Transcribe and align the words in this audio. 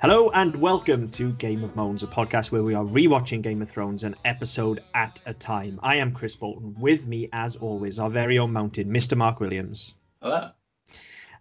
Hello 0.00 0.30
and 0.30 0.54
welcome 0.54 1.08
to 1.08 1.32
Game 1.32 1.64
of 1.64 1.74
Moans, 1.74 2.04
a 2.04 2.06
podcast 2.06 2.52
where 2.52 2.62
we 2.62 2.72
are 2.74 2.84
rewatching 2.84 3.42
Game 3.42 3.60
of 3.62 3.68
Thrones 3.68 4.04
an 4.04 4.14
episode 4.24 4.84
at 4.94 5.20
a 5.26 5.34
time. 5.34 5.80
I 5.82 5.96
am 5.96 6.12
Chris 6.12 6.36
Bolton. 6.36 6.76
With 6.78 7.08
me, 7.08 7.28
as 7.32 7.56
always, 7.56 7.98
our 7.98 8.10
very 8.10 8.38
own 8.38 8.52
mountain, 8.52 8.88
Mr. 8.90 9.16
Mark 9.16 9.40
Williams. 9.40 9.94
Hello. 10.22 10.50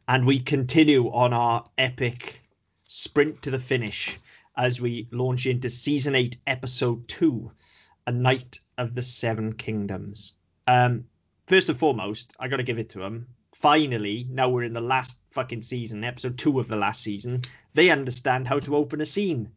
And 0.07 0.25
we 0.25 0.39
continue 0.39 1.07
on 1.11 1.33
our 1.33 1.63
epic 1.77 2.41
sprint 2.87 3.43
to 3.43 3.51
the 3.51 3.59
finish 3.59 4.17
as 4.57 4.81
we 4.81 5.07
launch 5.11 5.45
into 5.45 5.69
season 5.69 6.15
8, 6.15 6.35
episode 6.47 7.07
2, 7.07 7.51
A 8.07 8.11
Knight 8.11 8.59
of 8.79 8.95
the 8.95 9.03
Seven 9.03 9.53
Kingdoms. 9.53 10.33
Um, 10.65 11.05
first 11.45 11.69
and 11.69 11.77
foremost, 11.77 12.35
I 12.39 12.47
got 12.47 12.57
to 12.57 12.63
give 12.63 12.79
it 12.79 12.89
to 12.89 12.99
them. 12.99 13.27
Finally, 13.59 14.25
now 14.31 14.47
we're 14.47 14.63
in 14.63 14.73
the 14.73 14.81
last 14.81 15.17
fucking 15.31 15.61
season, 15.61 16.03
episode 16.05 16.37
2 16.37 16.61
of 16.61 16.69
the 16.69 16.77
last 16.77 17.03
season, 17.03 17.41
they 17.73 17.89
understand 17.89 18.47
how 18.47 18.57
to 18.57 18.75
open 18.75 19.01
a 19.01 19.05
scene. 19.05 19.51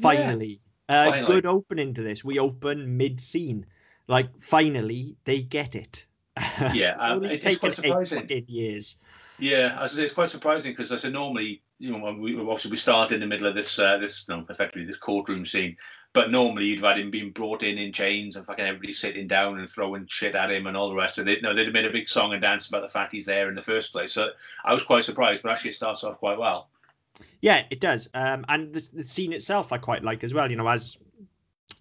Finally. 0.00 0.60
Uh, 0.88 1.10
Finally. 1.10 1.26
Good 1.26 1.46
opening 1.46 1.94
to 1.94 2.02
this. 2.02 2.22
We 2.22 2.38
open 2.38 2.98
mid 2.98 3.18
scene. 3.18 3.64
Like, 4.08 4.28
finally, 4.42 5.16
they 5.24 5.40
get 5.40 5.74
it. 5.74 6.06
Yeah, 6.36 6.94
it's 6.94 7.02
um, 7.02 7.24
it 7.24 7.32
is 7.32 7.42
taken 7.42 7.58
quite 7.58 7.72
eight 7.72 7.76
surprising. 7.76 8.20
fucking 8.20 8.44
years. 8.46 8.96
Yeah, 9.38 9.74
I 9.78 9.84
was, 9.84 9.96
it's 9.96 10.12
quite 10.12 10.28
surprising 10.28 10.72
because 10.72 10.92
I 10.92 10.96
said 10.96 11.14
normally, 11.14 11.62
you 11.78 11.90
know, 11.90 12.12
we 12.12 12.38
obviously 12.38 12.70
we 12.70 12.76
start 12.76 13.12
in 13.12 13.20
the 13.20 13.26
middle 13.26 13.46
of 13.46 13.54
this, 13.54 13.78
uh, 13.78 13.96
this, 13.96 14.28
no, 14.28 14.44
effectively 14.50 14.84
this 14.84 14.98
courtroom 14.98 15.46
scene. 15.46 15.76
But 16.16 16.30
normally 16.30 16.64
you'd 16.64 16.80
have 16.80 16.96
had 16.96 16.98
him 16.98 17.10
being 17.10 17.30
brought 17.30 17.62
in 17.62 17.76
in 17.76 17.92
chains 17.92 18.36
and 18.36 18.46
fucking 18.46 18.64
everybody 18.64 18.94
sitting 18.94 19.26
down 19.26 19.58
and 19.58 19.68
throwing 19.68 20.06
shit 20.06 20.34
at 20.34 20.50
him 20.50 20.66
and 20.66 20.74
all 20.74 20.88
the 20.88 20.94
rest 20.94 21.18
of 21.18 21.28
it. 21.28 21.42
No, 21.42 21.52
they'd 21.52 21.66
have 21.66 21.74
made 21.74 21.84
a 21.84 21.92
big 21.92 22.08
song 22.08 22.32
and 22.32 22.40
dance 22.40 22.68
about 22.68 22.80
the 22.80 22.88
fact 22.88 23.12
he's 23.12 23.26
there 23.26 23.50
in 23.50 23.54
the 23.54 23.60
first 23.60 23.92
place. 23.92 24.14
So 24.14 24.30
I 24.64 24.72
was 24.72 24.82
quite 24.82 25.04
surprised, 25.04 25.42
but 25.42 25.52
actually 25.52 25.72
it 25.72 25.74
starts 25.74 26.02
off 26.04 26.16
quite 26.16 26.38
well. 26.38 26.70
Yeah, 27.42 27.64
it 27.68 27.80
does. 27.80 28.08
Um, 28.14 28.46
and 28.48 28.72
the, 28.72 28.88
the 28.94 29.04
scene 29.04 29.34
itself, 29.34 29.72
I 29.72 29.76
quite 29.76 30.02
like 30.02 30.24
as 30.24 30.32
well. 30.32 30.50
You 30.50 30.56
know, 30.56 30.66
as 30.66 30.96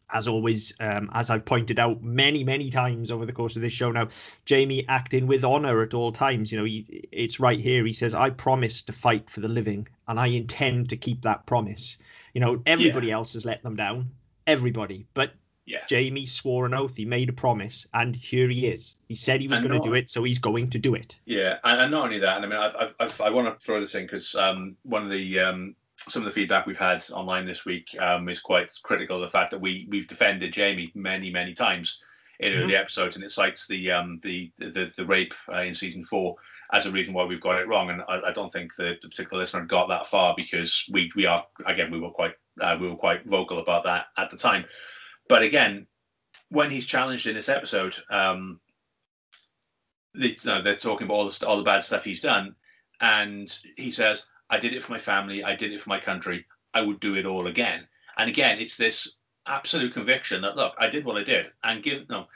as 0.09 0.27
always, 0.27 0.73
um, 0.81 1.09
as 1.13 1.29
I've 1.29 1.45
pointed 1.45 1.79
out 1.79 2.03
many, 2.03 2.43
many 2.43 2.69
times 2.69 3.11
over 3.11 3.25
the 3.25 3.31
course 3.31 3.55
of 3.55 3.61
this 3.61 3.71
show 3.71 3.89
now, 3.89 4.09
Jaime 4.49 4.85
acting 4.89 5.27
with 5.27 5.45
honor 5.45 5.81
at 5.81 5.93
all 5.93 6.11
times. 6.11 6.51
You 6.51 6.57
know, 6.59 6.65
he, 6.65 7.07
it's 7.13 7.39
right 7.39 7.59
here. 7.59 7.85
He 7.85 7.93
says, 7.93 8.13
"I 8.13 8.31
promise 8.31 8.81
to 8.81 8.91
fight 8.91 9.29
for 9.29 9.39
the 9.39 9.47
living, 9.47 9.87
and 10.09 10.19
I 10.19 10.27
intend 10.27 10.89
to 10.89 10.97
keep 10.97 11.21
that 11.21 11.45
promise." 11.45 11.99
You 12.33 12.41
know, 12.41 12.61
everybody 12.65 13.11
else 13.13 13.31
has 13.31 13.45
let 13.45 13.63
them 13.63 13.77
down. 13.77 14.11
Everybody, 14.47 15.07
but 15.13 15.33
Yeah. 15.67 15.83
Jaime 15.89 16.27
swore 16.27 16.67
an 16.67 16.75
oath. 16.75 16.95
He 16.95 17.05
made 17.05 17.29
a 17.29 17.33
promise, 17.33 17.87
and 17.91 18.15
here 18.15 18.47
he 18.49 18.67
is. 18.67 18.95
He 19.07 19.15
said 19.15 19.41
he 19.41 19.47
was 19.47 19.59
going 19.61 19.71
to 19.71 19.79
do 19.79 19.95
it, 19.95 20.11
so 20.11 20.23
he's 20.23 20.37
going 20.37 20.69
to 20.69 20.77
do 20.77 20.93
it. 20.93 21.19
Yeah, 21.25 21.57
and, 21.63 21.81
and 21.81 21.91
not 21.91 22.03
only 22.05 22.19
that, 22.19 22.35
and 22.37 22.45
I 22.45 22.49
mean, 22.49 22.59
I've, 22.59 22.75
I've, 22.75 22.95
I've, 22.99 23.21
I 23.21 23.29
want 23.31 23.47
to 23.59 23.65
throw 23.65 23.79
this 23.79 23.95
in 23.95 24.03
because 24.03 24.35
um, 24.35 24.77
one 24.83 25.03
of 25.05 25.09
the 25.11 25.39
um, 25.39 25.75
some 25.97 26.21
of 26.21 26.25
the 26.25 26.39
feedback 26.39 26.67
we've 26.67 26.77
had 26.77 27.03
online 27.11 27.47
this 27.47 27.65
week 27.65 27.95
um, 27.99 28.29
is 28.29 28.39
quite 28.39 28.69
critical 28.83 29.15
of 29.15 29.21
the 29.23 29.27
fact 29.27 29.49
that 29.51 29.61
we 29.61 29.87
we've 29.89 30.07
defended 30.07 30.55
Jaime 30.55 30.91
many 30.93 31.31
many 31.31 31.55
times 31.55 31.99
in 32.39 32.51
Mhm. 32.51 32.63
early 32.63 32.75
episodes, 32.75 33.15
and 33.15 33.25
it 33.25 33.31
cites 33.31 33.65
the 33.67 33.89
um, 33.91 34.19
the, 34.21 34.51
the 34.59 34.93
the 34.95 35.05
rape 35.05 35.33
uh, 35.51 35.61
in 35.61 35.73
season 35.73 36.03
four 36.03 36.35
as 36.71 36.85
a 36.85 36.91
reason 36.91 37.15
why 37.15 37.23
we've 37.23 37.41
got 37.41 37.59
it 37.59 37.67
wrong. 37.67 37.89
And 37.89 38.03
I, 38.07 38.27
I 38.27 38.31
don't 38.33 38.51
think 38.53 38.75
the, 38.75 38.97
the 39.01 39.09
particular 39.09 39.41
listener 39.41 39.65
got 39.65 39.87
that 39.87 40.05
far 40.05 40.35
because 40.37 40.87
we 40.91 41.11
we 41.15 41.25
are 41.25 41.43
again 41.65 41.89
we 41.89 41.99
were 41.99 42.11
quite 42.11 42.35
uh, 42.59 42.77
we 42.79 42.87
were 42.89 42.95
quite 42.95 43.25
vocal 43.25 43.59
about 43.59 43.83
that 43.85 44.07
at 44.17 44.29
the 44.29 44.37
time. 44.37 44.65
But 45.27 45.43
again, 45.43 45.87
when 46.49 46.71
he's 46.71 46.85
challenged 46.85 47.27
in 47.27 47.35
this 47.35 47.49
episode, 47.49 47.95
um, 48.09 48.59
they, 50.13 50.37
they're 50.43 50.75
talking 50.75 51.05
about 51.05 51.15
all 51.15 51.29
the 51.29 51.45
all 51.45 51.57
the 51.57 51.63
bad 51.63 51.83
stuff 51.83 52.03
he's 52.03 52.21
done, 52.21 52.55
and 53.01 53.53
he 53.77 53.91
says, 53.91 54.27
"I 54.49 54.59
did 54.59 54.73
it 54.73 54.83
for 54.83 54.91
my 54.91 54.99
family. 54.99 55.43
I 55.43 55.55
did 55.55 55.73
it 55.73 55.81
for 55.81 55.89
my 55.89 55.99
country. 55.99 56.45
I 56.73 56.81
would 56.81 56.99
do 56.99 57.15
it 57.15 57.25
all 57.25 57.47
again." 57.47 57.87
And 58.17 58.29
again, 58.29 58.59
it's 58.59 58.77
this 58.77 59.17
absolute 59.45 59.93
conviction 59.93 60.41
that 60.41 60.55
look, 60.55 60.75
I 60.79 60.89
did 60.89 61.05
what 61.05 61.17
I 61.17 61.23
did, 61.23 61.51
and 61.63 61.85
no, 62.09 62.27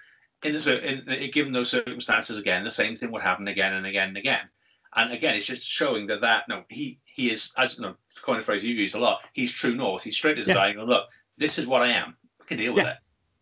in, 0.44 0.56
in, 0.56 1.10
in 1.10 1.32
given 1.32 1.54
those 1.54 1.70
circumstances 1.70 2.38
again, 2.38 2.64
the 2.64 2.72
same 2.72 2.96
thing 2.96 3.12
would 3.12 3.22
happen 3.22 3.48
again 3.48 3.74
and 3.74 3.86
again 3.86 4.10
and 4.10 4.18
again. 4.18 4.50
And 4.96 5.12
again, 5.12 5.36
it's 5.36 5.46
just 5.46 5.66
showing 5.68 6.08
that 6.08 6.22
that 6.22 6.48
no, 6.48 6.64
he 6.70 7.00
he 7.06 7.30
is 7.32 7.52
as 7.58 7.78
you 7.78 7.84
know, 7.84 7.96
to 8.16 8.22
coin 8.22 8.40
a 8.40 8.42
phrase 8.42 8.64
you 8.64 8.74
use 8.74 8.96
a 8.96 9.00
lot. 9.00 9.22
He's 9.34 9.54
true 9.54 9.76
north. 9.76 10.04
He's 10.04 10.16
straight 10.16 10.38
as 10.40 10.48
a 10.48 10.54
Yeah. 10.54 10.66
And 10.66 10.84
look, 10.86 11.10
this 11.38 11.60
is 11.60 11.68
what 11.68 11.82
I 11.82 11.90
am. 11.90 12.16
I 12.42 12.46
can 12.46 12.58
deal 12.58 12.74
with 12.74 12.84
Yeah. 12.84 12.92
it. 12.92 12.98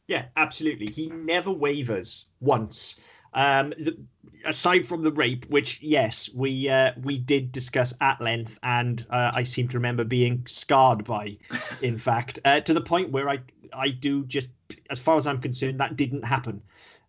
Yeah, 0.07 0.25
absolutely. 0.37 0.87
He 0.87 1.07
never 1.07 1.51
wavers 1.51 2.25
once. 2.39 2.95
Um, 3.33 3.69
the, 3.77 3.97
aside 4.45 4.87
from 4.87 5.03
the 5.03 5.11
rape, 5.11 5.45
which 5.49 5.81
yes, 5.81 6.29
we 6.33 6.69
uh, 6.69 6.93
we 7.03 7.17
did 7.17 7.51
discuss 7.51 7.93
at 8.01 8.19
length, 8.21 8.57
and 8.63 9.05
uh, 9.09 9.31
I 9.33 9.43
seem 9.43 9.67
to 9.69 9.77
remember 9.77 10.03
being 10.03 10.43
scarred 10.47 11.03
by, 11.03 11.37
in 11.81 11.97
fact, 11.97 12.39
uh, 12.45 12.61
to 12.61 12.73
the 12.73 12.81
point 12.81 13.11
where 13.11 13.29
I 13.29 13.39
I 13.73 13.89
do 13.89 14.25
just, 14.25 14.47
as 14.89 14.99
far 14.99 15.17
as 15.17 15.27
I'm 15.27 15.39
concerned, 15.39 15.79
that 15.79 15.97
didn't 15.97 16.23
happen. 16.23 16.61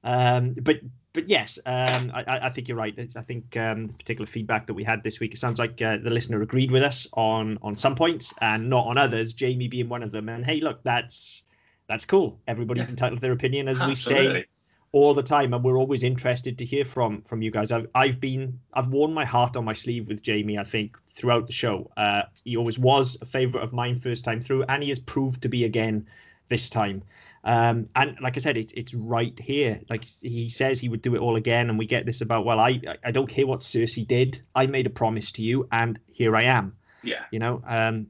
Um, 0.05 0.55
but 0.61 0.81
but 1.19 1.29
yes, 1.29 1.59
um, 1.67 2.13
I, 2.15 2.23
I 2.29 2.47
I 2.47 2.51
think 2.51 2.69
you're 2.69 2.77
right. 2.77 2.97
I 3.17 3.23
think 3.23 3.57
um, 3.57 3.89
the 3.89 3.93
particular 3.95 4.29
feedback 4.29 4.69
that 4.69 4.75
we 4.75 4.85
had 4.85 5.03
this 5.03 5.19
week, 5.19 5.35
it 5.35 5.39
sounds 5.39 5.59
like 5.59 5.83
uh, 5.83 5.97
the 5.97 6.11
listener 6.11 6.43
agreed 6.43 6.71
with 6.71 6.85
us 6.85 7.09
on 7.15 7.59
on 7.61 7.75
some 7.75 7.97
points 7.97 8.33
and 8.41 8.71
not 8.71 8.87
on 8.87 8.97
others. 8.97 9.35
Jaime 9.37 9.67
being 9.67 9.89
one 9.89 10.05
of 10.05 10.13
them. 10.13 10.29
And 10.29 10.47
hey, 10.47 10.61
look, 10.61 10.81
that's 10.85 11.43
that's 11.89 12.05
cool. 12.05 12.39
Everybody's 12.47 12.87
Yeah. 12.87 12.91
entitled 12.91 13.19
to 13.19 13.21
their 13.21 13.33
opinion, 13.33 13.67
as 13.67 13.83
we 13.83 13.97
say 13.97 14.45
all 14.93 15.13
the 15.13 15.25
time, 15.25 15.55
and 15.55 15.65
we're 15.65 15.77
always 15.77 16.05
interested 16.05 16.57
to 16.59 16.65
hear 16.65 16.85
from 16.85 17.23
from 17.23 17.43
you 17.43 17.51
guys. 17.51 17.73
I've 17.73 17.89
I've 17.97 18.21
been 18.21 18.61
I've 18.75 18.87
worn 18.87 19.13
my 19.13 19.25
heart 19.25 19.57
on 19.57 19.65
my 19.65 19.73
sleeve 19.73 20.07
with 20.07 20.25
Jaime. 20.25 20.57
I 20.57 20.63
think 20.63 20.97
throughout 21.17 21.49
the 21.49 21.53
show, 21.53 21.91
uh, 21.97 22.23
he 22.45 22.57
always 22.57 22.79
was 22.79 23.19
a 23.21 23.27
favorite 23.27 23.65
of 23.65 23.73
mine 23.73 23.99
first 23.99 24.25
time 24.25 24.41
through, 24.41 24.63
and 24.69 24.85
he 24.85 24.89
has 24.91 25.01
proved 25.01 25.43
to 25.43 25.49
be 25.49 25.65
again 25.65 26.07
this 26.49 26.69
time. 26.69 27.03
Um, 27.45 27.89
and 27.95 28.19
like 28.21 28.37
I 28.37 28.41
said, 28.41 28.57
it's 28.57 28.73
it's 28.75 28.95
right 28.95 29.39
here. 29.39 29.81
Like 29.89 30.05
he 30.05 30.49
says, 30.49 30.81
he 30.81 30.89
would 30.89 31.03
do 31.03 31.15
it 31.15 31.21
all 31.21 31.37
again, 31.37 31.71
and 31.71 31.79
we 31.79 31.87
get 31.87 32.05
this 32.05 32.21
about 32.21 32.45
well, 32.45 32.61
I 32.61 32.81
I 33.05 33.11
don't 33.11 33.29
care 33.29 33.47
what 33.47 33.61
Cersei 33.61 34.07
did. 34.07 34.43
I 34.55 34.67
made 34.67 34.87
a 34.87 34.91
promise 34.91 35.33
to 35.33 35.43
you, 35.43 35.69
and 35.71 35.99
here 36.07 36.37
I 36.37 36.45
am. 36.45 36.77
Yeah. 37.03 37.25
You 37.31 37.39
know, 37.39 37.63
um, 37.67 38.09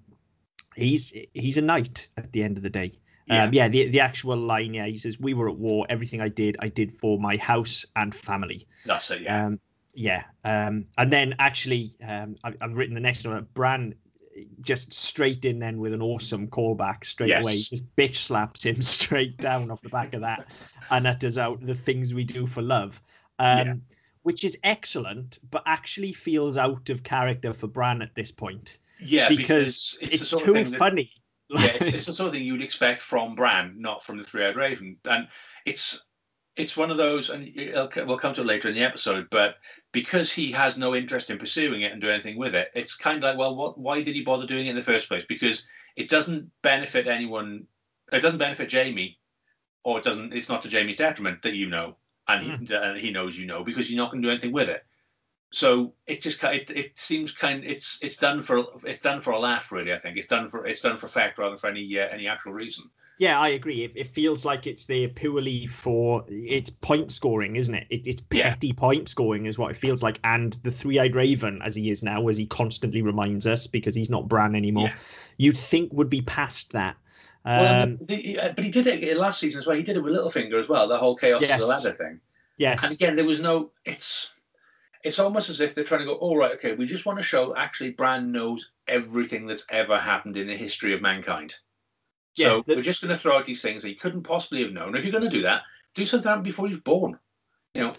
he's 0.74 1.12
he's 1.34 1.56
a 1.56 1.62
knight 1.62 2.08
at 2.16 2.32
the 2.32 2.42
end 2.42 2.56
of 2.56 2.62
the 2.62 2.70
day. 2.70 2.98
Yeah. 3.26 3.44
Um, 3.44 3.52
yeah, 3.52 3.68
the 3.68 3.88
the 3.88 4.00
actual 4.00 4.36
line, 4.36 4.74
yeah, 4.74 4.86
he 4.86 4.96
says, 4.96 5.20
"We 5.20 5.34
were 5.34 5.48
at 5.50 5.56
war. 5.56 5.86
Everything 5.88 6.20
I 6.20 6.28
did, 6.28 6.56
I 6.60 6.68
did 6.68 6.98
for 6.98 7.18
my 7.18 7.36
house 7.36 7.84
and 7.94 8.14
family." 8.14 8.66
That's 8.86 9.10
it. 9.10 9.22
Yeah. 9.22 9.46
Um, 9.46 9.60
yeah, 9.94 10.24
um, 10.44 10.86
and 10.96 11.12
then 11.12 11.34
actually, 11.38 11.96
um, 12.06 12.36
I've, 12.44 12.56
I've 12.60 12.74
written 12.74 12.94
the 12.94 13.00
next 13.00 13.26
one. 13.26 13.46
Bran 13.52 13.94
just 14.60 14.92
straight 14.92 15.44
in 15.44 15.58
then 15.58 15.78
with 15.78 15.92
an 15.94 16.02
awesome 16.02 16.48
callback 16.48 17.04
straight 17.04 17.28
Yes. 17.30 17.42
away. 17.42 17.56
Just 17.58 17.96
bitch 17.96 18.16
slaps 18.16 18.64
him 18.64 18.80
straight 18.82 19.36
down 19.38 19.70
off 19.70 19.82
the 19.82 19.88
back 19.88 20.14
of 20.14 20.20
that, 20.22 20.46
and 20.90 21.06
utters 21.06 21.38
out 21.38 21.64
the 21.64 21.74
things 21.74 22.14
we 22.14 22.24
do 22.24 22.46
for 22.46 22.62
love, 22.62 23.00
um, 23.38 23.66
Yeah. 23.66 23.74
which 24.22 24.44
is 24.44 24.56
excellent, 24.64 25.38
but 25.50 25.62
actually 25.66 26.12
feels 26.12 26.56
out 26.56 26.90
of 26.90 27.02
character 27.02 27.52
for 27.52 27.66
Bran 27.66 28.02
at 28.02 28.14
this 28.14 28.30
point 28.30 28.78
yeah. 29.00 29.28
because, 29.28 29.98
it's, 30.00 30.32
it's, 30.32 30.42
too 30.42 30.52
that, 30.52 30.78
funny. 30.78 31.12
yeah, 31.48 31.66
it's, 31.80 31.88
it's 31.94 32.06
the 32.06 32.12
sort 32.12 32.28
of 32.28 32.32
thing 32.34 32.44
you'd 32.44 32.62
expect 32.62 33.00
from 33.00 33.34
Bran, 33.34 33.74
not 33.78 34.04
from 34.04 34.18
the 34.18 34.24
Three-Eyed 34.24 34.56
Raven, 34.56 34.96
and 35.04 35.28
it's 35.64 36.04
it's 36.58 36.76
one 36.76 36.90
of 36.90 36.96
those, 36.96 37.30
and 37.30 37.50
we'll 37.54 38.18
come 38.18 38.34
to 38.34 38.40
it 38.40 38.46
later 38.46 38.68
in 38.68 38.74
the 38.74 38.82
episode. 38.82 39.28
But 39.30 39.56
because 39.92 40.32
he 40.32 40.50
has 40.52 40.76
no 40.76 40.94
interest 40.94 41.30
in 41.30 41.38
pursuing 41.38 41.82
it 41.82 41.92
and 41.92 42.00
doing 42.00 42.14
anything 42.14 42.36
with 42.36 42.54
it, 42.54 42.70
it's 42.74 42.96
kind 42.96 43.16
of 43.16 43.22
like, 43.22 43.38
well, 43.38 43.54
what? 43.54 43.78
Why 43.78 44.02
did 44.02 44.14
he 44.14 44.22
bother 44.22 44.46
doing 44.46 44.66
it 44.66 44.70
in 44.70 44.76
the 44.76 44.82
first 44.82 45.08
place? 45.08 45.24
Because 45.26 45.66
it 45.96 46.10
doesn't 46.10 46.50
benefit 46.62 47.06
anyone. 47.06 47.66
It 48.12 48.20
doesn't 48.20 48.38
benefit 48.38 48.72
Jaime, 48.72 49.18
or 49.84 49.98
it 49.98 50.04
doesn't. 50.04 50.34
It's 50.34 50.48
not 50.48 50.62
to 50.64 50.68
Jaime's 50.68 50.96
detriment 50.96 51.42
that 51.42 51.54
you 51.54 51.68
know, 51.68 51.96
and 52.26 52.42
he, 52.42 52.74
and 52.74 52.98
he 52.98 53.12
knows 53.12 53.38
you 53.38 53.46
know, 53.46 53.62
because 53.62 53.88
you're 53.88 54.02
not 54.02 54.10
going 54.10 54.20
to 54.20 54.26
do 54.26 54.32
anything 54.32 54.52
with 54.52 54.68
it. 54.68 54.84
So 55.50 55.94
it 56.06 56.20
just 56.20 56.42
it, 56.42 56.70
it 56.70 56.98
seems 56.98 57.32
kind 57.32 57.64
it's 57.64 58.02
it's 58.02 58.18
done 58.18 58.42
for 58.42 58.64
it's 58.84 59.00
done 59.00 59.20
for 59.20 59.30
a 59.30 59.38
laugh 59.38 59.72
really 59.72 59.94
I 59.94 59.98
think 59.98 60.18
it's 60.18 60.28
done 60.28 60.48
for 60.48 60.66
it's 60.66 60.82
done 60.82 60.98
for 60.98 61.06
effect 61.06 61.38
rather 61.38 61.52
than 61.52 61.58
for 61.58 61.68
any 61.68 61.98
uh, 61.98 62.08
any 62.08 62.26
actual 62.26 62.52
reason. 62.52 62.90
Yeah, 63.18 63.40
I 63.40 63.48
agree. 63.48 63.84
It, 63.84 63.92
it 63.96 64.06
feels 64.06 64.44
like 64.44 64.66
it's 64.68 64.84
there 64.84 65.08
purely 65.08 65.66
for 65.66 66.24
it's 66.28 66.70
point 66.70 67.10
scoring, 67.10 67.56
isn't 67.56 67.74
it? 67.74 67.86
it 67.90 68.06
it's 68.06 68.22
Yeah. 68.30 68.50
petty 68.50 68.72
point 68.72 69.08
scoring, 69.08 69.46
is 69.46 69.58
what 69.58 69.72
it 69.72 69.76
feels 69.76 70.02
like. 70.02 70.20
And 70.22 70.56
the 70.62 70.70
three-eyed 70.70 71.16
raven, 71.16 71.60
as 71.64 71.74
he 71.74 71.90
is 71.90 72.02
now, 72.04 72.28
as 72.28 72.36
he 72.36 72.46
constantly 72.46 73.02
reminds 73.02 73.46
us, 73.46 73.66
because 73.66 73.94
he's 73.96 74.08
not 74.08 74.28
Bran 74.28 74.54
anymore, 74.54 74.88
Yeah. 74.88 74.96
you'd 75.36 75.58
think 75.58 75.92
would 75.92 76.08
be 76.08 76.22
past 76.22 76.72
that. 76.72 76.96
Um, 77.44 77.98
the- 78.02 78.38
uh, 78.38 78.52
but 78.52 78.62
he 78.64 78.70
did 78.70 78.86
it 78.86 79.16
last 79.16 79.40
season 79.40 79.60
as 79.60 79.66
well. 79.66 79.76
He 79.76 79.82
did 79.82 79.96
it 79.96 80.02
with 80.02 80.12
Littlefinger 80.12 80.58
as 80.58 80.68
well. 80.68 80.86
The 80.86 80.98
whole 80.98 81.16
chaos 81.16 81.42
Yes. 81.42 81.58
is 81.58 81.64
a 81.64 81.68
ladder 81.68 81.92
thing. 81.92 82.20
yes, 82.56 82.82
And 82.84 82.92
again, 82.92 83.16
there 83.16 83.24
was 83.24 83.40
no. 83.40 83.72
It's 83.84 84.32
it's 85.04 85.18
almost 85.18 85.48
as 85.48 85.60
if 85.60 85.74
they're 85.74 85.84
trying 85.84 86.00
to 86.00 86.06
go. 86.06 86.14
All 86.14 86.36
right, 86.36 86.52
okay, 86.52 86.74
we 86.74 86.84
just 86.84 87.06
want 87.06 87.18
to 87.18 87.22
show 87.24 87.54
actually 87.56 87.90
Bran 87.90 88.32
knows 88.32 88.70
everything 88.88 89.46
that's 89.46 89.64
ever 89.70 89.98
happened 89.98 90.36
in 90.36 90.46
the 90.48 90.56
history 90.56 90.92
of 90.92 91.00
mankind. 91.00 91.56
So 92.46 92.64
the- 92.66 92.76
we're 92.76 92.82
just 92.82 93.00
going 93.02 93.14
to 93.14 93.20
throw 93.20 93.36
out 93.36 93.44
these 93.46 93.62
things 93.62 93.82
that 93.82 93.88
he 93.88 93.94
couldn't 93.94 94.22
possibly 94.22 94.62
have 94.62 94.72
known. 94.72 94.96
If 94.96 95.04
you're 95.04 95.12
going 95.12 95.24
to 95.24 95.30
do 95.30 95.42
that, 95.42 95.62
do 95.94 96.06
something 96.06 96.42
before 96.42 96.66
he 96.66 96.74
was 96.74 96.82
born. 96.82 97.18
You 97.74 97.82
know, 97.82 97.92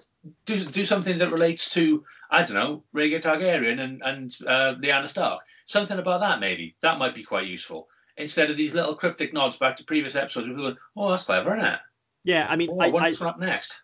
do 0.46 0.64
do 0.66 0.86
something 0.86 1.18
that 1.20 1.32
relates 1.32 1.70
to 1.72 2.04
I 2.30 2.40
don't 2.44 2.54
know 2.56 2.84
Rhaegar 2.96 3.22
Targaryen 3.22 3.80
and 3.80 4.02
and 4.04 4.38
uh, 4.48 4.76
Lyanna 4.82 5.08
Stark. 5.08 5.42
Something 5.66 6.00
about 6.00 6.20
that 6.22 6.40
maybe 6.40 6.76
that 6.82 6.98
might 6.98 7.16
be 7.16 7.24
quite 7.24 7.48
useful 7.48 7.88
instead 8.18 8.50
of 8.50 8.58
these 8.58 8.74
little 8.74 8.96
cryptic 8.96 9.34
nods 9.34 9.58
back 9.58 9.78
to 9.78 9.84
previous 9.86 10.16
episodes. 10.16 10.48
Where 10.48 10.56
people, 10.58 10.72
go, 10.74 10.78
oh, 10.98 11.10
that's 11.12 11.24
clever, 11.24 11.56
isn't 11.56 11.70
it? 11.74 11.80
Yeah, 12.26 12.48
I 12.50 12.56
mean, 12.58 12.70
Oh, 12.72 12.80
I, 12.80 12.90
wonder 12.90 13.08
I, 13.08 13.10
what's 13.12 13.22
up 13.22 13.40
next. 13.40 13.82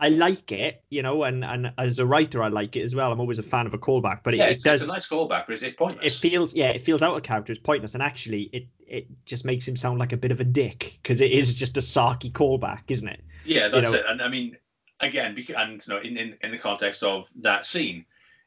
I 0.00 0.08
like 0.08 0.50
it, 0.52 0.82
you 0.90 1.02
know, 1.02 1.22
and 1.24 1.44
and 1.44 1.72
as 1.78 1.98
a 1.98 2.06
writer, 2.06 2.42
I 2.42 2.48
like 2.48 2.76
it 2.76 2.82
as 2.82 2.94
well. 2.94 3.12
I'm 3.12 3.20
always 3.20 3.38
a 3.38 3.42
fan 3.44 3.66
of 3.66 3.74
a 3.74 3.78
callback, 3.78 4.20
but 4.24 4.34
it, 4.34 4.38
Yeah, 4.38 4.46
it 4.46 4.52
it's, 4.54 4.64
does. 4.64 4.80
it's 4.80 4.90
a 4.90 4.92
nice 4.92 5.08
callback, 5.08 5.44
but 5.46 5.54
it's, 5.54 5.62
it's 5.62 5.76
it 6.02 6.12
feels 6.12 6.54
yeah 6.54 6.68
it 6.68 6.82
feels 6.82 7.02
out 7.02 7.16
of 7.16 7.22
character 7.22 7.52
it's 7.52 7.60
pointless 7.60 7.94
and 7.94 8.02
actually 8.02 8.50
it 8.52 8.66
it 8.86 9.06
just 9.26 9.44
makes 9.44 9.66
him 9.66 9.76
sound 9.76 9.98
like 9.98 10.12
a 10.12 10.16
bit 10.16 10.30
of 10.30 10.40
a 10.40 10.44
dick 10.44 10.98
because 11.02 11.20
it 11.20 11.30
is 11.32 11.54
just 11.54 11.76
a 11.76 11.80
sarky 11.80 12.30
callback 12.30 12.82
isn't 12.88 13.08
it 13.08 13.20
Yeah, 13.44 13.68
that's 13.68 13.92
know- 13.92 13.98
it. 13.98 14.04
And 14.08 14.22
I 14.22 14.28
mean, 14.28 14.56
again, 15.00 15.34
because, 15.34 15.56
and 15.58 15.86
you 15.86 15.92
know, 15.94 16.00
in, 16.00 16.16
in 16.16 16.36
in 16.42 16.50
the 16.50 16.58
context 16.58 17.02
of 17.02 17.28
that 17.42 17.66
scene, 17.66 18.04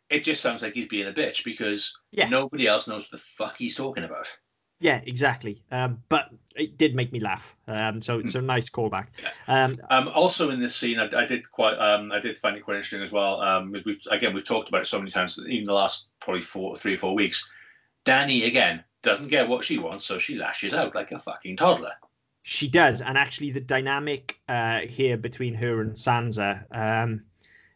it 0.10 0.24
just 0.24 0.42
sounds 0.42 0.62
like 0.62 0.74
he's 0.74 0.88
being 0.88 1.08
a 1.08 1.12
bitch 1.14 1.44
because 1.44 1.98
Yeah. 2.12 2.30
nobody 2.30 2.68
else 2.68 2.88
knows 2.88 3.02
what 3.04 3.12
the 3.12 3.18
fuck 3.18 3.56
he's 3.58 3.76
talking 3.76 4.04
about. 4.04 4.28
yeah 4.80 5.02
exactly 5.08 5.56
um 5.72 5.98
but 6.08 6.30
it 6.56 6.78
did 6.78 6.94
make 6.94 7.12
me 7.12 7.20
laugh 7.20 7.56
um 7.68 8.00
so 8.00 8.20
it's 8.20 8.36
a 8.36 8.42
nice 8.42 8.70
callback 8.70 9.08
um 9.48 9.74
Um, 9.90 10.08
also 10.10 10.52
in 10.52 10.60
this 10.62 10.76
scene, 10.76 11.00
I, 11.00 11.08
I 11.24 11.26
did 11.26 11.50
quite, 11.52 11.78
um, 11.80 12.12
I 12.12 12.20
did 12.20 12.38
find 12.38 12.56
it 12.56 12.64
quite 12.64 12.76
interesting 12.76 13.02
as 13.02 13.12
well. 13.12 13.42
Um, 13.42 13.72
because 13.72 13.86
we've 13.86 14.02
again 14.12 14.34
we've 14.36 14.46
talked 14.54 14.70
about 14.70 14.82
it 14.82 14.88
so 14.88 15.00
many 15.00 15.10
times, 15.12 15.40
even 15.48 15.64
the 15.66 15.74
last 15.74 16.10
probably 16.20 16.44
four, 16.44 16.76
three 16.78 16.94
or 16.94 16.98
four 17.06 17.16
weeks. 17.16 17.50
Dany 18.06 18.46
again 18.46 18.84
doesn't 19.04 19.28
get 19.30 19.48
what 19.48 19.64
she 19.64 19.78
wants, 19.78 20.06
so 20.06 20.18
she 20.20 20.36
lashes 20.36 20.74
out 20.74 20.96
like 20.96 21.12
a 21.12 21.20
fucking 21.20 21.58
toddler. 21.58 21.94
she 22.44 22.68
does 22.68 23.02
and 23.02 23.18
actually 23.18 23.52
the 23.52 23.60
dynamic 23.62 24.40
uh 24.48 24.80
here 24.80 25.18
between 25.18 25.54
her 25.54 25.82
and 25.82 25.92
sansa 25.96 26.64
um 26.72 27.22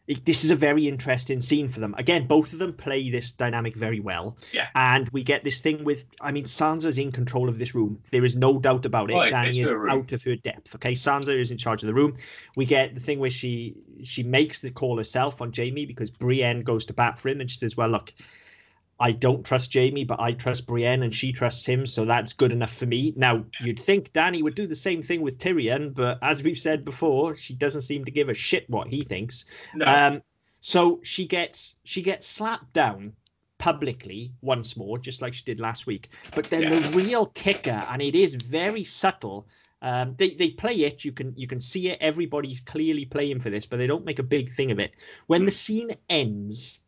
it, 0.08 0.24
this 0.24 0.42
is 0.44 0.50
a 0.50 0.56
very 0.56 0.88
interesting 0.88 1.40
scene 1.42 1.68
for 1.68 1.78
them 1.80 1.94
again 1.98 2.26
both 2.26 2.52
of 2.54 2.58
them 2.58 2.72
play 2.72 3.10
this 3.10 3.32
dynamic 3.32 3.76
very 3.76 4.00
well 4.00 4.36
Yeah. 4.52 4.68
and 4.74 5.08
we 5.10 5.22
get 5.22 5.44
this 5.44 5.60
thing 5.60 5.84
with 5.84 6.04
i 6.22 6.32
mean 6.32 6.44
sansa's 6.44 6.96
in 6.96 7.12
control 7.12 7.50
of 7.50 7.58
this 7.58 7.74
room 7.74 8.00
there 8.12 8.24
is 8.24 8.34
no 8.34 8.58
doubt 8.58 8.86
about 8.86 9.10
it 9.10 9.14
Right, 9.14 9.30
dany 9.32 9.48
it's 9.48 9.58
is 9.58 9.70
room. 9.70 9.90
out 9.90 10.10
of 10.12 10.22
her 10.22 10.36
depth 10.36 10.74
okay 10.74 10.92
sansa 10.92 11.38
is 11.38 11.50
in 11.50 11.58
charge 11.58 11.82
of 11.82 11.86
the 11.88 11.94
room 11.94 12.16
we 12.56 12.64
get 12.64 12.94
the 12.94 13.00
thing 13.00 13.18
where 13.18 13.30
she 13.30 13.74
she 14.02 14.22
makes 14.22 14.60
the 14.60 14.70
call 14.70 14.96
herself 14.96 15.42
on 15.42 15.52
jaime 15.54 15.84
because 15.84 16.10
brienne 16.10 16.62
goes 16.62 16.86
to 16.86 16.94
bat 16.94 17.18
for 17.18 17.28
him 17.28 17.40
and 17.42 17.50
she 17.50 17.58
says 17.58 17.76
well 17.76 17.88
look 17.90 18.12
I 19.02 19.10
don't 19.10 19.44
trust 19.44 19.74
Jaime, 19.74 20.04
but 20.04 20.20
I 20.20 20.30
trust 20.32 20.64
Brienne 20.64 21.02
and 21.02 21.12
she 21.12 21.32
trusts 21.32 21.66
him, 21.66 21.86
so 21.86 22.04
that's 22.04 22.32
good 22.32 22.52
enough 22.52 22.72
for 22.72 22.86
me. 22.86 23.12
Now, 23.16 23.44
you'd 23.60 23.80
think 23.80 24.12
Dany 24.12 24.44
would 24.44 24.54
do 24.54 24.68
the 24.68 24.76
same 24.76 25.02
thing 25.02 25.22
with 25.22 25.38
Tyrion, 25.38 25.92
but 25.92 26.20
as 26.22 26.44
we've 26.44 26.58
said 26.58 26.84
before, 26.84 27.34
she 27.34 27.54
doesn't 27.54 27.80
seem 27.80 28.04
to 28.04 28.12
give 28.12 28.28
a 28.28 28.34
shit 28.34 28.70
what 28.70 28.86
he 28.86 29.02
thinks. 29.02 29.44
No, 29.74 29.86
Um, 29.86 30.22
so 30.60 31.00
she 31.02 31.26
gets 31.26 31.74
she 31.82 32.00
gets 32.00 32.28
slapped 32.28 32.72
down 32.72 33.12
publicly 33.58 34.32
once 34.40 34.76
more, 34.76 34.98
just 34.98 35.20
like 35.20 35.34
she 35.34 35.42
did 35.44 35.58
last 35.58 35.84
week. 35.86 36.10
But 36.36 36.44
then 36.48 36.62
Yeah. 36.62 36.78
the 36.78 36.96
real 36.96 37.26
kicker, 37.26 37.84
and 37.90 38.00
it 38.00 38.14
is 38.14 38.36
very 38.36 38.84
subtle. 38.84 39.48
Um, 39.82 40.14
they 40.16 40.34
they 40.34 40.50
play 40.50 40.76
it. 40.84 41.04
You 41.04 41.10
can 41.10 41.34
you 41.36 41.48
can 41.48 41.58
see 41.58 41.88
it. 41.88 41.98
Everybody's 42.00 42.60
clearly 42.60 43.04
playing 43.04 43.40
for 43.40 43.50
this, 43.50 43.66
but 43.66 43.78
they 43.78 43.88
don't 43.88 44.04
make 44.04 44.20
a 44.20 44.28
big 44.36 44.54
thing 44.54 44.70
of 44.70 44.78
it. 44.78 44.94
When 45.26 45.44
the 45.44 45.50
scene 45.50 45.90
ends, 46.08 46.78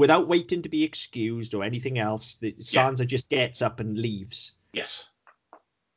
without 0.00 0.26
waiting 0.28 0.62
to 0.62 0.68
be 0.68 0.82
excused 0.82 1.52
or 1.54 1.62
anything 1.62 1.98
else, 1.98 2.36
the, 2.36 2.52
Sansa 2.54 3.06
just 3.06 3.28
gets 3.28 3.60
up 3.62 3.80
and 3.80 3.98
leaves 3.98 4.54
yes, 4.72 5.10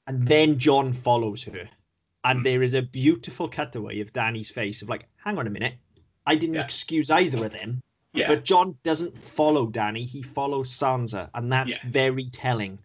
and 0.08 0.28
then 0.28 0.60
Jon 0.60 0.92
follows 0.94 1.44
her. 1.46 1.70
And 2.26 2.40
Mm. 2.40 2.44
there 2.44 2.64
is 2.64 2.74
a 2.74 2.82
beautiful 2.82 3.48
cutaway 3.50 4.00
of 4.02 4.14
Dany's 4.14 4.50
face 4.50 4.82
of 4.82 4.90
like, 4.90 5.08
hang 5.26 5.38
on 5.38 5.48
a 5.48 5.50
minute, 5.50 5.76
I 6.26 6.36
didn't 6.36 6.56
Yeah. 6.56 6.64
excuse 6.66 7.10
either 7.12 7.46
of 7.46 7.52
them. 7.52 7.82
yeah, 8.14 8.28
But 8.28 8.44
Jon 8.46 8.78
doesn't 8.84 9.18
follow 9.18 9.66
Dany; 9.72 10.06
he 10.06 10.22
follows 10.22 10.70
Sansa, 10.72 11.30
and 11.34 11.52
that's 11.52 11.74
Yeah. 11.74 11.90
very 11.90 12.26
telling. 12.30 12.78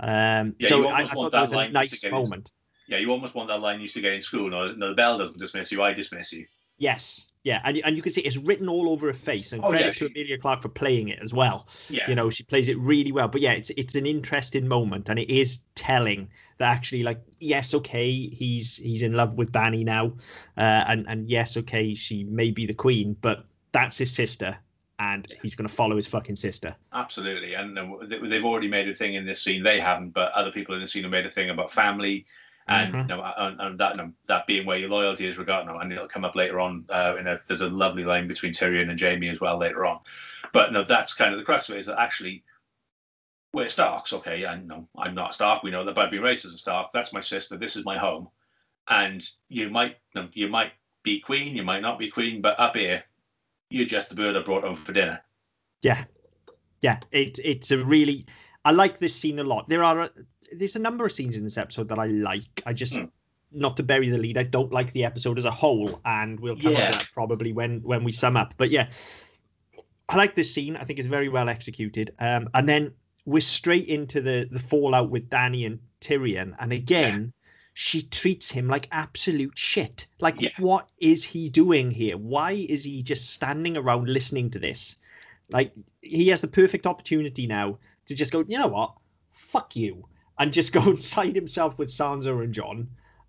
Um, 0.00 0.56
Yeah, 0.58 0.68
so 0.68 0.88
I, 0.88 1.02
I 1.02 1.06
thought 1.06 1.16
want 1.16 1.32
that 1.32 1.38
that 1.38 1.40
was 1.42 1.52
a 1.52 1.56
line 1.56 1.72
nice 1.72 2.04
moment. 2.10 2.52
yeah. 2.88 2.98
You 2.98 3.10
almost 3.12 3.34
want 3.34 3.48
that 3.48 3.60
line 3.60 3.76
you 3.78 3.82
used 3.84 3.94
to 3.94 4.00
get 4.00 4.14
in 4.14 4.22
school. 4.22 4.50
No, 4.50 4.72
no, 4.72 4.88
the 4.88 4.94
bell 4.94 5.16
doesn't 5.18 5.38
dismiss 5.38 5.70
you. 5.70 5.82
I 5.82 5.92
dismiss 5.92 6.32
you. 6.32 6.46
Yes, 6.78 7.26
yeah, 7.44 7.60
and 7.64 7.76
and 7.84 7.96
you 7.96 8.02
can 8.02 8.12
see 8.12 8.22
it's 8.22 8.36
written 8.38 8.68
all 8.68 8.88
over 8.88 9.06
her 9.06 9.12
face. 9.12 9.52
And 9.52 9.62
Oh, 9.62 9.68
credit 9.68 10.00
yeah, 10.00 10.06
to 10.08 10.12
Emilia 10.12 10.38
Clarke 10.38 10.62
for 10.62 10.68
playing 10.68 11.08
it 11.08 11.22
as 11.22 11.32
well. 11.32 11.68
Yeah, 11.88 12.08
you 12.08 12.14
know 12.14 12.30
she 12.30 12.42
plays 12.42 12.68
it 12.68 12.78
really 12.78 13.12
well 13.12 13.28
but 13.28 13.40
yeah 13.40 13.52
it's 13.52 13.70
it's 13.76 13.94
an 13.94 14.06
interesting 14.06 14.66
moment 14.66 15.08
and 15.08 15.18
it 15.18 15.30
is 15.30 15.58
telling 15.74 16.28
that 16.58 16.70
actually 16.72 17.02
like 17.02 17.20
yes 17.40 17.74
okay 17.74 18.10
he's 18.10 18.76
he's 18.76 19.02
in 19.02 19.14
love 19.14 19.34
with 19.34 19.52
Dany 19.52 19.84
now 19.84 20.12
uh, 20.56 20.84
and 20.88 21.06
and 21.08 21.28
yes 21.28 21.56
okay 21.56 21.94
she 21.94 22.24
may 22.24 22.50
be 22.50 22.66
the 22.66 22.74
queen 22.74 23.16
but 23.20 23.44
that's 23.72 23.98
his 23.98 24.12
sister 24.12 24.56
and 24.98 25.32
he's 25.42 25.54
going 25.54 25.68
to 25.68 25.74
follow 25.74 25.96
his 25.96 26.06
fucking 26.06 26.36
sister 26.36 26.74
absolutely. 26.92 27.54
And 27.54 27.78
uh, 27.78 27.86
they've 28.06 28.44
already 28.44 28.68
made 28.68 28.88
a 28.88 28.94
thing 28.94 29.14
in 29.14 29.26
this 29.26 29.42
scene. 29.42 29.62
They 29.62 29.80
haven't, 29.80 30.10
but 30.10 30.30
other 30.32 30.52
people 30.52 30.74
in 30.76 30.80
the 30.80 30.86
scene 30.86 31.02
have 31.02 31.10
made 31.10 31.26
a 31.26 31.30
thing 31.30 31.50
about 31.50 31.70
family. 31.70 32.26
And, 32.66 32.94
Mhm. 32.94 33.02
you 33.02 33.08
know, 33.08 33.32
and, 33.36 33.60
and 33.60 33.78
that 33.78 33.92
you 33.92 33.96
know, 33.98 34.12
that 34.26 34.46
being 34.46 34.64
where 34.64 34.78
your 34.78 34.88
loyalty 34.88 35.26
is 35.26 35.36
regarding 35.36 35.68
them, 35.68 35.80
and 35.80 35.92
it'll 35.92 36.08
come 36.08 36.24
up 36.24 36.34
later 36.34 36.60
on. 36.60 36.86
Uh, 36.88 37.16
in 37.18 37.26
a, 37.26 37.40
there's 37.46 37.60
a 37.60 37.68
lovely 37.68 38.04
line 38.04 38.26
between 38.26 38.54
Tyrion 38.54 38.88
and 38.88 38.98
Jaime 38.98 39.28
as 39.28 39.40
well 39.40 39.58
later 39.58 39.84
on. 39.84 40.00
But 40.52 40.72
no, 40.72 40.82
that's 40.82 41.14
kind 41.14 41.32
of 41.32 41.38
the 41.38 41.44
crux 41.44 41.68
of 41.68 41.74
it. 41.76 41.80
Is 41.80 41.86
that 41.86 42.00
actually 42.00 42.42
we're 43.52 43.68
Starks, 43.68 44.12
okay? 44.14 44.46
I 44.46 44.56
know 44.56 44.88
I'm 44.96 45.14
not 45.14 45.30
a 45.30 45.34
Stark. 45.34 45.62
We 45.62 45.70
know 45.70 45.84
that, 45.84 45.94
but 45.94 46.04
I've 46.04 46.10
been 46.10 46.22
raised 46.22 46.46
as 46.46 46.54
a 46.54 46.58
Stark. 46.58 46.90
That's 46.92 47.12
my 47.12 47.20
sister. 47.20 47.56
This 47.56 47.76
is 47.76 47.84
my 47.84 47.98
home. 47.98 48.28
And 48.88 49.22
you 49.48 49.68
might, 49.70 49.96
you, 50.14 50.22
know, 50.22 50.28
you 50.32 50.48
might 50.48 50.72
be 51.02 51.20
queen, 51.20 51.54
you 51.54 51.62
might 51.62 51.82
not 51.82 51.98
be 51.98 52.10
queen, 52.10 52.40
but 52.40 52.58
up 52.58 52.76
here, 52.76 53.04
you're 53.70 53.86
just 53.86 54.08
the 54.08 54.14
bird 54.14 54.36
I 54.36 54.42
brought 54.42 54.64
home 54.64 54.74
for 54.74 54.92
dinner. 54.92 55.20
yeah 55.82 56.04
yeah 56.80 56.98
it 57.10 57.38
it's 57.44 57.70
a 57.70 57.84
really 57.84 58.26
i 58.64 58.70
like 58.72 58.98
this 58.98 59.14
scene 59.14 59.38
a 59.38 59.44
lot. 59.44 59.68
There 59.68 59.84
are 59.84 60.00
a, 60.00 60.10
there's 60.52 60.76
a 60.76 60.78
number 60.78 61.04
of 61.04 61.12
scenes 61.12 61.36
in 61.36 61.44
this 61.44 61.58
episode 61.58 61.88
that 61.88 61.98
i 61.98 62.06
like. 62.06 62.62
I 62.66 62.72
just 62.72 62.94
Hmm. 62.96 63.04
not 63.52 63.76
to 63.76 63.82
bury 63.82 64.08
the 64.08 64.18
lead 64.18 64.36
i 64.38 64.42
don't 64.42 64.72
like 64.72 64.92
the 64.92 65.04
episode 65.04 65.38
as 65.38 65.44
a 65.44 65.50
whole 65.50 66.00
and 66.04 66.40
we'll 66.40 66.56
come 66.56 66.72
Yeah. 66.72 66.90
to 66.90 66.98
that 66.98 67.08
probably 67.14 67.52
when 67.52 67.82
when 67.82 68.02
we 68.04 68.12
sum 68.12 68.36
up. 68.36 68.54
But 68.56 68.70
yeah 68.70 68.88
i 70.08 70.16
like 70.16 70.34
this 70.34 70.52
scene. 70.52 70.76
I 70.76 70.84
think 70.84 70.98
it's 70.98 71.08
very 71.08 71.28
well 71.28 71.48
executed. 71.48 72.14
Um 72.18 72.48
and 72.54 72.68
then 72.68 72.92
we're 73.26 73.40
straight 73.40 73.88
into 73.88 74.20
the 74.20 74.48
the 74.50 74.60
fallout 74.60 75.10
with 75.10 75.30
dany 75.30 75.66
and 75.66 75.78
tyrion 76.00 76.54
and 76.58 76.72
again 76.72 77.32
she 77.76 78.02
treats 78.02 78.50
him 78.50 78.68
like 78.68 78.86
absolute 78.92 79.58
shit. 79.58 80.06
Like 80.20 80.40
Yeah. 80.40 80.50
what 80.58 80.88
is 80.98 81.24
he 81.24 81.48
doing 81.48 81.90
here? 81.90 82.16
Why 82.16 82.52
is 82.52 82.84
he 82.84 83.02
just 83.02 83.30
standing 83.30 83.76
around 83.76 84.08
listening 84.08 84.50
to 84.50 84.58
this? 84.60 84.96
Like 85.50 85.72
he 86.00 86.28
has 86.28 86.40
the 86.40 86.48
perfect 86.48 86.86
opportunity 86.86 87.46
now 87.46 87.78
to 88.06 88.14
just 88.14 88.32
go, 88.32 88.44
you 88.46 88.58
know 88.58 88.66
what, 88.68 88.94
fuck 89.32 89.76
you, 89.76 90.06
and 90.38 90.52
just 90.52 90.72
go 90.78 90.80
and 90.82 91.02
side 91.02 91.34
himself 91.34 91.78
with 91.78 91.88
Sansa 91.88 92.42
and 92.42 92.52
Jon, 92.52 92.88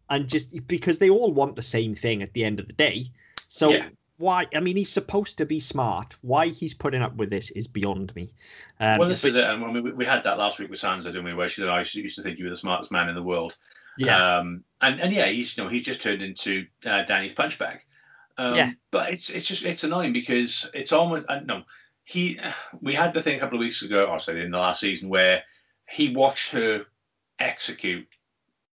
and 0.09 0.27
just 0.27 0.67
because 0.67 0.99
they 0.99 1.09
all 1.09 1.31
want 1.31 1.55
the 1.55 1.61
same 1.61 1.95
thing 1.95 2.21
at 2.21 2.33
the 2.33 2.43
end 2.43 2.59
of 2.59 2.67
the 2.67 2.73
day. 2.73 3.11
So 3.49 3.71
Yeah. 3.71 3.89
why? 4.17 4.47
I 4.55 4.59
mean, 4.59 4.77
he's 4.77 4.91
supposed 4.91 5.37
to 5.39 5.45
be 5.45 5.59
smart. 5.59 6.15
Why 6.21 6.47
he's 6.47 6.73
putting 6.73 7.01
up 7.01 7.15
with 7.15 7.29
this 7.29 7.51
is 7.51 7.67
beyond 7.67 8.15
me. 8.15 8.29
Um, 8.79 8.99
well, 8.99 9.09
this 9.09 9.21
but 9.21 9.31
is 9.31 9.35
it. 9.37 9.49
And 9.49 9.61
when 9.61 9.83
we, 9.83 9.91
we 9.91 10.05
had 10.05 10.23
that 10.23 10.37
last 10.37 10.59
week 10.59 10.69
with 10.69 10.79
Sansa, 10.79 11.05
didn't 11.05 11.25
we? 11.25 11.33
Where 11.33 11.47
she 11.47 11.61
said, 11.61 11.69
"I 11.69 11.79
used 11.79 12.15
to 12.15 12.21
think 12.21 12.37
you 12.37 12.45
were 12.45 12.51
the 12.51 12.57
smartest 12.57 12.91
man 12.91 13.09
in 13.09 13.15
the 13.15 13.23
world." 13.23 13.57
Yeah, 13.97 14.37
Um, 14.37 14.63
and 14.81 14.99
and 14.99 15.13
yeah, 15.13 15.27
he's 15.27 15.55
you 15.57 15.63
know 15.63 15.69
he's 15.69 15.83
just 15.83 16.01
turned 16.01 16.21
into 16.21 16.65
uh, 16.85 17.03
Dany's 17.03 17.33
punchbag. 17.33 17.79
Um, 18.37 18.55
Yeah. 18.55 18.71
But 18.91 19.11
it's 19.11 19.29
it's 19.29 19.45
just 19.45 19.65
it's 19.65 19.83
annoying 19.83 20.13
because 20.13 20.69
it's 20.73 20.91
almost 20.91 21.25
uh, 21.29 21.39
no. 21.45 21.63
He 22.05 22.39
we 22.81 22.93
had 22.93 23.13
the 23.13 23.21
thing 23.21 23.35
a 23.35 23.39
couple 23.39 23.57
of 23.57 23.61
weeks 23.61 23.81
ago, 23.81 24.05
or 24.05 24.19
sorry, 24.19 24.43
in 24.45 24.51
the 24.51 24.57
last 24.57 24.79
season, 24.79 25.09
where 25.09 25.43
he 25.89 26.13
watched 26.15 26.51
her 26.51 26.85
execute 27.39 28.07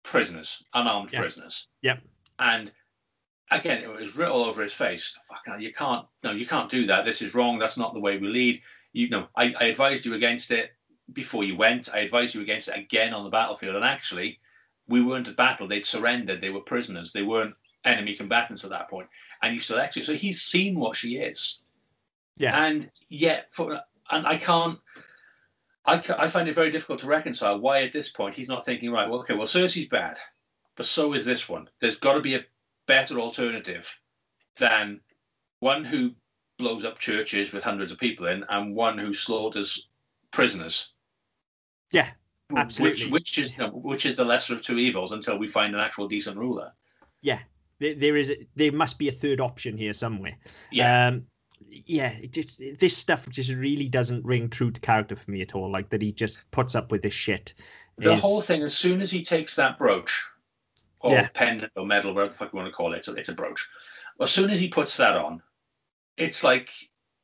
prisoners, 0.02 0.62
unarmed 0.74 1.12
Yeah. 1.12 1.20
prisoners. 1.20 1.68
Yep. 1.82 2.02
And 2.38 2.72
again, 3.50 3.82
it 3.82 3.88
was 3.90 4.16
written 4.16 4.32
all 4.32 4.44
over 4.44 4.62
his 4.62 4.72
face. 4.72 5.18
Fucking, 5.28 5.60
you 5.60 5.72
can't, 5.72 6.06
no, 6.22 6.32
you 6.32 6.46
can't 6.46 6.70
do 6.70 6.86
that. 6.86 7.04
This 7.04 7.22
is 7.22 7.34
wrong. 7.34 7.58
That's 7.58 7.76
not 7.76 7.94
the 7.94 8.00
way 8.00 8.16
we 8.18 8.28
lead. 8.28 8.62
You 8.92 9.08
know, 9.08 9.28
I, 9.36 9.54
I 9.60 9.64
advised 9.66 10.04
you 10.06 10.14
against 10.14 10.50
it 10.52 10.70
before 11.12 11.44
you 11.44 11.56
went. 11.56 11.92
I 11.92 11.98
advised 11.98 12.34
you 12.34 12.40
against 12.42 12.68
it 12.68 12.76
again 12.78 13.12
on 13.12 13.24
the 13.24 13.30
battlefield. 13.30 13.76
And 13.76 13.84
actually, 13.84 14.38
we 14.88 15.02
weren't 15.02 15.28
at 15.28 15.36
battle. 15.36 15.66
They'd 15.68 15.84
surrendered. 15.84 16.40
They 16.40 16.50
were 16.50 16.60
prisoners. 16.60 17.12
They 17.12 17.22
weren't 17.22 17.54
enemy 17.84 18.14
combatants 18.14 18.64
at 18.64 18.70
that 18.70 18.88
point. 18.88 19.08
And 19.42 19.52
you 19.54 19.60
still 19.60 19.78
execute. 19.78 20.06
So 20.06 20.14
he's 20.14 20.42
seen 20.42 20.78
what 20.78 20.96
she 20.96 21.16
is. 21.16 21.60
Yeah. 22.36 22.66
And 22.66 22.90
yet, 23.08 23.48
for 23.50 23.80
and 24.10 24.26
I 24.26 24.36
can't. 24.36 24.78
I, 25.84 26.02
I 26.18 26.28
find 26.28 26.48
it 26.48 26.54
very 26.54 26.72
difficult 26.72 27.00
to 27.00 27.06
reconcile 27.06 27.60
why 27.60 27.82
at 27.82 27.92
this 27.92 28.10
point 28.10 28.34
he's 28.34 28.48
not 28.48 28.64
thinking 28.64 28.90
right. 28.90 29.08
Well, 29.08 29.20
okay, 29.20 29.34
well 29.34 29.46
Cersei's 29.46 29.88
bad, 29.88 30.18
but 30.76 30.86
so 30.86 31.12
is 31.12 31.24
this 31.24 31.48
one. 31.48 31.68
There's 31.80 31.96
got 31.96 32.14
to 32.14 32.20
be 32.20 32.34
a 32.34 32.44
better 32.86 33.20
alternative 33.20 33.98
than 34.58 35.00
one 35.60 35.84
who 35.84 36.14
blows 36.58 36.84
up 36.84 36.98
churches 36.98 37.52
with 37.52 37.62
hundreds 37.62 37.92
of 37.92 37.98
people 37.98 38.26
in, 38.26 38.44
and 38.48 38.74
one 38.74 38.98
who 38.98 39.14
slaughters 39.14 39.88
prisoners. 40.32 40.92
Yeah, 41.92 42.10
absolutely. 42.54 43.04
Which, 43.04 43.12
which 43.12 43.38
is 43.38 43.54
which 43.72 44.06
is 44.06 44.16
the 44.16 44.24
lesser 44.24 44.54
of 44.54 44.62
two 44.62 44.78
evils 44.78 45.12
until 45.12 45.38
we 45.38 45.46
find 45.46 45.74
an 45.74 45.80
actual 45.80 46.08
decent 46.08 46.36
ruler. 46.36 46.72
Yeah. 47.22 47.38
There, 47.78 47.94
there 47.94 48.16
is 48.16 48.32
there 48.54 48.72
must 48.72 48.98
be 48.98 49.08
a 49.08 49.12
third 49.12 49.40
option 49.40 49.76
here 49.76 49.92
somewhere. 49.92 50.36
Yeah. 50.72 51.08
Um, 51.08 51.26
yeah, 51.70 52.10
it 52.10 52.32
just 52.32 52.60
this 52.78 52.96
stuff 52.96 53.28
just 53.28 53.50
really 53.50 53.88
doesn't 53.88 54.24
ring 54.24 54.48
true 54.48 54.70
to 54.70 54.80
character 54.80 55.16
for 55.16 55.30
me 55.30 55.42
at 55.42 55.54
all. 55.54 55.70
Like 55.70 55.90
that 55.90 56.02
he 56.02 56.12
just 56.12 56.38
puts 56.50 56.74
up 56.74 56.90
with 56.90 57.02
this 57.02 57.14
shit. 57.14 57.54
the 57.98 58.12
is- 58.12 58.20
whole 58.20 58.40
thing, 58.42 58.62
as 58.62 58.76
soon 58.76 59.00
as 59.00 59.10
he 59.10 59.24
takes 59.24 59.56
that 59.56 59.78
brooch 59.78 60.24
or 61.00 61.12
Yeah. 61.12 61.28
pendant 61.32 61.72
or 61.76 61.86
medal, 61.86 62.12
whatever 62.14 62.32
the 62.32 62.38
fuck 62.38 62.52
you 62.52 62.58
want 62.58 62.68
to 62.68 62.72
call 62.76 62.92
it, 62.92 62.98
it's 62.98 63.08
a, 63.08 63.14
it's 63.14 63.28
a 63.30 63.34
brooch. 63.34 63.66
As 64.20 64.30
soon 64.30 64.50
as 64.50 64.60
he 64.60 64.68
puts 64.68 64.96
that 64.98 65.16
on, 65.16 65.42
it's 66.16 66.42
like 66.44 66.70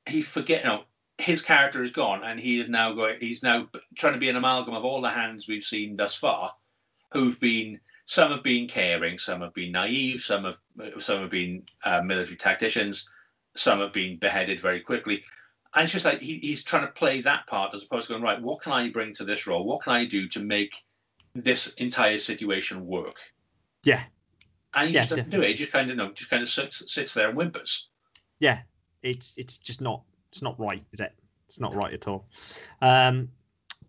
he 0.07 0.23
forget. 0.23 0.63
You 0.63 0.69
know, 0.69 0.85
his 1.19 1.43
character 1.43 1.83
is 1.83 1.91
gone, 1.91 2.25
and 2.25 2.39
he 2.41 2.59
is 2.59 2.69
now 2.69 2.93
going. 2.93 3.19
He's 3.21 3.43
now 3.43 3.69
trying 3.97 4.15
to 4.15 4.19
be 4.19 4.29
an 4.29 4.37
amalgam 4.37 4.75
of 4.75 4.85
all 4.85 5.01
the 5.01 5.11
hands 5.11 5.47
we've 5.49 5.63
seen 5.65 5.97
thus 5.97 6.15
far, 6.15 6.55
who've 7.13 7.39
been. 7.41 7.81
Some 8.05 8.33
have 8.33 8.43
been 8.43 8.67
caring, 8.67 9.17
some 9.17 9.43
have 9.43 9.55
been 9.55 9.71
naive, 9.73 10.23
some 10.23 10.45
have 10.45 10.59
some 10.99 11.21
have 11.21 11.31
been 11.31 11.63
uh, 11.85 12.03
military 12.03 12.37
tacticians, 12.37 13.09
some 13.55 13.81
have 13.81 13.93
been 13.93 14.19
beheaded 14.19 14.61
very 14.61 14.81
quickly. 14.81 15.23
And 15.75 15.85
it's 15.85 15.93
just 15.93 16.05
like 16.05 16.21
he, 16.21 16.39
he's 16.39 16.63
trying 16.65 16.87
to 16.87 16.93
play 16.93 17.23
that 17.23 17.47
part 17.47 17.75
as 17.75 17.85
opposed 17.85 18.07
to 18.09 18.13
going, 18.15 18.23
right, 18.23 18.41
what 18.41 18.63
can 18.63 18.73
I 18.73 18.91
bring 18.91 19.15
to 19.15 19.25
this 19.25 19.47
role? 19.47 19.65
What 19.65 19.83
can 19.83 19.93
I 19.95 20.05
do 20.05 20.29
to 20.29 20.41
make 20.41 20.75
this 21.35 21.69
entire 21.75 22.19
situation 22.19 22.87
work? 22.87 23.17
Yeah, 23.85 24.03
And 24.75 24.89
he 24.91 24.95
Yeah, 24.95 25.01
just 25.03 25.11
doesn't 25.11 25.31
do 25.31 25.41
it. 25.43 25.49
He 25.49 25.55
just 25.55 25.73
kind 25.73 25.91
of, 25.91 25.97
you 25.97 26.03
know, 26.03 26.13
just 26.13 26.31
kind 26.31 26.43
of 26.43 26.49
sits, 26.49 26.93
sits 26.93 27.15
there 27.15 27.29
and 27.29 27.37
whimpers. 27.39 27.87
yeah. 28.39 28.61
It's 29.03 29.35
it's 29.37 29.59
just 29.59 29.81
not 29.81 30.03
it's 30.31 30.43
not 30.43 30.61
right, 30.61 30.85
is 30.93 31.01
it? 31.01 31.13
It's 31.49 31.59
not 31.59 31.75
right 31.75 31.93
at 31.93 32.07
all. 32.07 32.29
Um, 32.81 33.31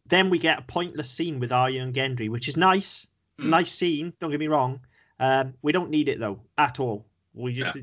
then 0.07 0.31
we 0.31 0.39
get 0.39 0.57
a 0.57 0.63
pointless 0.63 1.07
scene 1.11 1.39
with 1.39 1.51
Arya 1.51 1.83
and 1.83 1.93
Gendry, 1.93 2.29
which 2.29 2.47
is 2.47 2.57
nice. 2.57 3.07
It's 3.37 3.43
a 3.45 3.47
Hmm. 3.47 3.51
nice 3.51 3.71
scene. 3.71 4.13
Don't 4.19 4.31
get 4.31 4.39
me 4.39 4.47
wrong. 4.47 4.79
Um, 5.19 5.53
we 5.61 5.71
don't 5.71 5.91
need 5.91 6.09
it 6.09 6.19
though 6.19 6.39
at 6.57 6.79
all. 6.79 7.05
We 7.35 7.53
just 7.53 7.77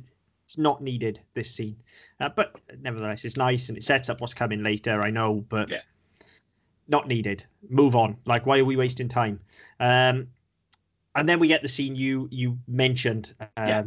it's 0.51 0.59
not 0.59 0.83
needed 0.83 1.21
this 1.35 1.49
scene, 1.55 1.77
uh, 2.19 2.29
but 2.29 2.57
nevertheless, 2.81 3.25
it's 3.25 3.37
nice 3.37 3.69
and 3.69 3.79
it 3.79 3.85
sets 3.85 4.09
up 4.09 4.21
what's 4.21 4.35
coming 4.35 4.65
later. 4.65 5.01
I 5.01 5.09
know, 5.09 5.45
but 5.49 5.69
Yeah. 5.69 5.83
not 6.89 7.07
needed. 7.07 7.45
Move 7.69 7.95
on. 7.95 8.17
Like, 8.25 8.47
why 8.47 8.59
are 8.59 8.65
we 8.65 8.75
wasting 8.75 9.07
time? 9.09 9.39
Um, 9.79 10.27
and 11.15 11.29
then 11.29 11.39
we 11.39 11.47
get 11.47 11.63
the 11.63 11.69
scene 11.69 11.95
you 11.95 12.27
you 12.33 12.59
mentioned 12.67 13.33
um, 13.39 13.47
Yeah. 13.57 13.83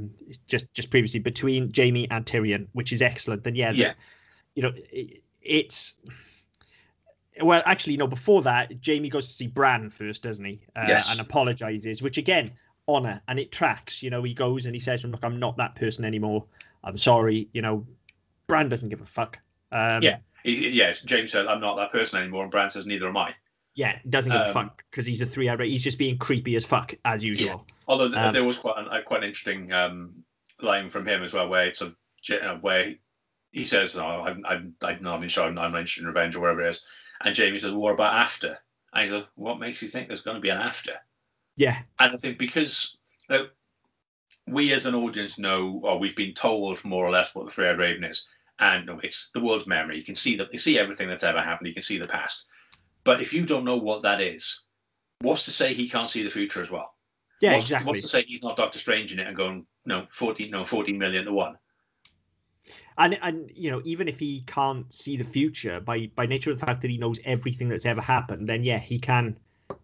just 0.48 0.74
just 0.74 0.90
previously 0.90 1.20
between 1.20 1.70
Jaime 1.76 2.10
and 2.10 2.26
Tyrion, 2.26 2.68
which 2.72 2.94
is 2.94 3.02
excellent. 3.02 3.46
And 3.46 3.58
yeah, 3.58 3.72
the- 3.74 3.78
Yeah. 3.78 3.94
you 4.56 4.64
know, 4.64 4.72
it, 4.90 5.22
it's 5.42 5.96
well, 7.42 7.62
actually, 7.66 7.98
no. 7.98 8.08
Before 8.08 8.42
that, 8.44 8.72
Jaime 8.86 9.10
goes 9.10 9.28
to 9.28 9.34
see 9.34 9.48
Bran 9.48 9.90
first, 9.90 10.24
doesn't 10.24 10.46
he? 10.46 10.62
Uh, 10.78 10.86
Yes. 10.88 11.12
And 11.12 11.20
apologizes, 11.20 12.02
which 12.02 12.18
again, 12.18 12.54
honor, 12.88 13.22
and 13.28 13.40
it 13.40 13.52
tracks. 13.52 14.04
You 14.04 14.10
know, 14.10 14.24
he 14.24 14.34
goes 14.34 14.66
and 14.66 14.76
he 14.76 14.80
says, 14.80 15.04
"Look, 15.04 15.24
I'm 15.24 15.40
not 15.40 15.58
that 15.58 15.76
person 15.76 16.06
anymore. 16.06 16.46
I'm 16.84 16.98
sorry." 16.98 17.48
You 17.54 17.62
know, 17.62 17.86
Bran 18.48 18.70
doesn't 18.70 18.90
give 18.90 19.02
a 19.02 19.06
fuck. 19.06 19.40
Um, 19.72 20.04
Yeah. 20.04 20.18
He, 20.44 20.70
yes, 20.72 21.02
James 21.02 21.32
said, 21.32 21.48
I'm 21.48 21.62
not 21.62 21.78
that 21.78 21.94
person 21.94 22.20
anymore. 22.20 22.44
And 22.44 22.52
Bran 22.52 22.70
says, 22.70 22.86
neither 22.86 23.08
am 23.08 23.16
I. 23.16 23.34
yeah, 23.76 23.98
doesn't 24.10 24.30
give 24.32 24.42
a 24.42 24.48
Um, 24.48 24.54
fuck 24.54 24.84
because 24.92 25.06
he's 25.06 25.22
a 25.22 25.26
three-eyed. 25.26 25.58
rat. 25.58 25.70
He's 25.70 25.84
just 25.86 25.98
being 25.98 26.18
creepy 26.18 26.58
as 26.58 26.66
fuck 26.66 26.94
as 27.06 27.24
usual. 27.24 27.66
Although 27.88 28.10
th- 28.10 28.18
Um, 28.18 28.34
there 28.34 28.44
was 28.44 28.58
quite 28.58 28.78
an, 28.78 28.88
a, 28.92 29.02
quite 29.02 29.22
an 29.24 29.28
interesting 29.30 29.72
um, 29.72 30.14
line 30.62 30.90
from 30.90 31.08
him 31.08 31.24
as 31.24 31.32
well, 31.32 31.48
where 31.48 31.68
it's 31.68 31.82
a, 31.82 31.94
uh, 32.42 32.58
where 32.58 32.94
he 33.54 33.64
says, 33.66 33.96
"No, 33.96 34.06
I'm 34.06 34.46
I'm 34.46 34.76
I'm 34.82 35.02
not 35.02 35.18
even 35.20 35.30
sure. 35.30 35.46
I'm 35.46 35.56
not 35.56 35.68
interested 35.68 36.02
in 36.02 36.08
revenge 36.08 36.36
or 36.36 36.42
whatever 36.42 36.64
it 36.66 36.70
is." 36.72 36.84
And 37.22 37.36
Jaime 37.38 37.58
says, 37.58 37.72
"What 37.72 37.94
about 37.94 38.14
after?" 38.14 38.60
And 38.92 39.04
he's 39.04 39.14
like, 39.14 39.28
"What 39.36 39.60
makes 39.60 39.82
you 39.82 39.88
think 39.88 40.08
there's 40.10 40.22
going 40.24 40.36
to 40.36 40.42
be 40.42 40.50
an 40.50 40.58
after?" 40.60 40.98
Yeah, 41.56 41.80
And 42.00 42.14
I 42.14 42.18
think 42.18 42.40
because 42.40 42.98
you 43.30 43.38
know, 43.38 43.48
we 44.48 44.74
as 44.74 44.86
an 44.86 44.96
audience 44.96 45.38
know, 45.38 45.82
or 45.84 46.00
we've 46.00 46.16
been 46.16 46.34
told 46.34 46.84
more 46.84 47.06
or 47.06 47.12
less 47.12 47.36
what 47.36 47.46
the 47.46 47.52
Three-Eyed 47.52 47.78
Raven 47.78 48.04
is, 48.04 48.28
and 48.60 48.82
you 48.82 48.94
know, 48.94 49.00
it's 49.04 49.30
the 49.34 49.42
world's 49.42 49.68
memory. 49.68 49.98
You 49.98 50.04
can 50.04 50.16
see 50.16 50.36
the, 50.36 50.48
you 50.52 50.60
see 50.60 50.80
everything 50.80 51.08
that's 51.08 51.24
ever 51.24 51.42
happened. 51.42 51.68
You 51.68 51.74
can 51.74 51.84
see 51.84 51.98
the 51.98 52.08
past. 52.08 52.48
But 53.04 53.22
if 53.22 53.34
you 53.34 53.46
don't 53.46 53.66
know 53.66 53.78
what 53.78 54.02
that 54.04 54.22
is, 54.22 54.64
what's 55.22 55.46
to 55.46 55.52
say 55.52 55.74
he 55.74 55.90
can't 55.90 56.10
see 56.10 56.24
the 56.24 56.30
future 56.30 56.62
as 56.62 56.72
well? 56.72 56.96
yeah, 57.42 57.54
what's, 57.54 57.66
exactly. 57.66 57.88
What's 57.88 58.02
to 58.02 58.08
say 58.08 58.24
he's 58.28 58.42
not 58.42 58.58
Doctor 58.58 58.80
Strange 58.80 59.14
in 59.14 59.20
it 59.20 59.28
and 59.28 59.36
going, 59.36 59.66
no, 59.86 60.08
14, 60.12 60.50
no, 60.50 60.66
14 60.66 60.98
million 60.98 61.26
to 61.26 61.34
one? 61.34 61.58
and 62.98 63.18
and 63.22 63.50
you 63.56 63.72
know 63.72 63.82
even 63.86 64.08
if 64.08 64.20
he 64.20 64.44
can't 64.46 64.92
see 64.94 65.18
the 65.18 65.24
future 65.24 65.80
by 65.80 66.10
by 66.16 66.26
nature 66.26 66.52
of 66.52 66.60
the 66.60 66.66
fact 66.66 66.82
that 66.82 66.92
he 66.92 66.98
knows 66.98 67.20
everything 67.26 67.70
that's 67.70 67.86
ever 67.86 68.02
happened 68.02 68.48
then 68.48 68.64
yeah 68.64 68.78
he 68.78 69.00
can 69.00 69.36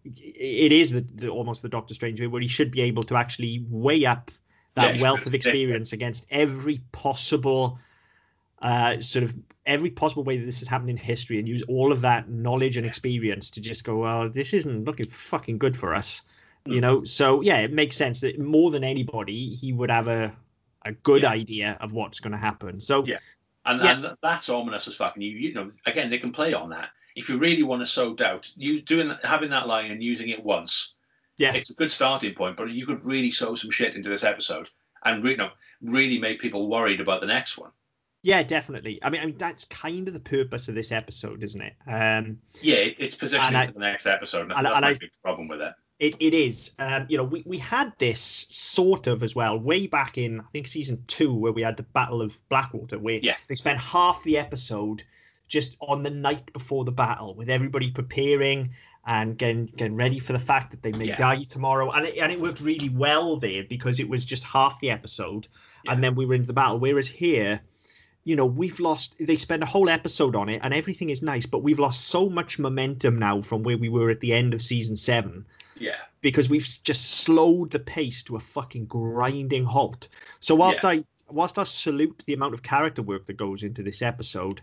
it 0.04 0.72
is 0.72 0.90
the, 0.90 1.00
the 1.14 1.28
almost 1.28 1.62
the 1.62 1.68
doctor 1.68 1.94
strange 1.94 2.20
way 2.20 2.26
where 2.26 2.40
he 2.42 2.48
should 2.48 2.70
be 2.70 2.80
able 2.82 3.02
to 3.02 3.16
actually 3.16 3.64
weigh 3.68 4.04
up 4.06 4.30
that 4.74 4.94
he 4.96 5.02
wealth 5.02 5.26
of 5.26 5.34
experience 5.34 5.92
against 5.92 6.26
every 6.30 6.80
possible 6.92 7.78
uh 8.62 9.00
sort 9.00 9.24
of 9.24 9.34
every 9.66 9.90
possible 9.90 10.22
way 10.24 10.36
that 10.38 10.46
this 10.46 10.58
has 10.58 10.68
happened 10.68 10.90
in 10.90 10.96
history 10.96 11.38
and 11.38 11.48
use 11.48 11.62
all 11.68 11.92
of 11.92 12.00
that 12.02 12.28
knowledge 12.28 12.76
and 12.76 12.86
experience 12.86 13.50
to 13.50 13.60
just 13.60 13.84
go 13.84 13.96
well 13.98 14.28
this 14.28 14.52
isn't 14.54 14.84
looking 14.84 15.06
fucking 15.06 15.58
good 15.58 15.76
for 15.76 15.94
us 15.94 16.22
you 16.66 16.78
Mm. 16.78 16.80
know 16.82 17.04
so 17.04 17.40
yeah 17.40 17.58
it 17.58 17.72
makes 17.72 17.96
sense 17.96 18.20
that 18.20 18.38
more 18.38 18.70
than 18.70 18.84
anybody 18.84 19.54
he 19.54 19.72
would 19.72 19.90
have 19.90 20.08
a 20.08 20.34
a 20.84 20.92
good 20.92 21.22
Yeah. 21.22 21.30
idea 21.30 21.76
of 21.80 21.92
what's 21.92 22.20
going 22.20 22.32
to 22.32 22.38
happen 22.38 22.80
so 22.80 23.04
Yeah. 23.04 23.18
And, 23.66 23.82
Yeah. 23.82 23.92
and 23.92 24.16
that's 24.22 24.48
ominous 24.48 24.88
as 24.88 24.96
fucking 24.96 25.20
you, 25.22 25.32
you 25.36 25.52
know, 25.52 25.68
again, 25.84 26.08
they 26.10 26.16
can 26.16 26.32
play 26.32 26.54
on 26.54 26.70
that. 26.70 26.88
If 27.16 27.28
you 27.28 27.38
really 27.38 27.62
want 27.62 27.80
to 27.82 27.86
sow 27.86 28.14
doubt, 28.14 28.50
you 28.56 28.80
doing 28.80 29.12
having 29.22 29.50
that 29.50 29.66
line 29.66 29.90
and 29.90 30.02
using 30.02 30.28
it 30.28 30.44
once, 30.44 30.94
Yeah. 31.38 31.52
it's 31.54 31.70
a 31.70 31.74
good 31.74 31.92
starting 31.92 32.34
point. 32.34 32.56
But 32.56 32.70
you 32.70 32.86
could 32.86 33.04
really 33.04 33.30
sow 33.30 33.54
some 33.54 33.70
shit 33.70 33.94
into 33.94 34.08
this 34.08 34.24
episode 34.24 34.68
and 35.04 35.22
you 35.24 35.36
know, 35.36 35.50
really 35.82 36.18
make 36.18 36.40
people 36.40 36.68
worried 36.68 37.00
about 37.00 37.20
the 37.20 37.26
next 37.26 37.58
one. 37.58 37.70
Yeah, 38.22 38.42
definitely. 38.42 38.98
I 39.02 39.08
mean, 39.08 39.22
I 39.22 39.26
mean, 39.26 39.38
that's 39.38 39.64
kind 39.64 40.06
of 40.06 40.12
the 40.12 40.20
purpose 40.20 40.68
of 40.68 40.74
this 40.74 40.92
episode, 40.92 41.42
isn't 41.42 41.62
it? 41.62 41.72
Um, 41.86 42.38
Yeah, 42.60 42.74
it, 42.76 42.96
it's 42.98 43.14
positioning 43.16 43.56
I- 43.56 43.64
for 43.66 43.72
the 43.72 43.78
next 43.80 44.04
episode. 44.06 44.42
And, 44.42 44.52
and- 44.52 44.66
that's 44.66 44.76
and 44.76 44.82
my 44.84 44.90
I- 44.90 44.94
big 44.94 45.10
problem 45.22 45.48
with 45.48 45.62
it. 45.62 45.72
it, 46.00 46.16
it 46.20 46.34
is. 46.34 46.72
Um, 46.78 47.06
you 47.08 47.16
know, 47.16 47.24
we, 47.24 47.42
we 47.46 47.56
had 47.56 47.94
this 47.98 48.20
sort 48.50 49.06
of 49.06 49.22
as 49.22 49.34
well 49.34 49.58
way 49.58 49.86
back 49.86 50.18
in, 50.18 50.38
I 50.40 50.44
think, 50.52 50.66
season 50.66 51.02
two, 51.06 51.32
where 51.34 51.52
we 51.52 51.62
had 51.62 51.78
the 51.78 51.82
Battle 51.82 52.20
of 52.20 52.38
Blackwater, 52.50 52.98
where 52.98 53.20
Yeah. 53.22 53.36
they 53.48 53.54
spent 53.54 53.80
half 53.80 54.22
the 54.24 54.36
episode 54.36 55.02
just 55.50 55.76
on 55.80 56.02
the 56.02 56.08
night 56.10 56.50
before 56.54 56.84
the 56.86 56.92
battle 56.92 57.34
with 57.34 57.50
everybody 57.50 57.90
preparing 57.90 58.70
and 59.06 59.36
getting, 59.36 59.66
getting 59.66 59.96
ready 59.96 60.18
for 60.18 60.32
the 60.32 60.38
fact 60.38 60.70
that 60.70 60.82
they 60.82 60.92
may 60.92 61.06
Yeah. 61.06 61.16
die 61.16 61.42
tomorrow. 61.42 61.90
And 61.90 62.06
it, 62.06 62.16
and 62.18 62.30
it 62.32 62.40
worked 62.40 62.60
really 62.60 62.88
well 62.88 63.36
there 63.36 63.64
because 63.64 63.98
it 63.98 64.08
was 64.08 64.24
just 64.24 64.44
half 64.44 64.78
the 64.80 64.90
episode 64.90 65.48
Yeah. 65.84 65.92
and 65.92 66.04
then 66.04 66.14
we 66.14 66.24
were 66.24 66.34
into 66.34 66.46
the 66.46 66.52
battle. 66.52 66.78
Whereas 66.78 67.08
here, 67.08 67.60
you 68.24 68.36
know, 68.36 68.46
we've 68.46 68.78
lost, 68.78 69.16
they 69.18 69.36
spend 69.36 69.62
a 69.62 69.66
whole 69.66 69.88
episode 69.88 70.36
on 70.36 70.48
it 70.48 70.60
and 70.62 70.72
everything 70.72 71.10
is 71.10 71.20
nice, 71.22 71.46
but 71.46 71.64
we've 71.64 71.78
lost 71.80 72.08
so 72.08 72.28
much 72.30 72.58
momentum 72.58 73.18
now 73.18 73.42
from 73.42 73.62
where 73.64 73.76
we 73.78 73.88
were 73.88 74.10
at 74.10 74.20
the 74.20 74.32
end 74.32 74.54
of 74.54 74.62
season 74.62 74.96
seven 74.96 75.44
Yeah. 75.78 75.96
because 76.20 76.48
we've 76.48 76.68
just 76.84 77.10
slowed 77.22 77.70
the 77.72 77.80
pace 77.80 78.22
to 78.24 78.36
a 78.36 78.40
fucking 78.40 78.84
grinding 78.86 79.64
halt. 79.64 80.08
So 80.38 80.54
whilst 80.54 80.84
I 80.84 81.02
whilst 81.28 81.58
I 81.58 81.64
salute 81.64 82.22
the 82.26 82.34
amount 82.34 82.54
of 82.54 82.62
character 82.62 83.02
work 83.02 83.26
that 83.26 83.36
goes 83.36 83.62
into 83.62 83.82
this 83.84 84.02
episode, 84.02 84.60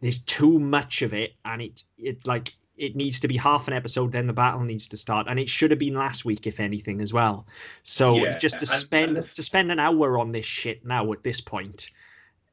there's 0.00 0.18
too 0.20 0.58
much 0.58 1.02
of 1.02 1.12
it, 1.14 1.34
and 1.44 1.62
it 1.62 1.84
it 1.98 2.26
like 2.26 2.54
it 2.76 2.94
needs 2.94 3.18
to 3.20 3.28
be 3.28 3.36
half 3.38 3.68
an 3.68 3.74
episode, 3.74 4.12
then 4.12 4.26
the 4.26 4.32
battle 4.34 4.60
needs 4.60 4.86
to 4.88 4.96
start, 4.98 5.26
and 5.30 5.38
it 5.38 5.48
should 5.48 5.70
have 5.70 5.80
been 5.80 5.94
last 5.94 6.24
week 6.26 6.46
if 6.46 6.60
anything 6.60 7.00
as 7.00 7.12
well. 7.12 7.46
So 7.82 8.16
Yeah, 8.16 8.36
just 8.36 8.58
to 8.60 8.70
and- 8.70 8.80
spend 8.80 9.16
and 9.18 9.26
to 9.26 9.42
spend 9.42 9.72
an 9.72 9.78
hour 9.80 10.18
on 10.18 10.32
this 10.32 10.44
shit 10.46 10.84
now 10.84 11.10
at 11.12 11.22
this 11.22 11.40
point. 11.40 11.90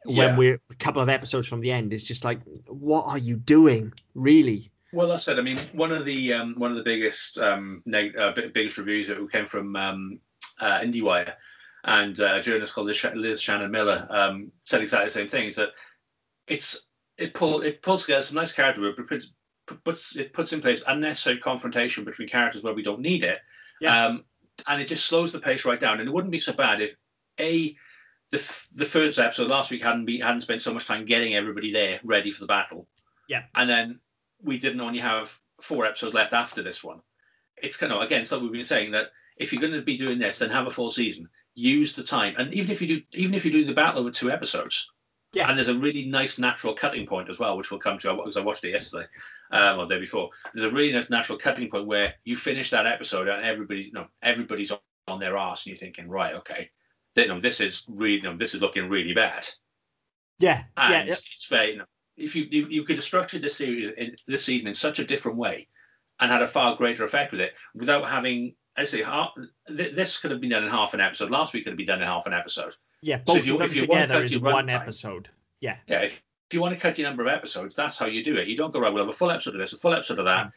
When 0.06 0.16
Yeah. 0.32 0.38
we're 0.38 0.60
a 0.70 0.76
couple 0.76 1.02
of 1.02 1.08
episodes 1.08 1.48
from 1.48 1.62
the 1.62 1.72
end, 1.72 1.94
is 1.94 2.04
just 2.04 2.26
like, 2.26 2.42
what 2.68 3.06
are 3.06 3.18
you 3.18 3.38
doing, 3.38 3.94
really? 4.16 4.70
Well, 4.92 5.08
that's 5.08 5.28
it. 5.30 5.38
I 5.40 5.42
mean, 5.42 5.58
one 5.72 5.92
of 5.94 6.04
the 6.06 6.34
um, 6.34 6.56
one 6.58 6.72
of 6.72 6.78
the 6.78 6.84
biggest 6.84 7.38
um, 7.38 7.82
neg- 7.86 8.16
uh, 8.18 8.32
biggest 8.54 8.78
reviews 8.78 9.08
that 9.08 9.32
came 9.32 9.46
from 9.46 9.76
um, 9.78 10.20
uh, 10.60 10.80
IndieWire 10.82 11.34
and 11.86 12.20
uh, 12.20 12.36
a 12.36 12.42
journalist 12.42 12.74
called 12.74 12.88
Liz, 12.88 12.98
Sh- 12.98 13.16
Liz 13.16 13.42
Shannon 13.42 13.72
Miller 13.72 14.06
um, 14.10 14.52
said 14.64 14.82
exactly 14.82 15.08
the 15.08 15.14
same 15.14 15.28
thing. 15.28 15.50
Is 15.50 15.56
that 15.56 15.72
it's 16.48 16.90
it 17.18 17.34
pull 17.34 17.62
it 17.62 17.82
pulls 17.82 18.02
together 18.02 18.22
some 18.22 18.36
nice 18.36 18.52
character 18.54 18.82
work, 18.82 18.98
but 18.98 19.08
puts, 19.08 19.34
puts 19.84 20.16
it 20.16 20.34
puts 20.34 20.54
in 20.54 20.62
place 20.62 20.84
unnecessary 20.88 21.38
confrontation 21.38 22.04
between 22.04 22.28
characters 22.28 22.64
where 22.64 22.74
we 22.74 22.84
don't 22.84 23.02
need 23.02 23.24
it, 23.24 23.40
Yeah. 23.82 24.06
um, 24.08 24.24
and 24.68 24.82
it 24.82 24.88
just 24.88 25.06
slows 25.06 25.32
the 25.32 25.40
pace 25.40 25.66
right 25.66 25.80
down. 25.80 26.00
And 26.00 26.08
it 26.10 26.12
wouldn't 26.12 26.32
be 26.32 26.40
so 26.40 26.54
bad 26.54 26.82
if 26.82 26.96
a 27.40 27.76
the, 28.32 28.38
f- 28.38 28.68
the 28.74 28.86
first 28.86 29.20
episode 29.20 29.50
last 29.50 29.70
week 29.72 29.84
hadn't 29.84 30.06
be 30.06 30.20
hadn't 30.20 30.42
spent 30.42 30.62
so 30.62 30.74
much 30.74 30.88
time 30.88 31.06
getting 31.06 31.36
everybody 31.36 31.72
there 31.72 32.00
ready 32.04 32.32
for 32.32 32.42
the 32.42 32.48
battle. 32.48 32.88
Yeah. 33.28 33.44
And 33.56 33.70
then 33.70 34.00
we 34.42 34.58
didn't 34.58 34.82
only 34.82 35.00
have 35.00 35.38
four 35.62 35.86
episodes 35.86 36.14
left 36.14 36.34
after 36.34 36.62
this 36.62 36.84
one. 36.84 37.02
It's 37.58 37.78
kind 37.78 37.94
of 37.94 38.02
again 38.02 38.26
something 38.26 38.46
we've 38.46 38.54
been 38.54 38.66
saying 38.66 38.92
that 38.92 39.08
if 39.38 39.52
you're 39.52 39.62
going 39.62 39.74
to 39.74 39.82
be 39.82 39.98
doing 39.98 40.20
this, 40.20 40.40
then 40.40 40.50
have 40.50 40.68
a 40.68 40.72
full 40.72 40.92
season. 40.92 41.30
Use 41.56 41.96
the 41.96 42.04
time, 42.04 42.34
and 42.38 42.52
even 42.54 42.72
if 42.72 42.82
you 42.82 42.88
do, 42.88 43.02
even 43.14 43.36
if 43.36 43.46
you 43.46 43.52
do 43.52 43.64
the 43.64 43.74
battle 43.74 44.02
over 44.02 44.10
two 44.12 44.32
episodes, 44.32 44.92
Yeah. 45.34 45.50
And 45.50 45.58
there's 45.58 45.68
a 45.68 45.78
really 45.78 46.06
nice 46.06 46.38
natural 46.38 46.74
cutting 46.74 47.08
point 47.08 47.30
as 47.30 47.40
well, 47.40 47.58
which 47.58 47.72
we'll 47.72 47.80
come 47.80 47.98
to 48.00 48.14
because 48.16 48.38
I 48.38 48.42
watched 48.42 48.64
it 48.66 48.70
yesterday, 48.70 49.08
um, 49.52 49.80
or 49.80 49.88
the 49.88 49.96
day 49.96 50.00
before. 50.00 50.30
There's 50.54 50.72
a 50.72 50.74
really 50.74 50.94
nice 50.94 51.10
natural 51.10 51.40
cutting 51.40 51.70
point 51.70 51.88
where 51.88 52.14
you 52.24 52.36
finish 52.36 52.70
that 52.70 52.86
episode 52.86 53.28
and 53.28 53.44
everybody, 53.44 53.82
you 53.82 53.92
know, 53.92 54.08
everybody's 54.22 54.72
on, 54.72 54.80
on 55.08 55.20
their 55.20 55.38
arse, 55.38 55.66
and 55.66 55.72
you're 55.72 55.80
thinking, 55.80 56.08
right, 56.08 56.36
okay, 56.36 56.70
you 57.16 57.28
know, 57.28 57.40
this 57.40 57.60
is 57.60 57.84
really, 57.88 58.18
you 58.18 58.22
know, 58.24 58.38
this 58.38 58.54
is 58.54 58.62
looking 58.62 58.90
really 58.90 59.14
bad. 59.14 59.48
Yeah, 60.40 60.64
And 60.78 61.08
yeah, 61.08 61.14
it's 61.14 61.48
very, 61.48 61.72
you 61.72 61.78
know, 61.80 61.86
if 62.16 62.36
you, 62.36 62.48
you 62.50 62.68
you 62.68 62.84
could 62.84 62.98
have 62.98 63.06
structured 63.06 63.42
this 63.42 63.56
series 63.56 63.92
in, 63.98 64.16
this 64.28 64.46
season 64.46 64.68
in 64.68 64.74
such 64.74 65.00
a 65.00 65.06
different 65.06 65.38
way, 65.38 65.68
and 66.20 66.32
had 66.32 66.42
a 66.42 66.48
far 66.48 66.76
greater 66.76 67.04
effect 67.04 67.32
with 67.32 67.42
it, 67.42 67.54
without 67.74 68.08
having, 68.08 68.56
I 68.76 68.84
say, 68.86 69.04
half, 69.04 69.32
th- 69.68 69.96
this 69.96 70.20
could 70.20 70.32
have 70.32 70.42
been 70.42 70.50
done 70.50 70.64
in 70.64 70.70
half 70.70 70.94
an 70.94 71.02
episode. 71.02 71.30
Last 71.30 71.54
week 71.54 71.64
could 71.64 71.72
have 71.72 71.78
been 71.78 71.86
done 71.88 72.02
in 72.02 72.08
half 72.08 72.26
an 72.26 72.34
episode. 72.34 72.76
yeah. 73.02 73.18
Both 73.18 73.38
if 73.38 73.46
you- 73.46 73.60
if 73.62 73.76
you 73.76 73.82
to 73.82 73.88
together 73.88 74.24
is 74.24 74.38
one 74.40 74.68
runtime- 74.68 74.82
episode. 74.82 75.30
Yeah, 75.60 75.78
Yeah, 75.88 76.02
if, 76.02 76.22
if 76.50 76.54
you 76.54 76.62
want 76.62 76.74
to 76.76 76.80
cut 76.82 76.98
your 76.98 77.08
number 77.08 77.22
of 77.24 77.30
episodes, 77.30 77.76
that's 77.76 77.98
how 77.98 78.06
you 78.08 78.24
do 78.24 78.36
it. 78.38 78.48
You 78.48 78.58
don't 78.58 78.72
go 78.74 78.80
right. 78.80 78.92
We'll 78.94 79.04
have 79.06 79.14
a 79.14 79.18
full 79.18 79.32
episode 79.32 79.54
of 79.56 79.60
this, 79.60 79.74
a 79.74 79.78
full 79.78 79.94
episode 79.94 80.20
of 80.20 80.26
that, 80.26 80.52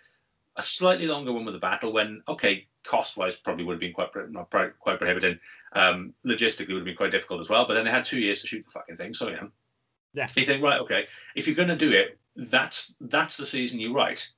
a 0.56 0.62
slightly 0.62 1.06
longer 1.06 1.32
one 1.32 1.44
with 1.44 1.54
the 1.54 1.60
battle. 1.60 1.92
When 1.92 2.22
okay, 2.26 2.66
cost 2.82 3.16
wise, 3.16 3.36
probably 3.36 3.64
would 3.64 3.74
have 3.74 3.80
been 3.80 3.92
quite 3.92 4.08
not 4.30 4.50
quite 4.50 4.98
prohibitive. 4.98 5.38
Um, 5.74 6.12
logistically, 6.26 6.68
would 6.68 6.76
have 6.78 6.84
been 6.84 6.96
quite 6.96 7.10
difficult 7.12 7.40
as 7.40 7.48
well. 7.48 7.66
But 7.66 7.74
then 7.74 7.84
they 7.84 7.90
had 7.90 8.04
two 8.04 8.18
years 8.18 8.40
to 8.40 8.46
shoot 8.46 8.64
the 8.64 8.70
fucking 8.72 8.96
thing. 8.96 9.14
So 9.14 9.28
yeah, 9.28 9.44
Yeah. 10.14 10.28
You 10.34 10.44
think 10.44 10.62
right, 10.62 10.80
okay, 10.80 11.06
if 11.34 11.46
you're 11.46 11.56
going 11.56 11.68
to 11.68 11.76
do 11.76 11.92
it, 11.92 12.18
that's 12.34 12.94
that's 13.00 13.36
the 13.36 13.46
season 13.46 13.78
you 13.78 13.92
write, 13.94 14.28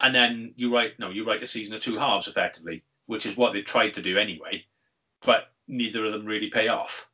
and 0.00 0.14
then 0.14 0.52
you 0.56 0.74
write 0.74 0.98
no, 0.98 1.08
you 1.10 1.24
write 1.24 1.42
a 1.42 1.46
season 1.46 1.74
of 1.76 1.80
two 1.80 1.96
halves 1.98 2.28
effectively, 2.28 2.82
which 3.10 3.26
is 3.26 3.36
what 3.36 3.52
they 3.52 3.60
tried 3.62 3.92
to 3.94 4.02
do 4.02 4.16
anyway. 4.16 4.64
But 5.22 5.50
neither 5.66 6.04
of 6.06 6.12
them 6.12 6.24
really 6.24 6.48
pay 6.48 6.68
off. 6.68 7.08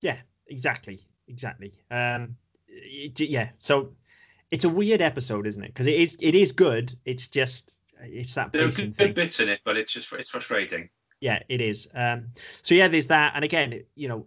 Yeah, 0.00 0.18
exactly, 0.48 1.00
exactly. 1.28 1.72
Um, 1.90 2.36
it, 2.66 3.20
yeah. 3.20 3.50
So 3.56 3.92
it's 4.50 4.64
a 4.64 4.68
weird 4.68 5.00
episode, 5.00 5.46
isn't 5.46 5.62
it? 5.62 5.68
Because 5.68 5.86
it 5.86 5.94
is 5.94 6.16
it 6.20 6.34
is 6.34 6.52
good. 6.52 6.92
It's 7.04 7.28
just 7.28 7.80
it's 8.02 8.34
that 8.34 8.52
There 8.52 8.66
are 8.66 8.70
good, 8.72 9.14
bits 9.14 9.40
in 9.40 9.48
it, 9.48 9.60
but 9.64 9.76
it's 9.76 9.92
just 9.92 10.12
it's 10.12 10.30
frustrating. 10.30 10.88
yeah 11.20 11.40
it 11.48 11.60
is 11.60 11.88
um 11.94 12.28
so 12.62 12.74
yeah 12.74 12.86
there's 12.86 13.08
that 13.08 13.32
and 13.34 13.44
again 13.44 13.82
you 13.96 14.08
know 14.08 14.24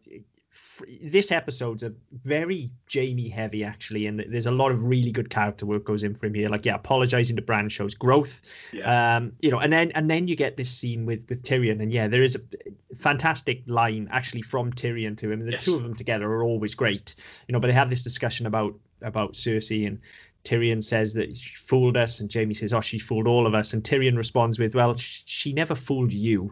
this 1.01 1.31
episode's 1.31 1.83
a 1.83 1.93
very 2.23 2.69
jaime 2.91 3.29
heavy 3.29 3.63
actually 3.63 4.05
and 4.07 4.23
there's 4.29 4.45
a 4.45 4.51
lot 4.51 4.71
of 4.71 4.83
really 4.85 5.11
good 5.11 5.29
character 5.29 5.65
work 5.65 5.83
goes 5.83 6.03
in 6.03 6.13
for 6.13 6.25
him 6.27 6.33
here 6.33 6.49
like 6.49 6.65
yeah 6.65 6.75
apologizing 6.75 7.35
to 7.35 7.41
bran 7.41 7.69
shows 7.69 7.93
growth 7.93 8.41
Yeah. 8.71 9.15
um 9.17 9.33
you 9.41 9.51
know 9.51 9.59
and 9.59 9.71
then 9.71 9.91
and 9.91 10.09
then 10.09 10.27
you 10.27 10.35
get 10.35 10.57
this 10.57 10.69
scene 10.69 11.05
with 11.05 11.25
with 11.29 11.43
tyrion 11.43 11.81
and 11.81 11.91
yeah 11.91 12.07
there 12.07 12.23
is 12.23 12.35
a 12.35 12.95
fantastic 12.95 13.63
line 13.67 14.07
actually 14.11 14.41
from 14.41 14.71
tyrion 14.73 15.17
to 15.17 15.31
him 15.31 15.39
and 15.41 15.47
the 15.47 15.53
Yes. 15.53 15.65
two 15.65 15.75
of 15.75 15.83
them 15.83 15.95
together 15.95 16.31
are 16.31 16.43
always 16.43 16.75
great 16.75 17.15
you 17.47 17.53
know 17.53 17.59
but 17.59 17.67
they 17.67 17.73
have 17.73 17.89
this 17.89 18.01
discussion 18.01 18.45
about 18.45 18.73
about 19.01 19.33
cersei 19.33 19.87
and 19.87 19.99
Tyrion 20.43 20.83
says 20.83 21.13
that 21.13 21.37
she 21.37 21.53
fooled 21.55 21.95
us, 21.95 22.19
and 22.19 22.33
Jaime 22.33 22.55
says, 22.55 22.73
"Oh, 22.73 22.81
she 22.81 22.97
fooled 22.97 23.27
all 23.27 23.45
of 23.45 23.53
us." 23.53 23.73
And 23.73 23.83
Tyrion 23.83 24.17
responds 24.17 24.57
with, 24.57 24.73
"Well, 24.73 24.95
sh- 24.95 25.21
she 25.27 25.53
never 25.53 25.75
fooled 25.75 26.11
you. 26.11 26.51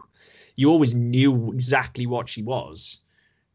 You 0.54 0.70
always 0.70 0.94
knew 0.94 1.50
exactly 1.52 2.06
what 2.06 2.28
she 2.28 2.40
was, 2.44 3.00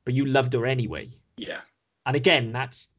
but 0.06 0.14
you 0.14 0.26
loved 0.26 0.54
her 0.54 0.66
anyway." 0.66 1.08
yeah. 1.38 1.62
And 2.06 2.16
again, 2.16 2.52
that's 2.52 2.90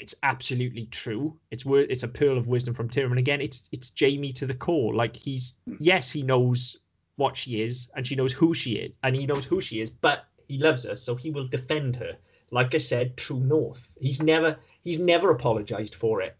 it's 0.00 0.14
absolutely 0.22 0.86
true. 0.86 1.36
It's 1.50 1.64
it's 1.66 2.02
a 2.02 2.08
pearl 2.08 2.38
of 2.38 2.48
wisdom 2.48 2.74
from 2.74 2.88
Tyrion. 2.88 3.10
And 3.10 3.18
again, 3.18 3.40
it's 3.40 3.68
it's 3.72 3.92
Jaime 3.98 4.32
to 4.34 4.46
the 4.46 4.54
core. 4.54 4.94
Like 4.94 5.16
he's 5.16 5.54
hmm. 5.66 5.76
yes, 5.78 6.10
he 6.12 6.22
knows 6.22 6.76
what 7.16 7.36
she 7.36 7.62
is, 7.62 7.88
and 7.96 8.06
she 8.06 8.14
knows 8.14 8.32
who 8.32 8.54
she 8.54 8.72
is, 8.72 8.92
and 9.02 9.14
he 9.16 9.26
knows 9.26 9.44
who 9.44 9.60
she 9.60 9.80
is, 9.80 9.90
but 9.90 10.26
he 10.46 10.58
loves 10.58 10.84
her, 10.84 10.96
so 10.96 11.14
he 11.14 11.30
will 11.30 11.46
defend 11.46 11.96
her. 11.96 12.16
Like 12.50 12.74
I 12.74 12.78
said, 12.78 13.16
true 13.16 13.40
north. 13.40 13.92
He's 14.00 14.22
never 14.22 14.56
he's 14.82 14.98
never 14.98 15.30
apologized 15.30 15.94
for 15.94 16.22
it. 16.22 16.36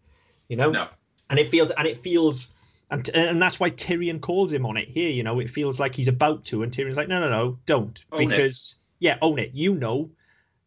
You 0.47 0.57
know? 0.57 0.71
No. 0.71 0.87
And 1.29 1.37
it 1.37 1.49
feels 1.49 1.71
and 1.71 1.87
it 1.87 1.99
feels 1.99 2.49
and 2.89 3.07
and 3.09 3.41
that's 3.41 3.59
why 3.59 3.69
Tyrion 3.69 4.19
calls 4.19 4.51
him 4.51 4.65
on 4.65 4.77
it 4.77 4.87
here, 4.87 5.11
you 5.11 5.23
know, 5.23 5.39
it 5.39 5.49
feels 5.49 5.79
like 5.79 5.93
he's 5.93 6.07
about 6.07 6.45
to, 6.45 6.63
and 6.63 6.71
Tyrion's 6.71 6.97
like, 6.97 7.07
No, 7.07 7.19
no, 7.19 7.29
no, 7.29 7.59
don't. 7.65 8.03
Own 8.11 8.21
it. 8.31 8.75
Yeah, 8.99 9.17
own 9.21 9.39
it. 9.39 9.51
You 9.53 9.73
know 9.75 10.11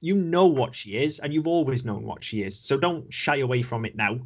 you 0.02 0.16
know 0.16 0.46
what 0.46 0.74
she 0.74 0.98
is, 0.98 1.20
and 1.20 1.32
you've 1.32 1.46
always 1.46 1.84
known 1.84 2.02
what 2.02 2.22
she 2.22 2.42
is. 2.42 2.58
So 2.58 2.76
don't 2.76 3.10
shy 3.14 3.36
away 3.36 3.62
from 3.62 3.86
it 3.86 3.96
now. 3.96 4.18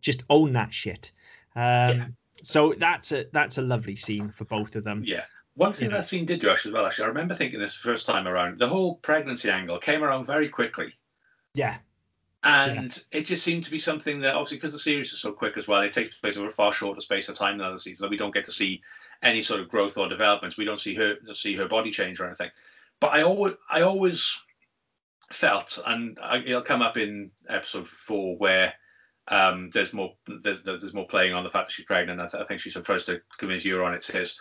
Just 0.00 0.22
own 0.30 0.52
that 0.54 0.72
shit. 0.72 1.10
Um, 1.54 1.62
Yeah. 1.62 2.06
So 2.42 2.74
that's 2.76 3.10
a 3.12 3.26
that's 3.32 3.58
a 3.58 3.62
lovely 3.62 3.96
scene 3.96 4.30
for 4.30 4.44
both 4.44 4.76
of 4.76 4.84
them. 4.84 5.02
Yeah. 5.04 5.24
One 5.54 5.72
thing 5.72 5.90
know. 5.90 5.96
that 5.96 6.08
scene 6.08 6.26
did 6.26 6.40
do 6.40 6.50
actually 6.50 6.70
as 6.70 6.74
well, 6.74 6.86
actually, 6.86 7.06
I 7.06 7.08
remember 7.08 7.34
thinking 7.34 7.58
this 7.58 7.74
first 7.74 8.06
time 8.06 8.28
around, 8.28 8.58
the 8.58 8.68
whole 8.68 8.96
pregnancy 8.96 9.50
angle 9.50 9.78
came 9.78 10.02
around 10.02 10.26
very 10.26 10.48
quickly. 10.48 10.92
Yeah, 11.54 11.78
And 12.42 13.02
it 13.12 13.26
just 13.26 13.44
seemed 13.44 13.64
to 13.64 13.70
be 13.70 13.78
something 13.78 14.20
that, 14.20 14.34
obviously, 14.34 14.56
because 14.56 14.72
the 14.72 14.80
series 14.80 15.12
is 15.12 15.20
so 15.20 15.32
quick 15.32 15.56
as 15.56 15.68
well, 15.68 15.80
it 15.82 15.92
takes 15.92 16.14
place 16.16 16.36
over 16.36 16.48
a 16.48 16.52
far 16.52 16.72
shorter 16.72 17.00
space 17.00 17.28
of 17.28 17.36
time 17.36 17.58
than 17.58 17.68
other 17.68 17.78
seasons. 17.78 18.00
That 18.00 18.10
we 18.10 18.16
don't 18.16 18.34
get 18.34 18.44
to 18.46 18.52
see 18.52 18.82
any 19.22 19.40
sort 19.40 19.60
of 19.60 19.68
growth 19.68 19.96
or 19.96 20.08
developments. 20.08 20.56
We 20.56 20.64
don't 20.64 20.80
see 20.80 20.94
her 20.96 21.16
see 21.32 21.54
her 21.54 21.68
body 21.68 21.92
change 21.92 22.20
or 22.20 22.26
anything. 22.26 22.50
But 23.04 23.12
I 23.12 23.22
always, 23.22 23.54
I 23.70 23.82
always 23.82 24.42
felt, 25.30 25.78
and 25.86 26.18
I, 26.22 26.38
it'll 26.38 26.62
come 26.62 26.80
up 26.80 26.96
in 26.96 27.32
episode 27.50 27.86
four 27.86 28.38
where 28.38 28.72
um, 29.28 29.68
there's 29.74 29.92
more 29.92 30.14
there's, 30.42 30.62
there's 30.64 30.94
more 30.94 31.06
playing 31.06 31.34
on 31.34 31.44
the 31.44 31.50
fact 31.50 31.68
that 31.68 31.72
she's 31.72 31.84
pregnant. 31.84 32.18
I, 32.18 32.28
th- 32.28 32.42
I 32.42 32.46
think 32.46 32.62
she 32.62 32.70
sort 32.70 32.80
of 32.80 32.86
tries 32.86 33.04
to 33.04 33.20
convince 33.36 33.62
Euron 33.62 33.94
it's 33.94 34.06
his. 34.06 34.38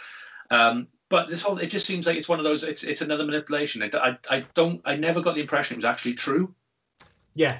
Um, 0.49 0.87
but 1.09 1.27
this 1.27 1.41
whole 1.41 1.57
it 1.57 1.67
just 1.67 1.85
seems 1.85 2.07
like 2.07 2.15
it's 2.15 2.29
one 2.29 2.39
of 2.39 2.45
those. 2.45 2.63
It's 2.63 2.85
it's 2.85 3.01
another 3.01 3.25
manipulation. 3.25 3.81
It, 3.83 3.95
I 3.95 4.17
I 4.29 4.45
don't 4.53 4.81
I 4.85 4.95
never 4.95 5.19
got 5.19 5.35
the 5.35 5.41
impression 5.41 5.73
it 5.73 5.79
was 5.79 5.85
actually 5.85 6.13
true. 6.13 6.55
yeah, 7.35 7.57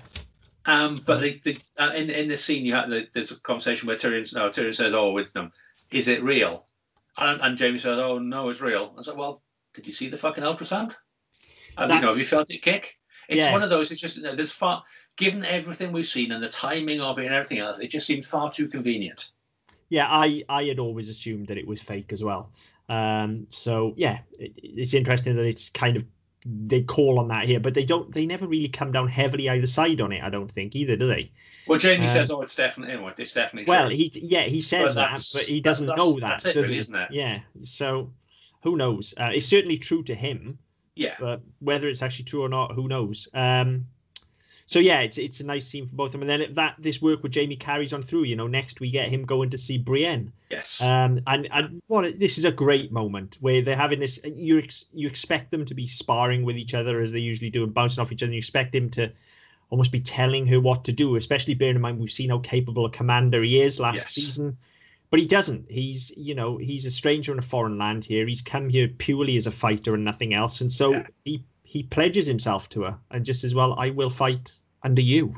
Um, 0.63 0.96
but 1.06 1.20
the, 1.20 1.42
the 1.44 1.60
uh, 1.80 1.92
in 1.94 2.10
in 2.12 2.30
this 2.30 2.46
scene, 2.46 2.66
you 2.66 2.76
have 2.76 2.89
the, 2.89 3.10
there's 3.13 3.32
a 3.32 3.42
conversation 3.42 3.88
where 3.88 3.98
Tyrion, 3.98 4.34
no, 4.36 4.50
Tyrion 4.50 4.74
says, 4.74 4.94
"Oh, 4.94 5.18
it's 5.18 5.36
um, 5.36 5.52
is 5.92 6.08
it 6.08 6.24
real?" 6.24 6.66
And, 7.18 7.42
and 7.42 7.60
Jaime 7.60 7.78
says, 7.78 8.00
"Oh, 8.00 8.20
no, 8.20 8.48
it's 8.48 8.62
real." 8.62 8.94
I 8.96 8.98
was 8.98 9.08
like, 9.08 9.18
"Well, 9.18 9.42
did 9.74 9.88
you 9.88 9.94
see 9.94 10.10
the 10.10 10.18
fucking 10.18 10.44
ultrasound? 10.44 10.94
Have 11.78 11.90
you 11.90 12.00
know, 12.02 12.10
have 12.10 12.18
you 12.18 12.24
felt 12.26 12.52
it 12.52 12.62
kick?" 12.62 12.98
It's 13.30 13.46
Yeah. 13.46 13.52
one 13.54 13.64
of 13.64 13.70
those. 13.70 13.92
It's 13.92 14.02
just 14.02 14.18
you 14.18 14.24
know, 14.24 14.36
there's 14.36 14.52
far, 14.52 14.84
given 15.16 15.46
everything 15.46 15.92
we've 15.92 16.06
seen 16.06 16.32
and 16.32 16.44
the 16.44 16.50
timing 16.50 17.00
of 17.02 17.18
it 17.20 17.26
and 17.26 17.34
everything 17.34 17.60
else, 17.60 17.80
it 17.80 17.90
just 17.90 18.06
seemed 18.06 18.26
far 18.26 18.52
too 18.52 18.68
convenient. 18.68 19.32
yeah. 19.90 20.08
I 20.10 20.44
I 20.50 20.64
had 20.66 20.80
always 20.80 21.10
assumed 21.10 21.48
that 21.48 21.58
it 21.58 21.66
was 21.68 21.82
fake 21.82 22.12
as 22.14 22.24
well. 22.24 22.52
Um, 22.90 23.48
so 23.50 23.94
yeah, 23.96 24.20
it, 24.40 24.52
it's 24.62 24.94
interesting 24.94 25.36
that 25.36 25.46
it's 25.46 25.70
kind 25.70 25.98
of 25.98 26.04
they 26.46 26.82
call 26.84 27.20
on 27.20 27.30
that 27.30 27.46
here, 27.46 27.62
but 27.62 27.74
they 27.74 27.86
don't. 27.86 28.14
They 28.14 28.26
never 28.26 28.46
really 28.46 28.68
come 28.68 28.92
down 28.92 29.08
heavily 29.08 29.48
either 29.48 29.66
side 29.66 30.02
on 30.02 30.12
it. 30.12 30.22
I 30.22 30.30
don't 30.30 30.52
think 30.52 30.76
either, 30.76 30.98
do 30.98 31.08
they? 31.08 31.32
Well, 31.68 31.80
Jaime 31.80 32.02
Um, 32.02 32.08
says, 32.08 32.30
"Oh, 32.32 32.42
it's 32.42 32.56
definitely, 32.56 32.96
know, 32.96 33.08
it's 33.18 33.32
definitely 33.34 33.72
Well, 33.72 33.88
true." 33.88 33.96
he 33.96 34.12
yeah 34.16 34.44
he 34.44 34.60
says 34.60 34.96
But 34.96 34.96
that, 34.96 35.26
but 35.34 35.44
he 35.44 35.62
doesn't 35.62 35.86
know 35.86 36.14
that, 36.20 36.20
that's 36.20 36.46
it 36.46 36.54
does 36.54 36.64
really, 36.64 36.74
he? 36.76 36.80
isn't 36.82 36.96
it? 36.96 37.12
Yeah. 37.12 37.40
So 37.62 38.12
who 38.63 38.76
knows? 38.78 39.13
Uh, 39.17 39.30
it's 39.34 39.45
certainly 39.45 39.78
true 39.78 40.04
to 40.04 40.15
him, 40.15 40.58
yeah, 40.95 41.15
but 41.19 41.41
whether 41.60 41.88
it's 41.88 42.02
actually 42.02 42.26
true 42.26 42.43
or 42.43 42.49
not, 42.49 42.71
who 42.73 42.88
knows? 42.88 43.28
Um, 43.34 43.86
so 44.65 44.80
yeah, 44.80 45.02
it's 45.02 45.17
it's 45.17 45.41
a 45.41 45.45
nice 45.45 45.67
scene 45.67 45.88
for 45.88 45.95
both 45.95 46.08
of 46.08 46.12
them, 46.13 46.21
and 46.21 46.30
then 46.30 46.41
it, 46.41 46.56
that 46.56 46.76
this 46.80 47.02
work 47.02 47.21
with 47.21 47.36
Jaime 47.36 47.56
carries 47.58 47.93
on 47.93 48.02
through. 48.02 48.23
You 48.23 48.36
know, 48.38 48.47
next 48.47 48.80
we 48.80 48.89
get 48.89 49.10
him 49.10 49.26
going 49.26 49.49
to 49.49 49.58
see 49.58 49.78
Brienne. 49.78 50.32
yes, 50.49 50.80
Um, 50.82 51.19
and 51.28 51.47
and 51.52 51.82
what 51.88 52.17
this 52.19 52.38
is 52.38 52.45
a 52.45 52.52
great 52.52 52.91
moment 52.91 53.38
where 53.41 53.62
they're 53.62 53.76
having 53.76 53.99
this. 53.99 54.19
You 54.23 54.60
ex, 54.60 54.86
you 54.93 55.08
expect 55.08 55.52
them 55.52 55.65
to 55.65 55.73
be 55.76 55.86
sparring 55.86 56.43
with 56.43 56.56
each 56.56 56.73
other 56.73 57.02
as 57.02 57.12
they 57.12 57.19
usually 57.19 57.49
do 57.49 57.63
and 57.63 57.73
bouncing 57.73 58.02
off 58.02 58.12
each 58.12 58.23
other. 58.23 58.28
And 58.28 58.36
you 58.36 58.39
expect 58.39 58.73
him 58.73 58.89
to 58.91 59.12
almost 59.69 59.91
be 59.91 59.99
telling 59.99 60.47
her 60.47 60.60
what 60.62 60.86
to 60.86 60.91
do, 60.93 61.15
especially 61.17 61.56
bearing 61.56 61.76
in 61.76 61.82
mind 61.82 61.99
we've 61.99 62.12
seen 62.12 62.30
how 62.30 62.39
capable 62.39 62.86
a 62.86 62.89
commander 62.91 63.41
he 63.43 63.60
is 63.62 63.80
last 63.80 63.97
Yes. 63.97 64.12
season. 64.13 64.58
But 65.13 65.19
he 65.19 65.28
doesn't. 65.28 65.69
He's 65.69 66.12
you 66.17 66.34
know 66.34 66.58
he's 66.58 66.88
a 66.88 66.89
stranger 66.89 67.32
in 67.34 67.38
a 67.38 67.43
foreign 67.43 67.78
land 67.78 68.04
here. 68.04 68.26
He's 68.26 68.41
come 68.41 68.67
here 68.67 68.88
purely 68.88 69.38
as 69.38 69.45
a 69.45 69.52
fighter 69.52 69.93
and 69.93 70.04
nothing 70.04 70.34
else. 70.34 70.60
And 70.62 70.73
so 70.73 70.91
Yeah. 70.91 71.06
he 71.23 71.43
he 71.63 71.84
pledges 71.84 72.26
himself 72.26 72.67
to 72.69 72.82
her 72.82 72.97
and 73.12 73.23
just 73.23 73.43
as 73.43 73.54
well 73.54 73.76
I 73.78 73.91
will 73.91 74.10
fight 74.10 74.58
under 74.82 75.04
you. 75.04 75.36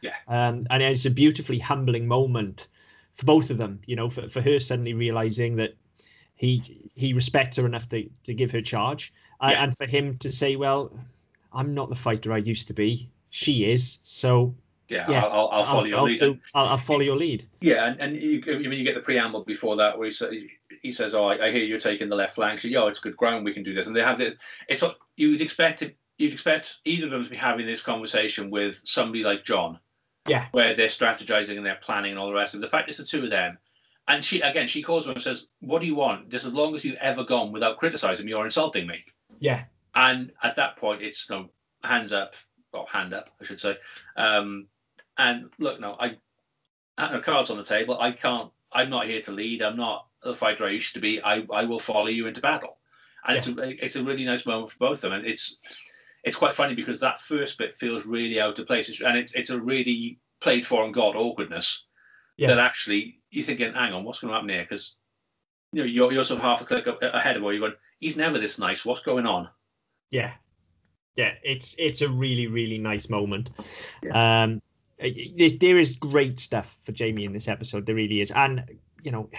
Yeah. 0.00 0.14
Um, 0.28 0.66
and 0.70 0.82
it's 0.82 1.04
a 1.04 1.10
beautifully 1.10 1.58
humbling 1.58 2.08
moment 2.08 2.68
for 3.12 3.26
both 3.26 3.50
of 3.50 3.58
them. 3.58 3.80
You 3.84 3.96
know, 3.96 4.08
for, 4.08 4.30
for 4.30 4.40
her 4.40 4.58
suddenly 4.58 4.94
realizing 4.94 5.56
that 5.56 5.74
he 6.36 6.62
he 6.94 7.12
respects 7.12 7.58
her 7.58 7.66
enough 7.66 7.86
to, 7.90 8.08
to 8.24 8.32
give 8.32 8.50
her 8.52 8.62
charge, 8.62 9.12
uh, 9.42 9.48
Yeah. 9.50 9.62
and 9.62 9.76
for 9.76 9.84
him 9.84 10.16
to 10.20 10.32
say, 10.32 10.56
"Well, 10.56 10.90
I'm 11.52 11.74
not 11.74 11.90
the 11.90 11.96
fighter 11.96 12.32
I 12.32 12.38
used 12.38 12.66
to 12.68 12.72
be. 12.72 13.10
She 13.28 13.70
is. 13.70 13.98
So 14.02 14.54
yeah, 14.88 15.10
yeah, 15.10 15.24
I'll, 15.24 15.48
I'll, 15.48 15.48
I'll 15.50 15.64
follow 15.64 15.84
your 15.84 15.98
I'll, 15.98 16.04
lead. 16.04 16.20
do- 16.20 16.38
I'll, 16.54 16.78
follow 16.78 17.00
your 17.00 17.16
lead." 17.16 17.44
Yeah, 17.60 17.86
and, 17.86 18.00
and 18.00 18.16
you, 18.16 18.42
I 18.48 18.56
mean, 18.58 18.72
you 18.72 18.84
get 18.84 18.94
the 18.94 19.00
preamble 19.00 19.44
before 19.44 19.76
that 19.76 19.98
where 19.98 20.06
he, 20.06 20.10
sa- 20.12 20.30
he 20.82 20.92
says, 20.92 21.14
"Oh, 21.14 21.26
I, 21.26 21.46
I 21.46 21.50
hear 21.52 21.64
you're 21.64 21.78
taking 21.80 22.08
the 22.08 22.16
left 22.16 22.34
flank. 22.34 22.58
So, 22.60 22.68
yo, 22.68 22.86
it's 22.86 23.00
good 23.00 23.16
ground. 23.16 23.44
We 23.44 23.52
can 23.52 23.62
do 23.62 23.74
this." 23.74 23.86
And 23.86 23.94
they 23.94 24.02
have 24.02 24.18
the. 24.18 24.36
It's 24.68 24.82
you'd 25.16 25.40
expect 25.40 25.82
it. 25.82 25.96
You'd 26.16 26.32
expect 26.32 26.78
either 26.84 27.06
of 27.06 27.12
them 27.12 27.24
to 27.24 27.30
be 27.30 27.36
having 27.36 27.66
this 27.66 27.82
conversation 27.82 28.50
with 28.50 28.80
somebody 28.84 29.22
like 29.22 29.44
Jon, 29.44 29.78
Yeah. 30.26 30.46
where 30.52 30.74
they're 30.74 30.88
strategizing 30.88 31.56
and 31.58 31.64
they're 31.66 31.78
planning 31.80 32.10
and 32.10 32.18
all 32.18 32.26
the 32.26 32.34
rest. 32.34 32.54
And 32.54 32.62
the 32.62 32.66
fact 32.66 32.88
it's 32.88 32.98
the 32.98 33.04
two 33.04 33.22
of 33.24 33.30
them, 33.30 33.58
and 34.08 34.24
she 34.24 34.40
again, 34.40 34.66
she 34.66 34.82
calls 34.82 35.06
him 35.06 35.12
and 35.12 35.22
says, 35.22 35.48
"What 35.60 35.80
do 35.80 35.86
you 35.86 35.94
want? 35.94 36.30
Just 36.30 36.44
as 36.46 36.54
long 36.54 36.74
as 36.74 36.84
you've 36.84 36.96
ever 36.96 37.24
gone 37.24 37.52
without 37.52 37.76
criticizing 37.78 38.26
me 38.26 38.32
or 38.32 38.44
insulting 38.44 38.86
me." 38.86 39.04
Yeah. 39.38 39.64
And 39.94 40.32
at 40.42 40.56
that 40.56 40.76
point, 40.76 41.02
it's 41.02 41.28
no 41.30 41.50
hands 41.84 42.12
up, 42.12 42.34
or 42.72 42.86
hand 42.88 43.14
up, 43.14 43.30
I 43.40 43.44
should 43.44 43.60
say. 43.60 43.76
Um, 44.16 44.66
and 45.18 45.50
look, 45.58 45.80
no, 45.80 45.96
I, 45.98 46.16
no 46.98 47.20
cards 47.20 47.50
on 47.50 47.56
the 47.56 47.64
table. 47.64 47.98
I 48.00 48.12
can't. 48.12 48.50
I'm 48.72 48.90
not 48.90 49.06
here 49.06 49.20
to 49.22 49.32
lead. 49.32 49.62
I'm 49.62 49.76
not 49.76 50.06
the 50.22 50.34
fighter 50.34 50.66
I 50.66 50.70
used 50.70 50.94
to 50.94 51.00
be. 51.00 51.22
I, 51.22 51.46
I 51.52 51.64
will 51.64 51.78
follow 51.78 52.08
you 52.08 52.26
into 52.26 52.40
battle. 52.40 52.76
And 53.26 53.36
it's 53.36 53.48
a 53.48 53.84
it's 53.84 53.96
a 53.96 54.02
really 54.02 54.24
nice 54.24 54.46
moment 54.46 54.70
for 54.70 54.78
both 54.78 54.98
of 55.04 55.10
them. 55.10 55.12
And 55.12 55.26
it's 55.26 55.58
it's 56.24 56.36
quite 56.36 56.54
funny 56.54 56.74
because 56.74 57.00
that 57.00 57.20
first 57.20 57.58
bit 57.58 57.72
feels 57.72 58.06
really 58.06 58.40
out 58.40 58.58
of 58.58 58.66
place, 58.66 58.88
it's, 58.88 59.00
and 59.00 59.16
it's 59.16 59.34
it's 59.34 59.50
a 59.50 59.60
really 59.60 60.18
played 60.40 60.66
for 60.66 60.82
on 60.82 60.92
God 60.92 61.16
awkwardness 61.16 61.86
Yeah. 62.36 62.48
that 62.48 62.58
actually 62.58 63.20
you're 63.30 63.44
thinking, 63.44 63.72
hang 63.74 63.92
on, 63.92 64.04
what's 64.04 64.20
going 64.20 64.30
to 64.30 64.34
happen 64.34 64.48
here? 64.48 64.62
Because 64.62 64.98
you 65.72 65.82
know 65.82 65.86
you're 65.86 66.12
you're 66.12 66.24
sort 66.24 66.38
of 66.38 66.44
half 66.44 66.60
a 66.60 66.64
click 66.64 66.86
ahead 66.86 67.36
of 67.36 67.42
where 67.42 67.52
you're 67.52 67.68
going. 67.68 67.78
He's 68.00 68.16
never 68.16 68.38
this 68.38 68.58
nice. 68.58 68.84
What's 68.84 69.02
going 69.02 69.26
on? 69.26 69.48
Yeah, 70.10 70.32
yeah, 71.16 71.34
it's 71.42 71.74
it's 71.78 72.00
a 72.02 72.08
really 72.08 72.46
really 72.46 72.78
nice 72.78 73.08
moment. 73.10 73.50
Um, 74.10 74.10
there, 74.10 74.60
Uh, 75.02 75.08
there 75.60 75.78
is 75.78 75.96
great 75.96 76.40
stuff 76.40 76.76
for 76.84 76.92
Jaime 76.98 77.24
in 77.24 77.32
this 77.32 77.48
episode. 77.48 77.86
There 77.86 77.94
really 77.94 78.20
is, 78.20 78.30
and 78.30 78.64
you 79.02 79.10
know, 79.10 79.30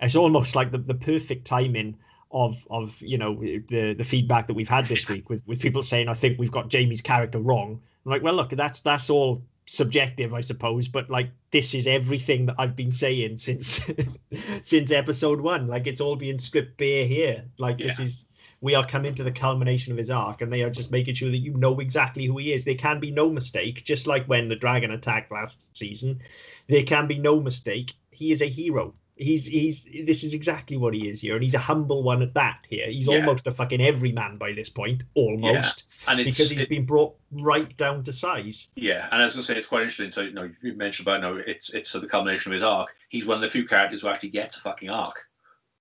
it's 0.00 0.16
almost 0.16 0.54
like 0.54 0.72
the, 0.72 0.78
the 0.78 0.94
perfect 0.94 1.46
timing 1.46 1.96
of 2.32 2.56
of 2.70 2.94
you 3.00 3.18
know 3.18 3.34
the 3.36 3.94
the 3.96 4.04
feedback 4.04 4.46
that 4.46 4.54
we've 4.54 4.68
had 4.68 4.84
this 4.86 5.08
week 5.10 5.28
with 5.28 5.42
with 5.46 5.60
people 5.60 5.82
saying 5.82 6.08
I 6.08 6.14
think 6.14 6.38
we've 6.38 6.50
got 6.50 6.72
Jaime's 6.72 7.00
character 7.00 7.38
wrong. 7.38 7.80
I'm 8.04 8.10
like, 8.10 8.22
well, 8.22 8.34
look, 8.34 8.50
that's 8.50 8.80
that's 8.80 9.10
all 9.10 9.42
subjective, 9.66 10.32
I 10.32 10.40
suppose, 10.40 10.86
but 10.88 11.10
like 11.10 11.30
this 11.50 11.74
is 11.74 11.86
everything 11.86 12.46
that 12.46 12.56
I've 12.58 12.76
been 12.76 12.92
saying 12.92 13.38
since 13.38 13.80
since 14.62 14.90
episode 14.90 15.40
one. 15.40 15.66
Like 15.66 15.86
it's 15.86 16.00
all 16.00 16.16
being 16.16 16.38
stripped 16.38 16.78
bare 16.78 17.06
here. 17.06 17.44
Like 17.58 17.78
this 17.78 17.98
is 17.98 18.25
we 18.60 18.74
are 18.74 18.86
coming 18.86 19.14
to 19.14 19.22
the 19.22 19.32
culmination 19.32 19.92
of 19.92 19.98
his 19.98 20.10
arc, 20.10 20.40
and 20.42 20.52
they 20.52 20.62
are 20.62 20.70
just 20.70 20.90
making 20.90 21.14
sure 21.14 21.30
that 21.30 21.36
you 21.38 21.54
know 21.56 21.78
exactly 21.80 22.26
who 22.26 22.38
he 22.38 22.52
is. 22.52 22.64
There 22.64 22.74
can 22.74 23.00
be 23.00 23.10
no 23.10 23.28
mistake, 23.30 23.84
just 23.84 24.06
like 24.06 24.24
when 24.26 24.48
the 24.48 24.56
dragon 24.56 24.90
attacked 24.90 25.30
last 25.32 25.76
season. 25.76 26.20
There 26.68 26.82
can 26.84 27.06
be 27.06 27.18
no 27.18 27.40
mistake. 27.40 27.92
He 28.10 28.32
is 28.32 28.42
a 28.42 28.46
hero. 28.48 28.94
He's 29.18 29.46
he's 29.46 29.84
this 30.04 30.22
is 30.24 30.34
exactly 30.34 30.76
what 30.76 30.92
he 30.92 31.08
is 31.08 31.22
here, 31.22 31.34
and 31.36 31.42
he's 31.42 31.54
a 31.54 31.58
humble 31.58 32.02
one 32.02 32.20
at 32.20 32.34
that. 32.34 32.66
Here, 32.68 32.90
he's 32.90 33.08
Yeah. 33.08 33.16
almost 33.20 33.46
a 33.46 33.50
fucking 33.52 33.80
everyman 33.80 34.36
by 34.36 34.52
this 34.52 34.68
point, 34.68 35.04
almost 35.14 35.84
And 36.06 36.20
it's 36.20 36.36
because 36.36 36.50
he's 36.50 36.60
it- 36.60 36.68
been 36.68 36.84
brought 36.84 37.14
right 37.30 37.74
down 37.78 38.04
to 38.04 38.12
size. 38.12 38.68
Yeah, 38.74 39.08
and 39.10 39.22
as 39.22 39.38
I 39.38 39.40
say, 39.42 39.56
it's 39.56 39.66
quite 39.66 39.82
interesting. 39.84 40.10
So 40.10 40.20
you 40.20 40.32
know, 40.32 40.50
you 40.62 40.74
mentioned 40.74 41.08
about 41.08 41.22
no, 41.22 41.36
it's 41.36 41.72
it's 41.72 41.92
the 41.92 42.06
culmination 42.06 42.52
of 42.52 42.54
his 42.54 42.62
arc. 42.62 42.94
He's 43.08 43.24
one 43.24 43.36
of 43.36 43.42
the 43.42 43.48
few 43.48 43.66
characters 43.66 44.02
who 44.02 44.08
actually 44.08 44.30
gets 44.30 44.58
a 44.58 44.60
fucking 44.60 44.90
arc. 44.90 45.25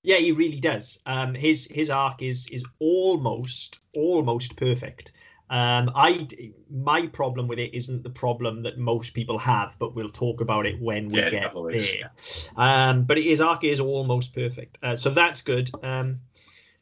Yeah, 0.05 0.17
he 0.17 0.31
really 0.31 0.59
does. 0.59 0.99
Um, 1.05 1.33
his 1.33 1.67
his 1.71 1.89
arc 1.89 2.21
is 2.21 2.47
is 2.51 2.63
almost 2.79 3.79
almost 3.93 4.55
perfect. 4.55 5.11
Um, 5.49 5.91
I 5.95 6.27
my 6.69 7.07
problem 7.07 7.47
with 7.47 7.59
it 7.59 7.73
isn't 7.75 8.03
the 8.03 8.09
problem 8.09 8.63
that 8.63 8.77
most 8.77 9.13
people 9.13 9.37
have, 9.39 9.75
but 9.79 9.95
we'll 9.95 10.09
talk 10.09 10.41
about 10.41 10.65
it 10.65 10.79
when 10.81 11.09
we 11.09 11.19
Yeah, 11.19 11.29
get 11.29 11.43
couple 11.43 11.61
of 11.61 11.65
weeks, 11.67 11.91
there. 11.91 12.09
Um, 12.55 13.03
but 13.03 13.17
his 13.17 13.41
arc 13.41 13.63
is 13.63 13.79
almost 13.79 14.33
perfect, 14.33 14.77
uh, 14.83 14.95
so 14.95 15.09
that's 15.09 15.41
good. 15.41 15.71
Um, 15.83 16.19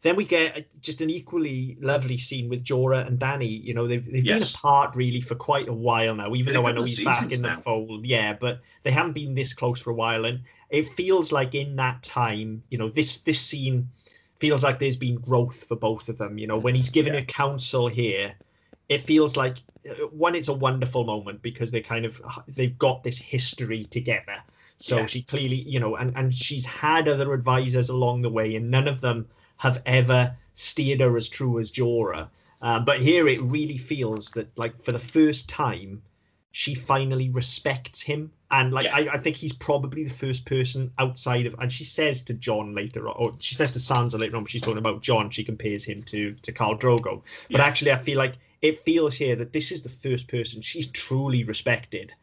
then 0.03 0.15
we 0.15 0.25
get 0.25 0.57
uh, 0.57 0.61
just 0.81 1.01
an 1.01 1.09
equally 1.09 1.77
lovely 1.81 2.17
scene 2.17 2.49
with 2.49 2.63
Jorah 2.63 3.07
and 3.07 3.19
Dany. 3.19 3.63
You 3.63 3.73
know, 3.73 3.87
they've 3.87 4.05
they've 4.05 4.25
Yes. 4.25 4.41
been 4.41 4.43
apart 4.43 4.95
really 4.95 5.21
for 5.21 5.35
quite 5.35 5.67
a 5.69 5.73
while 5.73 6.15
now. 6.15 6.35
Even 6.35 6.53
though 6.53 6.67
I 6.67 6.71
know 6.71 6.83
he's 6.85 6.99
back 6.99 7.31
in 7.31 7.41
seasons 7.41 7.41
the 7.41 7.51
fold, 7.63 8.05
yeah, 8.05 8.33
but 8.33 8.61
they 8.83 8.91
haven't 8.91 9.13
been 9.13 9.33
this 9.33 9.53
close 9.53 9.79
for 9.81 9.91
a 9.91 9.95
while, 9.95 10.25
and 10.25 10.41
it 10.69 10.87
feels 10.89 11.31
like 11.31 11.55
in 11.55 11.75
that 11.77 12.03
time, 12.03 12.63
you 12.69 12.77
know, 12.77 12.89
this 12.89 13.21
this 13.21 13.39
scene 13.41 13.89
feels 14.39 14.63
like 14.63 14.79
there's 14.79 14.97
been 14.97 15.15
growth 15.15 15.63
for 15.67 15.75
both 15.75 16.09
of 16.09 16.17
them. 16.17 16.37
You 16.37 16.47
know, 16.47 16.57
when 16.57 16.75
he's 16.75 16.89
giving 16.89 17.13
Yeah. 17.13 17.19
a 17.21 17.25
counsel 17.25 17.87
here, 17.87 18.35
it 18.89 18.99
feels 18.99 19.37
like 19.37 19.57
uh, 19.89 19.93
one, 20.11 20.35
it's 20.35 20.49
a 20.49 20.53
wonderful 20.53 21.05
moment 21.05 21.41
because 21.41 21.71
they 21.71 21.81
kind 21.81 22.05
of 22.05 22.19
they've 22.47 22.77
got 22.77 23.03
this 23.03 23.17
history 23.17 23.85
together. 23.85 24.43
So 24.77 24.97
Yeah. 24.97 25.05
she 25.05 25.23
clearly, 25.23 25.61
you 25.67 25.79
know, 25.79 25.95
and 25.95 26.15
and 26.17 26.33
she's 26.33 26.65
had 26.65 27.07
other 27.07 27.33
advisors 27.33 27.89
along 27.89 28.21
the 28.21 28.29
way, 28.29 28.55
and 28.55 28.69
none 28.69 28.87
of 28.87 29.01
them 29.01 29.27
have 29.63 29.81
ever 29.85 30.35
steered 30.55 30.99
her 30.99 31.15
as 31.15 31.29
true 31.29 31.57
as 31.57 31.71
Jorah. 31.71 32.27
Uh, 32.61 32.81
but 32.81 33.01
here 33.01 33.29
it 33.29 33.41
really 33.41 33.77
feels 33.77 34.29
that, 34.31 34.47
like, 34.57 34.83
for 34.83 34.91
the 34.91 34.99
first 34.99 35.47
time, 35.47 36.01
she 36.51 36.75
finally 36.75 37.29
respects 37.29 38.01
him. 38.01 38.29
And, 38.51 38.73
like, 38.73 38.87
Yeah. 38.87 38.97
I, 38.97 39.13
I 39.13 39.17
think 39.17 39.37
he's 39.37 39.53
probably 39.53 40.03
the 40.03 40.13
first 40.13 40.45
person 40.45 40.91
outside 40.99 41.45
of, 41.45 41.55
and 41.59 41.71
she 41.71 41.85
says 41.85 42.21
to 42.23 42.33
Jon 42.33 42.75
later 42.75 43.07
on, 43.07 43.15
or 43.17 43.33
she 43.39 43.55
says 43.55 43.71
to 43.71 43.79
Sansa 43.79 44.19
later 44.19 44.35
on, 44.35 44.43
when 44.43 44.49
she's 44.49 44.61
talking 44.61 44.85
about 44.85 45.01
Jon, 45.01 45.29
she 45.29 45.45
compares 45.45 45.85
him 45.85 46.03
to, 46.03 46.33
to 46.41 46.51
Khal 46.51 46.77
Drogo. 46.77 47.21
But 47.49 47.61
Yeah. 47.61 47.65
actually, 47.65 47.93
I 47.93 47.99
feel 47.99 48.17
like 48.17 48.35
it 48.61 48.83
feels 48.83 49.15
here 49.15 49.37
that 49.37 49.53
this 49.53 49.71
is 49.71 49.81
the 49.81 49.95
first 50.03 50.27
person 50.27 50.61
she's 50.61 50.87
truly 50.87 51.45
respected 51.45 52.13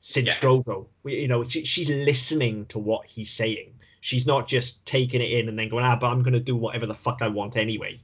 since 0.00 0.26
Yeah. 0.26 0.40
Drogo. 0.40 0.86
You 1.04 1.28
know, 1.28 1.44
she, 1.44 1.64
she's 1.64 1.88
listening 1.88 2.66
to 2.66 2.80
what 2.80 3.06
he's 3.06 3.30
saying. 3.30 3.74
She's 4.00 4.26
not 4.26 4.48
just 4.48 4.84
taking 4.86 5.20
it 5.20 5.30
in 5.30 5.48
and 5.48 5.58
then 5.58 5.68
going, 5.68 5.84
ah, 5.84 5.96
but 5.96 6.08
I'm 6.08 6.22
going 6.22 6.32
to 6.32 6.40
do 6.40 6.56
whatever 6.56 6.86
the 6.86 6.94
fuck 6.94 7.18
I 7.20 7.28
want 7.28 7.56
anyway. 7.56 7.98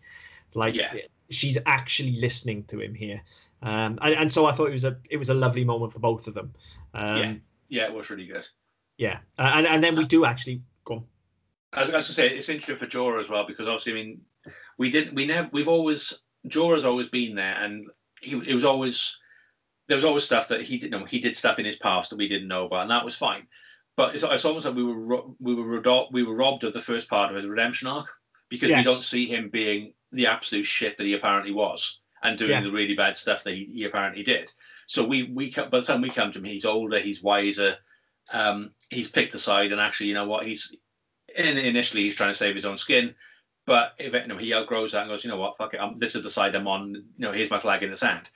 Like, 0.54 0.74
Yeah. 0.74 0.94
she's 1.30 1.58
actually 1.66 2.12
listening 2.20 2.64
to 2.64 2.80
him 2.80 2.94
here. 2.94 3.22
Um, 3.62 3.98
and, 4.02 4.14
and 4.14 4.32
so 4.32 4.46
I 4.46 4.52
thought 4.52 4.68
it 4.68 4.72
was 4.72 4.84
a 4.84 4.98
it 5.10 5.16
was 5.16 5.30
a 5.30 5.34
lovely 5.34 5.64
moment 5.64 5.92
for 5.92 5.98
both 5.98 6.26
of 6.26 6.34
them. 6.34 6.52
Um, 6.94 7.16
Yeah. 7.16 7.34
Yeah, 7.68 7.84
it 7.86 7.94
was 7.94 8.10
really 8.10 8.26
good. 8.26 8.46
yeah. 8.98 9.18
Uh, 9.38 9.52
and 9.54 9.66
and 9.66 9.82
then 9.82 9.96
we 9.96 10.04
do 10.04 10.24
actually 10.24 10.62
go 10.84 10.94
on. 10.94 11.04
As, 11.72 11.86
was, 11.88 11.94
I 11.94 11.96
was 11.96 12.06
gonna 12.06 12.14
say 12.14 12.36
it's 12.36 12.48
interesting 12.48 12.76
for 12.76 12.86
Jorah 12.86 13.20
as 13.20 13.28
well 13.28 13.44
because 13.46 13.66
obviously, 13.66 13.92
I 13.92 13.94
mean, 13.96 14.20
we 14.78 14.88
didn't, 14.90 15.14
we 15.14 15.26
never, 15.26 15.48
we've 15.52 15.68
always 15.68 16.22
Jorah's 16.48 16.84
always 16.84 17.08
been 17.08 17.34
there, 17.34 17.56
and 17.60 17.86
he 18.20 18.36
it 18.46 18.54
was 18.54 18.64
always 18.64 19.18
there 19.88 19.96
was 19.96 20.04
always 20.04 20.24
stuff 20.24 20.48
that 20.48 20.62
he 20.62 20.78
didn't 20.78 20.98
know. 20.98 21.06
He 21.06 21.18
did 21.18 21.36
stuff 21.36 21.58
in 21.58 21.64
his 21.64 21.76
past 21.76 22.10
that 22.10 22.16
we 22.16 22.28
didn't 22.28 22.48
know 22.48 22.66
about, 22.66 22.82
and 22.82 22.90
that 22.90 23.04
was 23.04 23.16
fine. 23.16 23.46
But 23.96 24.14
it's, 24.14 24.22
it's 24.24 24.44
almost 24.44 24.66
like 24.66 24.74
we 24.74 24.84
were 24.84 24.94
ro- 25.00 25.36
we 25.40 25.54
were 25.54 25.80
rodo- 25.80 26.12
we 26.12 26.22
were 26.22 26.34
robbed 26.36 26.64
of 26.64 26.72
the 26.72 26.80
first 26.80 27.08
part 27.08 27.30
of 27.30 27.36
his 27.36 27.46
redemption 27.46 27.88
arc 27.88 28.08
because 28.48 28.70
we 28.70 28.82
don't 28.82 29.02
see 29.02 29.26
him 29.26 29.48
being 29.48 29.94
the 30.12 30.26
absolute 30.26 30.64
shit 30.66 30.96
that 30.96 31.06
he 31.06 31.14
apparently 31.14 31.52
was 31.52 32.00
and 32.22 32.38
doing 32.38 32.50
Yeah. 32.50 32.60
the 32.60 32.70
really 32.70 32.94
bad 32.94 33.16
stuff 33.16 33.42
that 33.44 33.54
he, 33.54 33.64
he 33.64 33.84
apparently 33.84 34.22
did. 34.22 34.50
So 34.86 35.06
we 35.06 35.24
we 35.24 35.50
by 35.50 35.68
the 35.68 35.82
time 35.82 36.00
we 36.02 36.10
come 36.10 36.30
to 36.32 36.38
him, 36.38 36.44
he's 36.44 36.64
older, 36.64 36.98
he's 37.00 37.22
wiser, 37.22 37.76
um, 38.32 38.70
he's 38.90 39.10
picked 39.10 39.34
a 39.34 39.38
side, 39.38 39.72
and 39.72 39.80
actually, 39.80 40.08
you 40.08 40.14
know 40.14 40.28
what, 40.28 40.46
he's 40.46 40.76
in, 41.34 41.58
initially 41.58 42.02
he's 42.02 42.14
trying 42.14 42.30
to 42.30 42.34
save 42.38 42.54
his 42.54 42.66
own 42.66 42.78
skin, 42.78 43.14
but 43.66 43.94
if 43.98 44.12
you 44.12 44.26
know, 44.26 44.36
he 44.36 44.54
outgrows 44.54 44.92
that 44.92 45.02
and 45.02 45.10
goes, 45.10 45.24
you 45.24 45.30
know 45.30 45.38
what, 45.38 45.56
fuck 45.56 45.74
it, 45.74 45.80
I'm, 45.80 45.98
this 45.98 46.14
is 46.14 46.22
the 46.22 46.30
side 46.30 46.54
I'm 46.54 46.68
on. 46.68 46.94
You 46.94 47.02
know, 47.18 47.32
here's 47.32 47.50
my 47.50 47.58
flag 47.58 47.82
in 47.82 47.90
the 47.90 47.96
sand, 47.96 48.28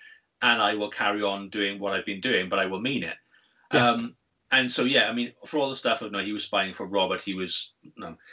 and 0.42 0.60
I 0.60 0.74
will 0.74 0.90
carry 0.90 1.22
on 1.22 1.50
doing 1.50 1.78
what 1.78 1.92
I've 1.92 2.06
been 2.06 2.20
doing, 2.20 2.48
but 2.48 2.58
I 2.58 2.66
will 2.66 2.80
mean 2.80 3.04
it. 3.04 3.16
Yeah. 3.72 3.90
Um, 3.90 4.16
and 4.52 4.70
so 4.70 4.84
yeah, 4.84 5.08
I 5.08 5.12
mean, 5.12 5.32
for 5.46 5.58
all 5.58 5.68
the 5.68 5.76
stuff 5.76 6.02
of 6.02 6.12
no, 6.12 6.18
he 6.18 6.32
was 6.32 6.44
spying 6.44 6.74
for 6.74 6.86
Robert. 6.86 7.20
He 7.20 7.34
was 7.34 7.74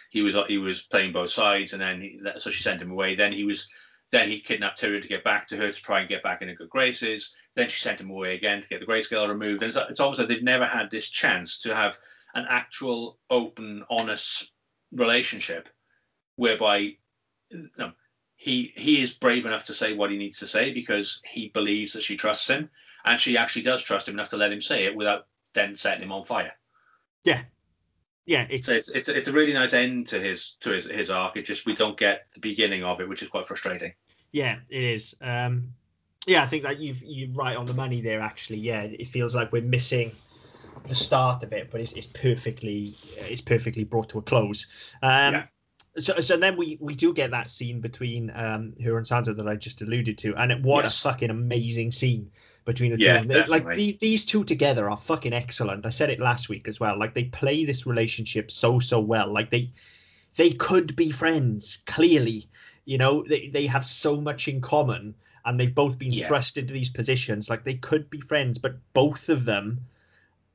he 0.10 0.22
was 0.22 0.36
he 0.48 0.58
was 0.58 0.84
playing 0.84 1.14
both 1.14 1.30
sides, 1.30 1.74
and 1.74 1.82
then 1.82 2.02
he, 2.02 2.20
so 2.38 2.50
she 2.50 2.64
sent 2.64 2.82
him 2.82 2.92
away. 2.92 3.16
Then 3.16 3.32
he 3.32 3.44
was 3.44 3.70
then 4.12 4.30
he 4.30 4.40
kidnapped 4.40 4.82
Tyrion 4.82 5.02
to 5.02 5.08
get 5.08 5.24
back 5.24 5.48
to 5.48 5.58
her 5.58 5.72
to 5.72 5.82
try 5.82 6.00
and 6.00 6.10
get 6.10 6.24
back 6.24 6.42
into 6.42 6.56
good 6.56 6.70
graces. 6.70 7.36
Then 7.56 7.68
she 7.68 7.82
sent 7.82 8.00
him 8.00 8.10
away 8.10 8.36
again 8.36 8.62
to 8.62 8.70
get 8.70 8.80
the 8.80 8.86
grayscale 8.86 9.28
removed. 9.28 9.62
And 9.62 9.70
it's, 9.70 9.78
it's 9.90 10.00
almost 10.00 10.20
like 10.20 10.30
they've 10.30 10.44
never 10.44 10.66
had 10.66 10.90
this 10.90 11.10
chance 11.10 11.60
to 11.60 11.76
have 11.76 11.98
an 12.34 12.46
actual, 12.50 13.20
open, 13.30 13.84
honest 13.90 14.52
relationship, 14.92 15.68
whereby 16.36 16.96
he 18.36 18.72
he 18.76 19.02
is 19.02 19.14
brave 19.14 19.46
enough 19.46 19.66
to 19.66 19.74
say 19.74 19.94
what 19.94 20.12
he 20.12 20.18
needs 20.18 20.40
to 20.40 20.48
say 20.48 20.72
because 20.72 21.20
he 21.26 21.50
believes 21.50 21.94
that 21.94 22.04
she 22.04 22.16
trusts 22.16 22.50
him, 22.50 22.70
and 23.06 23.20
she 23.20 23.38
actually 23.38 23.64
does 23.64 23.84
trust 23.84 24.08
him 24.08 24.16
enough 24.16 24.30
to 24.30 24.38
let 24.38 24.52
him 24.52 24.62
say 24.62 24.86
it 24.86 24.96
without 24.96 25.28
then 25.54 25.76
setting 25.76 26.04
him 26.04 26.12
on 26.12 26.24
fire. 26.24 26.54
Yeah, 28.28 28.46
it's, 28.50 28.68
So 28.68 28.74
it's 28.74 28.90
it's 28.90 29.08
it's 29.08 29.30
a 29.30 29.32
really 29.32 29.54
nice 29.54 29.74
end 29.74 30.08
to 30.08 30.20
his 30.20 30.58
to 30.60 30.72
his 30.72 30.90
his 30.90 31.10
arc. 31.10 31.38
It 31.38 31.44
just 31.44 31.66
we 31.66 31.74
don't 31.74 31.98
get 31.98 32.28
the 32.34 32.42
beginning 32.42 32.84
of 32.84 33.00
it, 33.00 33.08
which 33.08 33.24
is 33.24 33.30
quite 33.30 33.48
frustrating. 33.48 33.94
Yeah, 34.34 34.58
it 34.70 34.84
is. 34.84 35.16
Um, 35.22 35.70
yeah, 36.26 36.44
I 36.44 36.48
think 36.48 36.64
that 36.64 36.78
you've 36.78 37.02
you're 37.02 37.30
right 37.30 37.56
on 37.56 37.66
the 37.66 37.74
money 37.74 38.02
there. 38.02 38.20
Actually, 38.20 38.60
yeah, 38.60 38.82
it 38.82 39.08
feels 39.08 39.34
like 39.34 39.54
we're 39.54 39.62
missing 39.62 40.12
the 40.90 40.96
start 40.96 41.42
of 41.44 41.54
it, 41.54 41.72
but 41.72 41.80
it's, 41.80 41.94
it's 41.94 42.08
perfectly 42.08 42.96
it's 43.16 43.40
perfectly 43.40 43.86
brought 43.86 44.10
to 44.10 44.18
a 44.18 44.22
close. 44.22 44.68
Um, 45.02 45.34
Yeah. 45.34 45.44
So 45.98 46.20
so 46.20 46.36
then 46.36 46.58
we 46.58 46.78
we 46.82 46.96
do 46.96 47.14
get 47.14 47.32
that 47.32 47.50
scene 47.50 47.80
between 47.80 48.30
um, 48.36 48.74
her 48.84 48.98
and 48.98 49.06
Sansa 49.08 49.38
that 49.38 49.48
I 49.48 49.56
just 49.56 49.82
alluded 49.82 50.18
to, 50.18 50.36
and 50.36 50.52
it, 50.52 50.62
what 50.62 50.84
Yes. 50.84 51.00
a 51.00 51.02
fucking 51.04 51.30
amazing 51.30 51.94
scene 51.94 52.30
between 52.68 52.92
the 52.92 52.98
two. 52.98 53.04
Yeah, 53.06 53.18
them. 53.24 53.28
They- 53.30 53.46
Like 53.46 53.76
the, 53.76 53.98
these 54.00 54.26
two 54.26 54.44
together 54.44 54.88
are 54.92 54.98
fucking 54.98 55.34
excellent. 55.34 55.86
I 55.88 55.90
said 55.90 56.12
it 56.12 56.20
last 56.20 56.50
week 56.50 56.68
as 56.68 56.80
well. 56.80 57.00
Like 57.00 57.16
they 57.16 57.24
play 57.24 57.66
this 57.66 57.88
relationship 57.88 58.52
so 58.52 58.78
so 58.78 59.00
well. 59.00 59.34
Like 59.34 59.50
they 59.50 59.72
they 60.36 60.52
could 60.52 60.96
be 60.96 61.10
friends 61.12 61.80
clearly 61.88 62.46
you 62.86 62.98
know 62.98 63.24
they, 63.24 63.48
they 63.50 63.66
have 63.66 63.86
so 63.86 64.22
much 64.22 64.48
in 64.48 64.62
common 64.62 65.16
and 65.44 65.60
they've 65.60 65.74
both 65.76 65.98
been 65.98 66.14
Yeah. 66.14 66.28
thrust 66.28 66.58
into 66.58 66.74
these 66.74 66.90
positions 66.92 67.50
like 67.50 67.64
they 67.66 67.74
could 67.74 68.10
be 68.10 68.22
friends 68.22 68.60
but 68.60 68.76
both 68.94 69.28
of 69.30 69.44
them 69.46 69.82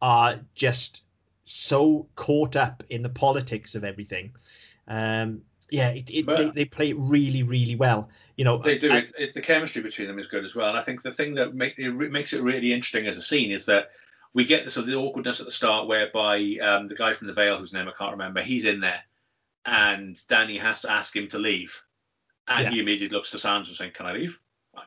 are 0.00 0.36
just 0.54 1.02
so 1.44 2.06
caught 2.14 2.54
up 2.56 2.82
in 2.90 3.02
the 3.02 3.08
politics 3.08 3.74
of 3.74 3.82
everything 3.84 4.32
um 4.88 5.42
yeah 5.70 5.90
it, 5.90 6.10
it, 6.10 6.24
But- 6.26 6.38
they, 6.38 6.50
they 6.50 6.64
play 6.64 6.90
it 6.90 6.96
really 6.98 7.42
really 7.42 7.76
well 7.76 8.08
you 8.36 8.44
know 8.44 8.58
They 8.58 8.78
do 8.78 8.92
I- 8.92 8.98
it, 8.98 9.12
it. 9.18 9.34
The 9.34 9.40
chemistry 9.40 9.82
between 9.82 10.08
them 10.08 10.18
is 10.18 10.26
good 10.26 10.44
as 10.44 10.54
well. 10.54 10.68
And 10.68 10.78
I 10.78 10.80
think 10.82 11.02
the 11.02 11.12
thing 11.12 11.34
that 11.34 11.54
make, 11.54 11.78
it 11.78 11.90
makes 11.92 12.32
it 12.32 12.42
really 12.42 12.72
interesting 12.72 13.06
as 13.06 13.16
a 13.16 13.22
scene 13.22 13.50
is 13.52 13.66
that 13.66 13.90
we 14.34 14.44
get 14.44 14.64
this, 14.64 14.74
so 14.74 14.82
the 14.82 14.94
awkwardness 14.94 15.40
at 15.40 15.46
the 15.46 15.52
start, 15.52 15.86
whereby 15.88 16.56
um, 16.62 16.88
the 16.88 16.94
guy 16.94 17.12
from 17.12 17.26
the 17.26 17.34
Vale, 17.34 17.58
whose 17.58 17.72
name 17.74 17.88
I 17.88 17.92
can't 17.98 18.12
remember, 18.12 18.40
he's 18.42 18.64
in 18.64 18.80
there, 18.80 19.02
and 19.66 20.16
Dany 20.28 20.58
has 20.60 20.80
to 20.82 20.90
ask 20.90 21.14
him 21.14 21.28
to 21.28 21.38
leave, 21.38 21.82
and 22.48 22.64
Yeah. 22.64 22.70
he 22.70 22.80
immediately 22.80 23.14
looks 23.14 23.30
to 23.32 23.36
Sansa 23.36 23.76
saying, 23.76 23.92
"Can 23.92 24.06
I 24.06 24.12
leave? 24.12 24.38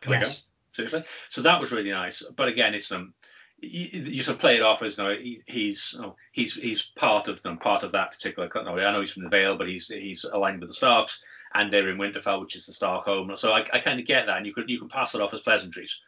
Can 0.02 0.14
I 0.14 0.20
go?" 0.22 0.30
seriously. 0.72 1.04
So 1.30 1.42
that 1.44 1.60
was 1.60 1.72
really 1.72 1.92
nice. 1.92 2.24
But 2.36 2.48
again, 2.48 2.74
it's 2.74 2.92
um, 2.92 3.14
you, 3.62 3.88
you 4.02 4.24
sort 4.24 4.36
of 4.36 4.42
play 4.42 4.56
it 4.56 4.62
off 4.64 4.82
as 4.84 4.98
know, 4.98 5.16
he, 5.16 5.42
he's 5.46 5.96
know, 6.00 6.16
he's 6.32 6.56
he's 6.56 6.82
part 6.98 7.28
of 7.28 7.42
them, 7.44 7.58
part 7.58 7.84
of 7.84 7.92
that 7.92 8.12
particular. 8.12 8.50
Know, 8.56 8.78
I 8.80 8.92
know 8.92 9.00
he's 9.00 9.14
from 9.14 9.24
the 9.24 9.30
Vale, 9.30 9.58
but 9.58 9.70
he's 9.70 9.88
he's 9.90 10.24
aligned 10.26 10.60
with 10.60 10.70
the 10.70 10.74
Starks, 10.76 11.24
and 11.54 11.72
they're 11.72 11.90
in 11.90 11.98
Winterfell, 11.98 12.42
which 12.42 12.56
is 12.56 12.66
the 12.66 12.74
Stark 12.74 13.06
home. 13.06 13.36
So 13.36 13.54
I, 13.54 13.60
I 13.74 13.80
kind 13.80 14.00
of 14.00 14.06
get 14.06 14.26
that, 14.26 14.38
and 14.38 14.46
you 14.46 14.54
could 14.54 14.70
you 14.70 14.80
can 14.80 14.90
pass 14.90 15.16
it 15.16 15.22
off 15.22 15.34
as 15.34 15.42
pleasantries. 15.42 16.02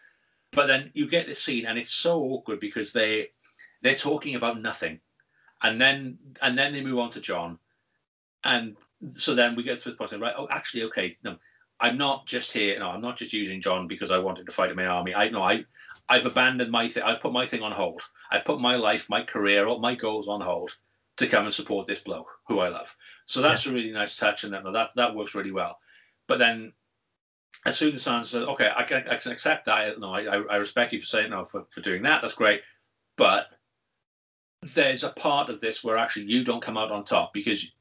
But 0.52 0.68
then 0.68 0.92
you 0.94 1.08
get 1.08 1.28
this 1.28 1.44
scene, 1.44 1.66
and 1.66 1.78
it's 1.78 1.94
so 1.94 2.22
awkward 2.22 2.60
because 2.60 2.94
they 2.94 3.30
they're 3.82 3.96
talking 3.96 4.36
about 4.36 4.62
nothing, 4.62 5.00
and 5.62 5.80
then 5.80 6.18
and 6.42 6.58
then 6.58 6.74
they 6.74 6.84
move 6.84 7.00
on 7.00 7.12
to 7.12 7.22
Jon, 7.22 7.60
and 8.44 8.76
so 9.12 9.36
then 9.36 9.56
we 9.56 9.64
get 9.64 9.80
to 9.80 9.90
the 9.90 9.96
point 9.96 10.14
of 10.14 10.22
right. 10.22 10.34
Oh, 10.38 10.48
actually, 10.50 10.84
okay, 10.84 11.16
no, 11.24 11.38
I'm 11.80 11.98
not 11.98 12.26
just 12.26 12.52
here. 12.52 12.80
No, 12.80 12.90
I'm 12.90 13.02
not 13.02 13.18
just 13.18 13.34
using 13.34 13.62
Jon 13.62 13.88
because 13.88 14.12
I 14.12 14.18
wanted 14.18 14.46
to 14.48 14.52
fight 14.52 14.72
in 14.72 14.76
my 14.76 14.88
army. 14.88 15.14
I 15.14 15.30
know 15.30 15.44
I 15.44 15.64
I've 16.10 16.26
abandoned 16.26 16.72
my 16.72 16.88
thing. 16.88 17.04
I've 17.04 17.20
put 17.22 17.34
my 17.34 17.46
thing 17.46 17.62
on 17.62 17.72
hold. 17.72 18.02
I've 18.32 18.46
put 18.46 18.60
my 18.60 18.76
life, 18.76 19.10
my 19.10 19.24
career, 19.24 19.68
all 19.68 19.80
my 19.80 19.96
goals 19.96 20.28
on 20.28 20.42
hold 20.42 20.72
to 21.18 21.28
come 21.28 21.46
and 21.46 21.54
support 21.54 21.88
this 21.88 22.02
bloke 22.02 22.30
who 22.48 22.60
I 22.60 22.70
love. 22.70 22.96
So 23.26 23.42
that's 23.42 23.66
yeah. 23.66 23.72
a 23.72 23.76
really 23.76 23.92
nice 23.92 24.18
touch, 24.18 24.44
and 24.44 24.54
that 24.54 24.64
that 24.72 24.92
that 24.96 25.16
works 25.16 25.36
really 25.36 25.52
well. 25.52 25.80
But 26.28 26.40
then, 26.40 26.74
as 27.66 27.78
soon 27.78 27.96
as 27.96 28.04
Sansa 28.04 28.26
says, 28.26 28.44
"Okay, 28.44 28.70
I 28.76 28.84
can, 28.84 29.04
I 29.10 29.16
can 29.18 29.32
accept 29.32 29.66
that. 29.66 30.00
No, 30.00 30.14
I, 30.14 30.22
I 30.22 30.56
respect 30.58 30.94
you 30.94 31.00
for 31.00 31.06
saying 31.06 31.32
no 31.32 31.44
for, 31.44 31.66
for 31.70 31.82
doing 31.82 32.04
that. 32.04 32.22
That's 32.22 32.34
great." 32.34 32.62
But 33.18 33.48
there's 34.62 35.04
a 35.04 35.10
part 35.10 35.50
of 35.50 35.60
this 35.60 35.84
where 35.84 35.98
actually 35.98 36.26
you 36.26 36.44
don't 36.44 36.62
come 36.62 36.78
out 36.78 36.92
on 36.92 37.04
top 37.04 37.34
because 37.34 37.72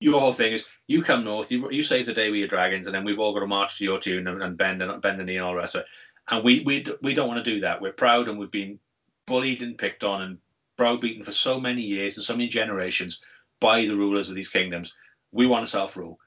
your 0.00 0.20
whole 0.20 0.32
thing 0.32 0.52
is 0.52 0.66
you 0.86 1.02
come 1.02 1.24
north, 1.24 1.50
you 1.52 1.70
you 1.70 1.82
save 1.82 2.06
the 2.06 2.14
day 2.14 2.30
with 2.30 2.38
your 2.38 2.48
dragons, 2.48 2.86
and 2.86 2.94
then 2.94 3.04
we've 3.04 3.18
all 3.18 3.34
got 3.34 3.40
to 3.40 3.46
march 3.46 3.78
to 3.78 3.84
your 3.84 3.98
tune 3.98 4.26
and, 4.26 4.42
and 4.42 4.56
bend 4.56 4.82
and 4.82 5.02
bend 5.02 5.20
the 5.20 5.24
knee 5.24 5.36
and 5.36 5.44
all 5.44 5.52
the 5.52 5.58
rest 5.58 5.74
of 5.74 5.82
it. 5.82 5.86
And 6.30 6.44
we 6.44 6.60
we 6.60 6.84
we 7.02 7.14
don't 7.14 7.28
want 7.28 7.44
to 7.44 7.50
do 7.54 7.60
that. 7.60 7.80
We're 7.80 7.92
proud 7.92 8.28
and 8.28 8.38
we've 8.38 8.50
been 8.50 8.78
bullied 9.26 9.62
and 9.62 9.76
picked 9.76 10.04
on 10.04 10.22
and 10.22 10.38
browbeaten 10.78 11.22
for 11.22 11.32
so 11.32 11.60
many 11.60 11.82
years 11.82 12.16
and 12.16 12.24
so 12.24 12.34
many 12.34 12.48
generations 12.48 13.22
by 13.60 13.82
the 13.82 13.96
rulers 13.96 14.30
of 14.30 14.34
these 14.34 14.48
kingdoms. 14.48 14.94
We 15.32 15.46
want 15.46 15.66
to 15.66 15.70
self 15.70 15.96
rule. 15.96 16.18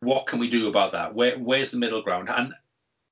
What 0.00 0.26
can 0.26 0.40
we 0.40 0.48
do 0.48 0.68
about 0.68 0.92
that? 0.92 1.14
Where 1.14 1.38
where's 1.38 1.70
the 1.70 1.78
middle 1.78 2.02
ground? 2.02 2.28
And 2.28 2.52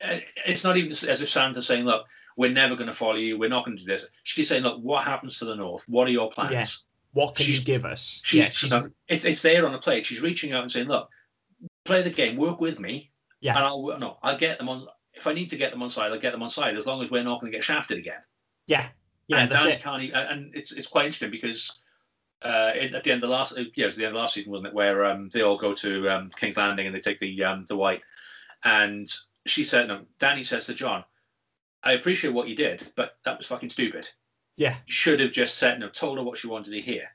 uh, 0.02 0.18
it's 0.46 0.64
not 0.64 0.76
even 0.76 0.90
as 0.90 1.22
if 1.22 1.28
Sansa's 1.28 1.66
saying, 1.66 1.84
"Look, 1.84 2.06
we're 2.36 2.50
never 2.50 2.74
going 2.74 2.88
to 2.88 2.94
follow 2.94 3.16
you. 3.16 3.38
We're 3.38 3.48
not 3.48 3.64
going 3.64 3.76
to 3.76 3.84
do 3.84 3.92
this." 3.92 4.06
She's 4.24 4.48
saying, 4.48 4.64
"Look, 4.64 4.80
what 4.82 5.04
happens 5.04 5.38
to 5.38 5.44
the 5.44 5.54
north? 5.54 5.84
What 5.86 6.08
are 6.08 6.12
your 6.12 6.30
plans?" 6.30 6.52
Yeah. 6.52 6.66
What 7.12 7.36
can 7.36 7.46
she's, 7.46 7.60
you 7.60 7.74
give 7.74 7.84
us? 7.84 8.20
She's, 8.22 8.44
yeah, 8.44 8.50
she's, 8.50 8.90
it's 9.06 9.24
it's 9.24 9.42
there 9.42 9.66
on 9.66 9.74
a 9.74 9.78
plate. 9.78 10.04
She's 10.04 10.20
reaching 10.20 10.52
out 10.52 10.62
and 10.62 10.72
saying, 10.72 10.88
"Look, 10.88 11.08
play 11.84 12.02
the 12.02 12.10
game. 12.10 12.36
Work 12.36 12.60
with 12.60 12.80
me. 12.80 13.12
Yeah. 13.40 13.56
And 13.56 13.64
I'll 13.64 13.98
no, 13.98 14.18
I'll 14.22 14.38
get 14.38 14.58
them 14.58 14.68
on 14.68 14.86
if 15.14 15.26
I 15.26 15.32
need 15.32 15.50
to 15.50 15.56
get 15.56 15.70
them 15.72 15.82
on 15.82 15.90
side, 15.90 16.12
I'll 16.12 16.18
get 16.18 16.32
them 16.32 16.42
on 16.42 16.50
side 16.50 16.76
as 16.76 16.86
long 16.86 17.02
as 17.02 17.10
we're 17.10 17.24
not 17.24 17.40
going 17.40 17.52
to 17.52 17.56
get 17.56 17.64
shafted 17.64 17.98
again. 17.98 18.20
Yeah, 18.66 18.88
yeah, 19.28 19.38
and 19.38 19.50
Dany 19.50 19.74
it. 19.74 19.82
Carney, 19.82 20.12
and 20.12 20.50
it's 20.54 20.72
it's 20.72 20.88
quite 20.88 21.06
interesting 21.06 21.30
because 21.30 21.80
uh, 22.42 22.72
at 22.74 23.04
the 23.04 23.12
end 23.12 23.22
of 23.22 23.28
the 23.28 23.34
last, 23.34 23.56
yeah, 23.56 23.84
it 23.84 23.86
was 23.86 23.96
the 23.96 24.04
end 24.04 24.14
of 24.14 24.20
last 24.20 24.34
season, 24.34 24.50
wasn't 24.50 24.68
it, 24.68 24.74
where 24.74 25.04
um, 25.04 25.28
they 25.32 25.42
all 25.42 25.58
go 25.58 25.74
to 25.74 26.08
um, 26.08 26.30
King's 26.36 26.56
Landing 26.56 26.86
and 26.86 26.94
they 26.94 27.00
take 27.00 27.18
the 27.18 27.44
um, 27.44 27.64
the 27.68 27.76
white, 27.76 28.02
and 28.64 29.12
she 29.46 29.64
said, 29.64 29.88
no, 29.88 30.02
Dany 30.18 30.44
says 30.44 30.66
to 30.66 30.74
Jon, 30.74 31.04
"I 31.82 31.92
appreciate 31.92 32.32
what 32.32 32.48
you 32.48 32.56
did, 32.56 32.90
but 32.96 33.18
that 33.24 33.38
was 33.38 33.46
fucking 33.46 33.70
stupid. 33.70 34.08
Yeah, 34.56 34.76
you 34.86 34.92
should 34.92 35.20
have 35.20 35.32
just 35.32 35.58
said 35.58 35.78
no, 35.78 35.88
told 35.88 36.18
her 36.18 36.24
what 36.24 36.38
she 36.38 36.48
wanted 36.48 36.70
to 36.70 36.80
hear." 36.80 37.08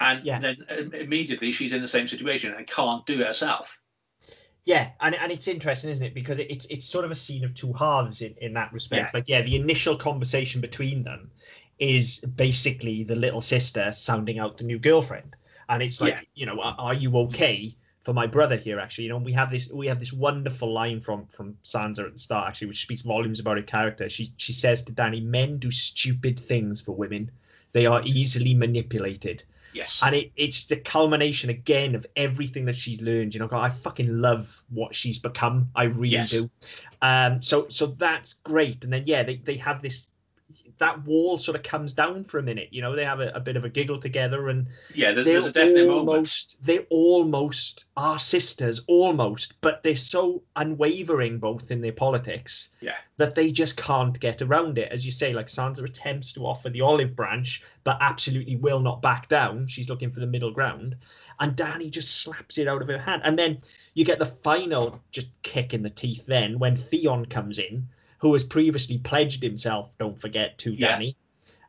And 0.00 0.24
yeah. 0.24 0.38
then 0.38 0.56
immediately 0.94 1.52
she's 1.52 1.74
in 1.74 1.82
the 1.82 1.88
same 1.88 2.08
situation 2.08 2.54
and 2.54 2.66
can't 2.66 3.04
do 3.04 3.20
it 3.20 3.26
herself. 3.26 3.79
Yeah, 4.64 4.90
and, 5.00 5.14
and 5.14 5.32
it's 5.32 5.48
interesting, 5.48 5.90
isn't 5.90 6.06
it? 6.06 6.14
Because 6.14 6.38
it, 6.38 6.50
it's 6.50 6.66
it's 6.66 6.86
sort 6.86 7.04
of 7.04 7.10
a 7.10 7.14
scene 7.14 7.44
of 7.44 7.54
two 7.54 7.72
halves 7.72 8.20
in, 8.20 8.34
in 8.38 8.52
that 8.54 8.72
respect. 8.72 9.06
Yeah. 9.06 9.10
But 9.12 9.28
yeah, 9.28 9.42
the 9.42 9.56
initial 9.56 9.96
conversation 9.96 10.60
between 10.60 11.02
them 11.02 11.30
is 11.78 12.20
basically 12.20 13.04
the 13.04 13.16
little 13.16 13.40
sister 13.40 13.92
sounding 13.92 14.38
out 14.38 14.58
the 14.58 14.64
new 14.64 14.78
girlfriend, 14.78 15.34
and 15.68 15.82
it's 15.82 16.00
like, 16.00 16.14
yeah. 16.14 16.20
you 16.34 16.46
know, 16.46 16.60
are, 16.60 16.76
are, 16.78 16.94
you 16.94 17.16
okay 17.16 17.74
for 18.04 18.12
my 18.12 18.26
brother 18.26 18.56
here? 18.56 18.78
Actually, 18.78 19.04
you 19.04 19.10
know, 19.10 19.18
we 19.18 19.32
have 19.32 19.50
this 19.50 19.70
we 19.70 19.86
have 19.86 19.98
this 19.98 20.12
wonderful 20.12 20.70
line 20.72 21.00
from 21.00 21.26
from 21.34 21.56
Sansa 21.64 22.06
at 22.06 22.12
the 22.12 22.18
start, 22.18 22.48
actually, 22.48 22.68
which 22.68 22.82
speaks 22.82 23.02
volumes 23.02 23.40
about 23.40 23.56
her 23.56 23.62
character. 23.62 24.10
She 24.10 24.32
she 24.36 24.52
says 24.52 24.82
to 24.84 24.92
Dany, 24.92 25.22
"Men 25.22 25.58
do 25.58 25.70
stupid 25.70 26.38
things 26.38 26.82
for 26.82 26.92
women; 26.92 27.30
they 27.72 27.86
are 27.86 28.02
easily 28.04 28.52
manipulated." 28.52 29.42
Yes. 29.72 30.00
And 30.02 30.14
it, 30.14 30.32
it's 30.36 30.64
the 30.64 30.76
culmination 30.76 31.50
again 31.50 31.94
of 31.94 32.06
everything 32.16 32.64
that 32.66 32.76
she's 32.76 33.00
learned. 33.00 33.34
You 33.34 33.40
know, 33.40 33.48
I 33.52 33.68
fucking 33.68 34.20
love 34.20 34.62
what 34.68 34.94
she's 34.94 35.18
become. 35.18 35.70
I 35.74 35.84
really 35.84 36.08
yes. 36.08 36.30
do. 36.30 36.50
Um, 37.02 37.42
so 37.42 37.68
so 37.68 37.86
that's 37.86 38.34
great. 38.34 38.84
And 38.84 38.92
then 38.92 39.04
yeah, 39.06 39.22
they, 39.22 39.36
they 39.36 39.56
have 39.56 39.82
this 39.82 40.06
that 40.80 41.04
wall 41.04 41.38
sort 41.38 41.56
of 41.56 41.62
comes 41.62 41.92
down 41.92 42.24
for 42.24 42.38
a 42.38 42.42
minute. 42.42 42.68
You 42.70 42.82
know, 42.82 42.96
they 42.96 43.04
have 43.04 43.20
a, 43.20 43.30
a 43.34 43.40
bit 43.40 43.56
of 43.56 43.64
a 43.64 43.68
giggle 43.68 44.00
together, 44.00 44.48
and 44.48 44.66
yeah, 44.94 45.12
there's, 45.12 45.26
there's 45.26 45.46
a 45.46 45.52
definite 45.52 45.88
almost, 45.88 46.58
moment. 46.58 46.66
They 46.66 46.86
almost 46.88 47.84
are 47.96 48.18
sisters, 48.18 48.80
almost, 48.88 49.60
but 49.60 49.82
they're 49.82 49.94
so 49.94 50.42
unwavering 50.56 51.38
both 51.38 51.70
in 51.70 51.82
their 51.82 51.92
politics. 51.92 52.70
Yeah, 52.80 52.96
that 53.18 53.34
they 53.34 53.52
just 53.52 53.76
can't 53.76 54.18
get 54.18 54.42
around 54.42 54.78
it. 54.78 54.90
As 54.90 55.04
you 55.04 55.12
say, 55.12 55.34
like 55.34 55.46
Sansa 55.46 55.84
attempts 55.84 56.32
to 56.32 56.46
offer 56.46 56.70
the 56.70 56.80
olive 56.80 57.14
branch, 57.14 57.62
but 57.84 57.98
absolutely 58.00 58.56
will 58.56 58.80
not 58.80 59.02
back 59.02 59.28
down. 59.28 59.66
She's 59.66 59.90
looking 59.90 60.10
for 60.10 60.20
the 60.20 60.26
middle 60.26 60.50
ground, 60.50 60.96
and 61.38 61.54
Dany 61.54 61.90
just 61.90 62.22
slaps 62.22 62.56
it 62.56 62.66
out 62.66 62.82
of 62.82 62.88
her 62.88 62.98
hand, 62.98 63.22
and 63.24 63.38
then 63.38 63.60
you 63.94 64.04
get 64.04 64.18
the 64.18 64.24
final 64.24 65.00
just 65.12 65.30
kick 65.42 65.74
in 65.74 65.82
the 65.82 65.90
teeth. 65.90 66.24
Then 66.26 66.58
when 66.58 66.76
Theon 66.76 67.26
comes 67.26 67.58
in 67.58 67.86
who 68.20 68.32
has 68.32 68.44
previously 68.44 68.98
pledged 68.98 69.42
himself, 69.42 69.90
don't 69.98 70.20
forget, 70.20 70.58
to 70.58 70.72
yeah. 70.72 70.98
Dany, 70.98 71.14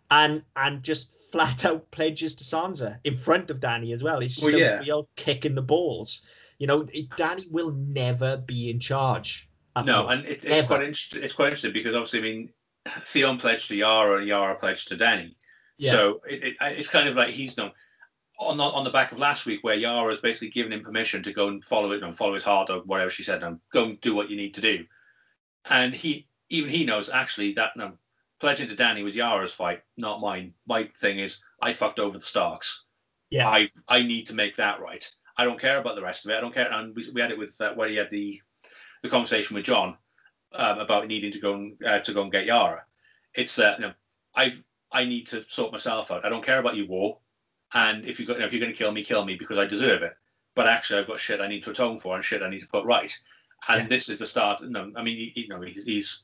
and 0.10 0.44
and 0.56 0.84
just 0.84 1.18
flat 1.32 1.66
out 1.66 1.90
pledges 1.92 2.36
to 2.36 2.44
Sansa 2.44 3.00
in 3.04 3.16
front 3.16 3.50
of 3.50 3.60
Dany 3.60 3.94
as 3.94 4.04
well. 4.04 4.20
He's 4.20 4.36
just 4.36 4.46
well, 4.46 4.60
yeah. 4.60 4.80
real 4.80 5.08
kick 5.16 5.46
in 5.46 5.56
the 5.56 5.62
balls. 5.62 6.22
You 6.60 6.68
know, 6.68 6.84
Dany 6.84 7.50
will 7.50 7.72
never 7.72 8.38
be 8.38 8.70
in 8.70 8.80
charge. 8.80 9.50
No, 9.86 10.08
and 10.08 10.26
it, 10.26 10.44
it's 10.44 10.68
quite 10.68 10.84
interesting. 10.84 11.24
It's 11.24 11.34
quite 11.34 11.46
interesting 11.46 11.74
because 11.74 11.96
obviously, 11.96 12.20
I 12.20 12.24
mean, 12.24 12.50
Theon 13.06 13.38
pledged 13.38 13.70
to 13.70 13.76
Yara, 13.76 14.20
and 14.20 14.28
Yara 14.28 14.56
pledged 14.56 14.90
to 14.90 14.96
Dany. 14.96 15.36
Yeah. 15.78 15.92
So 15.92 16.22
it, 16.30 16.44
it, 16.44 16.56
it's 16.62 16.90
kind 16.90 17.08
of 17.08 17.16
like 17.16 17.34
he's 17.34 17.56
done 17.56 17.72
on 18.38 18.58
the, 18.58 18.64
on 18.64 18.84
the 18.84 18.90
back 18.90 19.12
of 19.12 19.20
last 19.20 19.46
week 19.46 19.64
where 19.64 19.76
Yara 19.76 20.10
has 20.10 20.20
basically 20.20 20.50
given 20.50 20.74
him 20.74 20.84
permission 20.84 21.24
to 21.24 21.34
go 21.34 21.48
and 21.48 21.64
follow 21.64 21.92
it 21.92 22.04
and 22.04 22.16
follow 22.16 22.34
his 22.34 22.44
heart 22.44 22.70
or 22.70 22.80
whatever 22.80 23.10
she 23.10 23.24
said 23.24 23.44
and 23.44 23.60
go 23.72 23.86
and 23.86 24.02
do 24.02 24.16
what 24.16 24.30
you 24.30 24.36
need 24.36 24.56
to 24.56 24.62
do. 24.62 24.86
And 25.70 25.94
he 25.94 26.28
even 26.52 26.70
he 26.70 26.86
knows 26.86 27.10
actually 27.10 27.54
that 27.54 27.76
no, 27.76 27.94
pledging 28.40 28.68
to 28.68 28.76
Dany 28.76 29.04
was 29.04 29.16
Yara's 29.16 29.54
fight, 29.54 29.82
not 29.98 30.22
mine. 30.22 30.54
My 30.68 30.90
thing 31.00 31.20
is 31.20 31.42
I 31.62 31.74
fucked 31.74 32.00
over 32.00 32.18
the 32.18 32.26
Starks. 32.26 32.86
Yeah. 33.30 33.50
I 33.50 33.72
I 33.88 34.04
need 34.04 34.28
to 34.28 34.36
make 34.36 34.58
that 34.58 34.82
right. 34.82 35.10
I 35.38 35.46
don't 35.46 35.60
care 35.60 35.80
about 35.80 35.96
the 35.96 36.02
rest 36.02 36.26
of 36.26 36.32
it. 36.32 36.38
I 36.38 36.42
don't 36.42 36.54
care. 36.54 36.72
And 36.72 36.96
we, 36.96 37.10
we 37.14 37.22
had 37.22 37.32
it 37.32 37.38
with 37.38 37.60
uh, 37.62 37.74
where 37.74 37.88
he 37.88 37.96
had 37.96 38.10
the 38.10 38.42
the 39.02 39.10
conversation 39.10 39.56
with 39.56 39.66
Jon 39.66 39.98
um, 40.54 40.80
about 40.80 41.08
needing 41.08 41.32
to 41.32 41.40
go 41.40 41.54
and 41.54 41.84
uh, 41.86 42.00
to 42.00 42.14
go 42.14 42.24
and 42.24 42.32
get 42.32 42.46
Yara. 42.46 42.84
It's 43.34 43.56
that 43.56 43.76
uh, 43.76 43.78
you 43.78 43.82
know, 43.88 43.94
I 44.36 44.54
I 44.92 45.06
need 45.06 45.28
to 45.28 45.46
sort 45.48 45.72
myself 45.72 46.12
out. 46.12 46.26
I 46.26 46.30
don't 46.30 46.46
care 46.46 46.60
about 46.60 46.76
your 46.76 46.88
war. 46.88 47.20
And 47.74 48.06
if 48.06 48.20
you 48.20 48.28
you 48.28 48.38
know, 48.38 48.46
if 48.46 48.52
you're 48.52 48.60
going 48.60 48.74
to 48.74 48.78
kill 48.78 48.92
me, 48.92 49.06
kill 49.06 49.24
me 49.24 49.36
because 49.36 49.58
I 49.58 49.66
deserve 49.66 50.04
it. 50.04 50.14
But 50.54 50.68
actually, 50.68 51.00
I've 51.00 51.08
got 51.08 51.20
shit 51.20 51.40
I 51.40 51.48
need 51.48 51.64
to 51.64 51.72
atone 51.72 51.98
for 51.98 52.16
and 52.16 52.26
shit 52.26 52.42
I 52.42 52.50
need 52.50 52.60
to 52.60 52.68
put 52.68 52.84
right 52.86 53.18
and 53.68 53.84
yeah. 53.84 53.88
this 53.88 54.10
is 54.10 54.20
the 54.20 54.26
start. 54.26 54.62
No, 54.64 54.92
I 54.96 55.04
mean, 55.04 55.32
you 55.36 55.48
know, 55.48 55.62
he's, 55.62 55.84
he's 55.86 56.24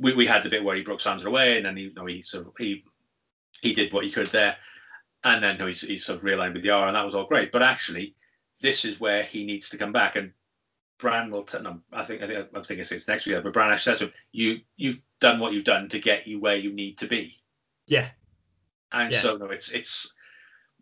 we, 0.00 0.14
we 0.14 0.26
had 0.26 0.42
the 0.42 0.48
bit 0.48 0.64
where 0.64 0.76
he 0.76 0.82
broke 0.82 1.00
Sansa 1.00 1.26
away, 1.26 1.56
and 1.56 1.66
then 1.66 1.76
he, 1.76 1.84
you 1.84 1.94
know, 1.94 2.06
he 2.06 2.22
sort 2.22 2.46
of 2.46 2.52
he 2.58 2.84
he 3.62 3.74
did 3.74 3.92
what 3.92 4.04
he 4.04 4.10
could 4.10 4.26
there, 4.28 4.56
and 5.22 5.44
then 5.44 5.56
you 5.56 5.58
know, 5.60 5.66
he, 5.66 5.74
he 5.74 5.98
sort 5.98 6.18
of 6.18 6.24
realigned 6.24 6.54
with 6.54 6.64
Yara, 6.64 6.88
and 6.88 6.96
that 6.96 7.04
was 7.04 7.14
all 7.14 7.26
great. 7.26 7.52
But 7.52 7.62
actually, 7.62 8.14
this 8.60 8.84
is 8.84 8.98
where 8.98 9.22
he 9.22 9.44
needs 9.44 9.68
to 9.70 9.78
come 9.78 9.92
back, 9.92 10.16
and 10.16 10.32
Bran 10.98 11.30
will. 11.30 11.44
T- 11.44 11.60
no, 11.60 11.80
I 11.92 12.04
think 12.04 12.22
I 12.22 12.26
think 12.26 12.48
I'm 12.54 12.64
thinking 12.64 12.86
it's 12.90 13.08
next 13.08 13.26
year, 13.26 13.40
but 13.42 13.52
Bran 13.52 13.72
actually 13.72 13.92
says 13.92 13.98
to 13.98 14.04
him, 14.06 14.12
"You 14.32 14.60
you've 14.76 15.00
done 15.20 15.38
what 15.38 15.52
you've 15.52 15.64
done 15.64 15.88
to 15.90 15.98
get 15.98 16.26
you 16.26 16.40
where 16.40 16.56
you 16.56 16.72
need 16.72 16.98
to 16.98 17.06
be." 17.06 17.40
Yeah, 17.86 18.08
and 18.92 19.12
yeah. 19.12 19.20
so 19.20 19.36
no, 19.36 19.46
it's 19.46 19.70
it's 19.70 20.14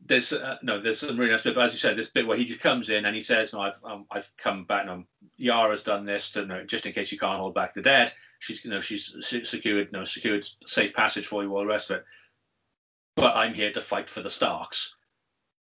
there's 0.07 0.33
uh, 0.33 0.59
no 0.62 0.81
there's 0.81 1.00
some 1.00 1.16
really 1.16 1.33
nice 1.33 1.42
bit, 1.42 1.57
but 1.57 1.64
as 1.64 1.72
you 1.72 1.78
said, 1.78 1.96
this 1.96 2.11
bit 2.11 2.26
where 2.26 2.37
he 2.37 2.44
just 2.44 2.61
comes 2.61 2.88
in 2.90 3.04
and 3.04 3.16
he 3.16 3.22
says, 3.22 3.52
"No, 3.52 3.61
I've 3.61 3.81
um, 3.85 4.07
I've 4.12 4.31
come 4.37 4.64
back. 4.64 4.87
No, 4.87 5.04
Yara's 5.37 5.83
done 5.83 6.04
this 6.04 6.31
to, 6.31 6.46
no, 6.46 6.64
just 6.64 6.87
in 6.87 6.92
case 6.92 7.11
you 7.11 7.18
can't 7.18 7.40
hold 7.40 7.54
back 7.54 7.74
the 7.74 7.83
dead. 7.83 8.12
She's 8.38 8.64
you 8.64 8.70
know 8.70 8.81
she's 8.81 9.16
secured 9.20 9.92
no 9.92 10.05
secured 10.05 10.46
safe 10.64 10.94
passage 10.94 11.27
for 11.27 11.42
you, 11.42 11.53
all 11.55 11.61
the 11.61 11.66
rest 11.66 11.90
of 11.90 11.98
it. 11.98 12.05
But 13.16 13.37
I'm 13.37 13.55
here 13.55 13.72
to 13.72 13.81
fight 13.81 14.09
for 14.09 14.22
the 14.22 14.31
Starks." 14.31 14.94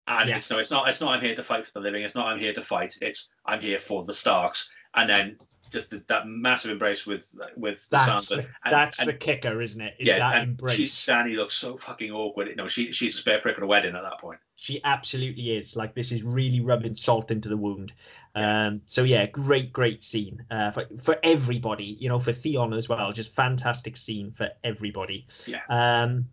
And 0.08 0.30
yeah. 0.30 0.38
it's 0.38 0.52
no, 0.52 0.60
it's 0.60 0.72
not. 0.72 0.88
It's 0.88 1.02
not. 1.02 1.14
I'm 1.14 1.22
here 1.22 1.36
to 1.36 1.44
fight 1.44 1.66
for 1.66 1.72
the 1.74 1.80
living. 1.80 2.04
It's 2.04 2.16
not. 2.16 2.28
I'm 2.28 2.40
here 2.40 2.54
to 2.54 2.62
fight. 2.62 2.96
It's 3.02 3.32
I'm 3.46 3.60
here 3.62 3.80
for 3.80 4.04
the 4.04 4.14
Starks. 4.14 4.70
And 4.94 5.10
then 5.10 5.38
just 5.72 6.08
that 6.08 6.28
massive 6.28 6.72
embrace 6.72 7.06
with 7.06 7.36
with 7.58 7.88
That's 7.90 8.10
Sansa. 8.30 8.30
the, 8.30 8.48
And- 8.64 8.74
that's 8.74 9.00
and- 9.00 9.10
the 9.10 9.14
kicker, 9.14 9.62
isn't 9.62 9.82
it? 9.82 9.96
Is 10.00 10.08
yeah, 10.08 10.20
that 10.20 10.36
and 10.38 10.50
embrace. 10.52 10.76
she, 10.76 10.84
Dany 11.12 11.36
looks 11.36 11.56
so 11.56 11.76
fucking 11.78 12.12
awkward. 12.12 12.56
No, 12.56 12.68
she 12.68 12.92
she's 12.92 13.16
a 13.16 13.18
spare 13.18 13.40
prick 13.40 13.58
at 13.58 13.64
a 13.64 13.68
wedding 13.68 13.96
at 13.96 14.04
that 14.04 14.20
point. 14.20 14.40
She 14.56 14.82
absolutely 14.84 15.56
is. 15.58 15.76
Like 15.76 15.96
this 15.96 16.12
is 16.12 16.24
really 16.24 16.62
rubbing 16.62 16.96
salt 16.96 17.32
into 17.32 17.50
the 17.50 17.58
wound. 17.58 17.94
Um, 18.36 18.82
so 18.86 19.04
yeah, 19.04 19.26
great, 19.28 19.72
great 19.72 20.04
scene 20.04 20.44
uh, 20.52 20.72
for 20.72 20.86
for 21.02 21.18
everybody. 21.24 21.98
You 22.00 22.10
know, 22.10 22.20
for 22.20 22.34
Theon 22.34 22.74
as 22.74 22.90
well. 22.90 23.12
Just 23.14 23.34
fantastic 23.34 23.96
scene 23.98 24.32
for 24.32 24.50
everybody. 24.64 25.26
Yeah. 25.46 25.62
Um, 25.70 26.28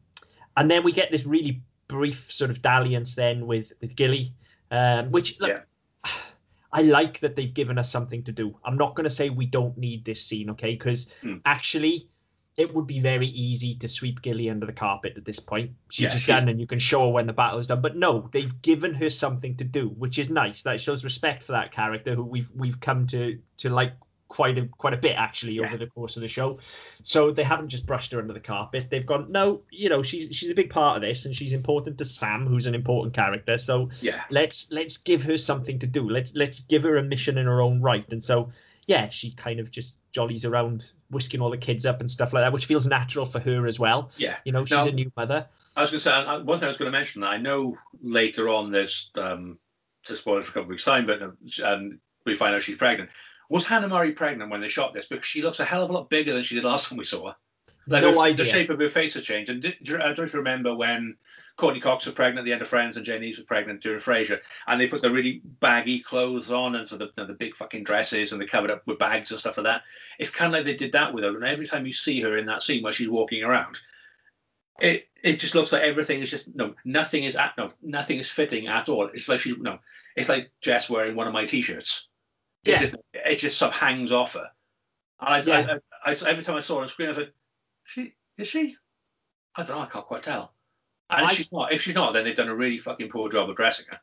and 0.57 0.71
then 0.71 0.83
we 0.83 0.93
get 0.93 1.11
this 1.11 1.25
really 1.25 1.63
brief 1.89 2.31
sort 2.31 2.51
of 2.51 2.61
dalliance 2.63 3.15
then 3.15 3.47
with 3.47 3.73
with 3.81 3.95
Gilly, 3.97 4.35
um, 4.71 5.11
which 5.13 5.39
look, 5.41 5.63
I 6.73 6.83
like 6.83 7.21
that 7.21 7.37
they've 7.37 7.53
given 7.55 7.79
us 7.79 7.91
something 7.91 8.23
to 8.25 8.33
do. 8.33 8.57
I'm 8.65 8.77
not 8.77 8.97
going 8.97 9.05
to 9.05 9.11
say 9.11 9.31
we 9.31 9.47
don't 9.47 9.77
need 9.79 10.05
this 10.05 10.25
scene, 10.25 10.51
okay? 10.51 10.73
Because 10.73 11.09
Hmm. 11.23 11.37
actually, 11.45 12.09
it 12.57 12.75
would 12.75 12.87
be 12.87 13.01
very 13.01 13.29
easy 13.29 13.75
to 13.77 13.89
sweep 13.89 14.21
Gilly 14.21 14.51
under 14.51 14.67
the 14.67 14.73
carpet 14.75 15.15
at 15.17 15.25
this 15.25 15.41
point. 15.41 15.71
She's 15.91 16.05
Yeah, 16.05 16.11
just 16.11 16.25
she's- 16.25 16.39
done, 16.41 16.49
and 16.49 16.61
you 16.61 16.67
can 16.67 16.79
show 16.79 17.07
her 17.07 17.09
when 17.11 17.27
the 17.27 17.33
battle 17.33 17.59
is 17.59 17.67
done. 17.67 17.81
But 17.81 17.97
no, 17.97 18.29
they've 18.33 18.61
given 18.63 18.95
her 18.95 19.09
something 19.11 19.57
to 19.57 19.65
do, 19.65 19.89
which 19.89 20.19
is 20.19 20.29
nice. 20.29 20.63
That 20.63 20.81
shows 20.81 21.03
respect 21.05 21.43
for 21.43 21.53
that 21.53 21.73
character, 21.73 22.15
who 22.15 22.25
we've 22.25 22.51
we've 22.55 22.79
come 22.81 23.07
to 23.09 23.39
to 23.59 23.71
like 23.71 23.95
quite 24.29 24.57
a 24.59 24.67
quite 24.67 24.95
a 24.95 24.99
bit 24.99 25.15
actually 25.17 25.55
Yeah. 25.55 25.67
over 25.67 25.77
the 25.79 25.87
course 25.87 26.17
of 26.17 26.23
the 26.23 26.29
show. 26.29 26.59
So 27.03 27.33
they 27.33 27.43
haven't 27.43 27.69
just 27.69 27.85
brushed 27.87 28.13
her 28.13 28.19
under 28.19 28.33
the 28.33 28.41
carpet. 28.41 28.89
They've 28.91 29.05
gone, 29.05 29.31
no, 29.31 29.63
you 29.71 29.89
know, 29.89 30.03
she's 30.03 30.29
she's 30.35 30.51
a 30.51 30.55
big 30.55 30.71
part 30.71 30.97
of 30.97 31.03
this, 31.03 31.25
and 31.25 31.35
she's 31.35 31.53
important 31.55 31.99
to 31.99 32.05
Sam, 32.05 32.47
who's 32.47 32.67
an 32.67 32.75
important 32.75 33.15
character. 33.15 33.57
So 33.59 33.89
Yeah, 34.03 34.23
let's 34.31 34.71
let's 34.71 34.97
give 34.99 35.23
her 35.25 35.39
something 35.39 35.79
to 35.79 35.87
do. 35.87 36.09
Let's 36.09 36.35
let's 36.35 36.61
give 36.61 36.83
her 36.83 36.97
a 36.99 37.03
mission 37.03 37.39
in 37.39 37.47
her 37.47 37.63
own 37.63 37.81
right. 37.81 38.11
And 38.13 38.23
so 38.23 38.51
yeah, 38.87 39.09
she 39.09 39.33
kind 39.33 39.61
of 39.61 39.71
just 39.71 39.95
jollies 40.13 40.45
around 40.45 40.93
whisking 41.13 41.41
all 41.41 41.51
the 41.51 41.57
kids 41.59 41.87
up 41.87 42.01
and 42.01 42.11
stuff 42.11 42.33
like 42.33 42.43
that, 42.43 42.53
which 42.53 42.67
feels 42.67 42.87
natural 42.87 43.27
for 43.27 43.39
her 43.41 43.67
as 43.67 43.79
well. 43.79 44.11
yeah. 44.17 44.37
You 44.45 44.53
know, 44.53 44.65
she's 44.65 44.77
Now- 44.77 44.87
a 44.87 44.93
new 44.93 45.13
mother. 45.17 45.47
I 45.77 45.81
was 45.83 45.91
going 45.91 46.01
to 46.01 46.05
say 46.05 46.13
uh, 46.13 46.43
one 46.43 46.59
thing 46.59 46.67
I 46.67 46.69
was 46.69 46.77
going 46.77 46.91
to 46.93 46.99
mention. 46.99 47.23
I 47.25 47.39
know 47.39 47.79
later 48.03 48.49
on 48.51 48.71
there's 48.73 49.11
um, 49.17 49.59
to 50.05 50.17
spoil 50.17 50.39
it 50.39 50.45
for 50.45 50.51
a 50.51 50.53
couple 50.55 50.63
of 50.65 50.69
weeks 50.69 50.85
time, 50.85 51.07
but 51.07 51.23
um, 51.65 52.01
we 52.27 52.35
find 52.35 52.55
out 52.55 52.61
she's 52.63 52.77
pregnant. 52.77 53.09
Was 53.49 53.67
Hannah 53.67 53.89
Murray 53.89 54.13
pregnant 54.13 54.51
when 54.51 54.61
they 54.61 54.69
shot 54.69 54.93
this? 54.93 55.07
Because 55.07 55.25
she 55.27 55.41
looks 55.43 55.61
a 55.61 55.65
hell 55.65 55.83
of 55.83 55.89
a 55.91 55.93
lot 55.93 56.11
bigger 56.11 56.33
than 56.35 56.43
she 56.43 56.55
did 56.57 56.65
last 56.65 56.89
time 56.89 56.99
we 56.99 57.05
saw 57.05 57.29
her. 57.29 57.37
Like 57.87 58.03
no 58.03 58.13
her- 58.13 58.19
idea. 58.21 58.45
The 58.45 58.51
shape 58.51 58.71
of 58.71 58.79
her 58.81 58.89
face 58.89 59.15
has 59.15 59.25
changed. 59.25 59.51
And 59.51 59.63
did, 59.63 59.77
I 59.95 60.13
don't 60.13 60.21
if 60.27 60.33
you 60.35 60.39
remember 60.41 60.75
when 60.75 61.17
Courteney 61.57 61.81
Cox 61.81 62.07
was 62.07 62.15
pregnant 62.15 62.41
at 62.41 62.45
the 62.45 62.53
end 62.53 62.63
of 62.63 62.69
Friends 62.69 62.97
and 62.97 63.05
Jane 63.05 63.21
Leeves 63.21 63.39
was 63.39 63.47
pregnant 63.47 63.83
during 63.83 64.01
Frasier, 64.01 64.41
and 64.67 64.81
they 64.81 64.87
put 64.87 65.03
the 65.03 65.11
really 65.11 65.43
baggy 65.61 66.01
clothes 66.01 66.51
on 66.51 66.77
and 66.77 66.87
so 66.87 66.97
the, 66.97 67.11
the, 67.15 67.35
big 67.35 67.55
fucking 67.55 67.85
dresses 67.85 68.33
and 68.33 68.41
they 68.41 68.47
covered 68.47 68.71
up 68.71 68.87
with 68.87 68.99
bags 68.99 69.31
and 69.31 69.41
stuff 69.41 69.59
like 69.59 69.65
that. 69.65 69.83
It's 70.19 70.31
kind 70.31 70.53
of 70.53 70.59
like 70.59 70.67
they 70.67 70.77
did 70.77 70.93
that 70.93 71.13
with 71.13 71.25
her. 71.25 71.35
And 71.35 71.45
every 71.45 71.67
time 71.67 71.87
you 71.87 71.93
see 71.93 72.21
her 72.23 72.37
in 72.37 72.47
that 72.47 72.63
scene 72.63 72.83
where 72.83 72.93
she's 72.93 73.09
walking 73.09 73.43
around, 73.43 73.79
it 74.81 75.09
it 75.23 75.39
just 75.39 75.55
looks 75.55 75.73
like 75.73 75.83
everything 75.83 76.21
is 76.21 76.31
just 76.31 76.55
no 76.55 76.75
nothing 76.85 77.25
is 77.25 77.37
at 77.37 77.57
no 77.57 77.71
nothing 77.83 78.19
is 78.19 78.29
fitting 78.31 78.67
at 78.67 78.89
all. 78.89 79.09
It's 79.13 79.29
like 79.29 79.41
she's 79.41 79.59
no, 79.59 79.79
it's 80.17 80.29
like 80.29 80.51
Jess 80.61 80.89
wearing 80.89 81.15
one 81.15 81.27
of 81.27 81.33
my 81.33 81.45
t-shirts. 81.45 82.09
It 82.65 82.71
Yeah. 82.71 82.79
just 82.79 82.97
it 83.13 83.37
just 83.37 83.59
sort 83.59 83.73
of 83.73 83.79
hangs 83.79 84.13
off 84.13 84.35
her. 84.35 84.51
And 85.21 85.35
I, 85.35 85.43
Yeah. 85.43 85.77
I, 86.05 86.11
I, 86.11 86.15
I 86.15 86.31
every 86.31 86.43
time 86.43 86.57
I 86.57 86.61
saw 86.61 86.77
her 86.77 86.83
on 86.83 86.89
screen, 86.89 87.07
I 87.07 87.11
was 87.11 87.19
like, 87.19 87.35
she 87.85 88.15
is 88.39 88.49
she? 88.49 88.77
I 89.55 89.65
don't 89.65 89.77
know. 89.77 89.83
I 89.83 89.87
can't 89.87 90.07
quite 90.07 90.23
tell. 90.23 90.55
And 91.13 91.27
I- 91.27 91.31
if 91.31 91.37
she's 91.37 91.53
not, 91.53 91.73
if 91.73 91.83
she's 91.83 91.95
not, 91.95 92.13
then 92.13 92.25
they've 92.25 92.35
done 92.35 92.49
a 92.49 92.55
really 92.55 92.79
fucking 92.79 93.09
poor 93.09 93.31
job 93.31 93.49
of 93.51 93.57
dressing 93.57 93.87
her. 93.91 94.01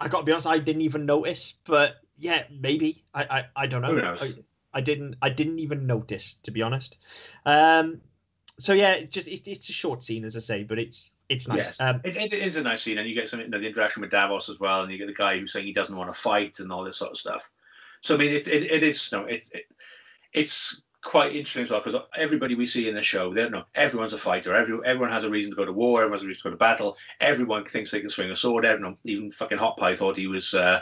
I 0.00 0.08
got 0.08 0.20
to 0.20 0.24
be 0.24 0.32
honest, 0.32 0.46
I 0.46 0.58
didn't 0.58 0.82
even 0.82 1.06
notice, 1.06 1.54
but 1.64 1.96
yeah, 2.16 2.44
maybe. 2.50 3.04
I 3.14 3.24
I, 3.24 3.44
I 3.56 3.66
don't 3.66 3.82
know. 3.82 3.94
Who 3.94 4.02
knows? 4.02 4.22
I, 4.22 4.78
I 4.78 4.80
didn't 4.80 5.16
I 5.22 5.30
didn't 5.30 5.58
even 5.60 5.86
notice 5.86 6.34
to 6.42 6.50
be 6.50 6.62
honest. 6.62 6.98
Um, 7.46 8.00
so 8.58 8.72
yeah, 8.72 9.02
just 9.02 9.28
it, 9.28 9.48
it's 9.48 9.68
a 9.68 9.72
short 9.72 10.02
scene 10.02 10.24
as 10.24 10.36
I 10.36 10.40
say, 10.40 10.62
but 10.64 10.78
it's 10.78 11.12
it's 11.28 11.48
nice. 11.48 11.56
Yes. 11.56 11.80
Um, 11.80 12.00
It, 12.04 12.16
it 12.16 12.32
is 12.32 12.56
a 12.56 12.62
nice 12.62 12.82
scene, 12.82 12.98
and 12.98 13.08
you 13.08 13.14
get 13.14 13.28
some 13.28 13.40
you 13.40 13.48
know, 13.48 13.58
the 13.58 13.66
interaction 13.66 14.00
with 14.02 14.10
Davos 14.10 14.48
as 14.48 14.60
well, 14.60 14.82
and 14.82 14.92
you 14.92 14.98
get 14.98 15.06
the 15.06 15.14
guy 15.14 15.38
who's 15.38 15.52
saying 15.52 15.66
he 15.66 15.72
doesn't 15.72 15.96
want 15.96 16.12
to 16.12 16.18
fight 16.18 16.58
and 16.60 16.70
all 16.72 16.84
this 16.84 16.96
sort 16.96 17.12
of 17.12 17.16
stuff. 17.16 17.50
So 18.02 18.14
I 18.14 18.18
mean, 18.18 18.32
it 18.32 18.46
it, 18.48 18.70
it 18.70 18.82
is 18.82 19.10
no, 19.12 19.24
it, 19.24 19.48
it 19.52 19.64
it's 20.32 20.82
quite 21.04 21.36
interesting 21.36 21.64
as 21.64 21.70
well 21.70 21.80
because 21.84 22.00
everybody 22.16 22.54
we 22.54 22.66
see 22.66 22.88
in 22.88 22.94
the 22.94 23.02
show, 23.02 23.32
they 23.32 23.48
no, 23.48 23.64
everyone's 23.74 24.12
a 24.12 24.18
fighter. 24.18 24.54
Every, 24.54 24.78
everyone 24.84 25.10
has 25.10 25.24
a 25.24 25.30
reason 25.30 25.52
to 25.52 25.56
go 25.56 25.64
to 25.64 25.72
war. 25.72 26.00
Everyone 26.00 26.18
has 26.18 26.24
a 26.24 26.26
reason 26.26 26.42
to 26.42 26.48
go 26.48 26.50
to 26.50 26.56
battle. 26.56 26.96
Everyone 27.20 27.64
thinks 27.64 27.90
they 27.90 28.00
can 28.00 28.10
swing 28.10 28.30
a 28.30 28.36
sword. 28.36 28.64
Everyone, 28.64 28.96
even 29.04 29.30
fucking 29.30 29.58
Hot 29.58 29.76
Pie 29.76 29.94
thought 29.94 30.16
he 30.16 30.26
was 30.26 30.54
uh, 30.54 30.80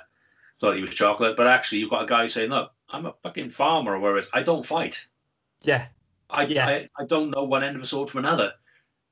thought 0.59 0.77
he 0.77 0.83
was 0.83 0.95
chocolate, 0.95 1.37
but 1.37 1.47
actually 1.47 1.79
you've 1.79 1.91
got 1.91 2.05
a 2.05 2.07
guy 2.07 2.27
saying, 2.27 2.51
"Look, 2.51 2.73
I'm 2.89 3.07
a 3.07 3.15
fucking 3.23 3.51
farmer," 3.51 3.99
whereas 3.99 4.31
I 4.33 4.43
don't 4.43 4.65
fight. 4.65 5.07
yeah, 5.63 5.87
I, 6.31 6.47
Yeah. 6.47 6.67
I 6.67 6.89
I 6.99 7.05
don't 7.05 7.31
know 7.31 7.45
one 7.45 7.65
end 7.65 7.77
of 7.77 7.83
a 7.83 7.87
sword 7.87 8.09
from 8.09 8.25
another. 8.25 8.55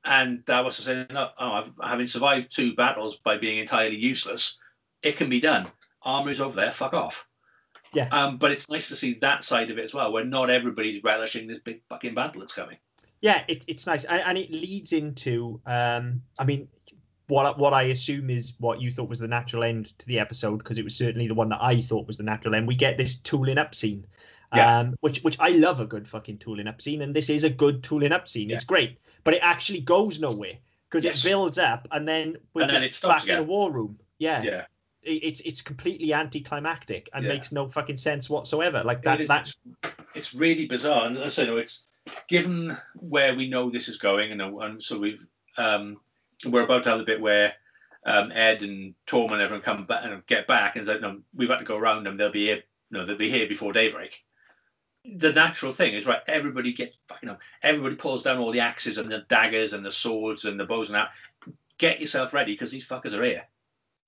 And 0.03 0.43
Davos 0.45 0.79
is 0.79 0.85
saying, 0.85 1.07
no, 1.11 1.29
oh, 1.37 1.51
I've, 1.51 1.71
having 1.83 2.07
survived 2.07 2.51
two 2.51 2.73
battles 2.73 3.17
by 3.17 3.37
being 3.37 3.59
entirely 3.59 3.97
useless, 3.97 4.57
it 5.03 5.17
can 5.17 5.29
be 5.29 5.39
done. 5.39 5.67
Armor's 6.01 6.41
over 6.41 6.55
there, 6.55 6.71
fuck 6.71 6.93
off. 6.93 7.27
Yeah. 7.93 8.07
Um, 8.11 8.37
but 8.37 8.51
it's 8.51 8.69
nice 8.69 8.87
to 8.89 8.95
see 8.95 9.15
that 9.15 9.43
side 9.43 9.69
of 9.71 9.77
it 9.77 9.83
as 9.83 9.93
well, 9.93 10.11
where 10.13 10.23
not 10.25 10.49
everybody's 10.49 11.03
relishing 11.03 11.47
this 11.47 11.59
big 11.59 11.81
fucking 11.89 12.13
battle 12.15 12.39
that's 12.41 12.53
coming. 12.53 12.77
yeah, 13.21 13.43
it, 13.47 13.65
it's 13.67 13.85
nice, 13.85 14.03
and, 14.05 14.21
and 14.21 14.37
it 14.37 14.51
leads 14.51 14.93
into. 14.93 15.59
Um, 15.65 16.21
I 16.39 16.45
mean, 16.45 16.67
what 17.27 17.57
what 17.59 17.73
I 17.73 17.83
assume 17.83 18.29
is 18.29 18.53
what 18.59 18.81
you 18.81 18.91
thought 18.91 19.09
was 19.09 19.19
the 19.19 19.27
natural 19.27 19.63
end 19.63 19.97
to 19.99 20.07
the 20.07 20.19
episode 20.19 20.57
because 20.57 20.77
it 20.77 20.83
was 20.83 20.95
certainly 20.95 21.27
the 21.27 21.33
one 21.33 21.49
that 21.49 21.61
I 21.61 21.81
thought 21.81 22.07
was 22.07 22.17
the 22.17 22.23
natural 22.23 22.55
end. 22.55 22.67
We 22.67 22.75
get 22.75 22.97
this 22.97 23.15
tooling 23.15 23.57
up 23.57 23.75
scene, 23.75 24.05
Yeah. 24.55 24.79
um, 24.79 24.95
which 25.01 25.19
which 25.21 25.37
I 25.39 25.49
love 25.49 25.79
a 25.79 25.85
good 25.85 26.07
fucking 26.07 26.37
tooling 26.39 26.67
up 26.67 26.81
scene, 26.81 27.01
and 27.01 27.13
this 27.15 27.29
is 27.29 27.43
a 27.43 27.49
good 27.49 27.83
tooling 27.83 28.11
up 28.11 28.27
scene. 28.27 28.49
Yeah. 28.49 28.55
It's 28.55 28.65
great, 28.65 28.97
but 29.23 29.33
it 29.33 29.39
actually 29.43 29.81
goes 29.81 30.19
nowhere 30.19 30.53
because 30.89 31.03
Yes. 31.03 31.23
it 31.23 31.29
builds 31.29 31.57
up 31.57 31.87
and 31.91 32.07
then 32.07 32.37
we're 32.53 32.63
And 32.63 32.71
then 32.71 32.83
it 32.83 32.93
stops 32.93 33.23
back 33.25 33.29
in 33.33 33.37
the 33.37 33.43
war 33.43 33.71
room. 33.71 33.97
Yeah, 34.17 34.41
Yeah. 34.43 34.65
It- 35.03 35.23
it's 35.23 35.39
it's 35.41 35.61
completely 35.61 36.13
anticlimactic 36.13 37.09
and 37.13 37.23
Yeah. 37.23 37.33
makes 37.33 37.51
no 37.51 37.67
fucking 37.67 37.97
sense 37.97 38.29
whatsoever. 38.29 38.83
Like 38.83 39.01
that 39.03 39.19
It 39.19 39.23
is, 39.23 39.29
that 39.29 39.47
it's, 39.47 39.59
it's 40.15 40.33
really 40.33 40.67
bizarre. 40.67 41.07
And 41.07 41.17
as 41.17 41.39
I 41.39 41.45
know, 41.45 41.57
it's 41.57 41.87
given 42.27 42.77
where 42.95 43.35
we 43.35 43.49
know 43.49 43.69
this 43.69 43.87
is 43.87 43.97
going, 43.97 44.31
and, 44.31 44.41
and 44.41 44.83
so 44.83 44.99
we've 44.99 45.25
um, 45.57 45.99
we're 46.47 46.63
about 46.63 46.83
to 46.83 46.89
have 46.89 46.99
the 46.99 47.05
bit 47.05 47.21
where 47.21 47.53
um, 48.05 48.31
Ed 48.31 48.63
and 48.63 48.95
Tom 49.05 49.31
and 49.33 49.41
everyone 49.41 49.61
come 49.61 49.85
back 49.85 50.05
and 50.05 50.25
get 50.25 50.47
back, 50.47 50.75
and 50.75 50.81
it's 50.81 50.89
like, 50.89 51.01
no, 51.01 51.21
we've 51.35 51.49
had 51.49 51.59
to 51.59 51.65
go 51.65 51.77
around 51.77 52.03
them. 52.03 52.17
They'll 52.17 52.31
be 52.31 52.47
here. 52.47 52.63
No, 52.89 53.05
they'll 53.05 53.15
be 53.17 53.29
here 53.29 53.47
before 53.47 53.73
daybreak. 53.73 54.23
The 55.05 55.31
natural 55.33 55.71
thing 55.71 55.93
is 55.93 56.05
right. 56.05 56.21
Everybody 56.27 56.73
gets, 56.73 56.95
you 57.21 57.27
know, 57.27 57.37
everybody 57.63 57.95
pulls 57.95 58.23
down 58.23 58.37
all 58.37 58.51
the 58.51 58.59
axes 58.59 58.97
and 58.97 59.11
the 59.11 59.25
daggers 59.29 59.73
and 59.73 59.83
the 59.85 59.91
swords 59.91 60.45
and 60.45 60.59
the 60.59 60.65
bows 60.65 60.89
and 60.89 60.95
that. 60.95 61.11
Get 61.77 61.99
yourself 61.99 62.33
ready 62.33 62.53
because 62.53 62.69
these 62.69 62.87
fuckers 62.87 63.13
are 63.13 63.23
here. 63.23 63.43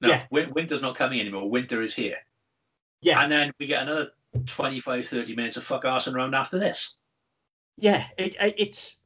No, 0.03 0.09
Yeah. 0.09 0.25
winter's 0.51 0.81
not 0.81 0.95
coming 0.95 1.19
anymore. 1.19 1.49
Winter 1.49 1.81
is 1.81 1.95
here. 1.95 2.17
yeah 3.01 3.21
And 3.23 3.31
then 3.31 3.51
we 3.59 3.65
get 3.67 3.83
another 3.83 4.11
25, 4.45 5.07
30 5.07 5.35
minutes 5.35 5.57
of 5.57 5.63
fuck 5.63 5.83
arsing 5.83 6.13
around 6.13 6.35
after 6.35 6.59
this. 6.59 6.97
yeah 7.77 8.05
it, 8.17 8.35
it, 8.39 8.53
it's 8.57 8.97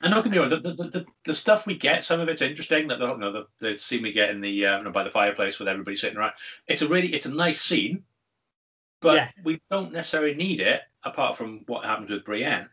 And 0.00 0.12
don't 0.14 0.22
get 0.22 0.32
me 0.32 0.38
wrong, 0.38 0.48
the, 0.48 0.60
the, 0.60 0.72
the, 0.72 1.06
the 1.24 1.34
stuff 1.34 1.66
we 1.66 1.76
get, 1.76 2.04
some 2.04 2.20
of 2.20 2.28
it's 2.28 2.42
interesting. 2.42 2.88
That 2.88 3.00
you 3.00 3.16
know, 3.18 3.32
the, 3.32 3.46
the 3.58 3.78
scene 3.78 4.02
we 4.02 4.12
get 4.12 4.30
in 4.30 4.40
the 4.40 4.66
uh, 4.66 4.78
you 4.78 4.84
know, 4.84 4.90
by 4.90 5.02
the 5.04 5.10
fireplace 5.10 5.58
with 5.58 5.68
everybody 5.68 5.96
sitting 5.96 6.16
around. 6.18 6.32
It's 6.66 6.82
a 6.82 6.88
really, 6.88 7.12
it's 7.14 7.26
a 7.26 7.34
nice 7.34 7.60
scene, 7.60 8.04
but 9.00 9.14
Yeah. 9.14 9.28
we 9.44 9.60
don't 9.70 9.92
necessarily 9.92 10.34
need 10.34 10.60
it. 10.60 10.82
Apart 11.04 11.36
from 11.36 11.62
what 11.66 11.84
happens 11.84 12.10
with 12.10 12.24
Brienne, 12.24 12.68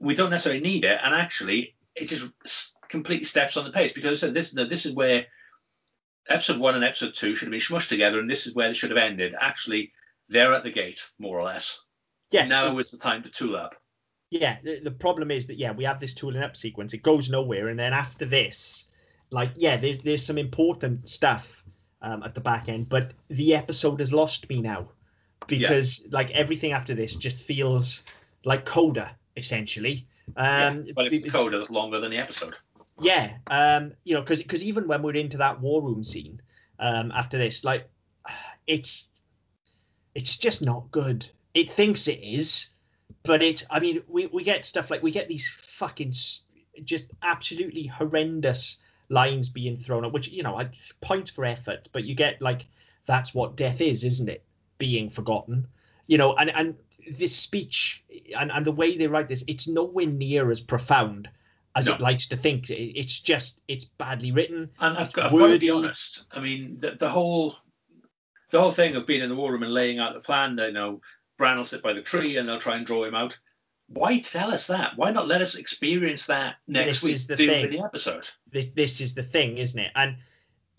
we 0.00 0.16
don't 0.16 0.30
necessarily 0.30 0.60
need 0.60 0.84
it. 0.84 0.98
And 1.04 1.14
actually, 1.14 1.76
it 1.94 2.08
just 2.08 2.76
completely 2.88 3.24
steps 3.24 3.56
on 3.56 3.64
the 3.64 3.70
pace 3.70 3.92
because 3.92 4.18
said 4.18 4.34
this, 4.34 4.50
this 4.50 4.84
is 4.84 4.94
where 4.94 5.26
episode 6.28 6.58
one 6.58 6.74
and 6.74 6.84
episode 6.84 7.14
two 7.14 7.34
should 7.34 7.46
have 7.46 7.52
been 7.52 7.60
smushed 7.60 7.88
together, 7.88 8.18
and 8.18 8.30
this 8.30 8.46
is 8.46 8.54
where 8.54 8.68
they 8.68 8.74
should 8.74 8.90
have 8.90 8.98
ended. 8.98 9.34
Actually, 9.40 9.92
they're 10.28 10.54
at 10.54 10.64
the 10.64 10.70
gate 10.72 11.00
more 11.18 11.38
or 11.38 11.44
less. 11.44 11.80
yes 12.30 12.48
now 12.48 12.78
is 12.78 12.90
the 12.90 12.98
time 12.98 13.22
to 13.22 13.28
tool 13.28 13.54
up. 13.56 13.74
yeah 14.30 14.56
the, 14.64 14.80
the 14.80 14.90
problem 14.90 15.30
is 15.30 15.46
that 15.46 15.58
yeah 15.58 15.72
we 15.72 15.84
have 15.84 16.00
this 16.00 16.14
tooling 16.14 16.42
up 16.42 16.56
sequence 16.56 16.94
it 16.94 17.02
goes 17.02 17.28
nowhere 17.28 17.68
and 17.68 17.78
then 17.78 17.92
after 17.92 18.24
this 18.24 18.88
like 19.30 19.50
yeah 19.56 19.76
there's, 19.76 19.98
there's 19.98 20.24
some 20.24 20.38
important 20.38 21.06
stuff 21.08 21.62
um, 22.00 22.22
at 22.22 22.34
the 22.34 22.40
back 22.40 22.68
end 22.68 22.88
but 22.88 23.12
the 23.28 23.54
episode 23.54 24.00
has 24.00 24.12
lost 24.12 24.48
me 24.48 24.60
now 24.62 24.88
because 25.46 26.06
like 26.10 26.30
everything 26.30 26.72
after 26.72 26.94
this 26.94 27.16
just 27.16 27.44
feels 27.44 28.02
like 28.44 28.64
coda 28.64 29.10
essentially 29.36 30.06
um 30.36 30.86
but 30.94 31.06
it's 31.06 31.22
the 31.22 31.30
coda 31.30 31.58
that's 31.58 31.70
longer 31.70 32.00
than 32.00 32.10
the 32.10 32.18
episode. 32.18 32.54
Yeah 33.00 33.32
um 33.48 33.92
you 34.04 34.14
know 34.14 34.20
because 34.20 34.42
because 34.42 34.64
even 34.64 34.86
when 34.86 35.02
we're 35.02 35.16
into 35.16 35.38
that 35.38 35.60
war 35.60 35.82
room 35.82 36.04
scene 36.04 36.40
um 36.78 37.10
after 37.12 37.38
this 37.38 37.64
like 37.64 37.88
it's 38.66 39.08
it's 40.14 40.36
just 40.36 40.60
not 40.60 40.90
good. 40.90 41.26
It 41.54 41.70
thinks 41.70 42.06
it 42.06 42.20
is 42.22 42.68
but 43.24 43.42
it 43.42 43.64
i 43.70 43.78
mean 43.78 44.02
we 44.08 44.26
we 44.26 44.42
get 44.42 44.64
stuff 44.64 44.90
like 44.90 45.02
we 45.02 45.10
get 45.10 45.28
these 45.28 45.50
fucking 45.76 46.12
just 46.82 47.06
absolutely 47.22 47.86
horrendous 47.86 48.78
lines 49.08 49.48
being 49.48 49.76
thrown 49.76 50.04
up 50.04 50.12
which 50.12 50.28
you 50.28 50.42
know 50.42 50.58
I 50.58 50.70
point 51.00 51.30
for 51.30 51.44
effort 51.44 51.88
but 51.92 52.04
you 52.04 52.14
get 52.14 52.40
like 52.40 52.66
that's 53.06 53.34
what 53.34 53.56
death 53.56 53.80
is 53.80 54.04
isn't 54.04 54.28
it? 54.28 54.44
Being 54.78 55.10
forgotten. 55.10 55.66
You 56.06 56.18
know, 56.18 56.34
and 56.36 56.50
and 56.50 56.76
this 57.10 57.34
speech 57.34 58.04
and 58.38 58.50
and 58.50 58.64
the 58.64 58.72
way 58.72 58.96
they 58.96 59.06
write 59.06 59.28
this, 59.28 59.44
it's 59.46 59.68
nowhere 59.68 60.06
near 60.06 60.50
as 60.50 60.60
profound 60.60 61.28
as 61.74 61.86
No. 61.86 61.94
it 61.94 62.00
likes 62.00 62.28
to 62.28 62.36
think. 62.36 62.68
It's 62.70 63.18
just 63.20 63.60
it's 63.68 63.84
badly 63.84 64.32
written. 64.32 64.70
And 64.80 64.96
I've 64.98 65.12
got, 65.12 65.26
I've 65.26 65.30
got 65.32 65.36
to 65.38 65.42
Wordy. 65.44 65.58
be 65.58 65.70
honest. 65.70 66.26
I 66.32 66.40
mean, 66.40 66.78
the, 66.78 66.92
the 66.92 67.08
whole 67.08 67.56
the 68.50 68.60
whole 68.60 68.70
thing 68.70 68.96
of 68.96 69.06
being 69.06 69.22
in 69.22 69.28
the 69.30 69.34
war 69.36 69.52
room 69.52 69.62
and 69.62 69.72
laying 69.72 69.98
out 69.98 70.12
the 70.14 70.20
plan. 70.20 70.56
They 70.56 70.66
you 70.66 70.72
know, 70.72 71.00
Bran 71.38 71.56
will 71.56 71.64
sit 71.64 71.82
by 71.82 71.92
the 71.94 72.02
tree 72.02 72.36
and 72.36 72.48
they'll 72.48 72.58
try 72.58 72.76
and 72.76 72.84
draw 72.86 73.04
him 73.04 73.14
out. 73.14 73.38
Why 73.88 74.20
tell 74.20 74.52
us 74.52 74.66
that? 74.68 74.96
Why 74.96 75.10
not 75.10 75.28
let 75.28 75.40
us 75.42 75.54
experience 75.56 76.26
that 76.26 76.56
next 76.66 76.88
This 76.88 77.02
week? 77.02 77.14
is 77.14 77.26
the 77.26 77.36
thing. 77.36 77.70
the 77.70 77.80
episode. 77.80 78.28
This 78.50 78.66
this 78.74 79.00
is 79.00 79.14
the 79.14 79.22
thing, 79.22 79.58
isn't 79.58 79.78
it? 79.78 79.92
And 79.94 80.16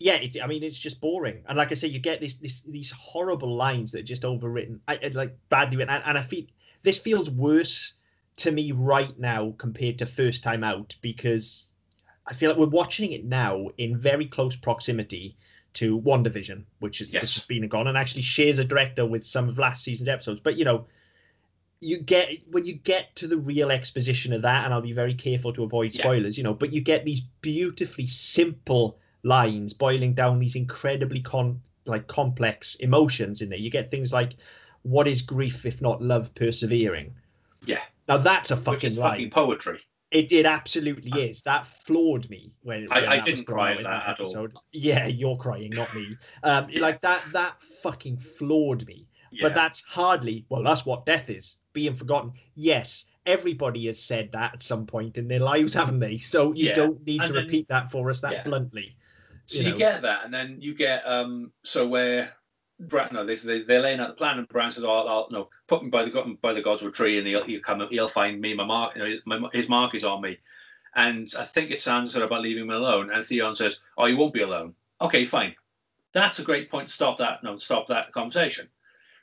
yeah, 0.00 0.14
it, 0.14 0.36
I 0.42 0.46
mean, 0.48 0.62
it's 0.64 0.78
just 0.78 1.00
boring. 1.00 1.42
And 1.48 1.56
like 1.56 1.70
I 1.70 1.74
say, 1.74 1.88
you 1.88 2.00
get 2.00 2.20
this 2.20 2.34
this 2.34 2.62
these 2.62 2.90
horrible 2.90 3.54
lines 3.54 3.92
that 3.92 4.00
are 4.00 4.04
just 4.04 4.22
overwritten, 4.22 4.80
I- 4.88 5.10
like 5.14 5.36
badly 5.48 5.76
written. 5.76 5.94
And, 5.94 6.02
and 6.06 6.18
I 6.18 6.22
feel 6.22 6.44
this 6.82 6.98
feels 6.98 7.30
worse 7.30 7.94
to 8.36 8.50
me 8.50 8.72
right 8.72 9.18
now 9.18 9.54
compared 9.58 9.98
to 9.98 10.06
first 10.06 10.42
time 10.42 10.64
out 10.64 10.96
because 11.00 11.64
I 12.26 12.34
feel 12.34 12.50
like 12.50 12.58
we're 12.58 12.66
watching 12.66 13.12
it 13.12 13.24
now 13.24 13.68
in 13.78 13.96
very 13.98 14.26
close 14.26 14.56
proximity 14.56 15.36
to 15.74 16.00
WandaVision, 16.00 16.64
which 16.78 17.00
is 17.00 17.12
Yes. 17.12 17.34
has 17.34 17.44
been 17.44 17.66
gone, 17.68 17.86
and 17.88 17.98
actually 17.98 18.22
shares 18.22 18.58
a 18.58 18.64
director 18.64 19.04
with 19.04 19.24
some 19.24 19.48
of 19.48 19.58
last 19.58 19.84
season's 19.84 20.08
episodes. 20.08 20.40
But 20.40 20.56
you 20.56 20.64
know, 20.64 20.86
you 21.80 21.98
get 21.98 22.30
when 22.50 22.64
you 22.64 22.74
get 22.74 23.14
to 23.16 23.26
the 23.26 23.36
real 23.36 23.70
exposition 23.70 24.32
of 24.32 24.42
that, 24.42 24.64
and 24.64 24.72
I'll 24.72 24.80
be 24.80 24.92
very 24.92 25.14
careful 25.14 25.52
to 25.52 25.64
avoid 25.64 25.94
Yeah. 25.94 26.02
spoilers. 26.02 26.38
You 26.38 26.44
know, 26.44 26.54
but 26.54 26.72
you 26.72 26.80
get 26.80 27.04
these 27.04 27.20
beautifully 27.40 28.06
simple 28.06 28.98
lines 29.22 29.72
boiling 29.74 30.14
down 30.14 30.38
these 30.38 30.56
incredibly 30.56 31.20
con 31.20 31.60
like 31.86 32.06
complex 32.06 32.76
emotions 32.76 33.42
in 33.42 33.48
there. 33.50 33.58
You 33.58 33.70
get 33.70 33.90
things 33.90 34.12
like, 34.12 34.34
"What 34.82 35.06
is 35.06 35.22
grief 35.22 35.66
if 35.66 35.82
not 35.82 36.00
love 36.02 36.34
persevering?" 36.34 37.14
Yeah. 37.66 37.82
Now 38.08 38.18
that's 38.18 38.50
a 38.50 38.56
fucking 38.56 38.96
line. 38.96 39.10
fucking 39.12 39.30
poetry. 39.30 39.80
It, 40.10 40.30
it 40.30 40.46
absolutely 40.46 41.10
is. 41.20 41.42
That 41.42 41.66
floored 41.66 42.30
me 42.30 42.52
when, 42.62 42.86
I- 42.92 43.00
when 43.00 43.08
I 43.10 43.16
was 43.16 43.24
didn't 43.26 43.46
cry 43.46 43.72
at 43.72 43.78
in 43.78 43.82
that 43.84 44.08
at 44.08 44.20
all. 44.20 44.48
Yeah, 44.72 45.06
you're 45.06 45.36
crying, 45.36 45.70
not 45.74 45.92
me. 45.94 46.16
Um, 46.44 46.68
like 46.78 47.00
that. 47.00 47.22
That 47.32 47.54
fucking 47.82 48.18
floored 48.18 48.86
me. 48.86 49.08
Yeah. 49.32 49.40
But 49.48 49.54
that's 49.56 49.82
hardly. 49.82 50.46
Well, 50.48 50.62
that's 50.62 50.86
what 50.86 51.04
death 51.06 51.30
is. 51.30 51.58
Being 51.72 51.96
forgotten. 51.96 52.32
Yes, 52.54 53.06
everybody 53.26 53.86
has 53.86 53.98
said 54.00 54.30
that 54.32 54.54
at 54.54 54.62
some 54.62 54.86
point 54.86 55.18
in 55.18 55.26
their 55.26 55.40
lives, 55.40 55.74
haven't 55.74 55.98
they? 55.98 56.18
So 56.18 56.52
you 56.52 56.66
Yeah, 56.68 56.74
don't 56.74 57.04
need 57.04 57.20
and 57.20 57.26
to 57.28 57.32
then- 57.32 57.44
repeat 57.44 57.66
that 57.68 57.90
for 57.90 58.08
us 58.10 58.20
that 58.20 58.32
Yeah. 58.32 58.42
bluntly. 58.44 58.96
So 59.46 59.58
you 59.58 59.64
you, 59.64 59.70
know. 59.72 59.78
get 59.78 60.02
that, 60.02 60.24
and 60.24 60.32
then 60.32 60.58
you 60.60 60.74
get 60.74 61.02
um. 61.06 61.50
So 61.64 61.88
where 61.88 62.32
Bran, 62.80 63.08
no, 63.12 63.24
they, 63.26 63.34
they 63.34 63.60
they're 63.62 63.80
laying 63.82 64.00
out 64.00 64.08
the 64.08 64.14
plan, 64.14 64.38
and 64.38 64.48
Bran 64.48 64.70
says, 64.72 64.84
"Oh, 64.84 64.90
I'll, 64.90 65.08
I'll 65.08 65.28
no, 65.30 65.48
put 65.66 65.82
me 65.82 65.90
by 65.90 66.04
the 66.04 66.38
by 66.40 66.52
the 66.52 66.62
gods 66.62 66.82
of 66.82 66.88
a 66.88 66.92
tree, 66.92 67.18
and 67.18 67.26
he'll 67.26 67.44
he'll 67.44 67.60
come, 67.60 67.86
he'll 67.90 68.08
find 68.08 68.40
me. 68.40 68.54
My 68.54 68.64
mark, 68.64 68.96
you 68.96 69.02
know, 69.02 69.38
my, 69.38 69.48
his 69.52 69.68
mark 69.68 69.94
is 69.94 70.04
on 70.04 70.20
me." 70.20 70.38
And 70.96 71.32
I 71.38 71.44
think 71.44 71.70
it 71.70 71.80
sounds 71.80 72.12
sort 72.12 72.22
of 72.22 72.30
about 72.30 72.42
leaving 72.42 72.64
him 72.64 72.70
alone. 72.70 73.10
And 73.10 73.24
Theon 73.24 73.56
says, 73.56 73.80
"Oh, 73.98 74.06
you 74.06 74.16
won't 74.16 74.34
be 74.34 74.42
alone. 74.42 74.74
Okay, 75.00 75.24
fine. 75.24 75.56
That's 76.12 76.38
a 76.38 76.44
great 76.44 76.70
point 76.70 76.88
to 76.88 76.94
stop 76.94 77.18
that. 77.18 77.42
No, 77.42 77.58
stop 77.58 77.88
that 77.88 78.12
conversation." 78.12 78.68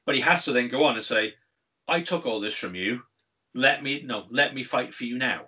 But 0.06 0.16
he 0.16 0.22
has 0.22 0.44
to 0.46 0.52
then 0.52 0.68
go 0.68 0.84
on 0.86 0.96
and 0.96 1.06
say, 1.06 1.36
"I 1.88 2.02
took 2.02 2.26
all 2.26 2.40
this 2.40 2.58
from 2.58 2.76
you. 2.76 3.04
Let 3.54 3.84
me 3.84 4.02
no, 4.02 4.26
let 4.30 4.54
me 4.54 4.64
fight 4.64 4.94
for 4.94 5.06
you 5.06 5.18
now." 5.18 5.48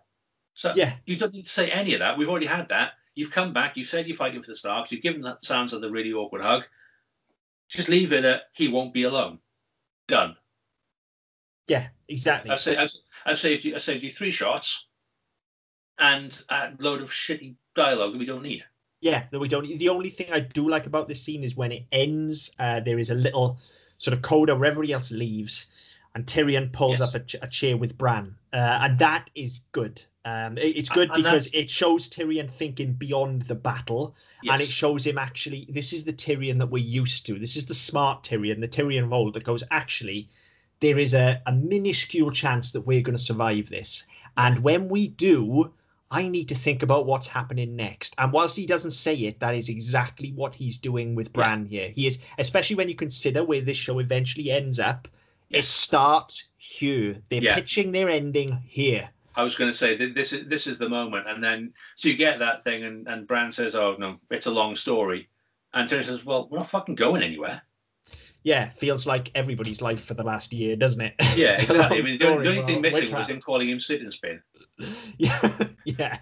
So 0.54 0.72
Yeah. 0.76 0.96
you 1.06 1.18
don't 1.18 1.34
need 1.34 1.46
to 1.46 1.52
say 1.52 1.72
any 1.72 1.94
of 1.94 2.00
that. 2.00 2.18
We've 2.18 2.30
already 2.30 2.46
had 2.46 2.70
that. 2.70 2.94
You've 3.16 3.32
come 3.32 3.54
back. 3.54 3.76
You 3.76 3.84
said 3.84 4.08
you're 4.08 4.18
fighting 4.18 4.42
for 4.42 4.48
the 4.48 4.56
Starks. 4.56 4.92
You've 4.92 5.02
given 5.02 5.22
that 5.22 5.44
sounds 5.44 5.74
of 5.74 5.82
the 5.82 5.90
really 5.90 6.14
awkward 6.14 6.42
hug. 6.42 6.68
Just 7.70 7.90
leave 7.90 8.14
it 8.14 8.24
at 8.24 8.44
he 8.54 8.68
won't 8.68 8.94
be 8.94 9.04
alone. 9.04 9.40
Done. 10.08 10.36
Yeah, 11.68 11.88
exactly. 12.10 12.52
I've, 12.52 12.60
sa- 12.60 12.72
I've, 12.82 12.92
I've 13.26 13.40
saved 13.40 13.64
you. 13.66 13.76
I 13.76 13.78
saved 13.78 14.04
you 14.04 14.10
three 14.10 14.32
shots, 14.32 14.88
and 16.00 16.42
a 16.50 16.72
load 16.80 17.02
of 17.02 17.10
shitty 17.10 17.56
dialogue 17.76 18.12
that 18.14 18.18
we 18.18 18.26
don't 18.26 18.44
need. 18.44 18.64
Yeah, 19.02 19.24
that 19.32 19.40
we 19.40 19.48
don't. 19.48 19.66
Need 19.68 19.80
the 19.80 19.90
only 19.90 20.10
thing 20.10 20.28
I 20.32 20.40
do 20.40 20.68
like 20.70 20.86
about 20.86 21.08
this 21.08 21.22
scene 21.22 21.44
is 21.44 21.56
when 21.56 21.72
it 21.72 21.84
ends. 21.92 22.52
Uh, 22.60 22.80
there 22.80 23.00
is 23.00 23.10
a 23.10 23.16
little 23.16 23.60
sort 23.98 24.16
of 24.16 24.22
coda 24.22 24.56
where 24.56 24.66
everybody 24.70 24.92
else 24.94 25.12
leaves, 25.12 25.68
and 26.16 26.26
Tyrion 26.26 26.72
pulls 26.72 27.00
Yes. 27.00 27.16
up 27.16 27.22
a, 27.22 27.26
ch- 27.26 27.36
a 27.42 27.48
chair 27.48 27.78
with 27.78 27.98
Bran, 27.98 28.36
uh, 28.52 28.80
and 28.82 29.00
that 29.00 29.30
is 29.36 29.62
good. 29.72 30.02
Um, 30.26 30.58
it- 30.58 30.78
it's 30.78 30.90
good 30.90 31.10
And 31.12 31.18
because 31.24 31.52
that's- 31.52 31.66
it 31.66 31.70
shows 31.72 32.10
Tyrion 32.10 32.50
thinking 32.52 32.94
beyond 32.94 33.44
the 33.44 33.56
battle, 33.56 34.16
and 34.50 34.62
it 34.62 34.68
shows 34.70 35.06
him 35.06 35.18
actually. 35.18 35.66
This 35.70 35.92
is 35.94 36.04
the 36.06 36.14
Tyrion 36.14 36.60
that 36.60 36.68
we're 36.68 36.84
used 36.84 37.26
to. 37.28 37.38
This 37.40 37.56
is 37.58 37.66
the 37.66 37.74
smart 37.74 38.24
Tyrion, 38.24 38.60
the 38.62 38.68
Tyrion 38.70 39.04
of 39.06 39.14
old 39.14 39.34
that 39.36 39.44
goes 39.46 39.64
actually. 39.72 40.30
There 40.84 41.00
is 41.00 41.14
a, 41.14 41.42
a 41.46 41.54
minuscule 41.54 42.30
chance 42.32 42.74
that 42.74 42.82
we're 42.82 43.02
going 43.02 43.16
to 43.16 43.24
survive 43.24 43.70
this, 43.70 44.06
and 44.36 44.60
when 44.60 44.90
we 44.90 45.08
do, 45.08 45.72
I 46.12 46.28
need 46.28 46.50
to 46.50 46.56
think 46.56 46.84
about 46.84 47.06
what's 47.06 47.26
happening 47.26 47.78
next. 47.78 48.14
And 48.18 48.34
whilst 48.34 48.58
he 48.58 48.66
doesn't 48.66 48.92
say 48.92 49.16
it, 49.16 49.40
that 49.40 49.56
is 49.56 49.70
exactly 49.70 50.34
what 50.34 50.54
he's 50.54 50.78
doing 50.78 51.16
with 51.16 51.32
Bran 51.32 51.68
here. 51.68 51.88
He 51.96 52.06
is, 52.06 52.20
especially 52.38 52.76
when 52.76 52.90
you 52.90 52.96
consider 52.96 53.46
where 53.46 53.62
this 53.62 53.78
show 53.78 54.00
eventually 54.00 54.52
ends 54.52 54.78
up. 54.78 55.08
It 55.50 55.64
starts 55.64 56.50
here. 56.58 57.16
They're 57.30 57.42
Yeah. 57.42 57.56
pitching 57.56 57.94
their 57.94 58.10
ending 58.10 58.52
here. 58.66 59.10
I 59.38 59.44
was 59.44 59.56
going 59.56 59.72
to 59.72 59.78
say 59.78 59.96
that 59.96 60.14
this 60.14 60.34
is 60.34 60.48
this 60.50 60.68
is 60.68 60.80
the 60.80 60.90
moment, 60.90 61.30
and 61.30 61.42
then 61.42 61.74
so 61.96 62.10
you 62.10 62.18
get 62.18 62.40
that 62.40 62.62
thing, 62.66 62.84
and 62.84 63.08
and 63.08 63.26
Bran 63.26 63.54
says, 63.54 63.74
"Oh 63.74 63.96
no, 63.98 64.20
it's 64.30 64.48
a 64.48 64.52
long 64.52 64.76
story," 64.76 65.30
and 65.74 65.90
Tyrion 65.90 66.04
says, 66.04 66.26
"Well, 66.26 66.50
we're 66.52 66.58
not 66.58 66.70
fucking 66.70 66.96
going 66.96 67.24
anywhere." 67.24 67.62
Yeah, 68.44 68.70
feels 68.70 69.08
like 69.08 69.32
everybody's 69.36 69.82
life 69.82 70.04
for 70.04 70.14
the 70.16 70.24
last 70.24 70.52
year, 70.54 70.76
doesn't 70.76 71.00
it? 71.02 71.14
Yeah, 71.36 71.54
exactly. 71.62 72.00
I 72.00 72.02
mean, 72.02 72.18
the, 72.18 72.28
only- 72.28 72.62
thing 72.62 72.82
missing 72.82 73.12
was 73.14 73.30
him 73.30 73.40
calling 73.42 73.70
him 73.70 73.80
sit 73.80 74.02
and 74.02 74.12
spin. 74.12 74.42
Yeah, 75.18 75.58
yeah. 75.86 76.18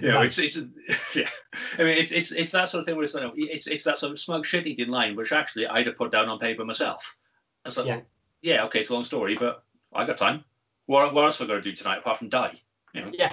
You 0.00 0.08
know, 0.08 0.22
Nice. 0.22 0.38
it's, 0.38 0.56
it's 0.56 1.16
yeah. 1.16 1.28
I 1.76 1.82
mean, 1.82 1.98
it's 1.98 2.12
it's 2.12 2.30
it's 2.32 2.52
that 2.52 2.68
sort 2.68 2.80
of 2.82 2.86
thing 2.86 2.94
where 2.94 3.02
it's 3.04 3.14
like, 3.14 3.32
it's 3.36 3.66
it's 3.66 3.82
that 3.84 3.98
sort 3.98 4.12
of 4.12 4.18
smug 4.20 4.46
shit 4.46 4.64
he 4.64 4.74
did 4.74 4.88
line, 4.88 5.16
which 5.16 5.32
actually 5.32 5.66
I'd 5.66 5.86
have 5.88 5.96
put 5.96 6.12
down 6.12 6.28
on 6.28 6.38
paper 6.38 6.64
myself. 6.64 7.16
I 7.64 7.68
was 7.70 7.76
like, 7.76 7.86
Yeah. 7.86 7.96
well, 7.96 8.04
yeah, 8.42 8.64
okay, 8.66 8.80
it's 8.80 8.90
a 8.90 8.94
long 8.94 9.02
story, 9.02 9.34
but 9.34 9.64
I 9.92 10.04
got 10.06 10.18
time. 10.18 10.44
What 10.86 11.12
what 11.14 11.24
else 11.24 11.40
have 11.40 11.50
I 11.50 11.54
got 11.54 11.64
to 11.64 11.70
do 11.70 11.72
tonight 11.74 11.98
apart 11.98 12.18
from 12.18 12.28
die? 12.28 12.60
You 12.94 13.00
know, 13.02 13.10
Yeah, 13.12 13.32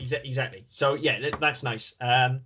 exa- 0.00 0.24
exactly. 0.24 0.66
So 0.68 0.94
yeah, 0.94 1.20
that, 1.20 1.38
that's 1.40 1.62
nice. 1.62 1.94
Um, 2.00 2.40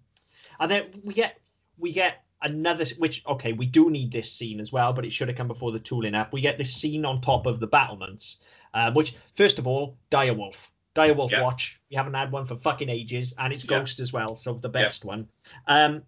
and 0.61 0.71
then 0.71 0.85
we 1.03 1.15
get 1.15 1.41
we 1.79 1.93
get 1.93 2.25
another 2.43 2.85
which 2.99 3.25
okay 3.27 3.53
we 3.53 3.67
do 3.67 3.91
need 3.91 4.13
this 4.13 4.31
scene 4.33 4.61
as 4.61 4.73
well, 4.73 4.93
but 4.93 5.05
it 5.05 5.13
should 5.13 5.29
have 5.29 5.37
come 5.37 5.49
before 5.49 5.73
the 5.73 5.79
tooling 5.79 6.15
up. 6.15 6.33
We 6.33 6.41
get 6.41 6.59
this 6.59 6.75
scene 6.75 7.05
on 7.05 7.21
top 7.21 7.47
of 7.47 7.61
the 7.61 7.67
battlements, 7.67 8.39
um, 8.75 8.95
which 8.95 9.15
first 9.37 9.59
of 9.59 9.67
all, 9.67 9.97
Direwolf, 10.11 10.57
Direwolf 10.95 11.31
Yeah. 11.31 11.43
watch. 11.43 11.81
We 11.91 11.97
haven't 11.97 12.15
had 12.15 12.33
one 12.33 12.47
for 12.47 12.57
fucking 12.57 12.89
ages, 12.89 13.35
and 13.39 13.53
it's 13.53 13.65
Yeah. 13.65 13.79
Ghost 13.79 14.01
as 14.01 14.13
well, 14.13 14.35
so 14.37 14.55
the 14.55 14.69
best 14.69 15.05
one. 15.05 15.29
Um, 15.67 16.03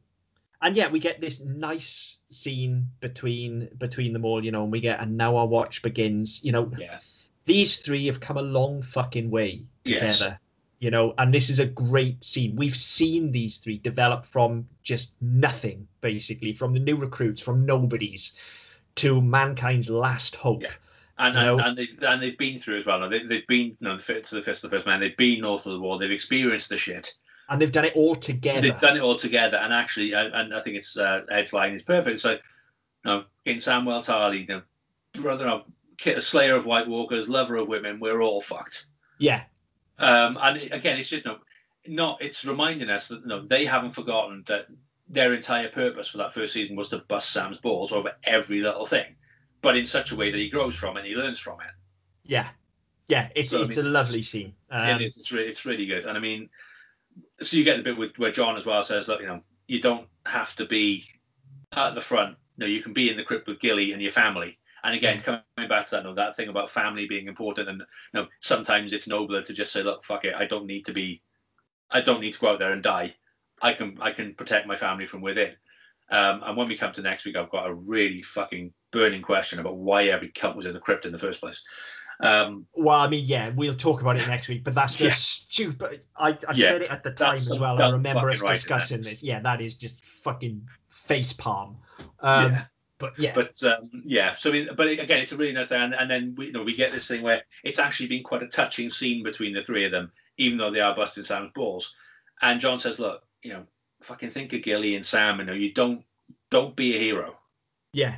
and 0.62 0.76
yeah, 0.76 0.89
we 0.89 0.99
get 0.99 1.20
this 1.20 1.41
nice 1.41 2.18
scene 2.30 2.89
between 3.01 3.68
between 3.78 4.12
them 4.12 4.24
all, 4.24 4.45
you 4.45 4.51
know, 4.51 4.62
and 4.62 4.72
we 4.72 4.80
get 4.80 5.01
and 5.01 5.16
now 5.16 5.37
our 5.37 5.47
watch 5.47 5.82
begins. 5.82 6.43
You 6.43 6.53
know, 6.53 6.72
yeah, 6.78 6.99
these 7.45 7.76
three 7.78 8.07
have 8.07 8.20
come 8.20 8.37
a 8.39 8.43
long 8.43 8.82
fucking 8.82 9.30
way 9.30 9.64
Yes. 9.85 10.18
together 10.18 10.41
you 10.81 10.91
know 10.91 11.14
and 11.18 11.33
this 11.33 11.49
is 11.51 11.61
a 11.61 11.66
great 11.66 12.22
scene 12.25 12.55
we've 12.57 12.77
seen 12.77 13.33
these 13.33 13.59
three 13.59 13.79
develop 13.79 14.27
from 14.27 14.66
just 14.83 15.14
nothing 15.20 15.87
basically 16.01 16.53
from 16.53 16.72
the 16.75 16.81
new 16.81 16.97
recruits 16.97 17.41
from 17.41 17.64
nobodies 17.64 18.35
to 18.97 19.20
mankind's 19.20 19.89
last 19.91 20.37
hope 20.37 20.62
Yeah. 20.62 20.70
and 21.18 21.37
and, 21.37 21.61
and, 21.61 21.79
they, 21.79 21.89
and 22.07 22.22
they've 22.22 22.37
been 22.39 22.59
through 22.59 22.79
as 22.79 22.87
well. 22.87 23.01
Now, 23.01 23.09
they, 23.09 23.22
they've 23.22 23.47
been 23.47 23.68
you 23.68 23.77
know, 23.81 23.97
to 23.99 24.35
the 24.35 24.43
fist 24.43 24.64
of 24.64 24.70
the 24.70 24.77
first 24.77 24.87
man. 24.87 25.01
They've 25.01 25.16
been 25.16 25.41
north 25.41 25.64
of 25.66 25.72
the 25.72 25.81
wall. 25.81 25.97
They've 25.99 26.11
experienced 26.11 26.68
the 26.68 26.77
shit. 26.77 27.12
and 27.49 27.61
they've 27.61 27.72
done 27.72 27.85
it 27.85 27.95
all 27.97 28.14
together 28.16 28.61
They've 28.61 28.81
done 28.81 28.97
it 28.97 29.01
all 29.01 29.16
together, 29.16 29.57
and 29.59 29.72
actually, 29.72 30.12
and, 30.12 30.33
and 30.35 30.55
I 30.55 30.61
think 30.61 30.77
it's 30.77 30.97
uh, 30.97 31.22
Ed's 31.31 31.53
line 31.53 31.72
is 31.75 31.83
perfect. 31.83 32.18
So, 32.20 32.33
you 32.33 32.39
know, 33.05 33.25
in 33.45 33.57
Samwell 33.59 34.05
Tarly, 34.05 34.41
you 34.41 34.47
know, 34.47 34.62
brother, 35.20 35.47
of 35.49 35.62
kid, 35.99 36.20
slayer 36.22 36.55
of 36.57 36.66
White 36.66 36.89
Walkers, 36.89 37.29
lover 37.29 37.57
of 37.57 37.68
women, 37.68 38.01
we're 38.01 38.20
all 38.22 38.41
fucked. 38.41 38.87
yeah 39.18 39.43
Um, 39.99 40.39
and 40.41 40.73
again, 40.73 40.99
it's 40.99 41.09
just 41.09 41.25
you 41.25 41.31
know, 41.33 41.39
not. 41.87 42.23
It's 42.23 42.45
reminding 42.45 42.91
us 42.91 43.09
that 43.09 43.21
you 43.23 43.27
know, 43.27 43.41
they 43.47 43.65
haven't 43.65 43.91
forgotten 43.91 44.43
that 44.47 44.67
their 45.09 45.35
entire 45.35 45.69
purpose 45.69 46.09
for 46.09 46.19
that 46.19 46.33
first 46.33 46.53
season 46.55 46.77
was 46.77 46.89
to 46.89 46.99
bust 46.99 47.31
Sam's 47.31 47.59
balls 47.59 47.93
over 47.93 48.13
every 48.25 48.61
little 48.63 48.87
thing, 48.87 49.17
but 49.63 49.77
in 49.77 49.87
such 49.87 50.13
a 50.13 50.17
way 50.17 50.31
that 50.31 50.39
he 50.39 50.49
grows 50.49 50.75
from 50.75 50.97
it 50.97 51.01
and 51.01 51.09
he 51.09 51.15
learns 51.15 51.39
from 51.39 51.61
it. 51.61 51.71
yeah 52.25 52.49
yeah 53.07 53.29
it's, 53.37 53.51
So, 53.51 53.61
I 53.63 53.67
it's 53.67 53.77
mean, 53.77 53.87
a 53.87 53.89
lovely 53.91 54.23
scene 54.23 54.55
um, 54.71 54.89
it 54.89 55.03
is. 55.03 55.19
It's 55.19 55.31
really, 55.31 55.49
it's 55.49 55.67
really 55.67 55.87
good. 55.87 56.07
And 56.07 56.17
I 56.17 56.21
mean, 56.21 56.49
so 57.43 57.57
you 57.57 57.65
get 57.65 57.77
the 57.77 57.83
bit 57.83 57.99
with 57.99 58.19
where 58.19 58.33
Jon 58.33 58.57
as 58.57 58.67
well 58.67 58.83
says 58.83 59.07
that 59.07 59.21
you 59.21 59.27
know 59.27 59.43
you 59.69 59.81
don't 59.81 60.09
have 60.27 60.55
to 60.57 60.65
be 60.65 61.05
at 61.73 61.95
the 61.95 62.01
front. 62.01 62.37
No, 62.57 62.67
you 62.67 62.83
can 62.83 62.93
be 62.93 63.11
in 63.11 63.17
the 63.17 63.25
crypt 63.25 63.47
with 63.47 63.61
Gilly 63.61 63.93
and 63.93 64.01
your 64.01 64.13
family. 64.13 64.59
And 64.85 64.95
again, 64.95 65.18
coming 65.18 65.41
back 65.68 65.87
to 65.87 66.03
that, 66.03 66.14
that 66.14 66.37
thing 66.37 66.49
about 66.49 66.70
family 66.70 67.07
being 67.07 67.26
important, 67.26 67.68
and 67.70 67.80
you 67.80 68.20
know, 68.20 68.28
sometimes 68.41 68.93
it's 68.93 69.09
nobler 69.09 69.43
to 69.43 69.55
just 69.55 69.72
say, 69.72 69.82
"Look, 69.82 70.05
fuck 70.05 70.24
it, 70.26 70.35
I 70.35 70.45
don't 70.45 70.66
need 70.66 70.85
to 70.87 70.93
be, 70.93 71.22
I 71.91 72.03
don't 72.03 72.20
need 72.20 72.35
to 72.35 72.39
go 72.41 72.49
out 72.51 72.59
there 72.59 72.72
and 72.72 72.82
die. 72.82 73.14
I 73.62 73.72
can, 73.72 73.97
I 74.01 74.11
can 74.11 74.35
protect 74.35 74.66
my 74.66 74.76
family 74.76 75.07
from 75.07 75.22
within." 75.22 75.55
Um, 76.11 76.43
and 76.45 76.57
when 76.57 76.68
we 76.68 76.76
come 76.76 76.93
to 76.93 77.03
next 77.03 77.24
week, 77.24 77.35
I've 77.35 77.51
got 77.51 77.66
a 77.66 77.74
really 77.74 78.22
fucking 78.22 78.74
burning 78.91 79.22
question 79.22 79.59
about 79.59 79.78
why 79.78 80.05
every 80.05 80.30
cunt 80.30 80.55
was 80.55 80.66
in 80.66 80.74
the 80.74 80.80
crypt 80.80 81.07
in 81.07 81.12
the 81.12 81.18
first 81.18 81.41
place. 81.41 81.62
Um, 82.20 82.66
Well, 82.74 83.01
I 83.01 83.09
mean, 83.09 83.24
yeah, 83.24 83.49
we'll 83.57 83.74
talk 83.74 84.03
about 84.03 84.18
it 84.18 84.28
next 84.28 84.49
week, 84.49 84.64
but 84.64 84.74
that's 84.74 85.01
Yeah. 85.01 85.09
just 85.09 85.24
stupid. 85.51 86.05
I, 86.16 86.39
I 86.47 86.53
Yeah, 86.55 86.68
said 86.68 86.82
it 86.82 86.91
at 86.91 87.03
the 87.03 87.11
time 87.11 87.35
as 87.35 87.59
well. 87.59 87.80
I 87.82 87.89
remember 87.91 88.30
us 88.30 88.41
discussing 88.41 89.01
that 89.01 89.11
this. 89.11 89.22
Yeah, 89.22 89.41
that 89.41 89.61
is 89.61 89.74
just 89.74 90.05
fucking 90.05 90.68
face 90.91 91.32
palm. 91.32 91.78
Um, 92.20 92.53
Yeah. 92.53 92.64
But 93.05 93.19
yeah, 93.19 93.33
but 93.35 93.63
um, 93.65 93.91
yeah, 94.05 94.35
so 94.35 94.49
I 94.51 94.53
mean, 94.53 94.69
but 94.75 94.87
again, 94.87 95.21
it's 95.21 95.33
a 95.33 95.37
really 95.37 95.53
nice 95.53 95.69
thing, 95.69 95.83
and, 95.83 95.95
and 95.95 96.11
then 96.11 96.35
we 96.37 96.47
you 96.47 96.53
know 96.53 96.63
we 96.63 96.75
get 96.75 96.91
this 96.91 97.07
thing 97.07 97.23
where 97.23 97.43
it's 97.63 97.79
actually 97.79 98.09
been 98.09 98.23
quite 98.23 98.43
a 98.43 98.49
touching 98.49 98.89
scene 98.89 99.23
between 99.23 99.53
the 99.53 99.61
three 99.61 99.85
of 99.85 99.91
them, 99.91 100.11
even 100.39 100.57
though 100.57 100.71
they 100.71 100.81
are 100.81 100.95
busting 100.95 101.25
Sam's 101.25 101.53
balls. 101.55 101.95
And 102.41 102.61
Jon 102.61 102.81
says, 102.81 102.99
"Look, 102.99 103.23
you 103.43 103.53
know, 103.53 103.67
fucking 104.03 104.31
think 104.31 104.55
of 104.55 104.63
Gilly 104.63 104.97
and 104.97 105.05
Sam. 105.05 105.39
You 105.39 105.45
know, 105.45 105.53
you 105.53 105.75
don't 105.75 106.05
don't 106.51 106.75
be 106.75 106.97
a 106.97 106.99
hero." 106.99 107.37
yeah, 107.93 108.17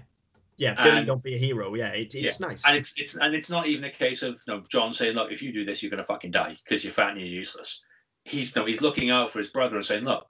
yeah. 0.57 0.75
Billy, 0.75 0.99
and- 0.99 1.07
don't 1.07 1.23
be 1.23 1.35
a 1.35 1.39
hero. 1.39 1.75
Yeah, 1.75 1.89
it, 1.89 2.15
it's 2.15 2.39
nice. 2.39 2.63
And 2.65 2.77
it's 2.77 2.97
it's 2.97 3.17
and 3.17 3.35
it's 3.35 3.51
not 3.51 3.67
even 3.67 3.85
a 3.85 3.91
case 3.91 4.23
of 4.23 4.41
you 4.47 4.55
know, 4.55 4.65
Jon 4.69 4.95
saying, 4.95 5.17
"Look, 5.17 5.33
if 5.33 5.43
you 5.43 5.53
do 5.53 5.65
this, 5.65 5.83
you're 5.83 5.91
gonna 5.91 6.05
fucking 6.05 6.31
die 6.31 6.57
because 6.63 6.85
you're 6.85 6.93
fat 6.93 7.11
and 7.11 7.21
you're 7.21 7.29
useless." 7.29 7.83
He's 8.23 8.55
no, 8.55 8.65
he's 8.65 8.83
looking 8.83 9.11
out 9.11 9.31
for 9.31 9.41
his 9.41 9.51
brother 9.51 9.77
and 9.77 9.85
saying, 9.85 10.05
"Look, 10.05 10.27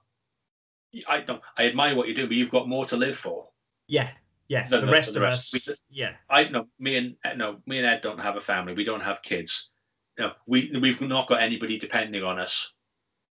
I 1.07 1.19
don't, 1.21 1.41
I 1.57 1.67
admire 1.67 1.95
what 1.95 2.07
you 2.07 2.15
do, 2.15 2.27
but 2.27 2.35
you've 2.35 2.51
got 2.51 2.67
more 2.67 2.85
to 2.87 2.97
live 2.97 3.17
for." 3.17 3.49
yeah, 3.87 4.09
yeah. 4.47 4.67
The 4.67 4.85
rest 4.87 5.13
the 5.13 5.19
of 5.19 5.23
rest. 5.23 5.53
us, 5.55 5.67
We- 5.67 5.75
yeah, 5.89 6.13
I 6.29 6.45
no, 6.49 6.67
me 6.79 6.97
and 6.97 7.15
Ed- 7.23 7.37
no, 7.37 7.61
me 7.65 7.77
and 7.77 7.87
Ed 7.87 8.01
don't 8.01 8.19
have 8.19 8.35
a 8.35 8.41
family. 8.41 8.73
We 8.73 8.83
don't 8.83 9.01
have 9.03 9.21
kids. 9.21 9.71
No, 10.17 10.33
we 10.45 10.71
we've 10.81 11.01
not 11.01 11.27
got 11.27 11.41
anybody 11.41 11.77
depending 11.77 12.23
on 12.23 12.39
us, 12.39 12.73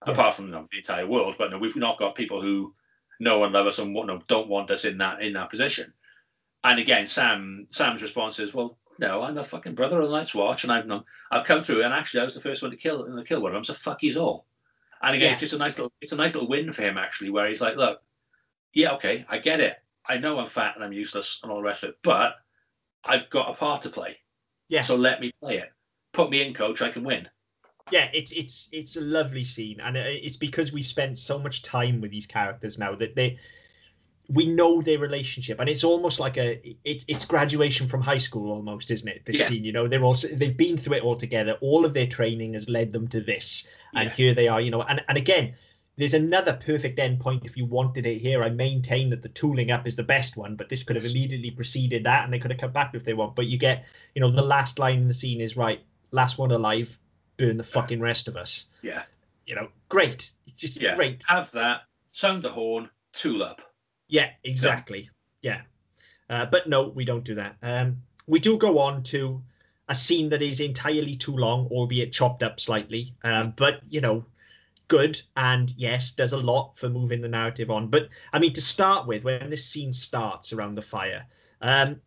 Yeah. 0.07 0.13
apart 0.13 0.35
from 0.35 0.51
no, 0.51 0.67
the 0.71 0.79
entire 0.79 1.07
world. 1.07 1.37
But 1.39 1.51
no, 1.51 1.59
we've 1.59 1.77
not 1.77 1.99
got 1.99 2.15
people 2.15 2.41
who 2.43 2.75
know 3.21 3.45
and 3.45 3.53
love 3.53 3.67
us 3.67 3.79
and 3.79 3.95
want, 3.95 4.09
no, 4.09 4.21
don't 4.27 4.49
want 4.49 4.71
us 4.71 4.85
in 4.85 4.99
that 4.99 5.23
in 5.23 5.33
that 5.35 5.51
position. 5.51 5.93
And 6.65 6.79
again, 6.81 7.07
Sam 7.07 7.67
Sam's 7.71 8.03
response 8.03 8.39
is, 8.39 8.53
"Well, 8.55 8.79
no, 8.99 9.23
I'm 9.23 9.39
a 9.39 9.45
fucking 9.45 9.75
brother 9.75 10.01
of 10.01 10.09
the 10.11 10.17
Night's 10.17 10.35
Watch, 10.35 10.65
and 10.65 10.73
I've 10.73 10.87
no, 10.87 11.05
I've 11.31 11.45
come 11.45 11.61
through, 11.61 11.83
and 11.85 11.93
actually, 11.95 12.21
I 12.21 12.25
was 12.25 12.35
the 12.35 12.41
first 12.41 12.63
one 12.63 12.71
to 12.71 12.77
kill 12.77 13.05
in 13.05 13.15
the 13.17 13.25
kill 13.25 13.41
one 13.41 13.53
of 13.53 13.55
them. 13.55 13.65
So 13.65 13.75
fuck 13.75 14.01
he's 14.01 14.17
all." 14.17 14.47
And 15.03 15.15
again, 15.15 15.27
Yeah. 15.29 15.33
it's 15.33 15.41
just 15.41 15.53
a 15.55 15.59
nice 15.59 15.79
little 15.79 15.93
it's 16.01 16.13
a 16.13 16.17
nice 16.17 16.35
little 16.35 16.49
win 16.49 16.73
for 16.73 16.83
him 16.83 16.97
actually, 16.99 17.31
where 17.31 17.47
he's 17.49 17.61
like, 17.61 17.77
"Look, 17.77 18.03
yeah, 18.73 18.93
okay, 18.95 19.25
I 19.29 19.39
get 19.39 19.61
it. 19.61 19.77
I 20.09 20.19
know 20.19 20.39
I'm 20.39 20.47
fat 20.47 20.75
and 20.77 20.85
I'm 20.85 20.93
useless 20.93 21.41
and 21.43 21.51
all 21.51 21.59
the 21.59 21.65
rest 21.65 21.83
of 21.83 21.91
it, 21.91 21.97
but 22.03 22.35
I've 23.05 23.29
got 23.31 23.51
a 23.51 23.55
part 23.55 23.83
to 23.83 23.91
play. 23.91 24.19
Yeah. 24.69 24.83
So 24.83 24.97
let 24.97 25.21
me 25.21 25.33
play 25.41 25.59
it. 25.59 25.71
Put 26.13 26.31
me 26.31 26.43
in, 26.47 26.55
coach. 26.55 26.83
I 26.83 26.91
can 26.91 27.05
win. 27.05 27.29
yeah. 27.91 28.09
It's 28.15 28.33
it's 28.33 28.69
it's 28.73 28.97
a 28.97 29.01
lovely 29.01 29.45
scene, 29.45 29.81
and 29.81 29.97
it's 29.97 30.37
because 30.37 30.73
we've 30.73 30.87
spent 30.87 31.19
so 31.19 31.39
much 31.39 31.63
time 31.63 32.01
with 32.01 32.11
these 32.11 32.27
characters 32.27 32.79
now 32.79 32.95
that 32.97 33.15
they. 33.15 33.39
We 34.31 34.47
know 34.47 34.81
their 34.81 34.99
relationship, 34.99 35.61
and 35.61 35.69
it's 35.69 35.85
almost 35.85 36.19
like 36.19 36.39
a 36.39 36.59
it, 36.89 37.05
it's 37.07 37.27
graduation 37.27 37.87
from 37.89 38.01
high 38.01 38.17
school, 38.17 38.51
almost, 38.53 38.91
isn't 38.91 39.07
it? 39.07 39.27
This 39.27 39.39
Yeah. 39.41 39.49
scene, 39.49 39.65
you 39.65 39.73
know, 39.73 39.87
they're 39.87 40.03
also 40.03 40.29
they've 40.29 40.57
been 40.57 40.79
through 40.79 40.95
it 40.97 41.03
all 41.03 41.15
together. 41.17 41.59
All 41.61 41.85
of 41.85 41.93
their 41.93 42.07
training 42.07 42.55
has 42.55 42.67
led 42.67 42.91
them 42.95 43.07
to 43.09 43.21
this, 43.21 43.67
and 43.95 44.09
Yeah. 44.09 44.15
here 44.15 44.35
they 44.35 44.49
are, 44.49 44.63
you 44.63 44.71
know. 44.71 44.81
And 44.83 45.05
and 45.09 45.19
again, 45.19 45.55
there's 45.97 46.15
another 46.15 46.55
perfect 46.55 46.99
endpoint 46.99 47.45
if 47.45 47.57
you 47.57 47.67
wanted 47.67 48.07
it 48.07 48.19
here. 48.19 48.43
I 48.43 48.51
maintain 48.51 49.11
that 49.11 49.23
the 49.23 49.29
tooling 49.29 49.71
up 49.71 49.87
is 49.87 49.97
the 49.97 50.03
best 50.03 50.37
one, 50.37 50.57
but 50.57 50.69
this 50.69 50.83
could 50.83 50.97
have 50.97 51.05
immediately 51.05 51.51
preceded 51.51 52.05
that, 52.05 52.25
and 52.25 52.33
they 52.33 52.39
could 52.39 52.51
have 52.51 52.61
come 52.61 52.73
back 52.73 52.95
if 52.95 53.05
they 53.05 53.15
want. 53.15 53.37
But 53.37 53.47
you 53.47 53.59
get, 53.59 53.85
you 54.15 54.21
know, 54.21 54.31
the 54.31 54.43
last 54.43 54.79
line 54.79 54.99
in 54.99 55.09
the 55.09 55.15
scene 55.15 55.41
is 55.41 55.57
right, 55.57 55.81
last 56.11 56.37
one 56.39 56.51
alive, 56.51 56.99
burn 57.37 57.57
the 57.57 57.65
fucking 57.65 58.01
rest 58.01 58.29
of 58.29 58.37
us. 58.37 58.67
Yeah. 58.83 59.05
You 59.47 59.55
know, 59.55 59.69
great, 59.89 60.33
It's 60.47 60.57
just 60.57 60.81
Yeah. 60.81 60.97
great. 60.97 61.23
Have 61.27 61.51
that. 61.53 61.83
Sound 62.13 62.43
the 62.43 62.51
horn. 62.51 62.91
Tool 63.13 63.43
up. 63.43 63.61
Yeah, 64.09 64.31
exactly. 64.43 65.11
Yeah. 65.43 65.63
Uh, 66.29 66.47
but 66.47 66.67
no, 66.69 66.89
we 66.89 67.05
don't 67.05 67.25
do 67.25 67.35
that. 67.37 67.57
Um, 67.63 68.03
we 68.27 68.41
do 68.41 68.57
go 68.57 68.79
on 68.79 69.03
to 69.05 69.43
a 69.89 69.95
scene 69.95 70.31
that 70.31 70.41
is 70.43 70.61
entirely 70.61 71.17
too 71.17 71.37
long, 71.37 71.67
albeit 71.67 72.13
chopped 72.13 72.43
up 72.43 72.59
slightly. 72.59 73.15
Um, 73.23 73.53
but 73.57 73.81
you 73.89 74.01
know, 74.01 74.25
good 74.97 75.21
and 75.37 75.73
yes, 75.77 76.13
does 76.13 76.33
a 76.33 76.37
lot 76.37 76.77
for 76.79 76.89
moving 76.89 77.21
the 77.21 77.29
narrative 77.29 77.71
on. 77.71 77.89
But 77.89 78.09
I 78.33 78.39
mean, 78.39 78.53
to 78.55 78.61
start 78.61 79.07
with, 79.07 79.25
when 79.25 79.51
this 79.51 79.65
scene 79.67 79.93
starts 79.93 80.53
around 80.53 80.75
the 80.77 80.83
fire, 80.83 81.25
um, 81.61 82.01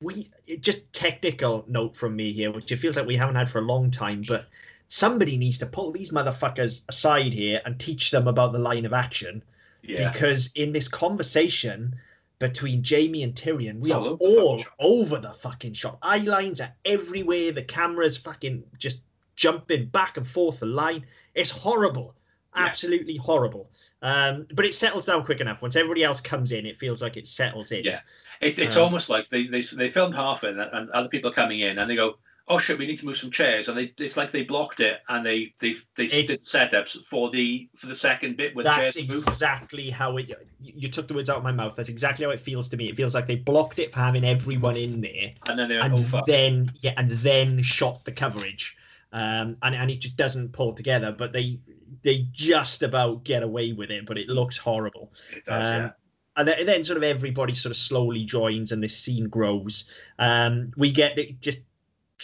we 0.00 0.30
just 0.60 0.92
technical 0.92 1.64
note 1.68 1.96
from 1.96 2.16
me 2.16 2.32
here, 2.32 2.50
which 2.50 2.72
it 2.72 2.78
feels 2.78 2.96
like 2.96 3.06
we 3.06 3.16
haven't 3.16 3.36
had 3.36 3.50
for 3.50 3.58
a 3.60 3.62
long 3.62 3.90
time, 3.90 4.22
but 4.26 4.46
somebody 4.88 5.36
needs 5.36 5.58
to 5.58 5.66
pull 5.66 5.92
these 5.92 6.10
motherfuckers 6.10 6.82
aside 6.88 7.32
here 7.32 7.60
and 7.64 7.78
teach 7.78 8.10
them 8.10 8.26
about 8.28 8.52
the 8.52 8.58
line 8.58 8.84
of 8.84 8.92
action 8.92 9.42
Yeah. 9.82 10.10
because 10.12 10.50
in 10.54 10.72
this 10.72 10.88
conversation 10.88 11.94
between 12.40 12.82
Jaime 12.84 13.22
and 13.22 13.34
Tyrion, 13.34 13.78
we 13.78 13.92
are 13.92 14.04
all 14.04 14.18
over 14.18 14.58
the 14.58 14.62
fucking 14.64 14.64
shop. 14.64 14.74
over 14.80 15.18
the 15.18 15.32
fucking 15.34 15.72
shop. 15.74 15.98
Eye 16.02 16.18
lines 16.18 16.60
are 16.60 16.72
everywhere. 16.84 17.52
The 17.52 17.62
camera's 17.62 18.16
fucking 18.16 18.64
just 18.78 19.02
jumping 19.36 19.86
back 19.86 20.16
and 20.16 20.26
forth 20.26 20.58
the 20.60 20.66
line. 20.66 21.06
It's 21.34 21.50
horrible. 21.50 22.14
Yeah. 22.54 22.64
Absolutely 22.66 23.16
horrible. 23.16 23.70
Um, 24.02 24.46
but 24.52 24.66
it 24.66 24.74
settles 24.74 25.06
down 25.06 25.24
quick 25.24 25.40
enough. 25.40 25.62
Once 25.62 25.76
everybody 25.76 26.04
else 26.04 26.20
comes 26.20 26.52
in, 26.52 26.66
it 26.66 26.76
feels 26.76 27.00
like 27.00 27.16
it 27.16 27.26
settles 27.26 27.72
in. 27.72 27.84
Yeah. 27.84 28.00
It, 28.40 28.58
it's 28.58 28.76
Um, 28.76 28.82
almost 28.84 29.08
like 29.08 29.28
they, 29.28 29.46
they 29.46 29.60
they 29.60 29.88
filmed 29.88 30.14
half 30.14 30.42
it, 30.44 30.50
and, 30.58 30.60
and 30.60 30.90
other 30.90 31.08
people 31.08 31.30
are 31.30 31.34
coming 31.34 31.60
in, 31.60 31.78
and 31.78 31.88
they 31.88 31.94
go, 31.94 32.18
"Oh 32.48 32.58
shit, 32.58 32.76
we 32.76 32.86
need 32.86 32.98
to 32.98 33.06
move 33.06 33.16
some 33.16 33.30
chairs," 33.30 33.68
and 33.68 33.78
they 33.78 33.92
it's 33.98 34.16
like 34.16 34.32
they 34.32 34.42
blocked 34.42 34.80
it, 34.80 35.00
and 35.08 35.24
they 35.24 35.54
they 35.60 35.76
they 35.94 36.06
did 36.08 36.40
setups 36.40 37.04
for 37.04 37.30
the 37.30 37.68
for 37.76 37.86
the 37.86 37.94
second 37.94 38.36
bit 38.36 38.56
the 38.56 38.64
That's 38.64 38.94
chairs 38.94 39.08
move. 39.08 39.22
exactly 39.28 39.90
how 39.90 40.16
it. 40.16 40.32
You 40.60 40.88
took 40.88 41.06
the 41.06 41.14
words 41.14 41.30
out 41.30 41.36
of 41.36 41.44
my 41.44 41.52
mouth. 41.52 41.76
That's 41.76 41.88
exactly 41.88 42.24
how 42.24 42.32
it 42.32 42.40
feels 42.40 42.68
to 42.70 42.76
me. 42.76 42.88
It 42.88 42.96
feels 42.96 43.14
like 43.14 43.28
they 43.28 43.36
blocked 43.36 43.78
it 43.78 43.92
for 43.92 44.00
having 44.00 44.24
everyone 44.24 44.76
in 44.76 45.00
there, 45.00 45.32
And 45.48 45.56
then 45.58 45.70
and 45.70 45.94
"Oh 45.94 46.02
fuck." 46.02 46.26
then 46.26 46.72
yeah, 46.80 46.94
and 46.96 47.12
then 47.12 47.62
shot 47.62 48.04
the 48.04 48.12
coverage, 48.12 48.76
um, 49.12 49.56
and 49.62 49.76
and 49.76 49.88
it 49.88 50.00
just 50.00 50.16
doesn't 50.16 50.52
pull 50.52 50.72
together. 50.72 51.12
But 51.12 51.32
they 51.32 51.60
they 52.02 52.26
just 52.32 52.82
about 52.82 53.24
get 53.24 53.42
away 53.42 53.72
with 53.72 53.90
it, 53.90 54.06
but 54.06 54.18
it 54.18 54.28
looks 54.28 54.56
horrible. 54.56 55.12
It 55.34 55.44
does, 55.44 55.66
Um, 55.66 55.82
yeah. 55.82 55.90
And 56.34 56.48
then, 56.48 56.66
then 56.66 56.84
sort 56.84 56.96
of 56.96 57.02
everybody 57.02 57.54
sort 57.54 57.70
of 57.70 57.76
slowly 57.76 58.24
joins, 58.24 58.72
and 58.72 58.82
this 58.82 58.96
scene 58.96 59.28
grows. 59.28 59.84
Um, 60.18 60.72
we 60.76 60.90
get 60.90 61.18
it 61.18 61.40
just. 61.40 61.60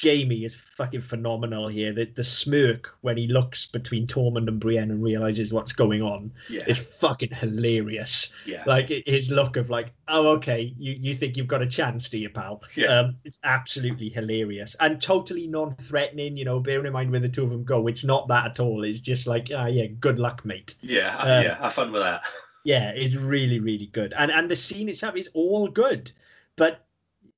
Jaime 0.01 0.45
is 0.45 0.55
fucking 0.55 1.01
phenomenal 1.01 1.67
here. 1.67 1.93
The, 1.93 2.05
the 2.05 2.23
smirk 2.23 2.95
when 3.01 3.17
he 3.17 3.27
looks 3.27 3.67
between 3.67 4.07
Tormund 4.07 4.47
and 4.47 4.61
Brienne 4.61 4.91
and 4.93 5.03
realizes 5.03 5.53
what's 5.53 5.73
going 5.73 6.03
on 6.03 6.33
Yeah. 6.49 6.63
is 6.69 6.79
fucking 6.79 7.31
hilarious 7.35 8.31
yeah. 8.47 8.63
like 8.67 8.89
his 9.07 9.31
look 9.31 9.57
of 9.57 9.71
like 9.71 9.93
oh 10.07 10.29
okay 10.37 10.73
you 10.79 10.93
you 10.93 11.15
think 11.15 11.37
you've 11.37 11.49
got 11.49 11.63
a 11.63 11.67
chance 11.67 12.09
do 12.09 12.19
you 12.19 12.31
pal 12.31 12.63
Yeah. 12.77 12.87
um 13.01 13.17
it's 13.25 13.39
absolutely 13.45 14.09
hilarious 14.09 14.77
and 14.81 15.01
totally 15.03 15.47
non-threatening 15.49 16.37
you 16.37 16.45
know 16.45 16.61
bearing 16.61 16.87
in 16.87 16.93
mind 16.93 17.11
where 17.11 17.21
the 17.21 17.29
two 17.29 17.45
of 17.45 17.51
them 17.51 17.65
go 17.65 17.87
it's 17.89 18.05
not 18.05 18.29
that 18.29 18.47
at 18.53 18.61
all 18.61 18.85
it's 18.85 19.01
just 19.01 19.27
like 19.27 19.49
ah 19.55 19.67
yeah 19.67 19.87
good 19.99 20.19
luck 20.19 20.45
mate 20.45 20.77
Yeah. 20.81 21.17
um, 21.19 21.43
yeah. 21.45 21.59
Have 21.59 21.73
fun 21.75 21.93
with 21.93 22.03
that. 22.03 22.23
yeah 22.65 22.91
it's 22.95 23.17
really 23.17 23.59
really 23.61 23.87
good 23.87 24.13
and 24.17 24.31
and 24.31 24.51
the 24.51 24.57
scene 24.57 24.89
itself 24.89 25.17
is 25.17 25.29
all 25.35 25.67
good 25.69 26.13
but 26.57 26.87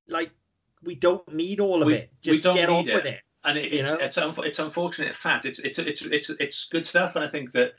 like 0.07 0.31
we 0.83 0.95
don't 0.95 1.27
need 1.33 1.59
all 1.59 1.81
of 1.81 1.87
We- 1.87 1.95
it 1.95 2.09
we 2.25 2.31
just 2.33 2.43
don't 2.43 2.55
get 2.55 2.69
on 2.69 2.85
need 2.85 2.93
with 2.93 3.05
it. 3.05 3.15
it 3.15 3.21
and 3.43 3.57
it, 3.57 3.71
You 3.73 3.79
it's 3.81 3.93
know? 3.93 3.99
it's 3.99 4.37
it's 4.47 4.59
unfortunate 4.59 5.15
fact. 5.15 5.45
It's 5.45 5.59
it's 5.59 5.79
it's 5.79 6.01
it's 6.03 6.29
it's 6.29 6.67
good 6.69 6.85
stuff, 6.85 7.15
and 7.15 7.23
I 7.25 7.27
think 7.27 7.51
that 7.53 7.73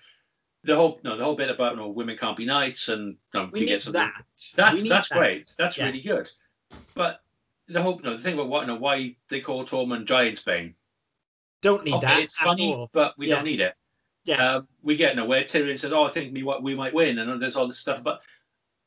the 0.64 0.76
whole 0.76 1.00
no 1.05 1.16
the 1.16 1.24
whole 1.24 1.34
bit 1.36 1.50
about 1.50 1.72
you 1.72 1.78
know, 1.78 1.88
women 1.88 2.16
can't 2.16 2.36
be 2.36 2.44
knights 2.44 2.88
and 2.88 3.16
you 3.34 3.40
know, 3.40 3.44
we 3.46 3.50
can 3.50 3.61
need 3.61 3.66
get 3.68 3.82
something 3.82 4.00
that 4.03 4.24
that's 4.57 4.88
that's 4.88 5.09
that. 5.09 5.18
great. 5.18 5.53
That's 5.59 5.78
Yeah. 5.78 5.86
really 5.86 6.00
good. 6.00 6.30
But 6.94 7.22
the 7.68 7.82
whole 7.82 8.00
no 8.03 8.16
the 8.16 8.22
thing 8.22 8.34
about 8.34 8.48
what 8.48 8.62
you 8.62 8.66
know 8.68 8.76
why 8.76 9.16
they 9.28 9.40
call 9.40 9.64
Tormund 9.64 10.07
Giantsbane. 10.07 10.74
don't 11.62 11.84
need 11.84 11.94
Okay, 11.94 12.07
that 12.07 12.20
it's 12.20 12.40
at 12.40 12.44
funny, 12.46 12.74
all. 12.74 12.90
but 12.92 13.16
we 13.18 13.28
Yeah. 13.28 13.36
don't 13.36 13.44
need 13.44 13.61
it. 13.61 13.74
Yeah. 14.24 14.55
Um, 14.57 14.68
we 14.82 14.96
get 14.96 15.16
no 15.16 15.24
where 15.24 15.42
Tyrion 15.44 15.78
says, 15.78 15.92
"Oh, 15.92 16.05
I 16.05 16.09
think 16.09 16.32
we 16.34 16.42
we 16.42 16.74
might 16.74 16.92
win," 16.94 17.18
and 17.18 17.40
there's 17.42 17.57
all 17.57 17.66
this 17.66 17.78
stuff, 17.78 18.03
but 18.03 18.20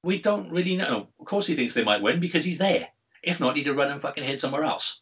we 0.03 0.19
don't 0.19 0.49
really 0.49 0.75
know. 0.77 1.07
Of 1.19 1.25
course, 1.25 1.47
he 1.47 1.55
thinks 1.55 1.73
they 1.73 1.83
might 1.83 2.01
win 2.01 2.19
because 2.19 2.45
he's 2.45 2.57
there. 2.57 2.87
If 3.25 3.39
not, 3.39 3.57
he'd 3.57 3.67
have 3.67 3.75
run 3.75 3.91
and 3.91 3.99
fucking 4.01 4.23
hid 4.23 4.39
somewhere 4.39 4.63
else. 4.63 5.01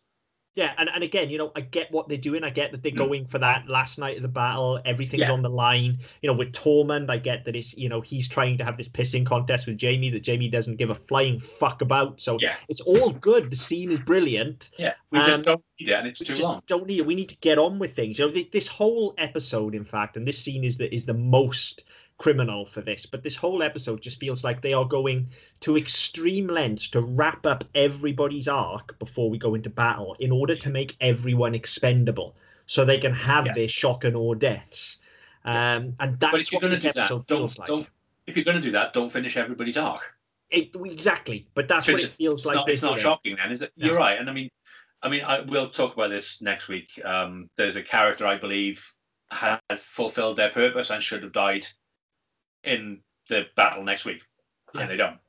Yeah, 0.55 0.71
and, 0.78 0.88
and 0.88 1.03
again, 1.03 1.32
you 1.32 1.39
know, 1.39 1.51
I 1.55 1.61
get 1.61 1.91
what 1.91 2.07
they're 2.07 2.15
doing. 2.15 2.43
I 2.43 2.51
get 2.51 2.71
that 2.74 2.84
they're 2.84 2.91
Mm. 2.91 2.97
going 2.97 3.26
for 3.26 3.39
that 3.39 3.67
last 3.67 3.97
night 3.97 4.17
of 4.17 4.21
the 4.21 4.28
battle. 4.28 4.80
Everything's 4.86 5.21
Yeah. 5.21 5.32
on 5.32 5.41
the 5.41 5.49
line. 5.49 5.97
You 6.21 6.28
know, 6.28 6.36
with 6.38 6.51
Tormund, 6.51 7.09
I 7.09 7.17
get 7.17 7.43
that 7.45 7.55
it's, 7.55 7.76
you 7.76 7.89
know, 7.89 8.01
he's 8.01 8.30
trying 8.30 8.59
to 8.59 8.63
have 8.63 8.78
this 8.78 8.88
pissing 8.88 9.26
contest 9.26 9.65
with 9.65 9.82
Jaime 9.82 10.11
that 10.11 10.28
Jaime 10.28 10.47
doesn't 10.49 10.76
give 10.76 10.91
a 10.91 10.95
flying 10.95 11.39
fuck 11.39 11.82
about. 11.82 12.21
So 12.21 12.38
Yeah. 12.39 12.53
it's 12.69 12.82
all 12.82 13.09
good. 13.13 13.49
The 13.49 13.55
scene 13.55 13.91
is 13.91 13.99
brilliant. 13.99 14.69
Yeah, 14.78 14.93
we 15.09 15.17
Um, 15.17 15.26
just 15.26 15.43
don't 15.43 15.63
need 15.80 15.89
it, 15.89 15.93
and 15.93 16.07
it's 16.07 16.19
We 16.19 16.28
too 16.28 16.34
just 16.34 16.43
long. 16.43 16.61
don't 16.67 16.86
need 16.86 16.99
it. 16.99 17.05
We 17.07 17.15
need 17.15 17.30
to 17.30 17.38
get 17.38 17.57
on 17.57 17.80
with 17.80 17.95
things. 17.95 18.19
You 18.19 18.28
know, 18.28 18.43
this 18.51 18.67
whole 18.67 19.15
episode, 19.17 19.74
in 19.74 19.86
fact, 19.86 20.17
and 20.17 20.28
this 20.28 20.38
scene 20.38 20.63
is 20.63 20.78
the 20.78 20.93
is 20.93 21.07
the 21.07 21.15
most 21.15 21.86
criminal 22.24 22.65
for 22.65 22.80
this. 22.80 23.05
But 23.05 23.21
this 23.21 23.36
whole 23.36 23.61
episode 23.61 24.01
just 24.01 24.17
feels 24.17 24.45
like 24.45 24.61
they 24.61 24.71
are 24.71 24.86
going 24.86 25.28
to 25.59 25.76
extreme 25.76 26.47
lengths 26.47 26.88
to 26.91 27.01
wrap 27.01 27.45
up 27.45 27.65
everybody's 27.76 28.47
arc 28.47 28.97
before 28.97 29.30
we 29.30 29.38
go 29.38 29.55
into 29.55 29.69
battle, 29.69 30.15
in 30.21 30.32
order 30.32 30.55
to 30.55 30.69
make 30.69 30.95
everyone 31.01 31.53
expendable, 31.53 32.38
so 32.65 32.86
they 32.86 32.97
can 32.97 33.11
have 33.13 33.47
Yeah. 33.47 33.53
their 33.53 33.67
shock 33.67 34.05
and 34.05 34.15
awe 34.15 34.36
deaths. 34.36 34.99
Um, 35.43 35.97
and 35.99 36.17
But 36.17 36.32
that's 36.32 36.38
if 36.47 36.51
you're 36.53 36.59
what 36.59 36.61
going 36.61 36.71
this 36.71 36.84
do 36.84 36.89
episode 36.89 37.28
don't, 37.28 37.39
feels 37.39 37.59
like. 37.59 37.88
If 38.26 38.38
you're 38.38 38.45
going 38.45 38.55
to 38.55 38.61
do 38.61 38.71
that, 38.71 38.93
don't 38.93 39.11
finish 39.11 39.36
everybody's 39.36 39.76
arc. 39.76 40.15
It, 40.49 40.74
exactly, 40.86 41.49
but 41.55 41.67
that's 41.67 41.89
what 41.89 41.99
it 41.99 42.11
feels 42.11 42.39
it's 42.41 42.47
like. 42.47 42.55
not, 42.55 42.69
it's 42.69 42.82
not 42.82 42.97
shocking 42.97 43.36
then, 43.36 43.51
is 43.51 43.63
it? 43.63 43.74
No. 43.76 43.88
You're 43.88 43.97
right, 43.97 44.17
and 44.17 44.30
I 44.30 44.34
mean, 44.34 44.49
I 45.01 45.09
mean, 45.09 45.24
I, 45.26 45.41
we'll 45.41 45.71
talk 45.71 45.93
about 45.93 46.09
this 46.09 46.41
next 46.41 46.69
week. 46.69 47.03
Um, 47.03 47.49
there's 47.57 47.76
a 47.76 47.84
character 47.84 48.26
I 48.26 48.38
believe 48.38 48.93
had 49.30 49.59
fulfilled 49.78 50.38
their 50.38 50.51
purpose 50.51 50.89
and 50.89 51.03
should 51.03 51.24
have 51.24 51.34
died 51.34 51.65
in 52.64 53.01
the 53.30 53.47
battle 53.55 53.84
next 53.84 54.05
week, 54.05 54.22
Yeah. 54.74 54.82
and 54.82 54.89
they 54.91 54.97
don't. 54.97 55.20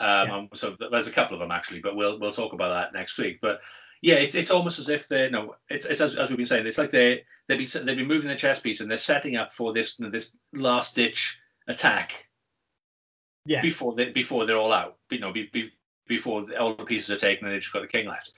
Um, 0.00 0.28
Yeah. 0.28 0.36
um, 0.36 0.48
so 0.54 0.76
there's 0.90 1.08
a 1.08 1.12
couple 1.12 1.34
of 1.34 1.40
them 1.40 1.50
actually, 1.50 1.80
but 1.80 1.96
we'll 1.96 2.18
we'll 2.18 2.32
talk 2.32 2.52
about 2.52 2.70
that 2.70 2.98
next 2.98 3.18
week. 3.18 3.40
But 3.40 3.60
yeah, 4.00 4.14
it's 4.16 4.34
it's 4.34 4.50
almost 4.50 4.78
as 4.78 4.88
if 4.88 5.08
they're 5.08 5.30
no, 5.30 5.56
it's 5.68 5.86
it's 5.86 6.00
as, 6.00 6.16
as 6.16 6.28
we've 6.28 6.36
been 6.36 6.46
saying, 6.46 6.66
it's 6.66 6.78
like 6.78 6.90
they 6.90 7.24
they've 7.48 7.58
been 7.58 7.84
they've 7.86 7.96
been 7.96 8.06
moving 8.06 8.28
the 8.28 8.36
chess 8.36 8.60
piece 8.60 8.80
and 8.80 8.88
they're 8.90 8.96
setting 8.96 9.36
up 9.36 9.52
for 9.52 9.72
this 9.72 9.96
this 9.96 10.36
last 10.52 10.94
ditch 10.94 11.40
attack 11.66 12.28
Yeah. 13.44 13.60
before 13.60 13.94
they 13.94 14.10
before 14.12 14.46
they're 14.46 14.56
all 14.56 14.72
out. 14.72 14.98
You 15.10 15.18
know, 15.18 15.32
be, 15.32 15.48
be, 15.52 15.72
before 16.06 16.44
the, 16.46 16.58
all 16.60 16.74
the 16.74 16.84
pieces 16.84 17.10
are 17.10 17.18
taken 17.18 17.46
and 17.46 17.54
they've 17.54 17.60
just 17.62 17.72
got 17.72 17.82
the 17.82 17.88
king 17.88 18.06
left. 18.06 18.32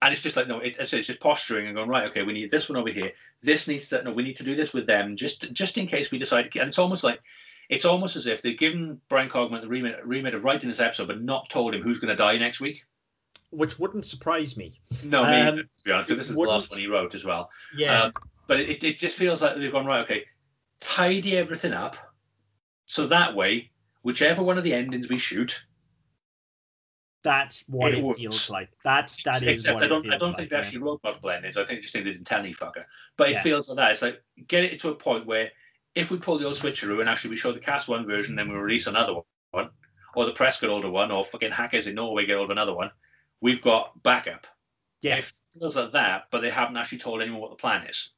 And 0.00 0.12
it's 0.12 0.22
just 0.22 0.36
like 0.36 0.48
no, 0.48 0.60
it, 0.60 0.76
it's, 0.80 0.92
it's 0.94 1.06
just 1.06 1.20
posturing 1.20 1.66
and 1.66 1.76
going 1.76 1.88
right. 1.88 2.08
Okay, 2.10 2.22
we 2.22 2.32
need 2.32 2.50
this 2.50 2.68
one 2.68 2.78
over 2.78 2.90
here. 2.90 3.12
This 3.42 3.68
needs 3.68 3.88
to 3.90 4.02
no, 4.02 4.12
we 4.12 4.22
need 4.22 4.36
to 4.36 4.44
do 4.44 4.56
this 4.56 4.72
with 4.72 4.86
them 4.86 5.14
just 5.14 5.52
just 5.52 5.76
in 5.78 5.86
case 5.86 6.10
we 6.10 6.18
decide 6.18 6.50
to. 6.50 6.58
And 6.60 6.68
it's 6.68 6.78
almost 6.78 7.04
like 7.04 7.20
it's 7.68 7.84
almost 7.84 8.16
as 8.16 8.26
if 8.26 8.42
they've 8.42 8.58
given 8.58 9.00
Bryan 9.08 9.28
Cogman 9.28 9.60
the 9.60 9.68
remit, 9.68 10.04
remit 10.04 10.34
of 10.34 10.44
writing 10.44 10.68
this 10.68 10.80
episode, 10.80 11.08
but 11.08 11.22
not 11.22 11.48
told 11.48 11.74
him 11.74 11.82
who's 11.82 11.98
going 11.98 12.10
to 12.10 12.16
die 12.16 12.36
next 12.38 12.60
week. 12.60 12.84
Which 13.50 13.78
wouldn't 13.78 14.06
surprise 14.06 14.56
me. 14.56 14.80
No, 15.04 15.24
me, 15.24 15.40
Um, 15.40 15.56
to 15.56 15.64
be 15.84 15.92
honest, 15.92 16.08
because 16.08 16.18
this 16.18 16.28
is 16.28 16.34
the 16.34 16.40
wouldn't- 16.40 16.54
last 16.60 16.70
one 16.70 16.80
he 16.80 16.86
wrote 16.86 17.14
as 17.14 17.24
well. 17.24 17.50
Yeah. 17.76 18.04
Um, 18.04 18.12
but 18.46 18.60
it, 18.60 18.82
it 18.82 18.96
just 18.98 19.16
feels 19.18 19.42
like 19.42 19.56
they've 19.56 19.70
gone 19.72 19.86
right. 19.86 20.00
Okay, 20.00 20.24
tidy 20.80 21.36
everything 21.36 21.72
up, 21.72 21.96
so 22.86 23.06
that 23.06 23.34
way, 23.34 23.70
whichever 24.02 24.42
one 24.42 24.58
of 24.58 24.64
the 24.64 24.72
endings 24.74 25.08
we 25.08 25.18
shoot, 25.18 25.64
that's 27.22 27.68
what 27.68 27.92
it 27.92 27.98
it, 28.04 28.16
feels 28.16 28.50
like. 28.50 28.68
That's 28.84 29.22
that 29.24 29.36
is 29.36 29.42
except 29.42 29.74
what 29.76 29.84
I 29.84 29.86
don't, 29.86 30.06
I 30.12 30.18
don't 30.18 30.28
like, 30.30 30.36
think 30.38 30.50
they 30.50 30.56
yeah. 30.56 30.62
actually 30.62 30.78
wrote 30.80 31.00
multiple 31.04 31.30
endings. 31.30 31.56
I 31.56 31.64
think 31.64 31.78
they 31.78 31.82
just 31.82 31.92
think 31.92 32.04
they 32.04 32.12
didn't 32.12 32.26
tell 32.26 32.40
any 32.40 32.52
fucker. 32.52 32.84
But 33.16 33.28
it 33.28 33.32
Yeah. 33.34 33.42
feels 33.42 33.68
like 33.68 33.76
that. 33.76 33.90
It's 33.92 34.02
like 34.02 34.22
get 34.48 34.64
it 34.64 34.80
to 34.80 34.88
a 34.88 34.94
point 34.94 35.26
where 35.26 35.50
if 35.94 36.10
we 36.10 36.18
pull 36.18 36.38
the 36.38 36.46
old 36.46 36.54
switcheroo 36.54 37.00
and 37.00 37.08
actually 37.08 37.30
we 37.30 37.36
show 37.36 37.52
the 37.52 37.60
cast 37.60 37.88
one 37.88 38.06
version, 38.06 38.36
then 38.36 38.48
we 38.48 38.54
release 38.54 38.86
another 38.86 39.14
one, 39.50 39.70
or 40.14 40.24
the 40.24 40.32
press 40.32 40.60
get 40.60 40.70
hold 40.70 40.84
of 40.84 40.92
one, 40.92 41.10
or 41.10 41.24
fucking 41.24 41.52
hackers 41.52 41.86
in 41.86 41.94
Norway 41.94 42.26
get 42.26 42.36
hold 42.36 42.50
of 42.50 42.50
another 42.50 42.74
one, 42.74 42.90
we've 43.40 43.62
got 43.62 44.02
backup. 44.02 44.46
Yeah. 45.00 45.16
It 45.16 45.32
feels 45.58 45.76
like 45.76 45.92
that, 45.92 46.26
but 46.30 46.40
they 46.40 46.50
haven't 46.50 46.76
actually 46.76 46.98
told 46.98 47.20
anyone 47.20 47.40
what 47.40 47.50
the 47.50 47.56
plan 47.56 47.86
is. 47.86 48.10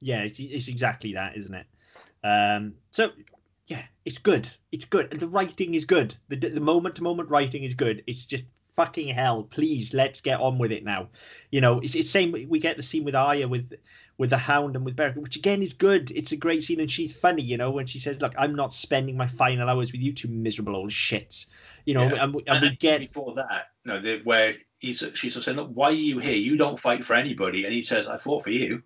yeah, 0.00 0.22
it's, 0.22 0.38
it's 0.38 0.68
exactly 0.68 1.14
that, 1.14 1.36
isn't 1.36 1.54
it? 1.54 1.66
Um, 2.24 2.74
so 2.90 3.10
yeah, 3.66 3.82
it's 4.04 4.18
good. 4.18 4.48
It's 4.72 4.84
good. 4.84 5.08
And 5.12 5.20
the 5.20 5.28
writing 5.28 5.74
is 5.74 5.84
good. 5.84 6.16
The 6.28 6.36
the 6.36 6.60
moment 6.60 6.96
to 6.96 7.02
moment 7.02 7.28
writing 7.28 7.62
is 7.64 7.74
good. 7.74 8.02
It's 8.06 8.24
just 8.24 8.44
fucking 8.74 9.08
hell. 9.08 9.44
Please, 9.44 9.92
let's 9.92 10.20
get 10.20 10.40
on 10.40 10.58
with 10.58 10.72
it 10.72 10.84
now. 10.84 11.08
You 11.50 11.60
know, 11.60 11.80
it's 11.80 11.94
it's 11.94 12.10
same. 12.10 12.32
We 12.32 12.58
get 12.58 12.76
the 12.76 12.82
scene 12.82 13.04
with 13.04 13.14
Arya 13.14 13.46
with 13.46 13.72
with 14.18 14.30
the 14.30 14.36
Hound 14.36 14.74
and 14.76 14.84
with 14.84 14.96
Beric, 14.96 15.14
which 15.16 15.36
again 15.36 15.62
is 15.62 15.72
good. 15.72 16.10
It's 16.10 16.32
a 16.32 16.36
great 16.36 16.64
scene, 16.64 16.80
and 16.80 16.90
she's 16.90 17.14
funny. 17.14 17.42
You 17.42 17.56
know, 17.56 17.70
when 17.70 17.86
she 17.86 17.98
says, 18.00 18.20
"Look, 18.20 18.34
I'm 18.36 18.54
not 18.54 18.74
spending 18.74 19.16
my 19.16 19.28
final 19.28 19.68
hours 19.68 19.92
with 19.92 20.00
you 20.00 20.12
two 20.12 20.28
miserable 20.28 20.76
old 20.76 20.90
shits." 20.90 21.46
You 21.86 21.94
know, 21.94 22.02
Yeah. 22.12 22.24
and, 22.24 22.34
we- 22.34 22.42
and 22.46 22.60
we 22.60 22.76
get 22.76 23.00
before 23.00 23.34
that, 23.34 23.68
no, 23.84 23.98
the, 24.00 24.20
where 24.24 24.56
he's 24.80 24.98
she's 25.14 25.32
sort 25.32 25.36
of 25.36 25.44
saying, 25.44 25.56
"Look, 25.56 25.70
why 25.72 25.86
are 25.86 25.92
you 25.92 26.18
here? 26.18 26.36
You 26.36 26.56
don't 26.56 26.78
fight 26.78 27.04
for 27.04 27.14
anybody," 27.14 27.64
and 27.64 27.72
he 27.72 27.82
says, 27.82 28.08
"I 28.08 28.16
fought 28.18 28.42
for 28.44 28.50
you." 28.50 28.82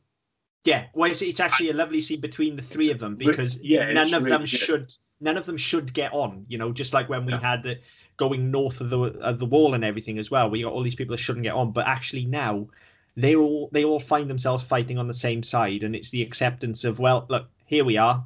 Yeah, 0.65 0.85
well, 0.95 1.11
it's, 1.11 1.23
it's 1.23 1.41
actually 1.41 1.71
a 1.71 1.75
lovely 1.75 2.01
scene 2.01 2.21
between 2.21 2.55
the 2.55 2.63
three 2.63 2.85
It's 2.85 2.95
of 2.95 3.01
them 3.01 3.17
because 3.17 3.61
yeah, 3.63 3.91
none 3.93 4.15
of 4.15 4.23
really 4.23 4.31
them 4.31 4.41
good. 4.43 4.49
should 4.49 4.93
none 5.21 5.37
of 5.37 5.47
them 5.47 5.57
should 5.57 5.93
get 5.93 6.13
on. 6.13 6.45
You 6.49 6.59
know, 6.59 6.73
just 6.73 6.93
like 6.93 7.09
when 7.09 7.25
we 7.25 7.33
No. 7.33 7.39
had 7.39 7.63
the 7.63 7.79
going 8.19 8.51
north 8.51 8.81
of 8.81 8.91
the 8.91 9.01
of 9.01 9.39
the 9.41 9.47
wall 9.47 9.75
and 9.75 9.83
everything 9.85 10.19
as 10.19 10.31
well. 10.31 10.51
We 10.51 10.63
got 10.63 10.73
all 10.73 10.83
these 10.83 10.95
people 10.95 11.17
that 11.17 11.23
shouldn't 11.23 11.43
get 11.43 11.55
on, 11.55 11.73
but 11.73 11.87
actually 11.87 12.27
now 12.27 12.69
they 13.17 13.37
all 13.37 13.69
they 13.73 13.85
all 13.85 14.01
find 14.01 14.29
themselves 14.31 14.65
fighting 14.65 14.99
on 14.99 15.09
the 15.09 15.15
same 15.15 15.43
side, 15.43 15.83
and 15.83 15.95
it's 15.95 16.11
the 16.11 16.23
acceptance 16.23 16.85
of 16.85 16.99
well, 16.99 17.27
look, 17.29 17.47
here 17.67 17.85
we 17.85 17.97
are. 17.97 18.25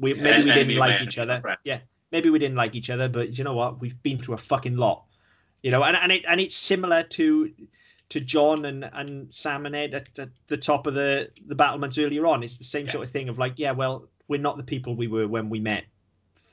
We 0.00 0.14
Yeah, 0.14 0.22
maybe 0.22 0.44
we 0.44 0.52
didn't 0.52 0.76
like 0.76 1.00
each 1.00 1.18
other. 1.18 1.42
Yeah, 1.64 1.80
maybe 2.12 2.30
we 2.30 2.38
didn't 2.38 2.56
like 2.56 2.74
each 2.74 2.90
other, 2.90 3.08
but 3.08 3.36
you 3.36 3.44
know 3.44 3.54
what? 3.54 3.80
We've 3.80 4.00
been 4.02 4.18
through 4.18 4.34
a 4.34 4.38
fucking 4.38 4.76
lot. 4.76 5.04
You 5.62 5.70
know, 5.70 5.82
and 5.82 5.96
and 5.96 6.12
it 6.12 6.24
and 6.28 6.40
it's 6.40 6.56
similar 6.56 7.02
to 7.02 7.52
to 8.10 8.20
Jon 8.20 8.64
and 8.64 8.88
and 8.92 9.32
Sam 9.32 9.66
and 9.66 9.76
Ed 9.76 9.94
at, 9.94 10.18
at 10.18 10.30
the 10.48 10.56
top 10.56 10.86
of 10.86 10.94
the 10.94 11.30
the 11.46 11.54
battlements 11.54 11.98
earlier 11.98 12.26
on. 12.26 12.42
It's 12.42 12.58
the 12.58 12.64
same 12.64 12.86
Yeah. 12.86 12.92
sort 12.92 13.06
of 13.06 13.12
thing 13.12 13.28
of 13.28 13.38
like, 13.38 13.54
yeah, 13.56 13.72
well, 13.72 14.08
we're 14.28 14.40
not 14.40 14.56
the 14.56 14.62
people 14.62 14.94
we 14.94 15.08
were 15.08 15.28
when 15.28 15.48
we 15.50 15.60
met 15.60 15.84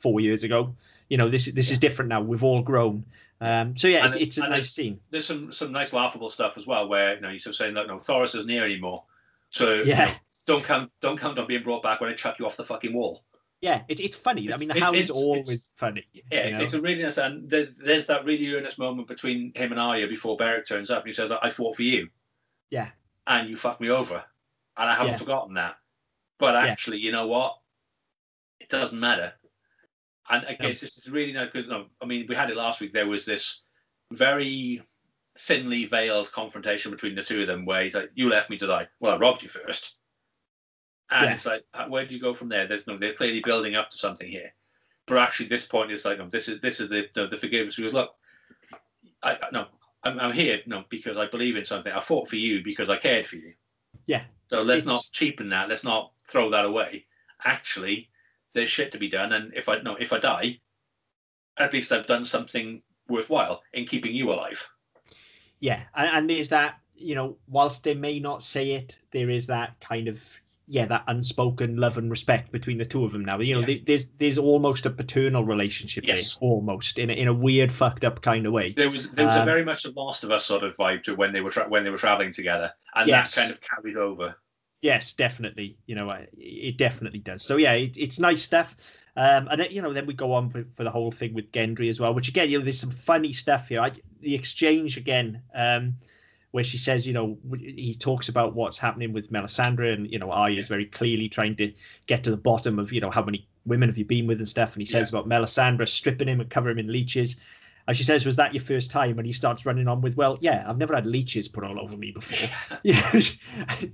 four 0.01 0.20
years 0.20 0.43
ago. 0.43 0.76
You 1.09 1.18
know, 1.18 1.30
this 1.30 1.45
this 1.45 1.72
is 1.72 1.78
different 1.80 2.09
now. 2.09 2.22
We've 2.22 2.43
all 2.43 2.61
grown. 2.61 3.05
Um, 3.41 3.75
so 3.75 3.88
yeah, 3.88 4.07
it's, 4.07 4.15
it- 4.15 4.21
it's 4.21 4.38
a 4.38 4.47
nice 4.47 4.71
scene. 4.71 4.99
There's 5.09 5.25
some 5.25 5.51
some 5.51 5.71
nice 5.71 5.91
laughable 5.93 6.29
stuff 6.29 6.57
as 6.57 6.65
well, 6.65 6.88
where 6.88 7.15
you 7.15 7.21
know 7.21 7.29
you're 7.29 7.39
sort 7.39 7.51
of 7.51 7.57
saying, 7.57 7.73
"Look, 7.73 7.88
no, 7.88 7.97
Thoros 7.97 8.36
isn't 8.36 8.49
here 8.49 8.63
anymore, 8.63 9.03
so 9.49 9.81
Yeah, 9.81 10.13
don't 10.45 10.63
count 10.63 10.91
don't 11.01 11.19
count 11.19 11.38
on 11.38 11.47
being 11.47 11.63
brought 11.63 11.83
back 11.83 11.99
when 12.01 12.09
I 12.09 12.13
chuck 12.13 12.39
you 12.39 12.45
off 12.45 12.55
the 12.57 12.63
fucking 12.63 12.93
wall." 12.93 13.23
yeah, 13.61 13.81
it, 13.88 13.99
it's 13.99 14.15
funny. 14.15 14.53
I 14.53 14.57
mean, 14.57 14.67
the 14.69 14.75
It's- 14.77 14.93
it- 14.93 14.99
is 14.99 15.09
always 15.09 15.49
it's- 15.49 15.73
funny. 15.75 16.05
Yeah, 16.13 16.21
you 16.31 16.49
it's, 16.49 16.57
know? 16.59 16.63
it's 16.65 16.73
a 16.75 16.81
really 16.81 17.01
nice, 17.03 17.17
and 17.17 17.49
there, 17.49 17.65
there's 17.75 18.05
that 18.07 18.23
really 18.23 18.53
earnest 18.53 18.77
moment 18.77 19.07
between 19.07 19.51
him 19.55 19.71
and 19.71 19.81
Arya 19.81 20.07
before 20.07 20.38
Beric 20.38 20.67
turns 20.67 20.89
up, 20.91 20.99
and 21.03 21.07
he 21.07 21.13
says, 21.13 21.31
"I 21.31 21.49
fought 21.49 21.75
for 21.75 21.83
you." 21.83 22.09
Yeah. 22.69 22.89
And 23.27 23.49
you 23.49 23.55
fucked 23.57 23.81
me 23.81 23.89
over, 23.89 24.23
and 24.77 24.89
I 24.89 24.93
haven't 24.93 25.13
Yeah. 25.13 25.17
forgotten 25.17 25.55
that. 25.55 25.77
But 26.38 26.53
Yeah. 26.53 26.71
actually, 26.71 26.99
you 26.99 27.11
know 27.11 27.27
what? 27.27 27.57
It 28.59 28.69
doesn't 28.69 28.99
matter. 28.99 29.33
And 30.30 30.45
I 30.45 30.57
No. 30.59 30.67
guess 30.69 30.82
this 30.82 30.97
is 30.97 31.09
really 31.09 31.34
because 31.34 31.67
no, 31.67 31.88
I 32.01 32.05
mean, 32.05 32.26
we 32.28 32.36
had 32.36 32.49
it 32.49 32.55
last 32.55 32.82
week. 32.82 32.91
There 32.93 33.07
was 33.07 33.26
this 33.26 33.63
very 34.11 34.82
thinly 35.38 35.86
veiled 35.86 36.32
confrontation 36.32 36.91
between 36.91 37.13
the 37.15 37.23
two 37.23 37.41
of 37.41 37.47
them, 37.47 37.65
where 37.65 37.84
he's 37.84 37.93
like, 37.95 38.09
"You 38.15 38.30
left 38.30 38.49
me 38.49 38.57
to 38.57 38.67
die. 38.67 38.88
Well, 38.99 39.13
I 39.15 39.17
robbed 39.17 39.43
you 39.43 39.49
first. 39.49 39.97
And 41.11 41.28
Yeah. 41.28 41.34
it's 41.34 41.45
like, 41.45 41.63
where 41.89 42.05
do 42.05 42.15
you 42.15 42.19
go 42.19 42.34
from 42.34 42.49
there? 42.49 42.65
There's 42.65 42.88
no, 42.88 42.97
they're 42.97 43.13
clearly 43.13 43.39
building 43.41 43.76
up 43.76 43.91
to 43.91 43.97
something 43.97 44.28
here. 44.28 44.51
But 45.05 45.17
actually, 45.19 45.49
this 45.49 45.67
point 45.67 45.91
is 45.91 46.03
like, 46.05 46.17
no, 46.17 46.28
this 46.28 46.47
is 46.47 46.59
this 46.61 46.80
is 46.80 46.89
the 46.89 47.07
the, 47.13 47.28
the 47.28 47.38
forgiveness. 47.38 47.78
Goes, 47.78 47.93
look, 47.93 48.15
I 49.21 49.34
I- 49.34 49.49
no, 49.51 49.67
I'm, 50.03 50.19
I'm 50.19 50.34
here 50.34 50.61
no 50.65 50.86
because 50.89 51.17
I 51.17 51.28
believe 51.28 51.55
in 51.57 51.65
something. 51.65 51.93
I 51.93 51.99
fought 51.99 52.28
for 52.30 52.38
you 52.38 52.63
because 52.63 52.89
I 52.89 52.97
cared 52.97 53.28
for 53.28 53.36
you. 53.36 53.53
Yeah. 54.07 54.23
So 54.49 54.63
let's 54.63 54.82
It's- 54.82 54.95
not 54.95 55.05
cheapen 55.11 55.49
that. 55.49 55.69
Let's 55.69 55.84
not 55.84 56.13
throw 56.28 56.49
that 56.49 56.65
away. 56.65 57.05
Actually, 57.43 58.09
there's 58.55 58.69
shit 58.69 58.91
to 58.93 58.97
be 58.97 59.07
done, 59.09 59.31
and 59.33 59.53
if 59.53 59.69
I 59.69 59.79
no, 59.81 59.95
if 59.95 60.11
I 60.11 60.17
die, 60.19 60.59
at 61.57 61.73
least 61.73 61.91
I've 61.91 62.07
done 62.07 62.25
something 62.25 62.81
worthwhile 63.07 63.61
in 63.73 63.85
keeping 63.85 64.15
you 64.15 64.31
alive. 64.33 64.67
yeah 65.59 65.81
and, 65.95 66.09
and 66.09 66.29
there's 66.29 66.49
that 66.49 66.79
you 66.95 67.13
know 67.15 67.37
whilst 67.47 67.83
they 67.83 67.93
may 67.93 68.19
not 68.19 68.41
say 68.41 68.71
it 68.71 68.97
there 69.11 69.29
is 69.29 69.45
that 69.47 69.79
kind 69.79 70.07
of 70.07 70.19
yeah 70.67 70.85
that 70.87 71.03
unspoken 71.07 71.77
love 71.77 71.97
and 71.99 72.09
respect 72.09 72.51
between 72.51 72.77
the 72.79 72.83
two 72.85 73.05
of 73.05 73.11
them 73.11 73.23
now 73.23 73.39
you 73.39 73.53
know 73.53 73.65
Yeah. 73.67 73.77
there's 73.85 74.07
there's 74.17 74.37
almost 74.39 74.85
a 74.87 74.89
paternal 74.89 75.43
relationship 75.43 76.03
Yes. 76.07 76.33
there 76.35 76.49
almost 76.49 76.97
in 76.97 77.09
a, 77.11 77.13
in 77.13 77.27
a 77.27 77.33
weird 77.33 77.71
fucked 77.71 78.03
up 78.03 78.21
kind 78.23 78.45
of 78.47 78.53
way 78.53 78.71
There 78.73 78.89
was 78.89 79.11
there 79.11 79.27
was 79.27 79.35
a 79.35 79.41
Um, 79.41 79.45
very 79.45 79.63
much 79.63 79.85
a 79.85 79.91
Last 79.91 80.23
of 80.23 80.31
Us 80.31 80.43
sort 80.45 80.63
of 80.63 80.75
vibe 80.75 81.03
to 81.03 81.15
when 81.15 81.31
they 81.31 81.41
were 81.41 81.51
tra- 81.51 81.69
when 81.69 81.83
they 81.83 81.91
were 81.91 81.97
traveling 81.97 82.31
together, 82.33 82.73
and 82.95 83.07
Yes. 83.07 83.35
that 83.35 83.41
kind 83.41 83.51
of 83.51 83.61
carried 83.61 83.97
over. 83.97 84.35
Yes 84.86 85.13
definitely 85.13 85.77
you 85.88 85.95
know 85.95 86.07
it 86.38 86.77
definitely 86.77 87.19
does. 87.19 87.41
So 87.43 87.57
yeah 87.57 87.73
it, 87.73 87.97
it's 87.97 88.19
nice 88.19 88.41
stuff. 88.41 88.75
Um 89.17 89.47
and 89.49 89.59
then, 89.59 89.71
you 89.71 89.81
know 89.81 89.93
then 89.93 90.05
we 90.05 90.13
go 90.13 90.31
on 90.33 90.49
for, 90.49 90.63
for 90.75 90.83
the 90.83 90.91
whole 90.91 91.11
thing 91.11 91.33
with 91.33 91.51
gendry 91.51 91.89
as 91.89 91.99
well 91.99 92.13
which 92.13 92.29
again 92.29 92.49
you 92.49 92.57
know 92.57 92.63
there's 92.63 92.79
some 92.79 92.91
funny 92.91 93.33
stuff 93.33 93.67
here. 93.67 93.81
I, 93.81 93.91
the 94.21 94.36
exchange 94.36 94.97
again 94.97 95.41
um 95.53 95.95
where 96.51 96.63
she 96.63 96.77
says 96.77 97.07
you 97.07 97.13
know 97.13 97.38
he 97.57 97.95
talks 98.07 98.29
about 98.29 98.55
what's 98.55 98.77
happening 98.77 99.11
with 99.11 99.31
melisandre 99.31 99.93
and 99.93 100.09
you 100.11 100.19
know 100.19 100.31
arya 100.31 100.59
is 100.59 100.67
very 100.67 100.86
clearly 100.86 101.27
trying 101.27 101.55
to 101.57 101.73
get 102.07 102.23
to 102.23 102.31
the 102.31 102.43
bottom 102.51 102.79
of 102.79 102.93
you 102.93 103.01
know 103.01 103.11
how 103.11 103.23
many 103.23 103.47
women 103.65 103.89
have 103.89 103.97
you 103.97 104.05
been 104.05 104.27
with 104.27 104.39
and 104.39 104.47
stuff. 104.47 104.73
And 104.73 104.81
he 104.81 104.86
says 104.86 105.09
about 105.09 105.27
melisandre 105.27 105.88
stripping 105.88 106.27
him 106.27 106.39
and 106.39 106.49
covering 106.49 106.77
him 106.77 106.86
in 106.86 106.91
leeches 106.91 107.38
and 107.88 107.95
she 107.95 108.03
says, 108.03 108.25
"Was 108.25 108.36
that 108.38 108.53
your 108.53 108.63
first 108.63 108.91
time?" 108.91 109.17
And 109.19 109.25
he 109.27 109.33
starts 109.33 109.65
running 109.65 109.88
on 109.88 110.01
with, 110.01 110.15
"Well, 110.17 110.38
yeah, 110.41 110.63
I've 110.67 110.77
never 110.77 110.95
had 110.95 111.05
leeches 111.05 111.47
put 111.47 111.63
all 111.63 111.79
over 111.79 111.95
me 111.97 112.11
before." 112.11 112.49
yeah, 112.83 113.19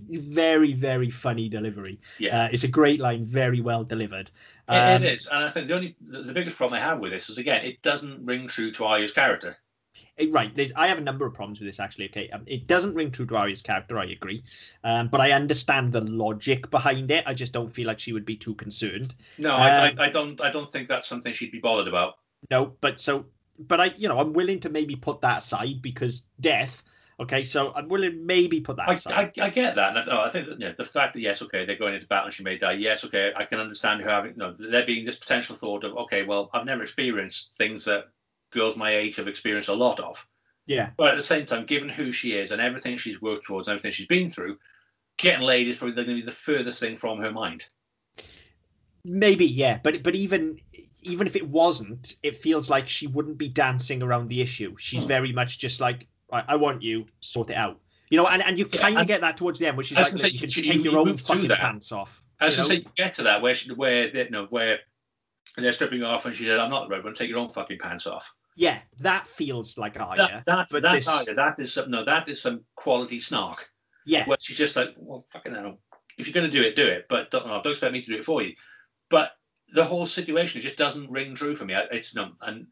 very, 0.10 0.74
very 0.74 1.10
funny 1.10 1.50
delivery. 1.50 2.00
Yeah. 2.20 2.44
Uh, 2.44 2.50
it's 2.52 2.64
a 2.64 2.68
great 2.68 3.00
line, 3.00 3.26
very 3.26 3.62
well 3.62 3.84
delivered. 3.84 4.32
It- 4.70 4.74
Um, 4.74 5.04
it 5.04 5.14
is, 5.14 5.28
and 5.28 5.44
I 5.44 5.50
think 5.50 5.68
the 5.68 5.76
only 5.76 5.96
the, 6.02 6.24
the 6.24 6.34
biggest 6.34 6.58
problem 6.58 6.80
I 6.80 6.84
have 6.84 7.00
with 7.00 7.12
this 7.12 7.30
is 7.30 7.38
again, 7.38 7.66
it 7.66 7.82
doesn't 7.82 8.26
ring 8.26 8.48
true 8.48 8.72
to 8.72 8.86
Arya's 8.86 9.12
character. 9.12 9.58
it- 10.18 10.32
right, 10.34 10.52
I 10.76 10.88
have 10.88 10.98
a 10.98 11.02
number 11.02 11.26
of 11.26 11.34
problems 11.34 11.60
with 11.60 11.68
this 11.68 11.80
actually. 11.80 12.06
Okay, 12.06 12.30
um, 12.30 12.44
it 12.48 12.68
doesn't 12.68 12.94
ring 12.94 13.12
true 13.12 13.26
to 13.26 13.36
Arya's 13.36 13.62
character. 13.62 13.98
I 14.00 14.06
agree, 14.06 14.44
um, 14.84 15.10
but 15.10 15.20
I 15.20 15.32
understand 15.34 15.92
the 15.92 16.02
logic 16.02 16.70
behind 16.72 17.12
it. 17.12 17.24
I 17.28 17.34
just 17.34 17.52
don't 17.52 17.74
feel 17.74 17.88
like 17.88 18.00
she 18.00 18.14
would 18.14 18.26
be 18.26 18.38
too 18.38 18.56
concerned. 18.56 19.16
No, 19.38 19.56
I, 19.58 19.90
Um, 19.90 20.00
I, 20.00 20.06
I 20.06 20.10
don't. 20.10 20.40
I 20.40 20.50
don't 20.50 20.72
think 20.72 20.88
that's 20.88 21.08
something 21.08 21.34
she'd 21.34 21.52
be 21.52 21.60
bothered 21.60 21.88
about. 21.90 22.16
No, 22.50 22.74
but 22.82 23.02
so, 23.02 23.26
but 23.60 23.80
I, 23.80 23.86
you 23.98 24.08
know, 24.08 24.20
I'm 24.20 24.34
willing 24.34 24.60
to 24.62 24.70
maybe 24.70 24.96
put 24.96 25.22
that 25.22 25.40
aside 25.40 25.82
because 25.82 26.24
death. 26.40 26.84
Okay, 27.20 27.44
so 27.44 27.72
I'm 27.76 27.88
willing 27.88 28.12
to 28.12 28.18
maybe 28.18 28.62
put 28.62 28.78
that 28.78 28.90
I, 28.90 28.94
aside. 28.94 29.34
I, 29.38 29.46
I 29.46 29.50
get 29.50 29.76
that, 29.76 29.90
and 29.90 30.00
I, 30.00 30.02
th- 30.02 30.14
oh, 30.14 30.22
I 30.22 30.30
think 30.30 30.48
that, 30.48 30.60
you 30.60 30.68
know, 30.68 30.74
the 30.76 30.86
fact 30.86 31.14
that 31.14 31.22
yes, 31.22 31.42
okay, 31.44 31.66
they're 31.66 31.76
going 31.76 31.94
into 31.94 32.08
battle 32.08 32.26
and 32.26 32.34
she 32.34 32.44
may 32.44 32.58
die. 32.58 32.72
Yes, 32.74 33.04
okay, 33.06 33.32
I 33.36 33.46
can 33.46 33.60
understand 33.60 34.02
her 34.02 34.10
having 34.10 34.32
you 34.32 34.38
know, 34.38 34.54
there 34.54 34.86
being 34.86 35.06
this 35.06 35.18
potential 35.18 35.56
thought 35.56 35.84
of 35.84 35.96
okay, 35.98 36.24
well, 36.24 36.50
I've 36.54 36.66
never 36.66 36.82
experienced 36.82 37.56
things 37.58 37.86
that 37.86 38.06
girls 38.52 38.76
my 38.76 38.96
age 38.96 39.18
have 39.18 39.28
experienced 39.28 39.70
a 39.70 39.74
lot 39.74 40.00
of. 40.00 40.26
Yeah. 40.66 40.92
But 40.98 41.12
at 41.12 41.18
the 41.18 41.24
same 41.24 41.46
time, 41.46 41.66
given 41.66 41.90
who 41.90 42.12
she 42.12 42.34
is 42.34 42.52
and 42.52 42.62
everything 42.62 42.98
she's 42.98 43.22
worked 43.22 43.46
towards, 43.46 43.68
and 43.68 43.74
everything 43.74 43.92
she's 43.92 44.08
been 44.08 44.30
through, 44.30 44.58
getting 45.18 45.46
laid 45.46 45.68
is 45.68 45.78
probably 45.78 45.96
going 45.96 46.08
to 46.08 46.16
be 46.16 46.22
the 46.22 46.32
furthest 46.32 46.80
thing 46.80 46.98
from 46.98 47.20
her 47.20 47.32
mind. 47.32 47.66
Maybe, 49.04 49.46
yeah, 49.46 49.80
but 49.84 50.04
but 50.04 50.16
even 50.16 50.60
even 51.02 51.28
if 51.28 51.36
it 51.36 51.48
wasn't, 51.48 52.16
it 52.24 52.38
feels 52.38 52.70
like 52.70 52.88
she 52.88 53.08
wouldn't 53.08 53.38
be 53.38 53.48
dancing 53.50 54.02
around 54.04 54.28
the 54.28 54.42
issue. 54.42 54.76
She's 54.80 55.02
Hmm. 55.04 55.08
very 55.08 55.32
much 55.32 55.60
just 55.60 55.80
like, 55.82 56.08
I, 56.32 56.44
I 56.50 56.56
want 56.56 56.82
you, 56.82 57.06
sort 57.20 57.50
it 57.50 57.56
out. 57.56 57.80
You 58.10 58.18
know, 58.18 58.28
and, 58.28 58.42
and 58.44 58.60
you 58.60 58.66
kind 58.66 58.98
of 58.98 59.08
get 59.08 59.22
that 59.22 59.38
towards 59.38 59.58
the 59.60 59.68
end, 59.68 59.78
where 59.78 59.84
she's 59.84 59.98
like, 59.98 60.12
was 60.12 60.22
gonna 60.22 60.24
"Look, 60.24 60.32
say, 60.32 60.34
you 60.34 60.40
can 60.40 60.50
you- 60.50 60.64
take 60.74 60.84
you 60.86 60.92
your 60.92 61.00
own 61.00 61.18
fucking 61.18 61.48
pants 61.50 61.92
off. 61.92 62.22
I 62.40 62.46
was 62.46 62.54
you 62.54 62.58
going 62.64 62.70
to 62.70 62.76
say, 62.76 62.82
you 62.84 62.92
get 62.96 63.14
to 63.16 63.24
that 63.24 63.42
where 63.42 63.54
she, 63.56 63.72
where 63.74 64.10
they, 64.10 64.28
know 64.30 64.46
where 64.50 64.80
they're 65.58 65.72
stripping 65.72 66.04
off, 66.04 66.26
and 66.26 66.36
she 66.36 66.46
said, 66.46 66.60
"I'm 66.60 66.70
not 66.72 66.90
the 66.90 66.96
right 66.96 67.04
one. 67.04 67.14
Take 67.14 67.30
your 67.30 67.40
own 67.40 67.50
fucking 67.50 67.78
pants 67.80 68.08
off." 68.08 68.34
Yeah, 68.56 68.80
that 69.00 69.28
feels 69.28 69.78
like 69.78 70.00
Arya. 70.00 70.18
That, 70.18 70.44
that's 70.46 70.72
but 70.74 70.82
that's 70.82 71.06
this- 71.06 71.08
Arya. 71.08 71.36
That 71.36 71.60
is 71.60 71.72
some 71.74 71.90
no. 71.92 72.04
That 72.04 72.28
is 72.30 72.42
some 72.42 72.64
quality 72.76 73.20
snark. 73.20 73.70
yeah, 74.06 74.26
Where 74.26 74.38
she's 74.42 74.58
just 74.58 74.76
like, 74.76 74.90
"Well, 74.98 75.24
fucking 75.32 75.54
hell. 75.56 75.80
If 76.18 76.28
you're 76.28 76.34
going 76.34 76.50
to 76.50 76.58
do 76.58 76.64
it, 76.64 76.76
do 76.76 76.86
it. 76.86 77.06
But 77.10 77.32
don't, 77.32 77.46
no, 77.48 77.62
don't 77.62 77.72
expect 77.72 77.94
me 77.94 78.02
to 78.02 78.12
do 78.12 78.18
it 78.18 78.26
for 78.26 78.42
you." 78.42 78.56
But 79.10 79.32
the 79.72 79.84
whole 79.84 80.06
situation 80.06 80.60
it 80.60 80.64
just 80.64 80.78
doesn't 80.78 81.10
ring 81.10 81.36
true 81.36 81.56
for 81.56 81.66
me. 81.66 81.76
It's 81.92 82.16
no, 82.16 82.32
and 82.42 82.68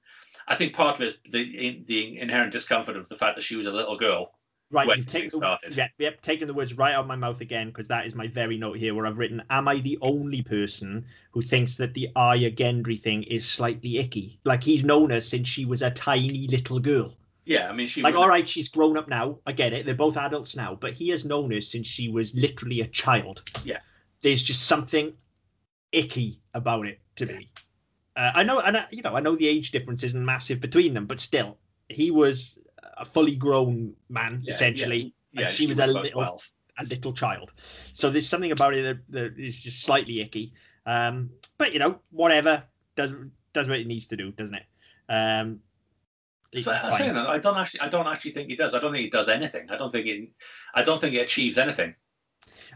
I 0.48 0.56
think 0.56 0.74
part 0.74 0.96
of 0.96 1.02
it 1.02 1.08
is 1.26 1.32
the 1.32 1.68
in, 1.68 1.86
the 1.88 2.20
inherent 2.20 2.52
discomfort 2.52 2.98
of 2.98 3.08
the 3.10 3.16
fact 3.16 3.36
that 3.36 3.42
she 3.44 3.56
was 3.56 3.68
a 3.68 3.72
little 3.72 3.98
girl. 3.98 4.34
right. 4.72 4.88
when 4.88 4.98
You've 4.98 5.08
taken 5.08 5.30
started. 5.32 5.76
yeah, 5.76 5.88
yep, 5.98 6.22
taken 6.22 6.48
the 6.48 6.54
words 6.54 6.74
right 6.76 6.94
out 6.94 7.02
of 7.02 7.08
my 7.08 7.16
mouth 7.16 7.42
again 7.42 7.68
because 7.70 7.88
that 7.88 8.06
is 8.06 8.16
my 8.16 8.28
very 8.28 8.58
note 8.58 8.78
here 8.78 8.94
where 8.94 9.06
I've 9.06 9.18
written, 9.18 9.42
"Am 9.50 9.68
I 9.68 9.80
the 9.80 9.98
only 10.02 10.42
person 10.42 11.06
who 11.32 11.42
thinks 11.42 11.78
that 11.78 11.94
the 11.94 12.10
Arya 12.16 12.52
Gendry 12.52 13.00
thing 13.00 13.24
is 13.24 13.48
slightly 13.48 13.98
icky? 13.98 14.40
Like 14.44 14.64
he's 14.64 14.84
known 14.84 15.10
her 15.12 15.22
since 15.22 15.48
she 15.48 15.66
was 15.66 15.82
a 15.82 15.92
tiny 15.92 16.48
little 16.48 16.80
girl." 16.80 17.14
Yeah, 17.46 17.68
I 17.70 17.74
mean, 17.74 17.88
she 17.88 18.02
like 18.04 18.14
was- 18.14 18.22
all 18.24 18.30
right 18.30 18.48
she's 18.48 18.70
grown 18.70 18.96
up 18.96 19.08
now 19.08 19.40
i 19.48 19.52
get 19.52 19.74
it 19.74 19.84
they're 19.84 19.96
both 19.96 20.18
adults 20.18 20.56
now 20.56 20.76
but 20.80 20.94
he 20.94 21.10
has 21.10 21.26
known 21.26 21.50
her 21.50 21.62
since 21.62 21.88
she 21.88 22.08
was 22.08 22.36
literally 22.36 22.82
a 22.82 22.88
child 22.88 23.42
Yeah. 23.64 23.80
there's 24.22 24.44
just 24.44 24.68
something 24.68 25.14
icky 25.92 26.40
about 26.54 26.86
it 26.86 27.00
to 27.16 27.26
me 27.26 27.48
uh, 28.16 28.32
i 28.36 28.44
know 28.44 28.60
and 28.60 28.78
I, 28.78 28.86
you 28.92 29.02
know 29.02 29.16
i 29.16 29.20
know 29.20 29.36
the 29.36 29.48
age 29.48 29.72
difference 29.72 30.04
isn't 30.04 30.24
massive 30.24 30.60
between 30.60 30.94
them 30.94 31.06
but 31.06 31.20
still 31.20 31.58
he 31.90 32.12
was 32.12 32.60
a 32.98 33.06
fully 33.06 33.36
grown 33.36 33.94
man 34.10 34.40
Yeah, 34.44 34.54
essentially 34.54 35.14
yeah, 35.32 35.42
and 35.42 35.50
she 35.52 35.68
was 35.68 35.80
a 35.80 35.88
little 35.88 36.12
12. 36.12 36.52
a 36.80 36.84
little 36.86 37.14
child 37.14 37.54
so 37.92 38.10
there's 38.10 38.28
something 38.28 38.52
about 38.52 38.74
it 38.76 38.84
that, 38.84 39.00
that 39.12 39.40
is 39.40 39.60
just 39.60 39.82
slightly 39.84 40.22
icky 40.22 40.54
um 40.86 41.30
but 41.58 41.74
you 41.74 41.80
know 41.80 42.00
whatever 42.12 42.64
does 42.96 43.16
does 43.54 43.68
what 43.68 43.80
it 43.80 43.88
needs 43.88 44.08
to 44.08 44.16
do 44.18 44.32
doesn't 44.32 44.56
it 44.56 44.66
um 45.10 45.60
So, 46.56 46.72
I'm 46.74 46.92
saying 46.92 47.14
that 47.14 47.28
I 47.28 47.38
don't 47.38 47.58
actually, 47.58 47.82
I 47.82 47.90
don't 47.90 48.08
actually 48.08 48.32
think 48.32 48.50
he 48.50 48.56
does. 48.56 48.74
I 48.74 48.80
don't 48.80 48.92
think 48.92 49.04
he 49.04 49.10
does 49.10 49.30
anything. 49.30 49.70
I 49.70 49.78
don't 49.78 49.92
think 49.92 50.08
it, 50.08 50.30
I 50.74 50.82
don't 50.82 51.00
think 51.00 51.14
it 51.14 51.20
achieves 51.20 51.58
anything. 51.60 51.94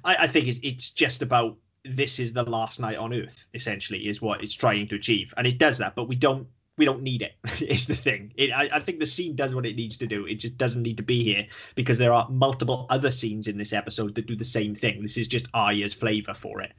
I, 0.03 0.15
I 0.25 0.27
think 0.27 0.47
it's, 0.47 0.59
it's 0.61 0.91
just 0.91 1.21
about 1.23 1.57
this 1.85 2.19
is 2.19 2.33
the 2.33 2.43
last 2.43 2.79
night 2.79 2.97
on 2.97 3.13
Earth. 3.13 3.45
Essentially, 3.53 4.07
is 4.07 4.21
what 4.21 4.41
it's 4.43 4.53
trying 4.53 4.87
to 4.89 4.95
achieve, 4.95 5.33
and 5.37 5.45
it 5.47 5.57
does 5.57 5.77
that. 5.79 5.95
But 5.95 6.07
we 6.07 6.15
don't 6.15 6.47
we 6.77 6.85
don't 6.85 7.03
need 7.03 7.21
it. 7.21 7.33
is 7.61 7.85
the 7.85 7.95
thing. 7.95 8.33
It, 8.35 8.51
I, 8.51 8.69
I 8.73 8.79
think 8.79 8.99
the 8.99 9.05
scene 9.05 9.35
does 9.35 9.53
what 9.53 9.65
it 9.65 9.75
needs 9.75 9.95
to 9.97 10.07
do. 10.07 10.25
It 10.25 10.35
just 10.35 10.57
doesn't 10.57 10.81
need 10.81 10.97
to 10.97 11.03
be 11.03 11.23
here 11.23 11.45
because 11.75 11.97
there 11.99 12.13
are 12.13 12.27
multiple 12.29 12.87
other 12.89 13.11
scenes 13.11 13.47
in 13.47 13.57
this 13.57 13.73
episode 13.73 14.15
that 14.15 14.25
do 14.25 14.35
the 14.35 14.43
same 14.43 14.73
thing. 14.73 15.03
This 15.03 15.17
is 15.17 15.27
just 15.27 15.47
Arya's 15.53 15.93
flavor 15.93 16.33
for 16.33 16.61
it. 16.61 16.71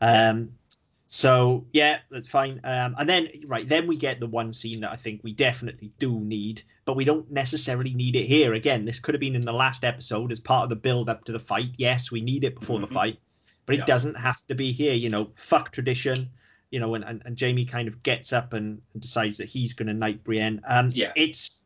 Um, 0.00 0.50
so 1.08 1.66
yeah, 1.72 1.98
that's 2.10 2.28
fine. 2.28 2.60
Um, 2.64 2.94
and 2.98 3.08
then 3.08 3.28
right, 3.46 3.68
then 3.68 3.86
we 3.86 3.96
get 3.96 4.20
the 4.20 4.26
one 4.26 4.52
scene 4.52 4.80
that 4.80 4.92
I 4.92 4.96
think 4.96 5.20
we 5.22 5.32
definitely 5.34 5.92
do 5.98 6.20
need, 6.20 6.62
but 6.84 6.96
we 6.96 7.04
don't 7.04 7.30
necessarily 7.30 7.92
need 7.94 8.16
it 8.16 8.24
here. 8.26 8.54
Again, 8.54 8.84
this 8.84 8.98
could 9.00 9.14
have 9.14 9.20
been 9.20 9.34
in 9.34 9.42
the 9.42 9.52
last 9.52 9.84
episode 9.84 10.32
as 10.32 10.40
part 10.40 10.62
of 10.64 10.68
the 10.70 10.76
build 10.76 11.08
up 11.10 11.24
to 11.24 11.32
the 11.32 11.38
fight. 11.38 11.70
Yes, 11.76 12.10
we 12.10 12.20
need 12.20 12.44
it 12.44 12.58
before 12.58 12.78
Mhm. 12.78 12.88
the 12.88 12.94
fight, 12.94 13.18
but 13.66 13.74
it 13.74 13.78
Yeah. 13.80 13.84
doesn't 13.86 14.14
have 14.16 14.38
to 14.48 14.54
be 14.54 14.72
here. 14.72 14.94
You 14.94 15.10
know, 15.10 15.30
fuck 15.36 15.72
tradition. 15.72 16.30
You 16.70 16.80
know, 16.80 16.94
and, 16.94 17.04
and, 17.04 17.22
and 17.26 17.38
Jaime 17.38 17.66
kind 17.66 17.86
of 17.86 18.02
gets 18.02 18.32
up 18.32 18.54
and, 18.54 18.80
and 18.94 19.02
decides 19.02 19.36
that 19.38 19.44
he's 19.46 19.74
going 19.74 19.88
to 19.88 19.94
knight 19.94 20.24
Brienne. 20.24 20.60
Um, 20.66 20.90
Yeah. 20.94 21.12
it's 21.16 21.64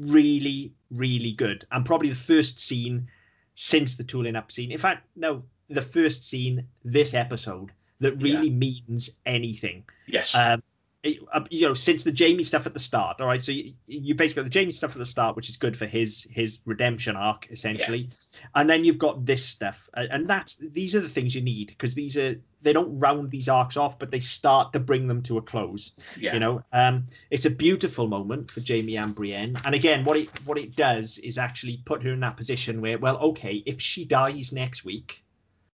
really, 0.00 0.72
really 0.90 1.32
good, 1.32 1.66
and 1.70 1.84
probably 1.86 2.08
the 2.08 2.14
first 2.14 2.58
scene 2.58 3.08
since 3.54 3.94
the 3.96 4.04
tooling 4.04 4.36
up 4.36 4.50
scene. 4.52 4.70
In 4.72 4.78
fact, 4.78 5.06
no, 5.16 5.42
the 5.68 5.82
first 5.82 6.24
scene 6.28 6.66
this 6.84 7.14
episode 7.14 7.70
that 8.00 8.20
really 8.22 8.50
means 8.50 9.10
anything. 9.26 9.84
Yes. 10.06 10.34
Um, 10.34 10.62
you 11.04 11.68
know, 11.68 11.74
since 11.74 12.02
the 12.02 12.14
Jaime 12.16 12.42
stuff 12.42 12.66
at 12.66 12.74
the 12.74 12.80
start, 12.80 13.20
all 13.20 13.28
right. 13.28 13.42
So 13.42 13.52
you, 13.52 13.74
you 13.86 14.14
basically 14.16 14.42
got 14.42 14.52
the 14.52 14.58
Jaime 14.58 14.72
stuff 14.72 14.92
at 14.92 14.98
the 14.98 15.06
start, 15.06 15.36
which 15.36 15.48
is 15.48 15.56
good 15.56 15.76
for 15.76 15.86
his 15.86 16.26
his 16.30 16.58
redemption 16.64 17.14
arc, 17.14 17.48
essentially, 17.50 18.10
and 18.56 18.68
then 18.68 18.84
you've 18.84 18.98
got 18.98 19.24
this 19.24 19.44
stuff, 19.44 19.88
uh, 19.94 20.06
and 20.10 20.28
that's 20.28 20.56
these 20.56 20.96
are 20.96 21.00
the 21.00 21.08
things 21.08 21.36
you 21.36 21.42
need 21.42 21.68
because 21.68 21.94
these 21.94 22.16
are 22.16 22.34
they 22.62 22.72
don't 22.72 22.98
round 22.98 23.30
these 23.30 23.48
arcs 23.48 23.76
off, 23.76 24.00
but 24.00 24.10
they 24.10 24.18
start 24.18 24.72
to 24.72 24.80
bring 24.80 25.06
them 25.06 25.22
to 25.22 25.38
a 25.38 25.42
close. 25.42 25.92
yeah. 26.18 26.34
You 26.34 26.40
know, 26.40 26.62
um, 26.72 27.06
it's 27.30 27.44
a 27.44 27.50
beautiful 27.50 28.08
moment 28.08 28.50
for 28.50 28.60
Jaime 28.66 28.96
and 28.96 29.14
Brienne, 29.14 29.60
and 29.64 29.76
again, 29.76 30.04
what 30.04 30.16
it 30.16 30.28
what 30.46 30.58
it 30.58 30.74
does 30.74 31.18
is 31.18 31.38
actually 31.38 31.80
put 31.84 32.02
her 32.02 32.12
in 32.12 32.20
that 32.20 32.36
position 32.36 32.80
where, 32.80 32.98
well, 32.98 33.18
okay, 33.18 33.62
if 33.66 33.80
she 33.80 34.04
dies 34.04 34.52
next 34.52 34.84
week, 34.84 35.22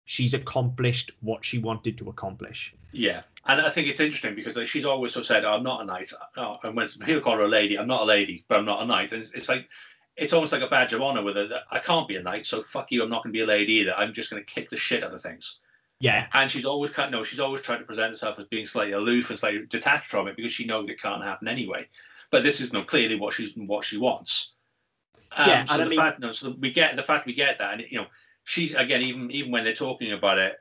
she's 0.05 0.35
accomplished 0.35 1.11
what 1.21 1.45
she 1.45 1.59
wanted 1.59 1.99
to 1.99 2.09
accomplish. 2.09 2.75
Yeah, 2.93 3.23
and 3.47 3.61
I 3.61 3.71
think 3.71 3.89
it's 3.89 4.01
interesting 4.01 4.35
because 4.35 4.57
she's 4.69 4.85
always 4.85 5.13
sort 5.15 5.23
of 5.23 5.27
said, 5.27 5.45
"I'm 5.45 5.63
not 5.63 5.81
a 5.81 5.85
knight," 5.85 6.11
oh, 6.37 6.59
and 6.63 6.77
when 6.77 6.87
people 6.89 7.23
call 7.23 7.37
her 7.37 7.43
a 7.45 7.49
lady, 7.49 7.79
I'm 7.79 7.87
not 7.87 8.03
a 8.03 8.05
lady, 8.05 8.45
but 8.49 8.59
I'm 8.59 8.65
not 8.67 8.83
a 8.83 8.87
knight, 8.87 9.13
and 9.13 9.23
it's, 9.23 9.33
it's 9.33 9.49
like 9.49 9.69
it's 10.17 10.33
almost 10.35 10.53
like 10.53 10.63
a 10.63 10.67
badge 10.69 10.93
of 10.93 11.01
honor 11.01 11.23
with 11.23 11.37
her. 11.37 11.47
that 11.49 11.63
I 11.71 11.79
can't 11.79 12.07
be 12.07 12.17
a 12.17 12.23
knight, 12.23 12.45
so 12.45 12.61
fuck 12.61 12.93
you. 12.93 13.03
I'm 13.03 13.09
not 13.09 13.23
going 13.25 13.33
to 13.33 13.37
be 13.39 13.43
a 13.43 13.47
lady 13.47 13.73
either. 13.75 13.95
I'm 13.95 14.13
just 14.13 14.31
going 14.31 14.43
to 14.45 14.55
kick 14.55 14.69
the 14.69 14.77
shit 14.77 15.03
out 15.03 15.15
of 15.15 15.23
things. 15.23 15.61
Yeah, 16.01 16.27
And 16.33 16.51
she's 16.51 16.65
always 16.65 16.91
kind 16.91 17.07
of, 17.07 17.13
no, 17.13 17.23
she's 17.23 17.39
always 17.39 17.63
tried 17.63 17.79
to 17.79 17.85
present 17.85 18.11
herself 18.11 18.37
as 18.41 18.47
being 18.47 18.67
slightly 18.67 18.93
aloof 18.93 19.31
and 19.31 19.39
slightly 19.39 19.65
detached 19.69 20.07
from 20.11 20.27
it 20.27 20.35
because 20.35 20.51
she 20.51 20.65
knows 20.67 20.89
it 20.91 21.01
can't 21.01 21.23
happen 21.23 21.47
anyway. 21.47 21.87
But 22.33 22.43
this 22.43 22.61
is 22.61 22.73
no 22.73 22.83
clearly 22.83 23.15
what 23.15 23.35
she's 23.35 23.57
what 23.57 23.85
she 23.85 23.99
wants. 23.99 24.55
Um, 25.37 25.49
Yeah, 25.49 25.65
so 25.65 25.75
and 25.75 25.83
I 25.83 25.85
the 25.85 25.91
mean- 25.91 25.99
fact, 26.01 26.19
no, 26.19 26.33
so 26.33 26.57
we 26.59 26.73
get 26.73 26.97
the 26.97 27.05
fact 27.05 27.25
we 27.25 27.35
get 27.35 27.59
that, 27.59 27.75
and 27.75 27.85
you 27.89 27.99
know, 27.99 28.07
she 28.45 28.75
again, 28.75 29.03
even 29.03 29.31
even 29.31 29.51
when 29.51 29.65
they're 29.65 29.75
talking 29.75 30.13
about 30.13 30.39
it, 30.39 30.57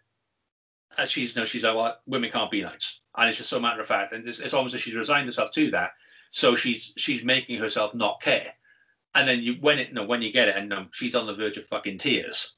uh, 0.98 1.06
she's 1.06 1.36
no, 1.36 1.44
she's 1.46 1.64
like, 1.64 1.76
well, 1.76 1.98
women 2.06 2.30
can't 2.32 2.52
be 2.52 2.62
knights, 2.62 3.02
and 3.18 3.30
it's 3.30 3.38
just 3.38 3.50
so 3.50 3.60
matter 3.60 3.80
of 3.82 3.88
fact, 3.88 4.14
and 4.14 4.28
it's, 4.28 4.40
it's 4.40 4.54
almost 4.54 4.76
as 4.76 4.82
she's 4.82 4.96
resigned 4.96 5.26
herself 5.26 5.52
to 5.54 5.72
that. 5.72 5.92
So 6.32 6.56
she's 6.56 6.94
she's 6.98 7.24
making 7.24 7.60
herself 7.60 7.94
not 7.96 8.22
care, 8.22 8.54
and 9.16 9.28
then 9.28 9.42
you 9.42 9.56
when 9.62 9.80
it 9.80 9.94
no 9.94 10.06
when 10.06 10.22
you 10.22 10.32
get 10.32 10.48
it, 10.48 10.56
and 10.56 10.70
no, 10.70 10.86
she's 10.92 11.16
on 11.16 11.26
the 11.28 11.34
verge 11.34 11.58
of 11.58 11.66
fucking 11.66 11.98
tears. 11.98 12.56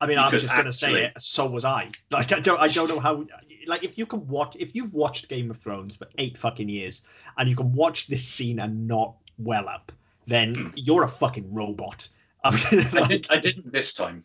I 0.00 0.06
mean, 0.06 0.16
I'm 0.16 0.30
Because 0.30 0.42
just 0.42 0.54
gonna 0.54 0.70
say 0.70 1.04
it. 1.06 1.12
So 1.18 1.46
was 1.48 1.64
I. 1.64 1.90
Like, 2.12 2.30
I 2.30 2.38
don't, 2.38 2.60
I 2.60 2.68
don't 2.68 2.88
know 2.88 3.00
how. 3.00 3.26
Like, 3.66 3.82
if 3.82 3.98
you 3.98 4.06
can 4.06 4.28
watch, 4.28 4.56
if 4.60 4.72
you've 4.72 4.94
watched 4.94 5.28
Game 5.28 5.50
of 5.50 5.58
Thrones 5.58 5.96
for 5.96 6.06
eight 6.18 6.38
fucking 6.38 6.68
years, 6.68 7.02
and 7.36 7.48
you 7.48 7.56
can 7.56 7.72
watch 7.72 8.06
this 8.06 8.24
scene 8.24 8.60
and 8.60 8.86
not 8.86 9.16
well 9.38 9.68
up, 9.68 9.90
then 10.28 10.54
Hmm. 10.54 10.68
you're 10.76 11.02
a 11.02 11.08
fucking 11.08 11.52
robot. 11.52 12.08
I 12.44 12.50
mean, 12.72 12.86
I, 12.86 12.90
like- 13.00 13.08
did, 13.08 13.26
I 13.30 13.36
didn't 13.38 13.72
this 13.72 13.92
time. 13.92 14.24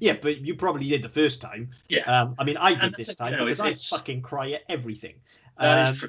Yeah, 0.00 0.16
but 0.20 0.38
you 0.40 0.54
probably 0.54 0.88
did 0.88 1.02
the 1.02 1.08
first 1.08 1.40
time. 1.40 1.70
Yeah. 1.88 2.00
Um, 2.10 2.34
I 2.38 2.44
mean, 2.44 2.56
I 2.56 2.74
did 2.74 2.94
this 2.96 3.14
time 3.14 3.32
you 3.32 3.38
know, 3.38 3.44
because 3.44 3.60
I 3.60 3.66
it's- 3.68 3.88
fucking 3.88 4.22
cry 4.22 4.50
at 4.52 4.62
everything. 4.68 5.14
That 5.58 5.86
Um, 5.88 5.92
is 5.94 6.00
true. 6.00 6.08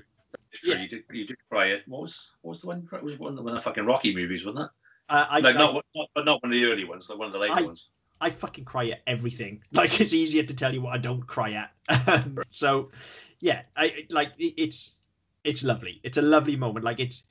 It's 0.51 0.61
true. 0.61 0.73
yeah. 0.73 0.81
You 0.81 0.87
did. 0.87 1.03
You 1.11 1.25
did 1.27 1.37
cry 1.49 1.71
at 1.71 1.87
What 1.87 2.01
was? 2.03 2.31
What 2.41 2.49
was 2.51 2.61
the 2.61 2.67
one? 2.67 2.87
It 2.91 3.03
was 3.03 3.19
one 3.19 3.37
of 3.37 3.43
the 3.43 3.59
fucking 3.59 3.85
Rocky 3.85 4.15
movies, 4.15 4.45
wasn't 4.45 4.65
it? 4.65 4.71
I, 5.09 5.23
I, 5.23 5.39
like 5.39 5.55
I, 5.55 5.59
not, 5.59 5.85
not, 5.95 6.09
but 6.15 6.25
not 6.25 6.41
one 6.41 6.51
of 6.51 6.57
the 6.59 6.65
early 6.65 6.85
ones. 6.85 7.09
Like 7.09 7.19
one 7.19 7.27
of 7.27 7.33
the 7.33 7.39
later 7.39 7.53
I- 7.55 7.61
ones. 7.61 7.89
I 8.21 8.29
fucking 8.29 8.63
cry 8.63 8.87
at 8.89 9.01
everything. 9.05 9.61
Like 9.73 9.99
it's 9.99 10.13
easier 10.13 10.43
to 10.43 10.53
tell 10.53 10.73
you 10.73 10.81
what 10.81 10.93
I 10.93 10.97
don't 10.97 11.25
cry 11.27 11.51
at. 11.89 12.23
So, 12.49 12.91
yeah, 13.41 13.63
I 13.75 14.05
like 14.09 14.31
it's 14.39 14.95
it's 15.43 15.63
lovely. 15.63 15.99
It's 16.03 16.17
a 16.17 16.21
lovely 16.21 16.55
moment. 16.55 16.85
Like 16.85 17.01
it's 17.01 17.23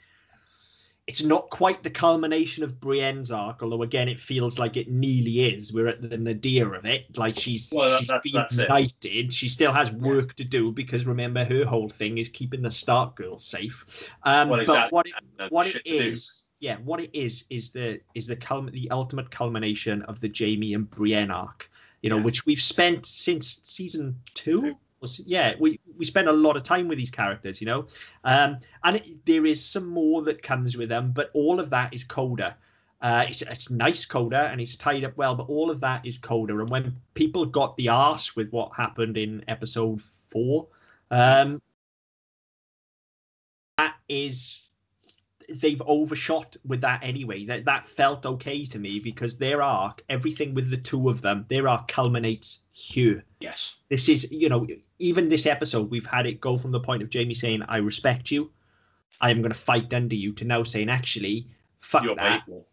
it's 1.09 1.22
not 1.24 1.50
quite 1.50 1.82
the 1.82 1.90
culmination 1.90 2.62
of 2.62 2.78
Brienne's 2.80 3.32
arc, 3.32 3.62
although 3.62 3.82
again 3.82 4.09
it 4.09 4.20
feels 4.20 4.59
like 4.59 4.76
it 4.76 4.88
nearly 4.88 5.40
is. 5.55 5.72
We're 5.72 5.88
at 5.88 6.00
the 6.09 6.16
nadir 6.16 6.74
of 6.74 6.84
it. 6.84 7.16
Like 7.18 7.36
she's 7.38 7.70
Well, 7.72 7.90
that- 7.90 8.22
she's 8.22 8.32
been 8.32 8.40
that's 8.40 8.59
it. 8.59 8.68
knighted. 8.68 9.32
She 9.32 9.48
still 9.48 9.72
has 9.72 9.90
work 9.90 10.34
to 10.36 10.44
do 10.44 10.70
because 10.70 11.05
remember 11.05 11.44
her 11.44 11.64
whole 11.64 11.88
thing 11.88 12.18
is 12.18 12.28
keeping 12.28 12.62
the 12.62 12.70
Stark 12.70 13.16
girls 13.16 13.44
safe. 13.44 13.84
Um, 14.22 14.48
Well, 14.48 14.59
but 14.59 14.62
exactly. 14.62 14.94
what 14.96 15.07
it, 15.07 15.53
what 15.53 15.66
it 15.74 15.84
do. 15.84 16.14
yeah 16.61 16.76
what 16.84 17.00
it 17.00 17.11
is 17.12 17.44
is 17.50 17.70
the 17.70 18.00
is 18.14 18.26
the 18.28 18.36
culm- 18.36 18.70
the 18.70 18.88
ultimate 18.92 19.30
culmination 19.32 20.03
of 20.03 20.20
the 20.20 20.30
jaime 20.36 20.74
and 20.74 20.88
brienne 20.88 21.30
arc 21.32 21.68
you 22.03 22.11
know 22.11 22.18
Yeah. 22.18 22.22
which 22.22 22.46
we've 22.46 22.61
spent 22.62 23.05
since 23.07 23.59
season 23.64 24.20
two 24.34 24.61
Two. 24.61 24.76
Se- 25.05 25.24
yeah 25.26 25.55
we 25.59 25.80
we 25.96 26.05
spend 26.05 26.28
a 26.28 26.32
lot 26.32 26.57
of 26.57 26.62
time 26.62 26.88
with 26.88 26.98
these 26.98 27.11
characters 27.11 27.61
you 27.61 27.66
know 27.66 27.86
um 28.24 28.59
and 28.84 28.96
it, 28.96 29.26
there 29.26 29.46
is 29.46 29.64
some 29.64 29.88
more 29.88 30.22
that 30.22 30.42
comes 30.42 30.76
with 30.76 30.88
them 30.88 31.12
but 31.12 31.30
all 31.34 31.61
of 31.61 31.70
that 31.70 31.92
is 31.92 32.05
coda 32.05 32.57
uh, 33.03 33.24
it's, 33.28 33.42
it's 33.42 33.68
nice 33.68 34.07
coda 34.07 34.48
and 34.53 34.61
it's 34.61 34.76
tied 34.76 35.03
up 35.03 35.16
well, 35.16 35.34
but 35.34 35.48
all 35.48 35.72
of 35.72 35.80
that 35.80 36.07
is 36.07 36.18
coda. 36.18 36.57
And 36.61 36.70
when 36.70 36.96
people 37.14 37.44
got 37.44 37.76
the 37.76 37.88
arse 37.88 38.36
with 38.36 38.48
what 38.53 38.70
happened 38.76 39.18
in 39.18 39.44
episode 39.48 40.00
four, 40.30 40.68
um, 41.11 41.61
that 43.76 43.96
is 44.09 44.68
they've 45.61 45.82
overshot 45.86 46.57
with 46.66 46.80
that 46.82 47.03
anyway. 47.03 47.44
That 47.46 47.64
that 47.64 47.88
felt 47.88 48.24
okay 48.26 48.64
to 48.66 48.78
me 48.78 49.00
because 49.00 49.36
their 49.38 49.62
arc, 49.62 50.03
everything 50.09 50.55
with 50.55 50.70
the 50.70 50.76
two 50.76 51.09
of 51.09 51.22
them, 51.22 51.46
their 51.48 51.68
arc 51.68 51.88
culminates 51.88 52.61
here. 52.72 53.24
Yes. 53.40 53.76
This 53.88 54.09
is, 54.09 54.30
you 54.30 54.48
know, 54.48 54.66
even 54.98 55.28
this 55.28 55.46
episode, 55.46 55.90
we've 55.90 56.07
had 56.07 56.26
it 56.26 56.40
go 56.40 56.59
from 56.59 56.72
the 56.72 56.80
point 56.80 57.03
of 57.03 57.12
Jaime 57.12 57.34
saying, 57.34 57.62
"I 57.68 57.78
respect 57.78 58.30
you, 58.30 58.50
I 59.20 59.30
am 59.30 59.42
going 59.42 59.53
to 59.53 59.59
fight 59.59 59.92
under 59.92 60.14
you," 60.14 60.32
to 60.34 60.44
now 60.44 60.62
saying, 60.62 60.88
"Actually, 60.88 61.48
fuck 61.80 62.05
You're 62.05 62.16
my 62.16 62.22
that. 62.22 62.42
equal. 62.42 62.68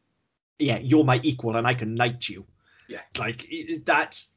Yeah, 0.59 0.79
you're 0.79 1.05
my 1.05 1.19
equal, 1.23 1.55
and 1.55 1.65
I 1.65 1.73
can 1.73 1.95
knight 1.95 2.29
you." 2.29 2.45
Yeah. 2.87 3.01
like 3.19 3.47
that's, 3.85 4.29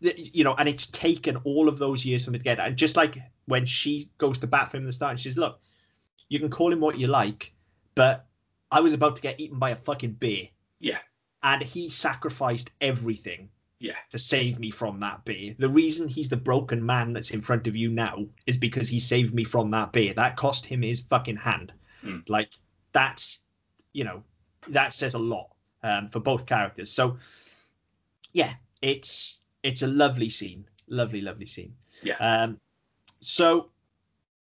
you 0.00 0.42
know, 0.42 0.54
and 0.54 0.68
it's 0.68 0.86
taken 0.86 1.36
all 1.44 1.68
of 1.68 1.78
those 1.78 2.04
years 2.04 2.24
for 2.24 2.30
him 2.30 2.34
to 2.34 2.38
get. 2.38 2.58
And 2.58 2.76
just 2.76 2.96
like 2.96 3.18
when 3.46 3.66
she 3.66 4.10
goes 4.18 4.38
to 4.38 4.46
bat 4.46 4.70
for 4.70 4.78
him 4.78 4.84
in 4.84 4.86
the 4.86 4.92
start, 4.92 5.10
and 5.12 5.20
she 5.20 5.28
says, 5.28 5.36
"Look, 5.38 5.60
you 6.28 6.38
can 6.40 6.50
call 6.50 6.72
him 6.72 6.80
what 6.80 6.98
you 6.98 7.06
like, 7.06 7.52
but 7.94 8.26
I 8.70 8.80
was 8.80 8.92
about 8.92 9.16
to 9.16 9.22
get 9.22 9.38
eaten 9.40 9.58
by 9.58 9.70
a 9.70 9.76
fucking 9.76 10.12
bear." 10.14 10.48
Yeah. 10.80 10.98
and 11.42 11.62
he 11.62 11.90
sacrificed 11.90 12.70
everything 12.80 13.50
Yeah. 13.78 13.96
to 14.10 14.18
save 14.18 14.58
me 14.58 14.70
from 14.70 14.98
that 15.00 15.24
bear. 15.26 15.54
The 15.58 15.68
reason 15.68 16.08
he's 16.08 16.28
the 16.30 16.36
broken 16.38 16.84
man 16.84 17.12
that's 17.12 17.30
in 17.32 17.42
front 17.42 17.66
of 17.66 17.76
you 17.76 17.90
now 17.90 18.24
is 18.46 18.56
because 18.56 18.88
he 18.88 18.98
saved 18.98 19.34
me 19.34 19.44
from 19.44 19.70
that 19.72 19.92
bear. 19.92 20.14
That 20.14 20.36
cost 20.36 20.64
him 20.64 20.80
his 20.82 21.00
fucking 21.00 21.36
hand. 21.36 21.72
Hmm. 22.00 22.20
Like 22.28 22.50
that's 22.92 23.40
you 23.92 24.04
know 24.04 24.22
that 24.68 24.92
says 24.94 25.12
a 25.14 25.18
lot 25.18 25.50
um, 25.82 26.08
for 26.08 26.20
both 26.20 26.46
characters. 26.46 26.90
So 26.90 27.18
yeah, 28.32 28.54
it's 28.82 29.40
it's 29.62 29.82
a 29.82 29.86
lovely 29.86 30.30
scene, 30.30 30.66
lovely, 30.88 31.20
lovely 31.20 31.46
scene. 31.46 31.74
Yeah. 32.02 32.16
Um, 32.16 32.58
so 33.20 33.70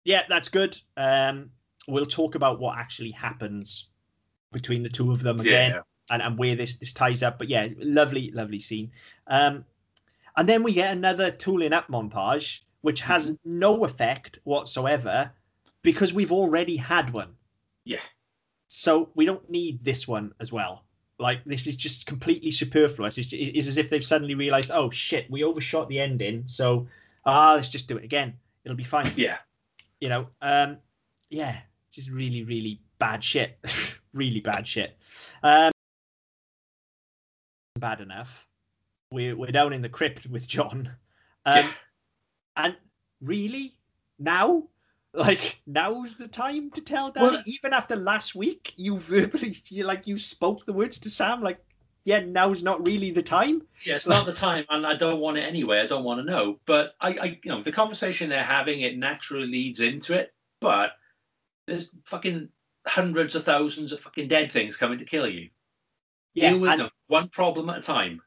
yeah, 0.05 0.23
that's 0.29 0.49
good. 0.49 0.81
Um, 0.97 1.51
we'll 1.89 2.07
talk 2.07 2.35
about 2.35 2.59
what 2.61 2.79
actually 2.79 3.11
happens 3.11 3.89
between 4.53 4.83
the 4.83 4.89
two 4.89 5.11
of 5.13 5.23
them 5.23 5.41
again 5.41 5.73
Yeah. 5.73 5.81
and, 6.11 6.23
and 6.23 6.39
where 6.39 6.57
this 6.57 6.77
this 6.77 6.93
ties 6.93 7.23
up. 7.23 7.39
But 7.39 7.49
yeah, 7.49 7.69
lovely, 7.79 8.31
lovely 8.31 8.61
scene. 8.61 8.91
Um, 9.27 9.65
and 10.37 10.49
then 10.49 10.63
we 10.63 10.73
get 10.73 10.93
another 10.93 11.31
tooling 11.31 11.73
up 11.73 11.89
montage, 11.89 12.61
which 12.83 13.01
has 13.03 13.31
Mm-hmm. 13.31 13.59
no 13.61 13.85
effect 13.85 14.39
whatsoever 14.45 15.31
because 15.83 16.13
we've 16.15 16.33
already 16.33 16.77
had 16.77 17.11
one. 17.13 17.35
Yeah. 17.85 18.01
So 18.69 19.11
we 19.15 19.27
don't 19.27 19.49
need 19.51 19.85
this 19.85 20.09
one 20.09 20.33
as 20.41 20.51
well. 20.53 20.85
Like 21.19 21.45
this 21.45 21.67
is 21.67 21.77
just 21.77 22.07
completely 22.07 22.51
superfluous. 22.51 23.19
It's, 23.19 23.29
it's 23.33 23.69
as 23.69 23.79
if 23.79 23.89
they've 23.91 24.05
suddenly 24.05 24.35
realized, 24.35 24.71
oh 24.73 24.91
shit, 24.91 25.31
we 25.31 25.45
overshot 25.45 25.89
the 25.89 26.01
ending. 26.01 26.45
So 26.47 26.89
ah, 27.25 27.55
let's 27.55 27.69
just 27.69 27.87
do 27.89 27.97
it 27.97 28.05
again. 28.05 28.35
It'll 28.65 28.77
be 28.77 28.85
fine 28.85 29.13
Yeah. 29.17 29.37
you 30.01 30.09
know 30.09 30.27
um 30.43 30.79
yeah 31.31 31.59
just 31.95 32.11
really 32.11 32.43
really 32.45 32.81
bad 32.99 33.23
shit 33.23 33.59
really 34.15 34.41
bad 34.41 34.67
shit 34.67 34.97
um 35.43 35.73
bad 37.79 38.01
enough 38.01 38.47
we're, 39.11 39.37
we're 39.37 39.51
down 39.53 39.73
in 39.73 39.83
the 39.83 39.89
crypt 39.89 40.27
with 40.27 40.47
jon 40.47 40.91
um 41.47 41.57
Yeah. 41.65 41.71
and 42.57 42.77
really 43.23 43.73
now 44.19 44.65
like 45.13 45.61
now's 45.67 46.17
the 46.17 46.27
time 46.29 46.71
to 46.73 46.81
tell 46.83 47.13
Dany. 47.13 47.21
Well- 47.23 47.43
even 47.47 47.73
after 47.73 47.95
last 47.97 48.35
week 48.35 48.73
you 48.77 48.99
verbally 48.99 49.57
you 49.69 49.85
like 49.85 50.07
you 50.07 50.19
spoke 50.19 50.65
the 50.67 50.73
words 50.73 50.99
to 51.01 51.11
sam 51.11 51.41
like 51.43 51.59
yeah 52.05 52.21
now's 52.21 52.63
not 52.63 52.87
really 52.87 53.11
the 53.13 53.23
time 53.23 53.63
Yeah, 53.85 53.97
it's 53.97 54.07
not 54.07 54.27
the 54.27 54.33
time, 54.33 54.65
and 54.71 54.87
I 54.87 54.95
don't 54.95 55.21
want 55.21 55.39
it 55.39 55.43
anyway. 55.45 55.81
I 55.81 55.87
don't 55.87 56.05
want 56.05 56.21
to 56.21 56.25
know. 56.25 56.59
But 56.67 56.95
I, 57.01 57.09
I, 57.09 57.25
you 57.43 57.51
know, 57.51 57.63
the 57.63 57.73
conversation 57.73 58.29
they're 58.29 58.43
having, 58.43 58.81
it 58.81 58.97
naturally 58.99 59.47
leads 59.47 59.81
into 59.81 60.15
it. 60.19 60.33
But 60.61 60.93
there's 61.67 61.91
fucking 62.05 62.49
hundreds 62.87 63.35
of 63.35 63.45
thousands 63.45 63.93
of 63.93 64.01
fucking 64.01 64.29
dead 64.29 64.53
things 64.53 64.77
coming 64.77 64.99
to 64.99 65.05
kill 65.05 65.27
you. 65.29 65.49
Deal 66.35 66.61
with 66.61 66.71
and- 66.71 66.81
them 66.83 66.91
one 67.07 67.29
problem 67.29 67.71
at 67.71 67.79
a 67.79 67.83
time. 67.83 68.21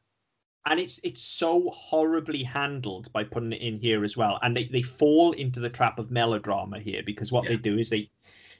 and 0.66 0.80
it's 0.80 0.98
it's 1.04 1.22
so 1.22 1.70
horribly 1.70 2.42
handled 2.42 3.12
by 3.12 3.24
putting 3.24 3.52
it 3.52 3.60
in 3.62 3.78
here 3.78 4.04
as 4.04 4.16
well 4.16 4.38
and 4.42 4.56
they, 4.56 4.64
they 4.64 4.82
fall 4.82 5.32
into 5.32 5.60
the 5.60 5.68
trap 5.70 5.98
of 5.98 6.10
melodrama 6.10 6.78
here 6.78 7.02
because 7.04 7.30
what 7.32 7.46
they 7.46 7.56
do 7.56 7.78
is 7.78 7.88
they 7.90 8.10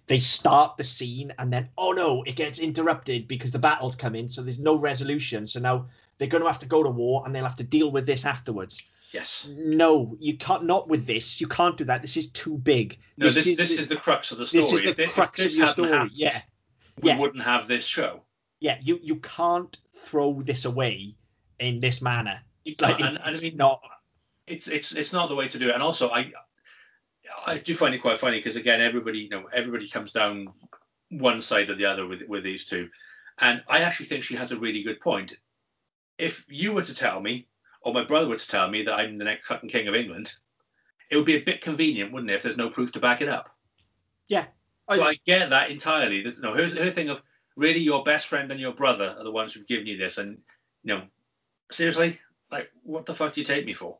they 0.07 0.18
start 0.18 0.76
the 0.76 0.85
scene 0.85 1.33
and 1.39 1.53
then 1.53 1.68
oh 1.76 1.93
no 1.93 2.22
it 2.24 2.37
gets 2.37 2.59
interrupted 2.59 3.29
because 3.29 3.51
the 3.53 3.59
battle's 3.59 3.97
come 3.97 4.14
in 4.14 4.29
so 4.29 4.43
there's 4.43 4.59
no 4.61 4.76
resolution 4.79 5.47
so 5.47 5.61
now 5.61 5.87
they're 6.18 6.29
going 6.29 6.43
to 6.43 6.49
have 6.49 6.59
to 6.59 6.66
go 6.66 6.83
to 6.83 6.91
war 6.91 7.22
and 7.24 7.35
they'll 7.35 7.45
have 7.45 7.57
to 7.57 7.64
deal 7.64 7.91
with 7.91 8.07
this 8.07 8.24
afterwards 8.24 8.83
Yes. 9.13 9.49
no 9.57 10.17
you 10.21 10.37
can't 10.37 10.65
not 10.65 10.89
with 10.89 11.07
this 11.07 11.41
you 11.41 11.49
can't 11.49 11.77
do 11.79 11.85
that 11.85 12.03
this 12.03 12.17
is 12.17 12.31
too 12.31 12.59
big 12.59 12.99
No, 13.17 13.31
this, 13.31 13.45
this, 13.45 13.71
is, 13.71 13.89
the 13.89 13.97
crux 13.97 14.33
of 14.33 14.39
the 14.39 14.47
story. 14.47 14.63
this 14.63 14.73
is 14.73 14.97
the 14.97 15.03
If 15.05 15.13
crux 15.15 15.33
this 15.37 15.53
of 15.55 15.59
your 15.59 15.67
story 15.69 15.89
happened, 15.91 16.11
yeah 16.15 16.43
we 17.01 17.09
yeah. 17.09 17.19
wouldn't 17.19 17.43
have 17.43 17.67
this 17.67 17.85
show. 17.87 18.23
yeah 18.61 18.77
you 18.83 18.99
you 19.03 19.17
can't 19.17 19.79
throw 19.97 20.43
this 20.43 20.65
away 20.67 21.15
in 21.59 21.81
this 21.81 22.03
manner 22.03 22.41
You 22.65 22.75
like 22.81 22.99
can't- 22.99 23.09
it's, 23.11 23.19
and, 23.19 23.27
and 23.27 23.37
I 23.37 23.41
mean, 23.41 23.57
not 23.57 23.81
it's 24.47 24.69
it's 24.69 24.93
it's 24.95 25.13
not 25.13 25.29
the 25.29 25.35
way 25.35 25.49
to 25.49 25.59
do 25.59 25.69
it. 25.71 25.75
And 25.75 25.83
also, 25.83 26.11
I 26.11 26.33
I 27.47 27.59
do 27.59 27.75
find 27.75 27.95
it 27.95 27.99
quite 27.99 28.19
funny 28.19 28.39
because 28.39 28.57
again, 28.57 28.81
everybody 28.81 29.19
you 29.21 29.29
know 29.29 29.45
everybody 29.53 29.89
comes 29.89 30.13
down 30.13 30.49
one 31.11 31.43
side 31.43 31.69
or 31.71 31.75
the 31.75 31.85
other 31.87 32.07
with 32.07 32.23
with 32.29 32.45
these 32.45 32.65
two, 32.67 32.89
and 33.39 33.63
I 33.69 33.81
actually 33.81 34.07
think 34.07 34.25
she 34.25 34.37
has 34.37 34.53
a 34.53 34.57
really 34.59 34.83
good 34.83 35.01
point. 35.01 35.37
If 36.19 36.45
you 36.49 36.73
were 36.73 36.83
to 36.83 36.95
tell 36.95 37.21
me, 37.21 37.48
or 37.83 37.93
my 37.93 38.05
brother 38.05 38.29
were 38.29 38.37
to 38.37 38.49
tell 38.49 38.68
me 38.70 38.83
that 38.83 38.95
I'm 38.95 39.18
the 39.18 39.24
next 39.24 39.47
fucking 39.47 39.68
king 39.68 39.89
of 39.89 39.95
England, 39.95 40.33
it 41.11 41.16
would 41.16 41.26
be 41.26 41.37
a 41.37 41.43
bit 41.43 41.61
convenient, 41.61 42.12
wouldn't 42.12 42.31
it, 42.31 42.35
if 42.35 42.43
there's 42.43 42.57
no 42.57 42.70
proof 42.70 42.93
to 42.93 43.01
back 43.01 43.20
it 43.20 43.29
up? 43.29 43.55
yeah 44.29 44.47
So 44.91 45.03
I 45.03 45.16
get 45.26 45.51
that 45.51 45.70
entirely. 45.70 46.22
There's, 46.22 46.41
no, 46.41 46.55
her, 46.55 46.68
her 46.68 46.91
thing 46.91 47.09
of 47.09 47.22
really 47.57 47.81
your 47.81 48.05
best 48.05 48.26
friend 48.26 48.51
and 48.51 48.61
your 48.61 48.72
brother 48.72 49.14
are 49.18 49.24
the 49.24 49.33
ones 49.33 49.53
who've 49.53 49.66
given 49.66 49.87
you 49.87 49.97
this, 49.97 50.18
and 50.18 50.39
you 50.85 50.95
know, 50.95 51.03
seriously, 51.72 52.18
like 52.51 52.70
what 52.83 53.07
the 53.07 53.14
fuck 53.14 53.33
do 53.33 53.41
you 53.41 53.47
take 53.47 53.66
me 53.66 53.72
for? 53.74 53.99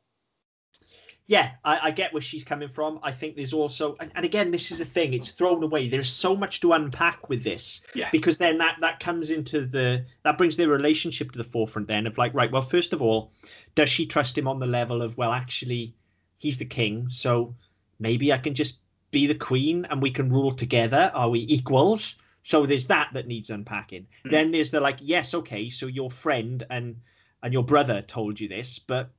Yeah, 1.29 1.51
I, 1.63 1.79
I 1.83 1.91
get 1.91 2.15
where 2.15 2.23
she's 2.23 2.43
coming 2.43 2.71
from. 2.71 2.99
I 3.03 3.13
think 3.13 3.37
there's 3.37 3.53
also, 3.53 3.97
and, 4.01 4.11
and 4.15 4.25
again, 4.25 4.51
this 4.51 4.71
is 4.71 4.81
a 4.81 4.85
thing. 4.85 5.13
It's 5.13 5.31
thrown 5.31 5.63
away. 5.63 5.87
There's 5.87 6.11
so 6.11 6.35
much 6.35 6.61
to 6.63 6.73
unpack 6.73 7.29
with 7.29 7.45
this. 7.45 7.83
Yeah. 7.95 8.09
Because 8.11 8.39
then 8.39 8.57
that 8.59 8.79
that 8.81 8.99
comes 8.99 9.31
into 9.31 9.67
the 9.67 10.07
that 10.25 10.39
brings 10.39 10.57
their 10.57 10.69
relationship 10.69 11.31
to 11.33 11.39
the 11.39 11.45
forefront. 11.45 11.87
Then 11.87 12.07
of 12.07 12.17
like, 12.17 12.33
right, 12.33 12.51
well, 12.51 12.63
first 12.63 12.95
of 12.95 13.03
all, 13.03 13.31
does 13.75 13.91
she 13.91 14.07
trust 14.07 14.39
him 14.39 14.49
on 14.49 14.59
the 14.59 14.67
level 14.67 15.03
of 15.03 15.19
well, 15.19 15.33
actually, 15.33 15.95
he's 16.39 16.57
the 16.57 16.65
king, 16.65 17.11
so 17.11 17.55
maybe 17.99 18.33
I 18.33 18.39
can 18.39 18.55
just 18.55 18.79
be 19.11 19.27
the 19.27 19.35
queen 19.35 19.85
and 19.91 20.01
we 20.01 20.11
can 20.11 20.31
rule 20.31 20.55
together. 20.55 21.13
Are 21.15 21.29
we 21.29 21.41
equals? 21.41 22.17
So 22.41 22.65
there's 22.65 22.87
that 22.87 23.11
that 23.13 23.27
needs 23.27 23.51
unpacking. 23.51 24.07
Hmm. 24.23 24.31
Then 24.31 24.51
there's 24.51 24.71
the 24.71 24.81
like, 24.81 24.97
yes, 25.03 25.35
okay, 25.35 25.69
so 25.69 25.89
your 25.89 26.11
friend 26.11 26.65
and 26.71 26.97
and 27.43 27.53
your 27.53 27.65
brother 27.65 28.01
told 28.01 28.41
you 28.41 28.49
this, 28.49 28.79
but 28.79 29.11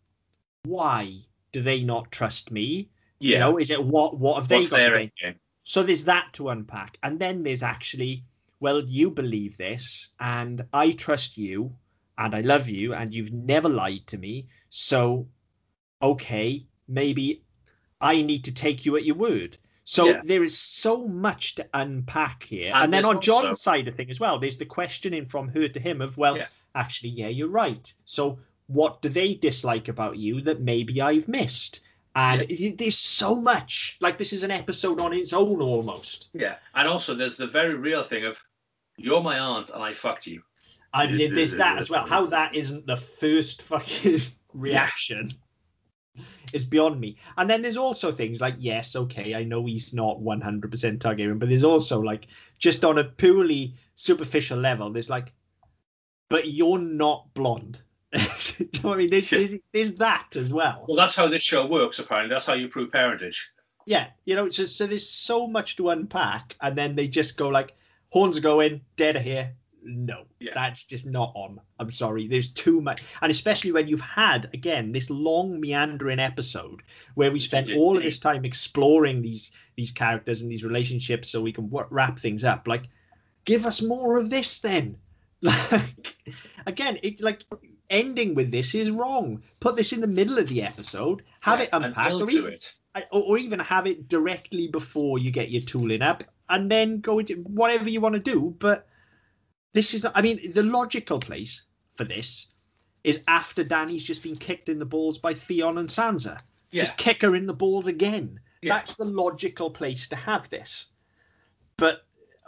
why 0.64 1.20
do 1.52 1.62
they 1.62 1.84
not 1.84 2.12
trust 2.12 2.52
me? 2.52 2.90
Yeah. 3.20 3.34
You 3.34 3.40
know, 3.40 3.58
is 3.58 3.70
it 3.70 3.84
what 3.84 4.18
what 4.18 4.36
have 4.38 4.48
they 4.48 4.58
What's 4.60 4.70
got 4.70 4.78
their 4.78 4.98
gain? 5.22 5.36
So 5.64 5.84
there's 5.84 6.06
that 6.06 6.34
to 6.34 6.50
unpack. 6.50 6.98
And 7.04 7.20
then 7.20 7.44
there's 7.44 7.64
actually, 7.64 8.24
well, 8.60 8.82
you 8.84 9.12
believe 9.12 9.56
this, 9.58 10.10
and 10.20 10.66
I 10.74 10.92
trust 10.92 11.38
you, 11.38 11.76
and 12.18 12.34
I 12.34 12.42
love 12.42 12.68
you, 12.70 12.94
and 12.94 13.14
you've 13.14 13.34
never 13.34 13.70
lied 13.70 14.08
to 14.08 14.18
me. 14.18 14.48
So, 14.70 15.28
okay, 16.02 16.66
maybe 16.88 17.44
I 18.02 18.22
need 18.22 18.44
to 18.46 18.54
take 18.54 18.86
you 18.86 18.96
at 18.96 19.06
your 19.06 19.16
word. 19.16 19.58
So 19.84 20.06
Yeah. 20.08 20.22
there 20.24 20.44
is 20.44 20.58
so 20.58 21.08
much 21.08 21.56
to 21.56 21.68
unpack 21.74 22.44
here. 22.44 22.72
And 22.74 22.86
And, 22.86 22.94
then 22.94 23.06
on 23.06 23.22
Jon's 23.22 23.46
also- 23.46 23.54
side 23.54 23.88
of 23.88 23.96
thing 23.96 24.10
as 24.10 24.20
well, 24.20 24.40
there's 24.40 24.58
the 24.58 24.66
questioning 24.66 25.26
from 25.26 25.50
her 25.50 25.68
to 25.68 25.80
him 25.80 26.02
of, 26.02 26.18
well, 26.18 26.38
Yeah. 26.38 26.48
actually, 26.76 27.10
yeah, 27.10 27.28
you're 27.28 27.48
right. 27.50 27.92
So 28.06 28.40
what 28.70 29.02
do 29.02 29.10
they 29.10 29.34
dislike 29.34 29.88
about 29.88 30.18
you 30.18 30.42
that 30.42 30.62
maybe 30.62 31.02
I've 31.02 31.28
missed? 31.28 31.82
And 32.16 32.42
it- 32.50 32.78
there's 32.78 32.98
so 32.98 33.34
much. 33.36 33.98
Like 34.00 34.18
this 34.18 34.32
is 34.32 34.44
an 34.44 34.52
episode 34.52 35.00
on 35.00 35.12
its 35.14 35.34
own 35.34 35.62
almost. 35.62 36.30
Yeah. 36.34 36.56
And 36.76 36.88
also, 36.88 37.16
there's 37.16 37.38
the 37.38 37.48
very 37.48 37.74
real 37.74 38.04
thing 38.04 38.26
of 38.26 38.40
you're 38.98 39.22
my 39.24 39.40
aunt 39.40 39.70
and 39.72 39.82
I 39.82 39.94
fucked 39.94 40.28
you. 40.28 40.44
And 40.94 41.20
there- 41.20 41.30
there's 41.34 41.52
that 41.56 41.78
as 41.80 41.90
well. 41.90 42.06
How 42.08 42.26
that 42.28 42.56
isn't 42.56 42.86
the 42.86 42.98
first 42.98 43.64
fucking 43.64 44.22
reaction 44.54 45.34
is 46.54 46.66
beyond 46.66 47.00
me. 47.00 47.18
And 47.38 47.50
then 47.50 47.62
there's 47.62 47.78
also 47.78 48.12
things 48.12 48.42
like, 48.42 48.56
yes, 48.60 48.96
okay, 48.96 49.36
I 49.36 49.44
know 49.44 49.66
he's 49.66 49.94
not 49.94 50.20
100% 50.20 50.98
Targaryen, 51.00 51.40
but 51.40 51.48
there's 51.50 51.64
also 51.64 52.00
like, 52.02 52.28
just 52.58 52.84
on 52.84 52.98
a 52.98 53.04
purely 53.04 53.76
superficial 53.96 54.60
level, 54.60 54.92
there's 54.92 55.10
like, 55.10 55.32
but 56.30 56.48
you're 56.48 56.80
not 56.80 57.32
blonde. 57.34 57.80
Do 58.14 58.20
you 58.60 58.70
know 58.84 58.90
what 58.90 58.94
I 58.96 58.98
mean? 58.98 59.10
There's, 59.12 59.30
there's, 59.30 59.54
there's 59.74 59.94
that 59.96 60.36
as 60.36 60.54
well. 60.54 60.86
Well, 60.88 60.98
that's 60.98 61.16
how 61.16 61.28
this 61.28 61.44
show 61.44 61.68
works, 61.68 62.00
apparently. 62.00 62.34
That's 62.34 62.46
how 62.46 62.54
you 62.54 62.68
prove 62.68 62.92
parentage. 62.92 63.52
Yeah, 63.86 64.08
you 64.26 64.36
know, 64.36 64.50
so, 64.50 64.66
so 64.66 64.88
there's 64.88 65.08
so 65.10 65.48
much 65.48 65.76
to 65.78 65.90
unpack, 65.90 66.56
and 66.62 66.78
then 66.78 66.96
they 66.96 67.08
just 67.08 67.38
go 67.38 67.50
like, 67.50 67.76
horns 68.10 68.38
are 68.38 68.42
going, 68.42 68.82
dead 68.98 69.16
are 69.16 69.20
here. 69.20 69.52
No, 69.82 70.26
Yeah. 70.40 70.52
that's 70.54 70.84
just 70.84 71.06
not 71.06 71.32
on. 71.36 71.60
I'm 71.80 71.90
sorry. 71.90 72.28
There's 72.28 72.50
too 72.50 72.82
much, 72.82 73.02
and 73.22 73.32
especially 73.32 73.72
when 73.72 73.88
you've 73.88 74.02
had 74.02 74.50
again 74.54 74.92
this 74.92 75.10
long 75.10 75.58
meandering 75.60 76.20
episode 76.20 76.82
where 77.16 77.32
we 77.32 77.40
spent 77.40 77.72
all 77.72 77.96
of 77.96 78.04
this 78.04 78.20
time 78.20 78.44
exploring 78.44 79.22
these 79.22 79.52
these 79.78 79.92
characters 79.94 80.42
and 80.42 80.52
these 80.52 80.66
relationships, 80.66 81.30
so 81.30 81.42
we 81.42 81.54
can 81.54 81.70
w- 81.70 81.88
wrap 81.92 82.20
things 82.20 82.44
up. 82.44 82.68
Like, 82.68 82.84
give 83.46 83.66
us 83.66 83.82
more 83.82 84.18
of 84.20 84.30
this 84.30 84.60
then. 84.60 84.98
Like 85.42 86.18
again, 86.68 87.00
it 87.02 87.22
like 87.22 87.44
ending 87.90 88.36
with 88.36 88.52
this 88.52 88.76
is 88.76 88.92
wrong. 88.92 89.44
Put 89.60 89.76
this 89.76 89.94
in 89.94 90.02
the 90.02 90.08
middle 90.08 90.38
of 90.38 90.48
the 90.48 90.62
episode, 90.62 91.24
have 91.42 91.60
it 91.60 91.70
and 91.74 91.86
unpacked, 91.86 92.14
or 92.14 92.30
even, 92.30 92.54
it. 92.54 92.76
or, 93.12 93.24
or 93.24 93.38
even 93.38 93.60
have 93.60 93.88
it 93.88 94.08
directly 94.08 94.68
before 94.68 95.20
you 95.20 95.32
get 95.32 95.52
your 95.52 95.62
tooling 95.62 96.02
up, 96.02 96.24
and 96.50 96.72
then 96.72 97.00
go 97.00 97.20
into 97.20 97.36
whatever 97.36 97.90
you 97.90 98.02
want 98.02 98.16
to 98.16 98.22
do. 98.22 98.56
But 98.60 98.88
this 99.74 99.94
is 99.94 100.04
not. 100.04 100.14
I 100.16 100.22
mean, 100.22 100.52
the 100.54 100.64
logical 100.64 101.20
place 101.20 101.64
for 101.96 102.04
this 102.04 102.48
is 103.04 103.20
after 103.28 103.64
Dany's 103.64 104.04
just 104.04 104.24
been 104.24 104.36
kicked 104.36 104.70
in 104.70 104.80
the 104.80 104.86
balls 104.86 105.18
by 105.18 105.34
Theon 105.34 105.78
and 105.78 105.90
Sansa. 105.90 106.40
Yeah. 106.72 106.82
Just 106.82 106.98
kick 106.98 107.22
her 107.22 107.36
in 107.36 107.46
the 107.46 107.54
balls 107.54 107.88
again. 107.88 108.40
Yeah. 108.62 108.76
That's 108.76 108.96
the 108.96 109.06
logical 109.06 109.72
place 109.72 110.08
to 110.10 110.16
have 110.16 110.50
this. 110.50 110.88
But 111.78 112.06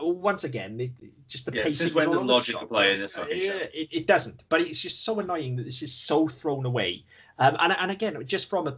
once 0.08 0.44
again, 0.44 0.80
it, 0.80 0.92
just 1.28 1.46
the 1.46 1.54
Yeah, 1.54 1.64
pacing 1.64 1.88
since 1.88 1.94
when 1.94 2.12
does 2.12 2.24
logic 2.24 2.56
play 2.68 2.94
in 2.94 3.02
this 3.02 3.14
fucking 3.16 3.38
Yeah, 3.38 3.52
show? 3.52 3.58
It, 3.74 3.88
it 3.92 4.08
doesn't. 4.08 4.44
But 4.50 4.62
it's 4.62 4.80
just 4.80 5.04
so 5.04 5.20
annoying 5.20 5.56
that 5.58 5.64
this 5.64 5.82
is 5.82 5.94
so 5.94 6.28
thrown 6.28 6.66
away. 6.66 7.06
Um, 7.40 7.56
and 7.60 7.74
and 7.74 7.92
again, 7.92 8.22
just 8.26 8.50
from 8.50 8.68
a 8.68 8.78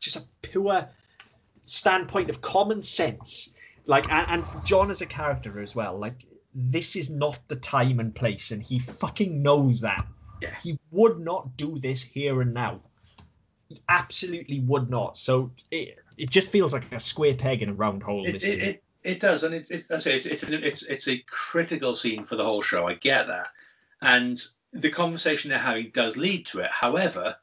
just 0.00 0.16
a 0.16 0.24
pure 0.42 0.88
standpoint 1.62 2.30
of 2.30 2.40
common 2.40 2.82
sense, 2.82 3.50
like 3.86 4.10
and, 4.10 4.44
and 4.44 4.64
Jon 4.64 4.90
as 4.90 5.00
a 5.00 5.06
character 5.06 5.60
as 5.60 5.74
well, 5.74 5.98
like 5.98 6.24
this 6.54 6.96
is 6.96 7.10
not 7.10 7.38
the 7.48 7.56
time 7.56 8.00
and 8.00 8.14
place, 8.14 8.50
and 8.50 8.62
he 8.62 8.78
fucking 8.78 9.42
knows 9.42 9.80
that. 9.80 10.06
Yeah. 10.40 10.54
He 10.62 10.78
would 10.90 11.20
not 11.20 11.56
do 11.56 11.78
this 11.78 12.02
here 12.02 12.40
and 12.42 12.54
now. 12.54 12.80
He 13.68 13.80
absolutely 13.88 14.60
would 14.60 14.88
not. 14.88 15.16
So 15.16 15.50
it 15.70 15.98
it 16.16 16.30
just 16.30 16.50
feels 16.50 16.72
like 16.72 16.90
a 16.92 17.00
square 17.00 17.34
peg 17.34 17.62
in 17.62 17.68
a 17.68 17.74
round 17.74 18.02
hole. 18.02 18.26
It, 18.26 18.32
this 18.32 18.44
it, 18.44 18.60
scene. 18.60 18.78
It, 19.08 19.20
does, 19.20 19.44
and 19.44 19.54
it's 19.54 19.70
it's, 19.70 19.90
I 19.90 19.96
say 19.98 20.16
it's 20.16 20.26
it's, 20.26 20.42
it's 20.44 20.82
it's 20.84 21.08
a 21.08 21.24
critical 21.28 21.94
scene 21.94 22.24
for 22.24 22.36
the 22.36 22.44
whole 22.44 22.62
show. 22.62 22.86
I 22.86 22.94
get 22.94 23.26
that, 23.28 23.48
and 24.02 24.40
the 24.72 24.90
conversation 24.90 25.50
they're 25.50 25.58
having 25.58 25.90
does 25.92 26.16
lead 26.16 26.46
to 26.46 26.60
it. 26.60 26.70
However, 26.70 27.36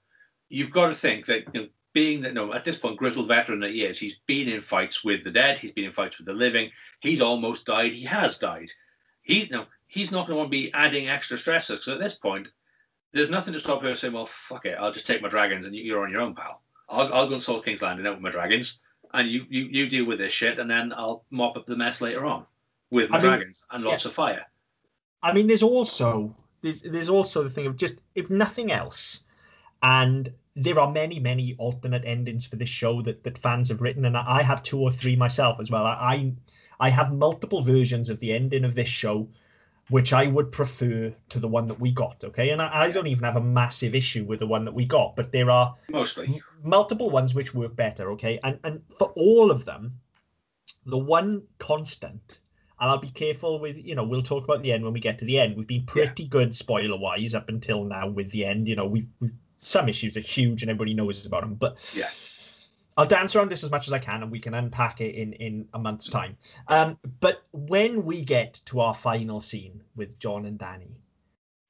you've 0.50 0.72
got 0.72 0.88
to 0.88 0.94
think 0.94 1.26
that 1.26 1.44
you 1.54 1.62
know, 1.62 1.68
being 1.94 2.22
that 2.22 2.34
no, 2.34 2.54
at 2.54 2.66
this 2.66 2.78
point, 2.78 2.98
grizzled 2.98 3.28
veteran 3.28 3.60
that 3.62 3.72
he 3.72 3.84
is, 3.84 3.98
he's 3.98 4.20
been 4.28 4.48
in 4.50 4.62
fights 4.62 5.04
with 5.04 5.24
the 5.24 5.32
dead, 5.32 5.58
he's 5.58 5.72
been 5.74 5.86
in 5.86 5.92
fights 5.92 6.18
with 6.18 6.28
the 6.28 6.34
living, 6.34 6.70
he's 7.00 7.22
almost 7.22 7.66
died, 7.66 7.94
he 7.94 8.04
has 8.06 8.38
died. 8.38 8.70
He 9.24 9.48
no, 9.52 9.66
he's 9.88 10.12
not 10.12 10.28
going 10.28 10.36
to 10.36 10.40
want 10.40 10.52
to 10.52 10.58
be 10.58 10.74
adding 10.74 11.10
extra 11.10 11.38
stresses 11.38 11.80
because 11.80 11.94
at 11.94 12.00
this 12.00 12.16
point, 12.16 12.48
there's 13.12 13.32
nothing 13.32 13.54
to 13.54 13.60
stop 13.60 13.82
her 13.82 13.96
saying, 13.96 14.14
"Well, 14.14 14.26
fuck 14.28 14.66
it, 14.66 14.78
I'll 14.80 14.92
just 14.92 15.08
take 15.08 15.22
my 15.22 15.30
dragons 15.30 15.66
and 15.66 15.76
you- 15.76 15.84
you're 15.84 16.04
on 16.04 16.12
your 16.12 16.22
own, 16.22 16.36
pal. 16.36 16.62
I'll, 16.90 17.12
I'll 17.14 17.28
go 17.28 17.36
and 17.36 17.44
solve 17.44 17.66
King's 17.66 17.82
Landing 17.82 18.06
out 18.06 18.14
with 18.16 18.22
my 18.24 18.30
dragons." 18.32 18.82
And 19.16 19.30
you, 19.30 19.46
you 19.50 19.64
you 19.64 19.90
deal 19.90 20.06
with 20.06 20.20
this 20.20 20.32
shit, 20.32 20.60
and 20.60 20.70
then 20.70 20.94
I'll 20.96 21.26
mop 21.32 21.58
up 21.58 21.66
the 21.66 21.76
mess 21.76 22.02
later 22.02 22.26
on 22.26 22.46
with 22.92 23.10
my 23.10 23.18
I 23.18 23.22
mean, 23.22 23.30
dragons 23.30 23.66
and 23.72 23.84
lots 23.84 24.06
yeah. 24.06 24.10
of 24.10 24.16
fire. 24.16 24.46
I 25.24 25.34
mean, 25.34 25.48
there's 25.48 25.64
also 25.64 26.36
there's 26.62 26.82
there's 26.82 27.10
also 27.10 27.44
the 27.44 27.50
thing 27.50 27.66
of 27.66 27.76
just 27.76 28.02
if 28.14 28.30
nothing 28.30 28.72
else, 28.72 29.22
and 29.82 30.32
there 30.56 30.80
are 30.80 30.92
many 30.92 31.20
many 31.20 31.56
alternate 31.58 32.04
endings 32.06 32.46
for 32.46 32.58
this 32.58 32.70
show 32.70 33.02
that 33.04 33.24
that 33.24 33.38
fans 33.38 33.70
have 33.70 33.82
written, 33.82 34.06
and 34.06 34.18
I 34.18 34.44
have 34.44 34.64
two 34.64 34.80
or 34.80 34.92
three 34.92 35.16
myself 35.16 35.60
as 35.60 35.72
well. 35.72 35.86
I 35.86 35.94
I, 35.94 36.34
I 36.80 36.90
have 36.90 37.14
multiple 37.14 37.64
versions 37.64 38.10
of 38.10 38.20
the 38.20 38.34
ending 38.34 38.66
of 38.66 38.76
this 38.76 38.90
show, 38.90 39.28
which 39.90 40.14
I 40.14 40.28
would 40.28 40.52
prefer 40.52 41.14
to 41.30 41.40
the 41.40 41.48
one 41.48 41.68
that 41.68 41.80
we 41.80 41.92
got. 41.92 42.24
Okay, 42.24 42.50
and 42.50 42.62
I, 42.62 42.86
I 42.86 42.92
don't 42.92 43.08
even 43.08 43.24
have 43.24 43.36
a 43.36 43.42
massive 43.42 43.94
issue 43.96 44.26
with 44.26 44.40
the 44.40 44.48
one 44.48 44.66
that 44.66 44.74
we 44.74 44.86
got, 44.86 45.16
but 45.16 45.32
there 45.32 45.50
are 45.52 45.76
Mostly, 45.90 46.28
m- 46.28 46.42
multiple 46.64 47.10
ones 47.10 47.36
which 47.36 47.54
work 47.54 47.76
better 47.76 48.12
okay 48.14 48.40
and 48.44 48.60
and 48.64 48.82
for 48.98 49.10
all 49.16 49.52
of 49.52 49.66
them 49.66 50.00
the 50.88 50.98
one 50.98 51.44
constant 51.60 52.40
and 52.80 52.90
i'll 52.90 52.98
be 52.98 53.10
careful 53.12 53.60
with 53.60 53.78
you 53.78 53.94
know 53.94 54.04
we'll 54.04 54.24
talk 54.24 54.44
about 54.44 54.64
the 54.64 54.74
end 54.74 54.84
when 54.84 54.92
we 54.94 55.00
get 55.00 55.20
to 55.20 55.26
the 55.26 55.40
end 55.40 55.56
we've 55.56 55.68
been 55.68 55.86
pretty 55.86 56.28
good 56.28 56.56
spoiler 56.56 56.98
wise 56.98 57.36
up 57.36 57.50
until 57.50 57.84
now 57.84 58.08
with 58.08 58.32
the 58.32 58.44
end 58.46 58.68
you 58.68 58.76
know 58.76 58.88
we've, 58.88 59.08
we've 59.20 59.34
some 59.58 59.88
issues 59.88 60.18
are 60.18 60.22
huge 60.22 60.64
and 60.64 60.72
everybody 60.72 60.94
knows 60.96 61.24
about 61.26 61.42
them 61.42 61.54
but 61.54 61.78
Yeah. 61.96 62.10
I'll 62.98 63.06
dance 63.08 63.36
around 63.36 63.50
this 63.52 63.64
as 63.64 63.72
much 63.72 63.88
as 63.88 63.94
I 63.94 64.00
can, 64.00 64.24
and 64.24 64.32
we 64.32 64.40
can 64.40 64.54
unpack 64.54 65.02
it 65.02 65.16
in 65.16 65.34
in 65.34 65.68
a 65.74 65.80
month's 65.80 66.08
time. 66.08 66.38
Um, 66.68 66.98
but 67.20 67.44
when 67.52 68.06
we 68.06 68.24
get 68.24 68.62
to 68.66 68.80
our 68.80 68.96
final 68.96 69.42
scene 69.42 69.84
with 69.96 70.18
Jon 70.20 70.46
and 70.46 70.58
Dany, 70.58 70.96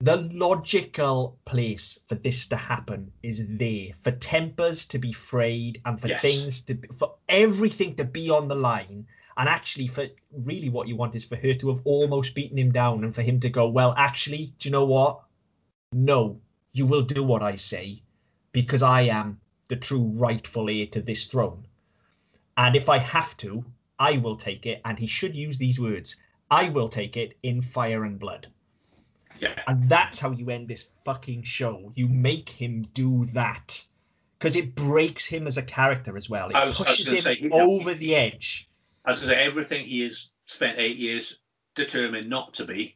the 0.02 0.18
logical 0.18 1.40
place 1.46 2.00
for 2.08 2.16
this 2.16 2.46
to 2.48 2.56
happen 2.56 3.12
is 3.24 3.44
there 3.48 3.88
for 4.04 4.12
tempers 4.12 4.86
to 4.88 5.00
be 5.00 5.14
frayed 5.14 5.82
and 5.86 6.00
for 6.00 6.10
Yes. 6.10 6.22
things 6.22 6.62
to 6.62 6.76
be, 6.76 6.88
for 7.00 7.16
everything 7.30 7.96
to 7.96 8.04
be 8.04 8.30
on 8.30 8.48
the 8.48 8.56
line 8.56 9.08
and 9.38 9.50
actually 9.50 9.88
for 9.88 10.08
really 10.32 10.70
what 10.70 10.88
you 10.88 10.96
want 10.96 11.16
is 11.16 11.26
for 11.26 11.38
her 11.38 11.54
to 11.56 11.70
have 11.70 11.82
almost 11.86 12.36
beaten 12.36 12.58
him 12.58 12.72
down 12.72 13.04
and 13.04 13.16
for 13.16 13.22
him 13.22 13.40
to 13.40 13.50
go 13.50 13.68
well 13.68 13.94
actually 13.98 14.54
do 14.60 14.70
you 14.70 14.72
know 14.72 14.86
what 14.86 15.22
no 15.94 16.40
you 16.74 16.86
will 16.86 17.02
do 17.02 17.24
what 17.24 17.42
i 17.42 17.56
say 17.56 18.02
because 18.52 18.84
i 18.84 19.02
am 19.02 19.40
the 19.68 19.76
true 19.76 20.12
rightful 20.16 20.70
heir 20.70 20.86
to 20.86 21.02
this 21.02 21.26
throne 21.26 21.66
and 22.58 22.76
if 22.76 22.90
i 22.90 22.98
have 22.98 23.36
to 23.38 23.64
i 24.00 24.18
will 24.18 24.36
take 24.38 24.66
it 24.66 24.82
and 24.86 25.00
he 25.00 25.08
should 25.08 25.36
use 25.36 25.58
these 25.58 25.80
words 25.80 26.16
i 26.52 26.70
will 26.70 26.90
take 26.90 27.18
it 27.18 27.38
in 27.44 27.62
fire 27.62 28.04
and 28.04 28.20
blood 28.20 28.48
yeah, 29.40 29.62
and 29.68 29.90
that's 29.90 30.20
how 30.20 30.32
you 30.32 30.50
end 30.50 30.68
this 30.68 30.88
fucking 31.04 31.44
show. 31.44 31.92
You 31.96 32.08
make 32.08 32.50
him 32.50 32.88
do 32.94 33.26
that. 33.34 33.84
Because 34.38 34.56
it 34.56 34.76
breaks 34.76 35.26
him 35.26 35.48
as 35.48 35.58
a 35.58 35.64
character 35.64 36.18
as 36.18 36.30
well. 36.30 36.50
It 36.50 36.54
was- 36.54 36.78
pushes 36.78 37.12
him 37.12 37.20
say, 37.20 37.50
over 37.52 37.94
the 37.94 38.16
edge. 38.16 38.70
as 39.06 39.24
I 39.24 39.28
say, 39.28 39.36
everything 39.36 39.86
he 39.86 40.02
has 40.02 40.30
spent 40.48 40.80
eight 40.80 40.98
years 40.98 41.40
determined 41.76 42.30
not 42.30 42.54
to 42.56 42.66
be, 42.66 42.96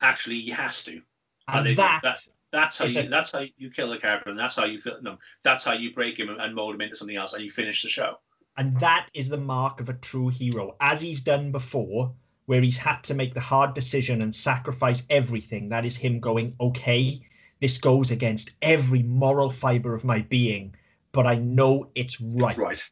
actually 0.00 0.40
he 0.40 0.50
has 0.50 0.84
to. 0.84 1.02
And 1.48 1.66
it- 1.66 1.76
that, 1.76 2.00
that- 2.02 2.26
That's 2.52 2.78
how 2.78 2.86
you. 2.86 3.08
That's 3.08 3.32
how 3.32 3.44
you 3.56 3.70
kill 3.70 3.90
the 3.90 3.98
character, 3.98 4.30
and 4.30 4.38
that's 4.38 4.56
how 4.56 4.64
you 4.64 4.78
feel. 4.78 4.98
No, 5.02 5.18
that's 5.42 5.64
how 5.64 5.72
you 5.72 5.94
break 5.94 6.18
him 6.18 6.28
and, 6.28 6.54
mold 6.54 6.74
him 6.74 6.80
into 6.80 6.96
something 6.96 7.16
else, 7.16 7.32
and 7.32 7.42
you 7.42 7.50
finish 7.50 7.82
the 7.82 7.88
show. 7.88 8.18
and 8.56 8.78
that 8.80 9.08
is 9.14 9.28
the 9.28 9.36
mark 9.38 9.80
of 9.80 9.88
a 9.88 9.94
true 9.94 10.28
hero. 10.28 10.74
As 10.80 11.00
he's 11.00 11.20
done 11.20 11.52
before, 11.52 12.12
where 12.46 12.60
he's 12.60 12.76
had 12.76 13.00
to 13.04 13.14
make 13.14 13.32
the 13.32 13.40
hard 13.40 13.74
decision 13.74 14.22
and 14.22 14.34
sacrifice 14.34 15.04
everything. 15.08 15.68
That 15.68 15.84
is 15.84 15.96
him 15.96 16.18
going, 16.18 16.56
okay, 16.60 17.20
this 17.60 17.78
goes 17.78 18.10
against 18.10 18.50
every 18.60 19.04
moral 19.04 19.50
fiber 19.50 19.94
of 19.94 20.02
my 20.02 20.22
being, 20.22 20.74
but 21.12 21.26
I 21.26 21.36
know 21.36 21.90
it's 21.94 22.20
right. 22.20 22.56
Right. 22.58 22.90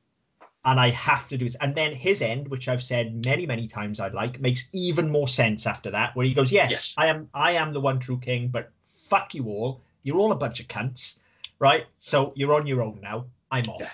and 0.65 0.79
I 0.79 0.91
have 0.91 1.29
to 1.31 1.37
do 1.39 1.45
this. 1.47 1.57
And 1.57 1.75
then 1.75 1.93
his 1.95 2.23
end, 2.23 2.47
which 2.49 2.69
I've 2.69 2.83
said 2.85 3.25
many, 3.27 3.47
many 3.47 3.67
times 3.67 3.99
I'd 3.99 4.15
like, 4.15 4.41
makes 4.41 4.69
even 4.73 5.11
more 5.11 5.27
sense 5.27 5.67
after 5.67 5.91
that, 5.91 6.15
where 6.15 6.27
he 6.27 6.35
goes, 6.35 6.53
Yes, 6.53 6.71
Yes. 6.71 6.95
I 6.97 7.07
am 7.09 7.29
I 7.35 7.53
am 7.53 7.73
the 7.73 7.81
one 7.81 7.99
true 7.99 8.19
king, 8.21 8.49
but 8.49 8.71
fuck 9.09 9.35
you 9.35 9.47
all. 9.47 9.81
You're 10.03 10.19
all 10.19 10.33
a 10.33 10.37
bunch 10.37 10.61
of 10.61 10.69
cunts. 10.69 11.19
Right? 11.59 11.87
So 11.99 12.33
you're 12.37 12.55
on 12.55 12.67
your 12.67 12.83
own 12.83 13.01
now. 13.03 13.27
I'm 13.51 13.65
off. 13.65 13.81
Yeah. 13.81 13.91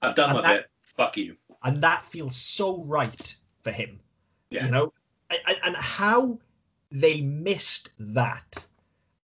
I've 0.00 0.14
done 0.14 0.30
And 0.30 0.38
my 0.38 0.42
that- 0.42 0.56
bit. 0.62 0.70
Fuck 0.82 1.16
you. 1.16 1.36
And 1.62 1.82
that 1.82 2.04
feels 2.06 2.36
so 2.36 2.82
right 2.84 3.36
for 3.62 3.70
him. 3.70 4.00
Yeah. 4.50 4.64
You 4.66 4.70
know? 4.70 4.92
And, 5.30 5.58
and- 5.64 5.76
how 5.76 6.38
they 6.90 7.20
missed 7.20 7.90
that. 7.98 8.66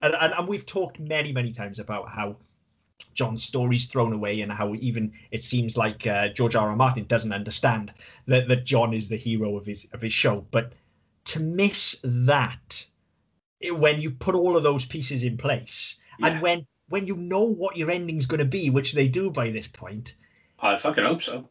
And, 0.03 0.15
and, 0.15 0.33
and 0.35 0.49
we've 0.49 0.67
talked 0.67 0.99
many, 0.99 1.33
many 1.33 1.53
times 1.53 1.79
about 1.79 2.09
how 2.09 2.37
Jon's 3.15 3.43
story's 3.45 3.87
thrown 3.87 4.13
away 4.13 4.41
and 4.41 4.51
how 4.53 4.75
even 4.75 5.13
it 5.31 5.45
seems 5.45 5.77
like 5.77 6.07
uh, 6.07 6.29
George 6.29 6.57
R. 6.57 6.69
R. 6.69 6.77
Martin 6.77 7.05
doesn't 7.07 7.33
understand 7.33 7.93
that, 8.27 8.49
that 8.49 8.65
Jon 8.65 8.93
is 8.93 9.09
the 9.09 9.17
hero 9.17 9.57
of 9.57 9.67
his 9.67 9.87
of 9.93 10.03
his 10.03 10.13
show. 10.13 10.45
But 10.51 10.73
to 11.27 11.41
miss 11.41 12.01
that 12.03 12.87
when 13.73 14.01
you 14.01 14.11
put 14.11 14.35
all 14.35 14.57
of 14.57 14.63
those 14.63 14.85
pieces 14.85 15.23
in 15.23 15.37
place 15.37 15.97
Yeah. 16.19 16.29
and 16.29 16.43
when 16.43 16.67
when 16.89 17.07
you 17.07 17.17
know 17.17 17.45
what 17.45 17.77
your 17.79 17.91
ending's 17.91 18.27
going 18.27 18.41
to 18.41 18.45
be, 18.45 18.69
which 18.69 18.93
they 18.93 19.09
do 19.09 19.31
by 19.31 19.51
this 19.51 19.67
point, 19.67 20.15
I 20.61 20.77
fucking 20.77 21.05
hope 21.05 21.23
so. 21.23 21.49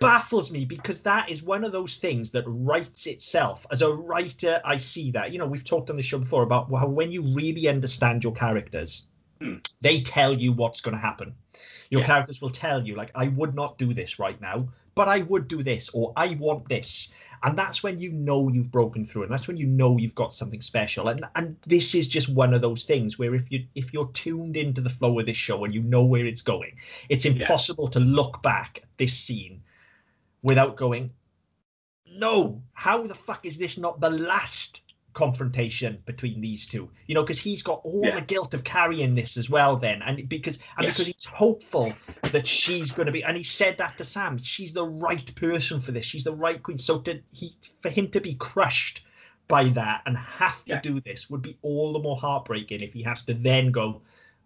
baffles 0.00 0.50
me 0.50 0.64
because 0.66 1.00
that 1.00 1.30
is 1.30 1.42
one 1.42 1.64
of 1.64 1.72
those 1.72 1.96
things 1.96 2.30
that 2.32 2.44
writes 2.46 3.06
itself. 3.06 3.66
As 3.70 3.80
a 3.82 3.90
writer, 3.90 4.60
I 4.64 4.76
see 4.78 5.10
that. 5.12 5.32
You 5.32 5.38
know, 5.38 5.46
we've 5.46 5.64
talked 5.64 5.88
on 5.90 5.96
the 5.96 6.02
show 6.02 6.18
before 6.18 6.42
about 6.42 6.70
how 6.72 6.86
when 6.88 7.10
you 7.10 7.22
really 7.34 7.68
understand 7.68 8.22
your 8.22 8.34
characters, 8.34 9.04
Hmm. 9.40 9.56
they 9.80 10.00
tell 10.02 10.32
you 10.34 10.52
what's 10.52 10.80
going 10.82 10.94
to 10.94 11.00
happen. 11.00 11.34
Your 11.90 12.00
Yeah. 12.02 12.06
characters 12.06 12.40
will 12.40 12.50
tell 12.50 12.86
you, 12.86 12.96
like, 12.96 13.10
I 13.14 13.28
would 13.28 13.54
not 13.54 13.78
do 13.78 13.92
this 13.94 14.18
right 14.18 14.40
now, 14.40 14.68
but 14.96 15.08
I 15.08 15.20
would 15.20 15.46
do 15.46 15.62
this, 15.62 15.88
or 15.90 16.12
I 16.16 16.36
want 16.40 16.68
this. 16.68 17.12
And 17.42 17.56
that's 17.56 17.82
when 17.82 18.00
you 18.00 18.10
know 18.12 18.48
you've 18.48 18.72
broken 18.72 19.06
through, 19.06 19.24
and 19.24 19.30
that's 19.30 19.46
when 19.46 19.58
you 19.58 19.66
know 19.66 19.98
you've 19.98 20.14
got 20.14 20.34
something 20.34 20.62
special. 20.62 21.08
And 21.08 21.20
and 21.36 21.56
this 21.66 21.94
is 21.94 22.08
just 22.08 22.30
one 22.30 22.54
of 22.54 22.62
those 22.62 22.86
things 22.86 23.18
where 23.18 23.34
if 23.34 23.52
you 23.52 23.64
if 23.74 23.92
you're 23.92 24.10
tuned 24.14 24.56
into 24.56 24.80
the 24.80 24.90
flow 24.90 25.20
of 25.20 25.26
this 25.26 25.36
show 25.36 25.64
and 25.64 25.74
you 25.74 25.82
know 25.82 26.02
where 26.02 26.26
it's 26.26 26.42
going, 26.42 26.76
it's 27.10 27.26
impossible 27.26 27.88
to 27.88 28.00
look 28.00 28.42
back 28.42 28.80
at 28.82 28.88
this 28.96 29.12
scene 29.12 29.62
without 30.42 30.76
going, 30.76 31.10
no, 32.06 32.62
how 32.72 33.02
the 33.02 33.14
fuck 33.14 33.44
is 33.44 33.58
this 33.58 33.76
not 33.76 34.00
the 34.00 34.10
last 34.10 34.85
confrontation 35.16 36.00
between 36.06 36.40
these 36.40 36.66
two? 36.66 36.88
You 37.06 37.14
know, 37.14 37.22
because 37.22 37.38
he's 37.38 37.62
got 37.62 37.80
all 37.84 38.04
Yeah. 38.04 38.20
the 38.20 38.26
guilt 38.26 38.54
of 38.54 38.62
carrying 38.62 39.14
this 39.14 39.36
as 39.36 39.50
well. 39.50 39.76
Then, 39.76 40.02
and 40.02 40.28
because 40.28 40.58
and 40.76 40.84
Yes. 40.84 40.98
because 40.98 41.06
he's 41.08 41.24
hopeful 41.24 41.94
that 42.32 42.46
she's 42.46 42.92
going 42.92 43.06
to 43.06 43.12
be, 43.12 43.24
and 43.24 43.36
he 43.36 43.42
said 43.42 43.78
that 43.78 43.96
to 43.98 44.04
Sam, 44.04 44.38
she's 44.38 44.72
the 44.74 44.86
right 44.86 45.34
person 45.34 45.80
for 45.80 45.90
this. 45.90 46.04
She's 46.06 46.24
the 46.24 46.34
right 46.34 46.62
queen. 46.62 46.78
So 46.78 47.00
to 47.00 47.20
he 47.32 47.56
for 47.80 47.90
him 47.90 48.10
to 48.12 48.20
be 48.20 48.34
crushed 48.34 49.04
by 49.48 49.70
that 49.70 50.02
and 50.06 50.16
have 50.18 50.62
to 50.66 50.72
Yeah. 50.72 50.80
do 50.80 51.00
this 51.00 51.30
would 51.30 51.42
be 51.42 51.56
all 51.62 51.92
the 51.92 51.98
more 52.00 52.16
heartbreaking 52.16 52.82
if 52.82 52.92
he 52.92 53.02
has 53.04 53.22
to 53.24 53.34
then 53.34 53.70
go, 53.72 54.02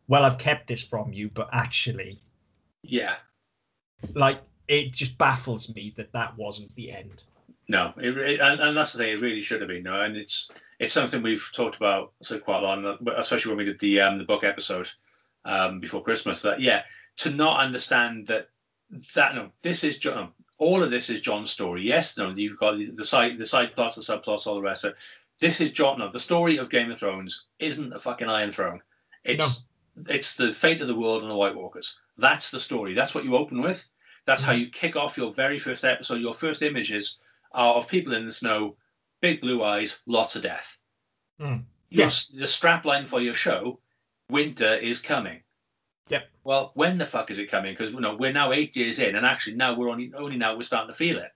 well, 0.08 0.24
I've 0.24 0.38
kept 0.38 0.68
this 0.68 0.82
from 0.82 1.12
you, 1.12 1.30
but 1.30 1.48
actually, 1.52 2.18
Yeah. 2.82 3.16
like, 4.14 4.40
it 4.68 4.92
just 4.92 5.18
baffles 5.18 5.74
me 5.74 5.92
that 5.96 6.12
that 6.12 6.36
wasn't 6.36 6.74
the 6.76 6.92
end. 6.92 7.24
No, 7.70 7.94
it, 7.98 8.18
it, 8.18 8.40
and, 8.40 8.58
and 8.60 8.76
that's 8.76 8.92
the 8.92 8.98
thing. 8.98 9.12
It 9.12 9.20
really 9.20 9.42
should 9.42 9.60
have 9.60 9.68
been. 9.68 9.84
No, 9.84 10.00
and 10.00 10.16
it's 10.16 10.50
it's 10.80 10.92
something 10.92 11.22
we've 11.22 11.48
talked 11.54 11.76
about 11.76 12.12
so 12.20 12.36
quite 12.40 12.64
a 12.64 12.66
lot, 12.66 12.98
especially 13.16 13.50
when 13.50 13.58
we 13.58 13.64
did 13.64 13.78
the 13.78 14.00
um, 14.00 14.18
the 14.18 14.24
book 14.24 14.42
episode 14.42 14.90
um, 15.44 15.78
before 15.78 16.02
Christmas. 16.02 16.42
That 16.42 16.60
yeah, 16.60 16.82
to 17.18 17.30
not 17.30 17.60
understand 17.60 18.26
that 18.26 18.48
that 19.14 19.36
no, 19.36 19.52
this 19.62 19.84
is 19.84 19.98
Jon. 19.98 20.32
All 20.58 20.82
of 20.82 20.90
this 20.90 21.10
is 21.10 21.20
Jon's 21.20 21.52
story. 21.52 21.82
Yes, 21.82 22.18
no, 22.18 22.30
you've 22.30 22.58
got 22.58 22.76
the, 22.76 22.86
the 22.86 23.04
side 23.04 23.38
the 23.38 23.46
side 23.46 23.76
plots, 23.76 23.94
the 23.94 24.02
subplots, 24.02 24.48
all 24.48 24.56
the 24.56 24.62
rest 24.62 24.82
of 24.82 24.90
it. 24.90 24.96
This 25.38 25.60
is 25.60 25.70
Jon. 25.70 26.00
No, 26.00 26.10
the 26.10 26.18
story 26.18 26.56
of 26.56 26.70
Game 26.70 26.90
of 26.90 26.98
Thrones 26.98 27.44
isn't 27.60 27.92
a 27.92 28.00
fucking 28.00 28.28
Iron 28.28 28.50
Throne. 28.50 28.80
It's 29.22 29.64
it's 30.08 30.34
the 30.34 30.50
fate 30.50 30.80
of 30.80 30.88
the 30.88 30.96
world 30.96 31.22
and 31.22 31.30
the 31.30 31.36
White 31.36 31.54
Walkers. 31.54 32.00
That's 32.18 32.50
the 32.50 32.58
story. 32.58 32.94
That's 32.94 33.14
what 33.14 33.24
you 33.24 33.36
open 33.36 33.62
with. 33.62 33.86
That's 34.24 34.42
how 34.42 34.52
you 34.54 34.68
kick 34.70 34.96
off 34.96 35.16
your 35.16 35.32
very 35.32 35.60
first 35.60 35.84
episode. 35.84 36.20
Your 36.20 36.34
first 36.34 36.62
images 36.62 37.20
are 37.52 37.74
of 37.74 37.88
people 37.88 38.14
in 38.14 38.26
the 38.26 38.32
snow, 38.32 38.76
big 39.20 39.40
blue 39.40 39.62
eyes, 39.62 40.00
lots 40.06 40.36
of 40.36 40.42
death. 40.42 40.78
Mm. 41.40 41.64
Yes. 41.90 42.28
The 42.28 42.46
strap 42.46 42.84
line 42.84 43.06
for 43.06 43.20
your 43.20 43.34
show, 43.34 43.80
winter 44.28 44.74
is 44.74 45.00
coming. 45.00 45.40
Yep. 46.08 46.28
Well, 46.44 46.72
when 46.74 46.98
the 46.98 47.06
fuck 47.06 47.30
is 47.30 47.38
it 47.38 47.50
coming? 47.50 47.72
Because 47.72 47.92
you 47.92 48.00
know 48.00 48.16
we're 48.16 48.32
now 48.32 48.52
eight 48.52 48.76
years 48.76 48.98
in, 48.98 49.16
and 49.16 49.24
actually 49.24 49.56
now 49.56 49.76
we're 49.76 49.90
only 49.90 50.12
only 50.14 50.36
now 50.36 50.56
we're 50.56 50.62
starting 50.62 50.88
to 50.88 50.96
feel 50.96 51.18
it. 51.18 51.30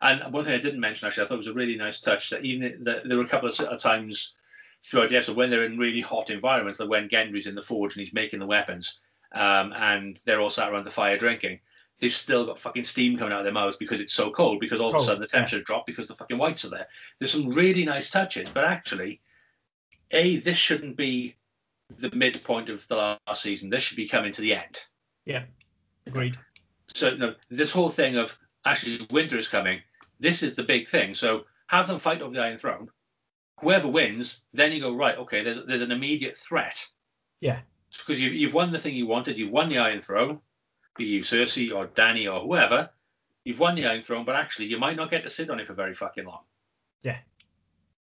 And 0.00 0.32
one 0.32 0.44
thing 0.44 0.54
I 0.54 0.60
didn't 0.60 0.80
mention 0.80 1.06
actually, 1.06 1.24
I 1.24 1.28
thought 1.28 1.38
was 1.38 1.46
a 1.46 1.54
really 1.54 1.76
nice 1.76 2.00
touch 2.00 2.30
that 2.30 2.44
even 2.44 2.84
that 2.84 3.08
there 3.08 3.16
were 3.16 3.24
a 3.24 3.28
couple 3.28 3.48
of 3.48 3.58
of 3.60 3.80
times 3.80 4.34
throughout 4.84 5.08
the 5.08 5.16
episode 5.16 5.36
when 5.36 5.50
they're 5.50 5.64
in 5.64 5.78
really 5.78 6.00
hot 6.00 6.30
environments, 6.30 6.78
like 6.78 6.88
when 6.88 7.08
Gendry's 7.08 7.46
in 7.46 7.54
the 7.54 7.62
forge 7.62 7.96
and 7.96 8.04
he's 8.04 8.14
making 8.14 8.38
the 8.38 8.46
weapons, 8.46 9.00
um, 9.32 9.72
and 9.72 10.20
they're 10.24 10.40
all 10.40 10.50
sat 10.50 10.70
around 10.70 10.84
the 10.84 10.90
fire 10.90 11.18
drinking. 11.18 11.58
They've 11.98 12.12
still 12.12 12.44
got 12.44 12.58
fucking 12.58 12.84
steam 12.84 13.16
coming 13.16 13.32
out 13.32 13.40
of 13.40 13.44
their 13.44 13.54
mouths 13.54 13.76
because 13.76 14.00
it's 14.00 14.12
so 14.12 14.30
cold. 14.30 14.60
Because 14.60 14.80
all 14.80 14.94
of 14.94 15.00
a 15.00 15.04
sudden 15.04 15.20
the 15.20 15.26
temperature 15.26 15.62
dropped 15.62 15.86
because 15.86 16.06
the 16.08 16.14
fucking 16.14 16.36
whites 16.36 16.64
are 16.64 16.70
there. 16.70 16.88
There's 17.18 17.32
some 17.32 17.48
really 17.48 17.84
nice 17.84 18.10
touches, 18.10 18.48
but 18.52 18.64
actually, 18.64 19.20
a 20.10 20.36
this 20.36 20.58
shouldn't 20.58 20.96
be 20.96 21.36
the 21.98 22.10
midpoint 22.10 22.68
of 22.68 22.86
the 22.88 23.18
last 23.26 23.42
season. 23.42 23.70
This 23.70 23.82
should 23.82 23.96
be 23.96 24.08
coming 24.08 24.32
to 24.32 24.40
the 24.40 24.54
end. 24.54 24.80
Yeah, 25.24 25.44
agreed. 26.06 26.36
So 26.88 27.16
no, 27.16 27.34
this 27.50 27.70
whole 27.70 27.88
thing 27.88 28.16
of 28.16 28.36
actually 28.64 29.06
winter 29.10 29.38
is 29.38 29.48
coming. 29.48 29.80
This 30.20 30.42
is 30.42 30.54
the 30.54 30.64
big 30.64 30.88
thing. 30.88 31.14
So 31.14 31.44
have 31.68 31.88
them 31.88 31.98
fight 31.98 32.22
over 32.22 32.32
the 32.32 32.42
Iron 32.42 32.58
Throne. 32.58 32.88
Whoever 33.60 33.88
wins, 33.88 34.44
then 34.52 34.72
you 34.72 34.80
go 34.80 34.94
right. 34.94 35.16
Okay, 35.18 35.42
there's 35.42 35.64
there's 35.64 35.82
an 35.82 35.92
immediate 35.92 36.36
threat. 36.36 36.86
Yeah. 37.40 37.60
Because 37.90 38.20
you've 38.20 38.34
you've 38.34 38.54
won 38.54 38.70
the 38.70 38.78
thing 38.78 38.94
you 38.94 39.06
wanted. 39.06 39.38
You've 39.38 39.52
won 39.52 39.68
the 39.68 39.78
Iron 39.78 40.00
Throne, 40.00 40.40
be 40.96 41.04
you 41.04 41.20
Cersei 41.20 41.74
or 41.74 41.86
Dany 41.86 42.32
or 42.32 42.40
whoever. 42.40 42.90
You've 43.44 43.60
won 43.60 43.76
the 43.76 43.86
Iron 43.86 44.02
Throne, 44.02 44.24
but 44.24 44.34
actually 44.34 44.66
you 44.66 44.78
might 44.78 44.96
not 44.96 45.10
get 45.10 45.22
to 45.22 45.30
sit 45.30 45.50
on 45.50 45.60
it 45.60 45.66
for 45.66 45.74
very 45.74 45.94
fucking 45.94 46.24
long. 46.24 46.42
Yeah. 47.02 47.18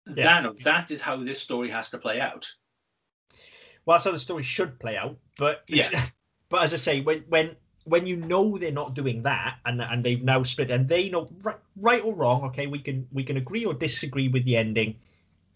Yeah. 0.07 0.41
That, 0.41 0.63
that 0.63 0.91
is 0.91 1.01
how 1.01 1.17
this 1.17 1.41
story 1.41 1.69
has 1.69 1.89
to 1.91 1.97
play 1.97 2.19
out. 2.19 2.49
Well, 3.85 3.97
that's 3.97 4.05
how 4.05 4.11
the 4.11 4.19
story 4.19 4.43
should 4.43 4.79
play 4.79 4.97
out. 4.97 5.17
But 5.37 5.63
Yeah. 5.67 5.89
but 6.49 6.63
as 6.63 6.73
I 6.73 6.77
say, 6.77 7.01
when 7.01 7.25
when 7.29 7.55
when 7.85 8.07
you 8.07 8.15
know 8.15 8.57
they're 8.57 8.71
not 8.71 8.93
doing 8.93 9.23
that, 9.23 9.57
and 9.65 9.81
and 9.81 10.03
they've 10.03 10.23
now 10.23 10.43
split, 10.43 10.71
and 10.71 10.87
they 10.87 11.09
know 11.09 11.29
right, 11.41 11.57
right 11.75 12.03
or 12.03 12.15
wrong. 12.15 12.43
Okay, 12.45 12.67
we 12.67 12.79
can 12.79 13.07
we 13.11 13.23
can 13.23 13.37
agree 13.37 13.65
or 13.65 13.73
disagree 13.73 14.27
with 14.27 14.45
the 14.45 14.57
ending. 14.57 14.95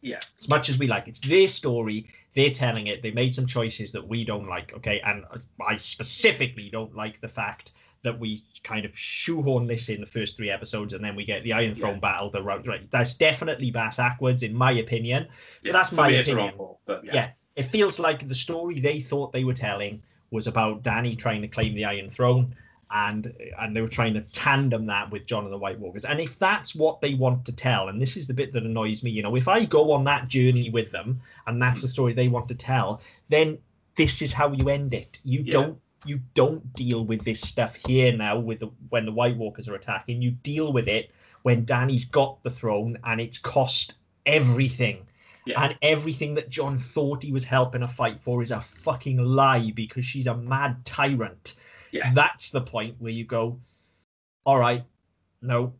Yeah. 0.01 0.19
As 0.39 0.49
much 0.49 0.69
as 0.69 0.77
we 0.77 0.87
like, 0.87 1.07
it's 1.07 1.19
their 1.19 1.47
story. 1.47 2.07
They're 2.37 2.51
telling 2.51 2.85
it. 2.85 3.01
They 3.01 3.09
made 3.09 3.33
some 3.33 3.47
choices 3.47 3.91
that 3.93 4.07
we 4.07 4.23
don't 4.23 4.47
like. 4.47 4.71
Okay, 4.75 5.01
and 5.01 5.25
I 5.67 5.75
specifically 5.77 6.69
don't 6.69 6.95
like 6.95 7.19
the 7.19 7.27
fact 7.27 7.71
that 8.03 8.19
we 8.19 8.43
kind 8.63 8.85
of 8.85 8.97
shoehorn 8.97 9.65
this 9.65 9.89
in 9.89 9.99
the 9.99 10.05
first 10.05 10.37
three 10.37 10.51
episodes, 10.51 10.93
and 10.93 11.03
then 11.03 11.15
we 11.15 11.25
get 11.25 11.43
the 11.43 11.51
Iron 11.53 11.73
Throne 11.73 11.95
Yeah. 11.95 11.99
battle. 11.99 12.29
The 12.29 12.43
right. 12.43 12.91
That's 12.91 13.15
definitely 13.15 13.71
bass 13.71 13.97
backwards, 13.97 14.43
in 14.43 14.53
my 14.53 14.71
opinion. 14.73 15.27
Yeah, 15.63 15.71
that's 15.71 15.91
my 15.91 16.09
opinion. 16.11 16.57
wrong, 16.57 16.75
but 16.85 17.03
yeah. 17.03 17.13
Yeah. 17.15 17.29
it 17.55 17.63
feels 17.63 17.97
like 17.97 18.27
the 18.27 18.35
story 18.35 18.79
they 18.79 18.99
thought 19.01 19.33
they 19.33 19.43
were 19.43 19.55
telling 19.55 20.03
was 20.29 20.45
about 20.45 20.83
Dany 20.83 21.17
trying 21.17 21.41
to 21.41 21.47
claim 21.47 21.73
the 21.73 21.85
Iron 21.85 22.11
Throne, 22.11 22.53
and 22.91 23.33
and 23.59 23.75
they 23.75 23.81
were 23.81 23.87
trying 23.87 24.13
to 24.13 24.21
tandem 24.21 24.85
that 24.85 25.11
with 25.11 25.25
Jon 25.25 25.43
and 25.43 25.53
the 25.53 25.57
White 25.57 25.79
Walkers. 25.79 26.05
And 26.05 26.19
if 26.19 26.37
that's 26.39 26.73
what 26.75 27.01
they 27.01 27.13
want 27.13 27.45
to 27.45 27.51
tell, 27.51 27.89
and 27.89 28.01
this 28.01 28.15
is 28.17 28.27
the 28.27 28.33
bit 28.33 28.53
that 28.53 28.63
annoys 28.63 29.03
me, 29.03 29.11
you 29.11 29.23
know, 29.23 29.35
if 29.35 29.47
I 29.47 29.65
go 29.65 29.91
on 29.91 30.03
that 30.05 30.27
journey 30.27 30.69
with 30.69 30.91
them, 30.91 31.21
and 31.45 31.61
that's 31.61 31.81
the 31.81 31.87
story 31.87 32.13
they 32.13 32.27
want 32.27 32.47
to 32.47 32.55
tell, 32.55 33.01
then 33.29 33.57
this 33.95 34.21
is 34.21 34.31
how 34.31 34.51
you 34.53 34.69
end 34.69 34.93
it. 34.93 35.19
You 35.23 35.41
Yeah. 35.41 35.51
don't 35.51 35.81
you 36.05 36.19
don't 36.35 36.73
deal 36.73 37.03
with 37.03 37.25
this 37.25 37.41
stuff 37.41 37.75
here 37.75 38.15
now 38.15 38.39
with 38.39 38.59
the, 38.59 38.69
when 38.89 39.05
the 39.05 39.11
White 39.11 39.35
Walkers 39.35 39.67
are 39.67 39.75
attacking. 39.75 40.21
You 40.21 40.31
deal 40.31 40.71
with 40.71 40.87
it 40.87 41.11
when 41.41 41.65
Dany's 41.65 42.05
got 42.05 42.41
the 42.43 42.51
throne 42.51 42.97
and 43.03 43.19
it's 43.19 43.39
cost 43.39 43.95
everything. 44.25 45.05
Yeah. 45.45 45.63
And 45.63 45.75
everything 45.81 46.35
that 46.35 46.49
Jon 46.49 46.77
thought 46.77 47.23
he 47.23 47.31
was 47.31 47.45
helping 47.45 47.81
her 47.81 47.87
fight 47.87 48.21
for 48.21 48.41
is 48.41 48.51
a 48.51 48.61
fucking 48.61 49.17
lie 49.17 49.71
because 49.71 50.05
she's 50.05 50.27
a 50.27 50.35
mad 50.35 50.85
tyrant. 50.85 51.55
Yeah. 51.91 52.11
That's 52.13 52.51
the 52.51 52.61
point 52.61 52.95
where 52.99 53.11
you 53.11 53.25
go, 53.25 53.59
all 54.45 54.57
right, 54.59 54.83
no, 55.41 55.73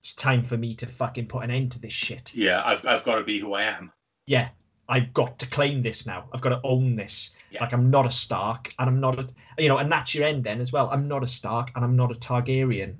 it's 0.00 0.14
time 0.14 0.42
for 0.42 0.56
me 0.56 0.74
to 0.76 0.86
fucking 0.86 1.26
put 1.26 1.44
an 1.44 1.50
end 1.50 1.72
to 1.72 1.80
this 1.80 1.92
shit. 1.92 2.34
Yeah, 2.34 2.62
I've, 2.64 2.84
I've 2.86 3.04
got 3.04 3.16
to 3.16 3.24
be 3.24 3.38
who 3.38 3.54
I 3.54 3.64
am. 3.64 3.92
Yeah, 4.26 4.48
I've 4.88 5.12
got 5.14 5.38
to 5.40 5.48
claim 5.48 5.82
this 5.82 6.06
now. 6.06 6.28
I've 6.32 6.40
got 6.40 6.50
to 6.50 6.60
own 6.64 6.96
this. 6.96 7.30
Yeah. 7.50 7.62
Like 7.62 7.72
I'm 7.72 7.90
not 7.90 8.06
a 8.06 8.10
Stark, 8.10 8.72
and 8.78 8.88
I'm 8.88 9.00
not 9.00 9.18
a, 9.18 9.26
you 9.62 9.68
know, 9.68 9.78
and 9.78 9.90
that's 9.90 10.14
your 10.14 10.24
end 10.26 10.44
then 10.44 10.60
as 10.60 10.72
well. 10.72 10.88
I'm 10.90 11.06
not 11.08 11.22
a 11.22 11.26
Stark, 11.26 11.70
and 11.74 11.84
I'm 11.84 11.96
not 11.96 12.10
a 12.10 12.14
Targaryen. 12.14 12.96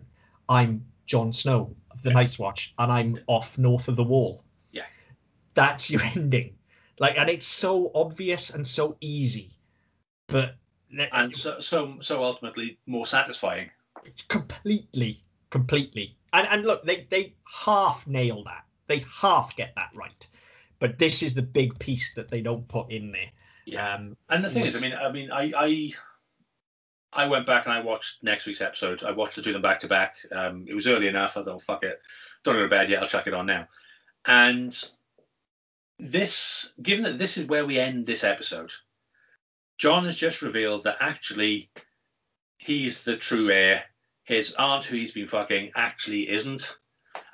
I'm 0.49 0.85
Jon 1.07 1.33
Snow 1.33 1.75
of 1.91 2.03
the 2.03 2.11
Yeah. 2.11 2.15
Night's 2.15 2.39
Watch, 2.39 2.75
and 2.79 2.93
I'm 2.93 3.19
off 3.27 3.59
north 3.59 3.89
of 3.89 3.97
the 3.97 4.05
Wall. 4.05 4.45
Yeah. 4.71 4.85
that's 5.55 5.91
your 5.91 6.03
ending. 6.17 6.55
Like, 6.99 7.19
and 7.19 7.29
it's 7.29 7.47
so 7.47 7.91
obvious 7.95 8.51
and 8.51 8.65
so 8.67 8.97
easy, 9.01 9.51
but 10.29 10.55
And 11.13 11.35
so, 11.35 11.61
so, 11.61 11.99
so 12.01 12.23
ultimately 12.23 12.79
more 12.87 13.07
satisfying. 13.07 13.71
completely, 14.29 15.21
completely. 15.51 16.17
And 16.33 16.47
and 16.51 16.65
look, 16.65 16.85
they 16.85 17.07
they 17.11 17.35
half 17.45 18.07
nail 18.07 18.43
that. 18.45 18.65
They 18.87 19.05
half 19.11 19.57
get 19.57 19.75
that 19.77 19.91
right. 19.95 20.27
But 20.79 20.99
this 20.99 21.23
is 21.23 21.35
the 21.35 21.43
big 21.43 21.79
piece 21.79 22.13
that 22.15 22.29
they 22.29 22.43
don't 22.43 22.67
put 22.67 22.91
in 22.91 23.13
there. 23.13 23.31
Yeah. 23.65 23.95
Um, 23.95 24.17
And 24.29 24.45
the 24.45 24.51
thing 24.51 24.67
is, 24.67 24.75
I 24.75 24.81
mean, 24.81 24.93
I 24.93 25.13
mean, 25.13 25.31
I, 25.31 25.53
I, 25.57 25.93
I 27.13 27.29
went 27.29 27.47
back 27.47 27.67
and 27.67 27.73
I 27.73 27.81
watched 27.81 28.25
next 28.25 28.47
week's 28.47 28.61
episode. 28.61 29.05
I 29.05 29.13
watched 29.13 29.37
the 29.37 29.43
two 29.43 29.51
of 29.51 29.55
them 29.55 29.63
back 29.63 29.79
to 29.81 29.87
back. 29.87 30.17
Um, 30.33 30.65
it 30.67 30.75
was 30.75 30.89
early 30.89 31.07
enough. 31.07 31.37
I 31.37 31.43
thought, 31.43 31.63
fuck 31.63 31.85
it, 31.85 32.01
don't 32.43 32.57
go 32.57 32.63
to 32.63 32.69
bed 32.69 32.91
yet. 32.91 33.01
I'll 33.01 33.09
chuck 33.09 33.29
it 33.29 33.35
on 33.35 33.47
now. 33.47 33.69
And 34.27 34.77
this, 35.99 36.73
given 36.83 37.05
that 37.05 37.19
this 37.19 37.39
is 37.39 37.47
where 37.47 37.65
we 37.65 37.79
end 37.79 38.05
this 38.05 38.25
episode, 38.25 38.73
John 39.83 40.05
has 40.05 40.17
just 40.17 40.43
revealed 40.43 40.85
that 40.85 40.99
actually 41.01 41.69
he's 42.57 43.03
the 43.03 43.17
true 43.17 43.51
heir. 43.51 43.83
His 44.23 44.55
aunt, 44.55 44.85
who 44.85 44.95
he's 44.95 45.11
been 45.11 45.27
fucking, 45.27 45.73
actually 45.75 46.31
isn't, 46.31 46.79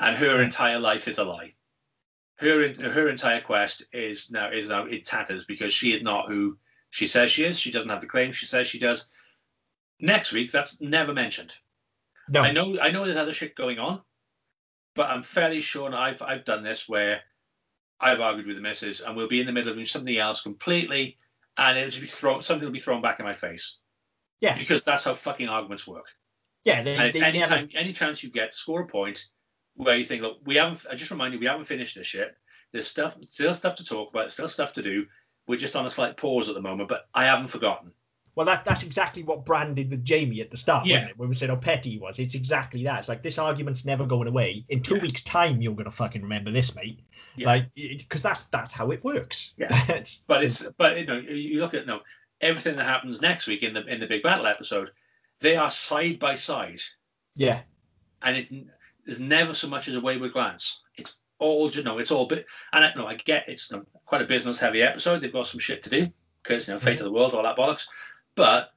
and 0.01 0.17
her 0.17 0.39
hmm. 0.39 0.45
entire 0.45 0.79
life 0.79 1.09
is 1.09 1.19
a 1.19 1.25
lie. 1.25 1.53
Her 2.37 2.73
her 2.73 3.11
entire 3.11 3.43
quest 3.43 3.83
is 3.93 4.31
now 4.31 4.51
is 4.51 4.71
now 4.71 4.87
in 4.87 5.03
tatters 5.03 5.45
because 5.45 5.75
she 5.75 5.93
is 5.93 6.01
not 6.01 6.31
who 6.31 6.57
she 6.89 7.07
says 7.07 7.31
she 7.31 7.45
is. 7.45 7.61
She 7.61 7.71
doesn't 7.71 7.91
have 7.91 8.01
the 8.01 8.07
claim 8.07 8.33
she 8.33 8.47
says 8.47 8.67
she 8.67 8.79
does. 8.79 9.11
Next 10.01 10.33
week, 10.33 10.51
that's 10.51 10.81
never 10.81 11.13
mentioned. 11.13 11.53
no, 12.31 12.41
I 12.41 12.53
know 12.53 12.81
I 12.81 12.91
know 12.91 13.05
there's 13.05 13.19
other 13.19 13.35
shit 13.35 13.57
going 13.57 13.79
on, 13.79 14.01
but 14.95 15.11
I'm 15.11 15.23
fairly 15.23 15.61
sure 15.61 15.95
I've 15.95 16.23
I've 16.23 16.47
done 16.47 16.63
this 16.63 16.89
where 16.89 17.21
I've 18.01 18.23
argued 18.23 18.47
with 18.47 18.57
the 18.57 18.63
missus 18.63 19.03
and 19.03 19.15
we'll 19.15 19.29
be 19.29 19.41
in 19.41 19.47
the 19.47 19.53
middle 19.53 19.69
of 19.69 19.77
doing 19.77 19.85
something 19.85 20.17
else 20.17 20.41
completely, 20.41 21.19
and 21.59 21.77
it'll 21.77 21.91
just 21.91 22.01
be 22.01 22.07
thrown 22.07 22.41
something 22.43 22.65
will 22.65 22.73
be 22.73 22.79
thrown 22.79 23.03
back 23.03 23.21
in 23.21 23.27
my 23.27 23.35
face 23.35 23.79
yeah, 24.41 24.57
because 24.57 24.85
that's 24.85 25.05
how 25.05 25.15
fucking 25.15 25.49
arguments 25.49 25.87
work. 25.87 26.07
yeah. 26.65 26.83
They, 26.83 26.97
And 26.97 27.15
they 27.15 27.21
any 27.21 27.41
time, 27.41 27.69
any 27.75 27.93
chance 27.93 28.23
you 28.23 28.31
get 28.31 28.55
score 28.55 28.83
a 28.83 28.87
point 28.87 29.27
where 29.75 29.97
you 29.97 30.05
think, 30.05 30.23
look, 30.23 30.39
we 30.45 30.57
haven't. 30.57 30.87
I 30.91 30.95
just 30.95 31.11
remind 31.11 31.35
you, 31.35 31.41
we 31.41 31.47
haven't 31.47 31.65
finished 31.65 31.97
this 31.97 32.07
shit. 32.07 32.37
There's 32.73 32.87
stuff, 32.87 33.17
still 33.29 33.55
stuff 33.55 33.77
to 33.77 33.85
talk 33.85 34.11
about, 34.11 34.33
still 34.33 34.49
stuff 34.49 34.75
to 34.75 34.83
do. 34.83 35.07
We're 35.47 35.59
just 35.59 35.77
on 35.77 35.87
a 35.87 35.91
slight 35.91 36.17
pause 36.17 36.49
at 36.49 36.55
the 36.55 36.63
moment, 36.63 36.89
but 36.89 37.09
I 37.15 37.25
haven't 37.25 37.49
forgotten. 37.49 37.93
Well, 38.39 38.47
that 38.47 38.65
that's 38.65 38.85
exactly 38.85 39.25
what 39.25 39.45
Bran 39.45 39.75
did 39.75 39.91
with 39.91 40.09
Jaime 40.09 40.41
at 40.41 40.53
the 40.53 40.57
start, 40.57 40.87
Yeah. 40.87 40.95
wasn't 40.95 41.11
it? 41.11 41.19
When 41.19 41.29
we 41.29 41.35
said 41.35 41.49
how 41.49 41.57
petty 41.57 41.91
he 41.91 41.99
was, 41.99 42.21
it's 42.21 42.37
exactly 42.37 42.85
that. 42.85 43.01
It's 43.01 43.09
like 43.09 43.21
this 43.21 43.37
argument's 43.37 43.85
never 43.85 44.07
going 44.07 44.29
away. 44.29 44.65
In 44.69 44.81
two 44.81 44.95
Yeah. 44.95 45.03
weeks' 45.03 45.25
time, 45.25 45.61
you're 45.61 45.75
gonna 45.75 45.91
fucking 45.91 46.23
remember 46.23 46.53
this, 46.53 46.73
mate. 46.77 47.01
Yeah. 47.35 47.49
Like, 47.49 47.75
because 47.75 48.23
that's 48.23 48.43
that's 48.53 48.73
how 48.73 48.93
it 48.93 49.03
works. 49.03 49.55
Yeah. 49.59 49.67
It's- 49.89 50.23
But 50.29 50.45
it's 50.45 50.65
but 50.77 51.01
you 51.01 51.07
know 51.07 51.17
you 51.19 51.59
look 51.59 51.75
at 51.75 51.89
no 51.89 52.03
everything 52.41 52.77
that 52.77 52.85
happens 52.85 53.21
next 53.21 53.49
week 53.49 53.65
in 53.65 53.75
the 53.75 53.85
in 53.87 53.99
the 53.99 54.07
big 54.07 54.23
battle 54.23 54.47
episode, 54.47 54.93
they 55.41 55.57
are 55.57 55.69
side 55.69 56.21
by 56.21 56.37
side, 56.37 56.81
yeah, 57.35 57.63
and 58.23 58.37
it 58.37 58.49
there's 59.05 59.19
never 59.19 59.53
so 59.53 59.67
much 59.67 59.89
as 59.89 59.97
a 59.97 60.01
wayward 60.01 60.33
glance. 60.33 60.85
It's 60.97 61.19
all 61.41 61.69
you 61.73 61.83
know, 61.83 61.99
it's 61.99 62.13
all 62.13 62.27
bit. 62.27 62.47
And 62.73 62.85
I, 62.85 62.95
know, 62.95 63.09
I 63.09 63.17
get 63.17 63.49
it's 63.49 63.73
quite 64.05 64.23
a 64.23 64.27
business 64.27 64.61
heavy 64.61 64.83
episode. 64.83 65.23
They've 65.23 65.33
got 65.33 65.49
some 65.49 65.59
shit 65.59 65.83
to 65.83 65.91
do 65.91 66.13
because 66.45 66.69
you 66.69 66.75
know, 66.75 66.79
fate 66.79 66.99
mm-hmm. 66.99 67.01
of 67.01 67.05
the 67.07 67.19
world, 67.19 67.35
all 67.35 67.43
that 67.43 67.57
bollocks. 67.57 67.87
But 68.39 68.71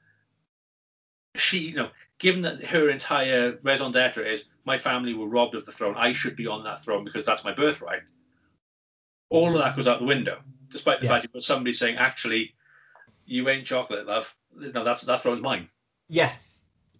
she, 1.36 1.60
you 1.60 1.76
know, 1.76 1.92
given 2.18 2.42
that 2.42 2.64
her 2.66 2.90
entire 2.90 3.60
raison 3.62 3.92
d'etre 3.92 4.28
is 4.28 4.46
my 4.66 4.76
family 4.76 5.14
were 5.14 5.28
robbed 5.28 5.54
of 5.54 5.68
the 5.68 5.72
throne, 5.72 5.94
I 5.96 6.14
should 6.14 6.36
be 6.36 6.48
on 6.48 6.64
that 6.64 6.84
throne 6.84 7.06
because 7.06 7.28
that's 7.28 7.44
my 7.44 7.54
birthright. 7.54 8.02
All 9.30 9.56
of 9.56 9.62
that 9.64 9.76
goes 9.76 9.88
out 9.88 10.00
the 10.00 10.06
window, 10.06 10.42
despite 10.72 11.00
the 11.00 11.06
Yeah. 11.06 11.12
fact 11.12 11.26
you've 11.26 11.34
got 11.34 11.44
somebody 11.44 11.74
saying, 11.74 11.98
actually, 11.98 12.56
you 13.28 13.48
ain't 13.50 13.68
chocolate, 13.68 14.08
love. 14.08 14.36
No, 14.56 14.84
that's 14.84 15.04
that 15.04 15.22
throne's 15.22 15.44
mine. 15.44 15.70
Yeah, 16.10 16.34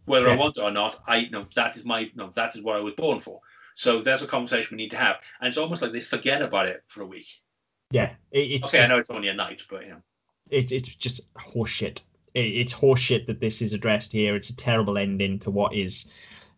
Whether 0.06 0.30
I 0.30 0.36
want 0.36 0.58
it 0.58 0.62
or 0.62 0.72
not, 0.72 1.02
I 1.08 1.26
know 1.26 1.46
that 1.56 1.76
is 1.76 1.84
my 1.84 2.12
no, 2.14 2.30
that 2.36 2.56
is 2.56 2.62
what 2.62 2.78
I 2.78 2.82
was 2.82 2.94
born 2.94 3.20
for. 3.20 3.42
So 3.74 4.02
there's 4.04 4.22
a 4.22 4.28
conversation 4.28 4.78
we 4.78 4.84
need 4.84 4.92
to 4.92 4.98
have. 4.98 5.16
And 5.40 5.48
it's 5.48 5.58
almost 5.58 5.82
like 5.82 5.94
they 5.94 6.00
forget 6.00 6.44
about 6.44 6.68
it 6.68 6.84
for 6.86 7.02
a 7.02 7.08
week. 7.08 7.42
yeah. 7.90 8.14
It, 8.32 8.52
it's 8.52 8.68
okay, 8.68 8.78
just, 8.78 8.90
I 8.92 8.94
know 8.94 9.00
it's 9.00 9.10
only 9.10 9.30
a 9.30 9.34
night, 9.34 9.64
but 9.68 9.82
you 9.84 9.90
know. 9.90 10.02
it, 10.50 10.72
it's 10.72 10.90
just 10.96 11.22
horseshit. 11.34 12.02
It, 12.34 12.40
it's 12.46 12.74
horseshit 12.74 13.28
that 13.28 13.40
this 13.40 13.62
is 13.62 13.74
addressed 13.74 14.12
here. 14.12 14.36
It's 14.36 14.50
a 14.50 14.56
terrible 14.56 14.98
ending 14.98 15.40
to 15.40 15.52
what 15.52 15.74
is, 15.74 16.06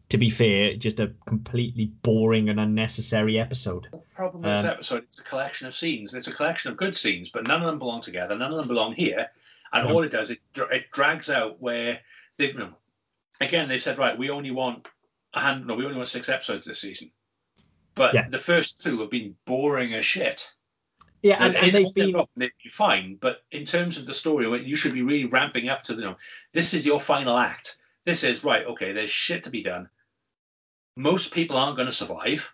to 0.10 0.18
be 0.18 0.30
fair, 0.30 0.76
just 0.76 1.00
a 1.00 1.14
completely 1.26 1.86
boring 2.04 2.50
and 2.50 2.60
unnecessary 2.60 3.40
episode. 3.40 3.88
The 3.91 3.98
problem 4.16 4.44
with 4.44 4.54
this 4.54 4.66
Um, 4.66 4.70
episode 4.72 5.06
is 5.12 5.20
a 5.20 5.24
collection 5.24 5.68
of 5.68 5.74
scenes. 5.74 6.14
It's 6.14 6.28
a 6.28 6.34
collection 6.34 6.72
of 6.72 6.78
good 6.78 6.95
scenes, 6.95 7.30
but 7.30 7.48
none 7.48 7.62
of 7.62 7.68
them 7.68 7.80
belong 7.80 8.02
together. 8.02 8.36
None 8.38 8.52
of 8.52 8.58
them 8.58 8.68
belong 8.68 8.94
here. 8.94 9.30
And 9.72 9.88
all 9.88 10.04
it 10.04 10.12
does, 10.12 10.30
it, 10.30 10.40
it 10.72 10.91
drags 10.91 11.32
out 11.32 11.60
where 11.60 12.00
they, 12.38 12.52
you 12.52 12.60
know, 12.60 12.74
again, 13.41 13.68
they 13.68 13.80
said, 13.80 13.98
right, 13.98 14.16
we 14.16 14.30
only 14.30 14.52
want 14.52 14.88
a 15.34 15.40
hand, 15.40 15.66
no, 15.66 15.74
we 15.74 15.84
only 15.84 15.98
want 15.98 16.10
six 16.10 16.30
episodes 16.30 16.68
this 16.68 16.80
season. 16.80 17.10
But 17.95 18.14
Yeah. 18.14 18.30
the 18.30 18.38
first 18.38 18.84
two 18.84 19.00
have 19.02 19.10
been 19.10 19.36
boring 19.45 19.95
as 19.95 20.06
shit. 20.06 20.53
Yeah, 21.24 21.38
and, 21.44 21.56
And 21.56 21.66
and 21.68 21.76
they've 21.76 21.94
been 21.94 22.26
been 22.38 22.52
fine, 22.70 23.18
but 23.20 23.44
in 23.52 23.66
terms 23.66 23.98
of 23.98 24.06
the 24.06 24.14
story, 24.14 24.45
you 24.64 24.76
should 24.76 24.94
be 24.94 25.02
really 25.02 25.26
ramping 25.26 25.70
up 25.70 25.82
to 25.84 25.95
the. 25.95 26.02
You 26.02 26.08
know, 26.10 26.18
this 26.54 26.74
is 26.74 26.86
your 26.86 27.00
final 27.00 27.38
act. 27.38 27.78
This 28.04 28.24
is 28.26 28.44
right. 28.44 28.66
Okay, 28.66 28.91
there's 28.91 29.10
shit 29.10 29.45
to 29.45 29.50
be 29.50 29.64
done. 29.64 29.90
Most 30.98 31.34
people 31.34 31.58
aren't 31.58 31.78
going 31.78 31.88
to 31.88 31.94
survive, 31.95 32.54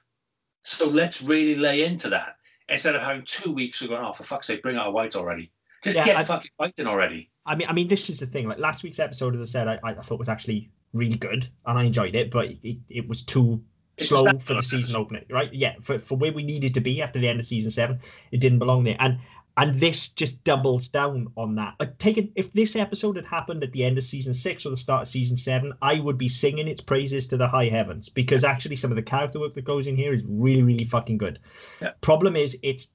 so 0.63 0.87
let's 0.87 1.21
really 1.21 1.55
lay 1.55 1.83
into 1.83 2.09
that 2.09 2.35
instead 2.69 2.95
of 2.95 3.01
having 3.01 3.23
two 3.25 3.51
weeks 3.51 3.81
of 3.81 3.89
going. 3.89 4.05
Oh, 4.05 4.13
for 4.13 4.23
fuck's 4.23 4.47
sake, 4.47 4.61
bring 4.61 4.77
out 4.77 4.87
a 4.87 4.91
white 4.91 5.15
already. 5.15 5.51
Just 5.83 5.97
Yeah, 5.97 6.05
get 6.05 6.17
I- 6.17 6.23
fucking 6.23 6.51
fighting 6.57 6.87
already. 6.87 7.31
I 7.45 7.55
mean, 7.55 7.67
I 7.67 7.73
mean, 7.73 7.87
this 7.87 8.09
is 8.11 8.19
the 8.19 8.27
thing. 8.27 8.47
Like 8.47 8.59
last 8.59 8.83
week's 8.83 8.99
episode, 8.99 9.33
as 9.33 9.41
I 9.41 9.45
said, 9.45 9.67
I, 9.67 9.79
I 9.83 9.93
thought 9.95 10.19
was 10.19 10.29
actually 10.29 10.69
really 10.93 11.17
good, 11.17 11.49
and 11.65 11.79
I 11.79 11.85
enjoyed 11.85 12.13
it. 12.13 12.29
But 12.29 12.51
it, 12.63 12.77
it 12.87 13.07
was 13.07 13.23
too 13.23 13.63
slow 13.99 14.25
for 14.39 14.53
the 14.55 14.63
season 14.63 14.95
opener, 14.95 15.21
right? 15.29 15.53
Yeah, 15.53 15.75
for, 15.81 15.99
for 15.99 16.17
where 16.17 16.31
we 16.33 16.43
needed 16.43 16.73
to 16.75 16.81
be 16.81 17.01
after 17.01 17.19
the 17.19 17.27
end 17.27 17.39
of 17.39 17.45
season 17.45 17.71
seven, 17.71 17.99
it 18.31 18.39
didn't 18.39 18.59
belong 18.59 18.83
there. 18.83 18.97
And 18.99 19.19
and 19.57 19.75
this 19.75 20.07
just 20.07 20.41
doubles 20.45 20.87
down 20.87 21.27
on 21.35 21.55
that. 21.55 21.75
Like, 21.81 21.97
take 21.97 22.17
it 22.17 22.29
if 22.35 22.53
this 22.53 22.77
episode 22.77 23.17
had 23.17 23.25
happened 23.25 23.61
at 23.61 23.73
the 23.73 23.83
end 23.83 23.97
of 23.97 24.05
season 24.05 24.33
six 24.33 24.65
or 24.65 24.69
the 24.69 24.77
start 24.77 25.01
of 25.01 25.07
season 25.09 25.35
seven, 25.35 25.73
I 25.81 25.99
would 25.99 26.17
be 26.17 26.29
singing 26.29 26.67
its 26.69 26.79
praises 26.79 27.27
to 27.27 27.37
the 27.37 27.47
high 27.47 27.65
heavens 27.65 28.07
because 28.07 28.45
actually 28.45 28.77
some 28.77 28.89
of 28.89 28.95
the 28.95 29.03
character 29.03 29.37
work 29.39 29.53
that 29.55 29.65
goes 29.65 29.87
in 29.87 29.97
here 29.97 30.13
is 30.13 30.23
really, 30.25 30.61
really 30.61 30.85
fucking 30.85 31.17
good. 31.17 31.39
Yeah. 31.81 31.91
Problem 31.99 32.37
is, 32.37 32.57
it's 32.63 32.87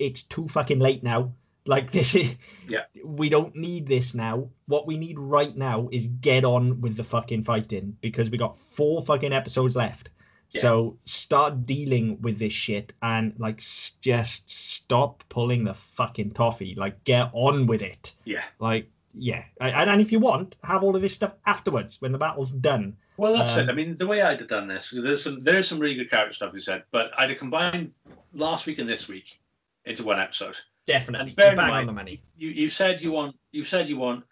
it's 0.00 0.24
too 0.24 0.48
fucking 0.48 0.80
late 0.80 1.04
now. 1.04 1.32
Like 1.66 1.92
this 1.92 2.16
is 2.16 2.34
Yeah. 2.68 2.84
we 3.04 3.28
don't 3.28 3.54
need 3.54 3.86
this 3.86 4.12
now. 4.12 4.48
What 4.66 4.88
we 4.88 4.98
need 4.98 5.16
right 5.16 5.56
now 5.56 5.88
is 5.92 6.08
get 6.08 6.44
on 6.44 6.80
with 6.80 6.96
the 6.96 7.04
fucking 7.04 7.44
fighting 7.44 7.96
because 8.00 8.30
we 8.30 8.38
got 8.38 8.56
four 8.74 9.00
fucking 9.04 9.32
episodes 9.32 9.76
left. 9.76 10.10
Yeah. 10.52 10.60
So 10.62 10.98
start 11.04 11.64
dealing 11.66 12.20
with 12.22 12.38
this 12.38 12.52
shit 12.52 12.92
and 13.02 13.34
like 13.38 13.58
s- 13.60 13.92
just 14.00 14.50
stop 14.50 15.22
pulling 15.28 15.64
the 15.64 15.74
fucking 15.74 16.32
toffee. 16.32 16.74
Like 16.76 17.04
get 17.04 17.30
on 17.32 17.66
with 17.66 17.82
it. 17.82 18.14
Yeah. 18.24 18.42
Like 18.58 18.90
yeah, 19.12 19.42
and, 19.60 19.90
and 19.90 20.00
if 20.00 20.12
you 20.12 20.20
want, 20.20 20.56
have 20.62 20.84
all 20.84 20.94
of 20.94 21.02
this 21.02 21.14
stuff 21.14 21.34
afterwards 21.44 22.00
when 22.00 22.12
the 22.12 22.18
battle's 22.18 22.52
done. 22.52 22.96
Well, 23.16 23.34
that's 23.36 23.54
Um, 23.56 23.68
it. 23.68 23.72
I 23.72 23.74
mean, 23.74 23.96
the 23.96 24.06
way 24.06 24.22
I'd 24.22 24.38
have 24.38 24.48
done 24.48 24.68
this, 24.68 24.90
there's 24.96 25.24
some 25.24 25.42
there 25.42 25.56
is 25.56 25.66
some 25.68 25.78
really 25.80 25.96
good 25.96 26.08
character 26.10 26.32
stuff 26.34 26.52
you 26.54 26.60
said, 26.60 26.84
but 26.92 27.10
I'd 27.18 27.28
have 27.30 27.38
combined 27.38 27.92
last 28.32 28.66
week 28.66 28.78
and 28.78 28.88
this 28.88 29.08
week 29.08 29.40
into 29.84 30.04
one 30.04 30.20
episode. 30.20 30.56
Definitely, 30.86 31.28
And 31.30 31.36
bear 31.36 31.46
You're 31.46 31.52
in 31.52 31.56
bang 31.58 31.68
mind- 31.70 31.80
on 31.80 31.86
the 31.86 31.92
money. 31.92 32.22
you 32.36 32.50
you 32.50 32.68
said 32.68 33.00
you 33.00 33.10
want 33.12 33.36
you 33.52 33.64
said 33.64 33.88
you 33.88 33.96
want 33.98 34.24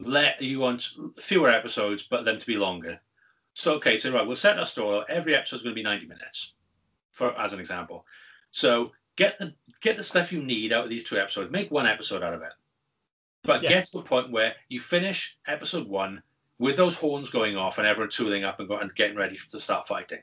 let 0.00 0.40
you 0.40 0.60
want 0.60 0.86
fewer 1.18 1.50
episodes 1.50 2.06
but 2.08 2.24
them 2.24 2.38
to 2.38 2.46
be 2.46 2.56
longer 2.56 3.00
so 3.58 3.74
okay 3.74 3.98
so 3.98 4.12
right 4.12 4.26
we'll 4.26 4.36
set 4.36 4.58
our 4.58 4.64
story 4.64 5.04
every 5.08 5.34
episode's 5.34 5.62
going 5.62 5.74
to 5.74 5.78
be 5.78 5.82
90 5.82 6.06
minutes 6.06 6.54
for 7.12 7.38
as 7.38 7.52
an 7.52 7.60
example 7.60 8.06
so 8.52 8.92
get 9.16 9.38
the 9.38 9.52
get 9.80 9.96
the 9.96 10.02
stuff 10.02 10.32
you 10.32 10.42
need 10.42 10.72
out 10.72 10.84
of 10.84 10.90
these 10.90 11.04
two 11.08 11.18
episodes 11.18 11.50
make 11.50 11.70
one 11.70 11.86
episode 11.86 12.22
out 12.22 12.34
of 12.34 12.42
it 12.42 12.52
but 13.42 13.62
Yeah. 13.62 13.70
get 13.70 13.86
to 13.86 13.98
the 13.98 14.04
point 14.04 14.30
where 14.30 14.54
you 14.68 14.78
finish 14.80 15.36
episode 15.46 15.88
one 15.88 16.22
with 16.58 16.76
those 16.76 16.98
horns 16.98 17.30
going 17.30 17.56
off 17.56 17.78
and 17.78 17.86
everyone 17.86 18.10
tooling 18.10 18.44
up 18.44 18.58
and, 18.60 18.68
go, 18.68 18.78
and 18.78 18.94
getting 18.94 19.16
ready 19.16 19.38
to 19.50 19.58
start 19.58 19.86
fighting 19.88 20.22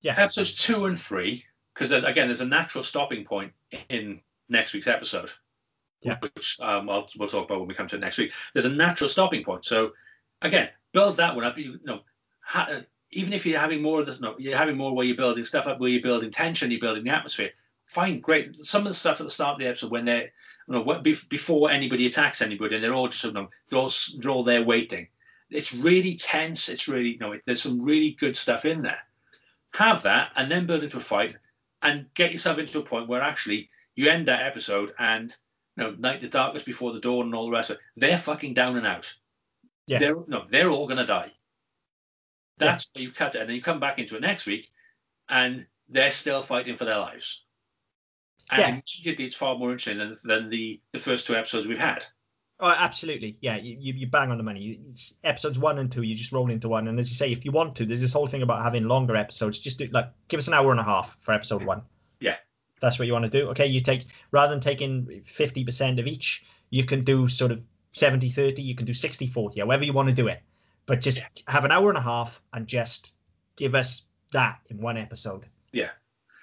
Yeah, 0.00 0.14
episodes 0.16 0.54
two 0.54 0.86
and 0.86 0.98
three, 0.98 1.44
because 1.74 1.90
there's 1.90 2.04
again 2.04 2.28
there's 2.28 2.40
a 2.40 2.46
natural 2.46 2.82
stopping 2.82 3.24
point 3.24 3.52
in 3.88 4.20
next 4.48 4.72
week's 4.72 4.86
episode, 4.86 5.30
Yeah. 6.02 6.18
which 6.20 6.58
um, 6.60 6.88
I'll, 6.88 7.08
we'll 7.18 7.28
talk 7.28 7.44
about 7.44 7.58
when 7.58 7.68
we 7.68 7.74
come 7.74 7.88
to 7.88 7.96
it 7.96 8.00
next 8.00 8.16
week. 8.18 8.32
There's 8.54 8.64
a 8.64 8.74
natural 8.74 9.10
stopping 9.10 9.44
point. 9.44 9.64
So 9.64 9.92
again, 10.42 10.70
build 10.92 11.16
that 11.18 11.34
one 11.34 11.44
up. 11.44 11.58
You, 11.58 11.78
know, 11.84 12.00
ha- 12.40 12.68
uh, 12.70 12.80
even 13.10 13.32
if 13.32 13.44
you're 13.44 13.60
having 13.60 13.82
more 13.82 14.00
of 14.00 14.06
this, 14.06 14.20
no, 14.20 14.34
you're 14.38 14.56
having 14.56 14.76
more 14.76 14.94
where 14.94 15.06
you're 15.06 15.16
building 15.16 15.44
stuff 15.44 15.66
up, 15.66 15.80
where 15.80 15.90
you're 15.90 16.02
building 16.02 16.30
tension, 16.30 16.70
you're 16.70 16.80
building 16.80 17.04
the 17.04 17.10
atmosphere. 17.10 17.50
Fine, 17.84 18.20
great. 18.20 18.58
Some 18.58 18.82
of 18.82 18.92
the 18.92 18.98
stuff 18.98 19.20
at 19.20 19.26
the 19.26 19.32
start 19.32 19.54
of 19.54 19.58
the 19.58 19.66
episode 19.66 19.90
when 19.90 20.04
they're 20.04 20.30
you 20.68 20.74
know 20.74 20.82
what, 20.82 21.02
bef- 21.02 21.28
before 21.28 21.70
anybody 21.70 22.06
attacks 22.06 22.42
anybody, 22.42 22.76
and 22.76 22.84
they're 22.84 22.94
all 22.94 23.08
just 23.08 23.24
you 23.24 23.32
know 23.32 23.48
they're 23.68 23.80
all, 23.80 23.92
they're 24.18 24.30
all 24.30 24.44
there 24.44 24.62
waiting. 24.62 25.08
It's 25.50 25.74
really 25.74 26.14
tense. 26.14 26.68
It's 26.68 26.86
really 26.86 27.10
you 27.10 27.18
know 27.18 27.32
it, 27.32 27.42
there's 27.46 27.62
some 27.62 27.82
really 27.82 28.12
good 28.20 28.36
stuff 28.36 28.64
in 28.64 28.82
there 28.82 29.00
have 29.72 30.02
that 30.02 30.32
and 30.36 30.50
then 30.50 30.66
build 30.66 30.84
into 30.84 30.96
a 30.96 31.00
fight 31.00 31.36
and 31.82 32.12
get 32.14 32.32
yourself 32.32 32.58
into 32.58 32.78
a 32.78 32.82
point 32.82 33.08
where 33.08 33.22
actually 33.22 33.70
you 33.94 34.08
end 34.08 34.26
that 34.26 34.44
episode 34.44 34.92
and 34.98 35.34
you 35.76 35.84
know 35.84 35.94
night 35.98 36.22
is 36.22 36.30
darkest 36.30 36.66
before 36.66 36.92
the 36.92 37.00
dawn 37.00 37.26
and 37.26 37.34
all 37.34 37.46
the 37.46 37.52
rest 37.52 37.70
of 37.70 37.76
it 37.76 37.82
they're 37.96 38.18
fucking 38.18 38.54
down 38.54 38.76
and 38.76 38.86
out 38.86 39.12
Yeah. 39.90 39.98
they're 39.98 40.16
no 40.28 40.44
they're 40.48 40.70
all 40.70 40.86
gonna 40.86 41.06
die 41.06 41.32
that's 42.58 42.90
where 42.94 43.02
you 43.02 43.12
cut 43.12 43.34
it 43.34 43.40
and 43.40 43.48
then 43.48 43.56
you 43.56 43.62
come 43.62 43.80
back 43.80 43.98
into 43.98 44.16
it 44.16 44.20
next 44.20 44.46
week 44.46 44.70
and 45.28 45.66
they're 45.88 46.10
still 46.10 46.42
fighting 46.42 46.76
for 46.76 46.84
their 46.84 46.98
lives 46.98 47.44
and 48.50 48.60
Yeah. 48.60 48.68
immediately 48.68 49.24
it's 49.26 49.36
far 49.36 49.56
more 49.58 49.72
interesting 49.72 49.98
than, 49.98 50.16
than 50.24 50.50
the 50.50 50.80
the 50.92 50.98
first 50.98 51.26
two 51.26 51.34
episodes 51.34 51.66
we've 51.66 51.78
had 51.78 52.04
Oh, 52.62 52.68
absolutely. 52.68 53.38
Yeah, 53.40 53.56
you, 53.56 53.94
you, 53.94 54.06
bang 54.06 54.30
on 54.30 54.36
the 54.36 54.44
money. 54.44 54.78
It's 54.90 55.14
episodes 55.24 55.58
one 55.58 55.78
and 55.78 55.90
two, 55.90 56.02
you 56.02 56.14
just 56.14 56.30
roll 56.30 56.50
into 56.50 56.68
one. 56.68 56.88
And 56.88 57.00
as 57.00 57.08
you 57.08 57.16
say, 57.16 57.32
if 57.32 57.46
you 57.46 57.52
want 57.52 57.74
to, 57.76 57.86
there's 57.86 58.02
this 58.02 58.12
whole 58.12 58.26
thing 58.26 58.42
about 58.42 58.62
having 58.62 58.82
longer 58.82 59.16
episodes. 59.16 59.60
Just 59.60 59.78
do 59.78 59.88
like 59.92 60.10
give 60.28 60.36
us 60.36 60.46
an 60.46 60.52
hour 60.52 60.70
and 60.70 60.78
a 60.78 60.82
half 60.84 61.16
for 61.22 61.32
episode 61.32 61.64
one. 61.64 61.80
Yeah. 62.20 62.36
That's 62.82 62.98
what 62.98 63.06
you 63.08 63.14
want 63.14 63.24
to 63.24 63.30
do. 63.30 63.48
Okay, 63.48 63.64
you 63.64 63.80
take 63.80 64.04
rather 64.30 64.52
than 64.52 64.60
taking 64.60 65.22
50% 65.34 65.98
of 65.98 66.06
each, 66.06 66.44
you 66.68 66.84
can 66.84 67.02
do 67.02 67.28
sort 67.28 67.50
of 67.50 67.62
70 67.92 68.30
30, 68.30 68.62
you 68.62 68.74
can 68.74 68.86
do 68.86 68.94
60 68.94 69.26
40, 69.26 69.60
however 69.60 69.84
you 69.84 69.92
want 69.92 70.08
to 70.08 70.14
do 70.14 70.28
it. 70.28 70.40
But 70.86 71.00
just 71.00 71.18
Yeah. 71.18 71.26
have 71.48 71.64
an 71.64 71.72
hour 71.72 71.88
and 71.88 71.98
a 71.98 72.02
half 72.02 72.40
and 72.52 72.66
just 72.66 73.14
give 73.56 73.74
us 73.74 74.02
that 74.32 74.60
in 74.70 74.78
one 74.78 74.96
episode. 74.96 75.46
Yeah. 75.72 75.90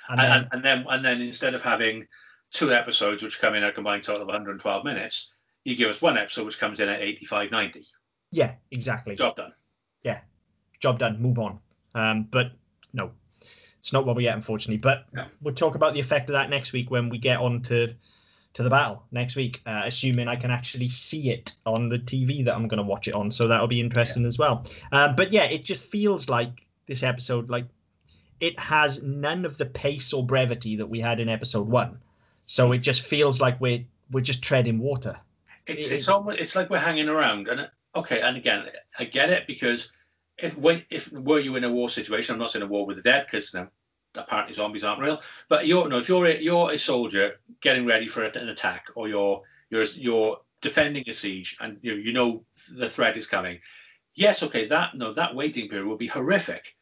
And 0.09 0.19
and, 0.21 0.29
then, 0.31 0.31
and, 0.31 0.47
and 0.53 0.63
then 0.63 0.85
and 0.89 1.05
then 1.05 1.21
instead 1.21 1.53
of 1.53 1.61
having 1.61 2.07
two 2.51 2.71
episodes 2.73 3.23
which 3.23 3.39
come 3.39 3.55
in 3.55 3.63
at 3.63 3.69
a 3.69 3.73
combined 3.73 4.03
total 4.03 4.21
of 4.21 4.27
112 4.27 4.85
minutes 4.85 5.33
you 5.65 5.75
give 5.75 5.89
us 5.89 6.01
one 6.01 6.17
episode 6.17 6.45
which 6.45 6.59
comes 6.59 6.79
in 6.79 6.87
at 6.87 7.01
85 7.01 7.51
90 7.51 7.85
yeah, 8.31 8.53
exactly. 8.71 9.15
job 9.15 9.35
done 9.35 9.51
Yeah. 10.03 10.19
job 10.79 10.99
done, 10.99 11.21
move 11.21 11.39
on. 11.39 11.59
Um, 11.95 12.23
but 12.23 12.51
no, 12.93 13.11
it's 13.79 13.91
not 13.91 14.05
what 14.05 14.15
we 14.15 14.23
get, 14.23 14.35
unfortunately. 14.35 14.77
But 14.77 15.05
No. 15.13 15.25
we'll 15.41 15.55
talk 15.55 15.75
about 15.75 15.93
the 15.93 15.99
effect 15.99 16.29
of 16.29 16.33
that 16.33 16.49
next 16.49 16.71
week 16.71 16.89
when 16.91 17.09
we 17.09 17.17
get 17.17 17.39
on 17.39 17.61
to 17.63 17.93
to 18.57 18.63
the 18.63 18.71
battle 18.71 19.03
next 19.11 19.35
week, 19.35 19.61
uh, 19.67 19.83
assuming 19.85 20.27
I 20.27 20.35
can 20.35 20.49
actually 20.49 20.89
see 20.89 21.29
it 21.29 21.53
on 21.67 21.89
the 21.89 21.99
TV 21.99 22.43
that 22.43 22.55
I'm 22.55 22.67
going 22.67 22.79
to 22.79 22.83
watch 22.83 23.07
it 23.07 23.13
on. 23.13 23.31
So 23.31 23.47
that'll 23.47 23.67
be 23.67 23.79
interesting 23.79 24.25
as 24.25 24.39
well. 24.39 24.65
Um, 24.91 25.15
but 25.15 25.31
yeah, 25.31 25.43
it 25.43 25.63
just 25.63 25.85
feels 25.85 26.27
like 26.27 26.65
this 26.87 27.03
episode, 27.03 27.51
like 27.51 27.65
it 28.39 28.59
has 28.59 29.03
none 29.03 29.45
of 29.45 29.59
the 29.59 29.67
pace 29.67 30.11
or 30.11 30.25
brevity 30.25 30.75
that 30.75 30.87
we 30.87 30.99
had 30.99 31.19
in 31.19 31.29
episode 31.29 31.67
one. 31.67 31.99
So 32.47 32.71
it 32.71 32.79
just 32.79 33.01
feels 33.03 33.39
like 33.39 33.61
we're 33.61 33.85
we're 34.11 34.21
just 34.21 34.41
treading 34.41 34.79
water. 34.79 35.15
it's 35.67 35.91
It- 35.91 35.95
it's 35.95 36.07
almost 36.07 36.39
it's 36.39 36.55
like 36.55 36.71
we're 36.71 36.79
hanging 36.79 37.09
around 37.09 37.47
and 37.49 37.69
okay 37.93 38.21
and 38.21 38.37
again 38.37 38.69
i 38.99 39.03
get 39.03 39.29
it 39.29 39.45
because 39.47 39.91
if 40.37 40.57
when 40.57 40.83
if 40.89 41.11
were 41.11 41.39
you 41.39 41.55
in 41.57 41.63
a 41.63 41.71
war 41.71 41.89
situation 41.89 42.33
i'm 42.33 42.39
not 42.39 42.51
saying 42.51 42.63
a 42.63 42.67
war 42.67 42.85
with 42.85 42.97
the 42.97 43.03
dead 43.03 43.25
because 43.25 43.53
know, 43.53 43.67
apparently 44.17 44.53
zombies 44.53 44.83
aren't 44.83 45.01
real 45.01 45.21
but 45.49 45.67
you're 45.67 45.87
no 45.87 45.99
if 45.99 46.09
you're 46.09 46.25
a, 46.25 46.41
you're 46.41 46.71
a 46.71 46.79
soldier 46.79 47.39
getting 47.61 47.85
ready 47.85 48.07
for 48.07 48.23
an 48.23 48.49
attack 48.49 48.89
or 48.95 49.07
you're 49.07 49.41
you're 49.69 49.85
you're 49.95 50.39
defending 50.61 51.03
a 51.07 51.13
siege 51.13 51.57
and 51.61 51.77
you 51.81 51.95
you 51.95 52.13
know 52.13 52.43
the 52.75 52.89
threat 52.89 53.15
is 53.15 53.27
coming 53.27 53.59
yes 54.15 54.43
okay 54.43 54.67
that 54.67 54.95
no 54.95 55.13
that 55.13 55.35
waiting 55.35 55.69
period 55.69 55.87
will 55.87 55.97
be 55.97 56.07
horrific 56.07 56.75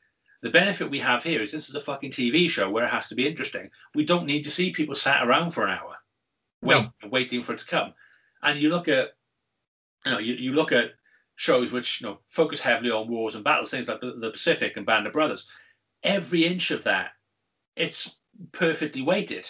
The 0.45 0.51
benefit 0.51 0.91
we 0.91 0.99
have 0.99 1.23
here 1.23 1.41
is 1.41 1.51
this 1.51 1.69
is 1.69 1.75
a 1.75 1.81
fucking 1.81 2.11
TV 2.11 2.47
show 2.51 2.69
where 2.69 2.85
it 2.85 2.91
has 2.91 3.09
to 3.09 3.15
be 3.15 3.25
interesting. 3.25 3.71
We 3.95 4.05
don't 4.05 4.27
need 4.27 4.43
to 4.43 4.51
see 4.51 4.71
people 4.71 4.93
sat 4.93 5.25
around 5.25 5.51
for 5.51 5.65
an 5.65 5.71
hour, 5.71 5.95
wait, 6.61 6.85
waiting 7.09 7.41
for 7.41 7.53
it 7.53 7.59
to 7.59 7.65
come. 7.65 7.95
And 8.43 8.59
you 8.61 8.69
look 8.69 8.87
at, 8.87 9.15
you 10.05 10.11
know, 10.11 10.19
you, 10.19 10.35
you 10.35 10.53
look 10.53 10.71
at 10.71 10.91
shows 11.35 11.71
which 11.71 11.99
you 11.99 12.07
know 12.07 12.19
focus 12.29 12.59
heavily 12.59 12.91
on 12.91 13.09
wars 13.09 13.33
and 13.33 13.43
battles, 13.43 13.71
things 13.71 13.87
like 13.87 14.01
the 14.01 14.29
Pacific 14.31 14.77
and 14.77 14.85
Band 14.85 15.07
of 15.07 15.13
Brothers. 15.13 15.49
Every 16.03 16.45
inch 16.45 16.69
of 16.69 16.83
that, 16.83 17.13
it's 17.75 18.17
perfectly 18.51 19.01
weighted. 19.01 19.47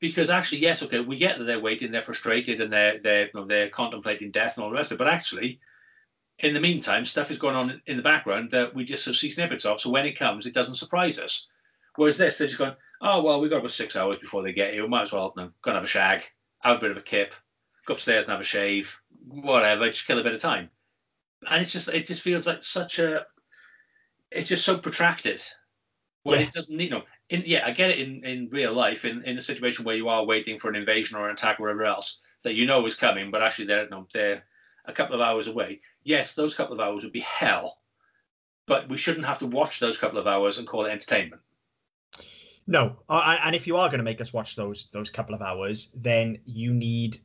Because 0.00 0.30
actually, 0.30 0.58
yes, 0.60 0.82
okay, 0.82 1.00
we 1.00 1.16
get 1.18 1.38
that 1.38 1.44
they're 1.44 1.58
waiting, 1.60 1.90
they're 1.90 2.02
frustrated, 2.02 2.60
and 2.60 2.72
they're 2.72 2.98
they're 3.00 3.26
you 3.26 3.30
know, 3.34 3.46
they're 3.46 3.68
contemplating 3.68 4.30
death 4.30 4.56
and 4.56 4.64
all 4.64 4.70
the 4.70 4.76
rest 4.76 4.92
of 4.92 4.96
it. 4.96 4.98
But 4.98 5.08
actually, 5.08 5.60
in 6.38 6.54
the 6.54 6.60
meantime, 6.60 7.04
stuff 7.04 7.30
is 7.30 7.38
going 7.38 7.56
on 7.56 7.82
in 7.86 7.96
the 7.96 8.02
background 8.02 8.50
that 8.52 8.74
we 8.74 8.84
just 8.84 9.04
sort 9.04 9.16
of 9.16 9.20
see 9.20 9.30
snippets 9.30 9.64
of. 9.64 9.80
So 9.80 9.90
when 9.90 10.06
it 10.06 10.18
comes, 10.18 10.46
it 10.46 10.54
doesn't 10.54 10.76
surprise 10.76 11.18
us. 11.18 11.48
Whereas 11.96 12.18
this, 12.18 12.38
they're 12.38 12.46
just 12.48 12.58
going, 12.58 12.76
oh 13.00 13.22
well, 13.22 13.40
we've 13.40 13.50
got 13.50 13.58
about 13.58 13.72
six 13.72 13.96
hours 13.96 14.18
before 14.18 14.42
they 14.42 14.52
get 14.52 14.72
here. 14.72 14.82
We 14.84 14.88
might 14.88 15.02
as 15.02 15.12
well 15.12 15.32
you 15.36 15.42
know, 15.44 15.52
go 15.62 15.70
and 15.70 15.76
have 15.76 15.84
a 15.84 15.88
shag, 15.88 16.24
have 16.60 16.78
a 16.78 16.80
bit 16.80 16.90
of 16.92 16.96
a 16.96 17.02
kip, 17.02 17.34
go 17.86 17.94
upstairs 17.94 18.26
and 18.26 18.32
have 18.32 18.40
a 18.40 18.44
shave, 18.44 19.00
whatever, 19.26 19.86
just 19.88 20.06
kill 20.06 20.18
a 20.18 20.22
bit 20.24 20.34
of 20.34 20.40
time. 20.40 20.70
And 21.48 21.62
it's 21.62 21.72
just 21.72 21.88
it 21.88 22.06
just 22.06 22.22
feels 22.22 22.46
like 22.46 22.62
such 22.62 22.98
a 23.00 23.26
it's 24.30 24.48
just 24.48 24.64
so 24.64 24.78
protracted 24.78 25.40
when 26.22 26.40
Yeah. 26.40 26.46
it 26.46 26.52
doesn't 26.52 26.76
need 26.76 26.84
you 26.84 26.90
know 26.90 27.04
in 27.30 27.42
yeah 27.46 27.66
i 27.66 27.70
get 27.70 27.90
it 27.90 27.98
in 27.98 28.24
in 28.24 28.48
real 28.50 28.72
life 28.72 29.04
in 29.04 29.22
in 29.24 29.38
a 29.38 29.42
situation 29.42 29.84
where 29.84 29.96
you 29.96 30.08
are 30.08 30.24
waiting 30.24 30.58
for 30.58 30.68
an 30.68 30.76
invasion 30.76 31.16
or 31.16 31.28
an 31.28 31.34
attack 31.34 31.58
or 31.58 31.64
whatever 31.64 31.84
else 31.84 32.20
that 32.42 32.54
you 32.54 32.66
know 32.66 32.86
is 32.86 32.94
coming 32.94 33.30
but 33.30 33.42
actually 33.42 33.66
they're 33.66 33.88
know, 33.88 34.06
they're 34.12 34.42
a 34.84 34.92
couple 34.92 35.14
of 35.14 35.20
hours 35.20 35.48
away. 35.48 35.80
Yes 36.02 36.34
those 36.34 36.54
couple 36.54 36.74
of 36.74 36.80
hours 36.80 37.04
would 37.04 37.12
be 37.12 37.20
hell 37.20 37.78
but 38.68 38.88
we 38.88 38.98
shouldn't 38.98 39.26
have 39.26 39.40
to 39.40 39.46
watch 39.46 39.80
those 39.80 39.98
couple 39.98 40.18
of 40.18 40.26
hours 40.26 40.58
and 40.58 40.68
call 40.68 40.84
it 40.84 40.90
entertainment. 40.90 41.42
No, 42.66 42.98
uh, 43.08 43.38
and 43.42 43.56
if 43.56 43.66
you 43.66 43.78
are 43.78 43.88
going 43.88 43.98
to 43.98 44.04
make 44.04 44.20
us 44.20 44.32
watch 44.32 44.54
those 44.54 44.88
those 44.92 45.08
couple 45.08 45.34
of 45.34 45.40
hours, 45.40 45.90
then 45.94 46.38
you 46.44 46.74
need 46.74 47.18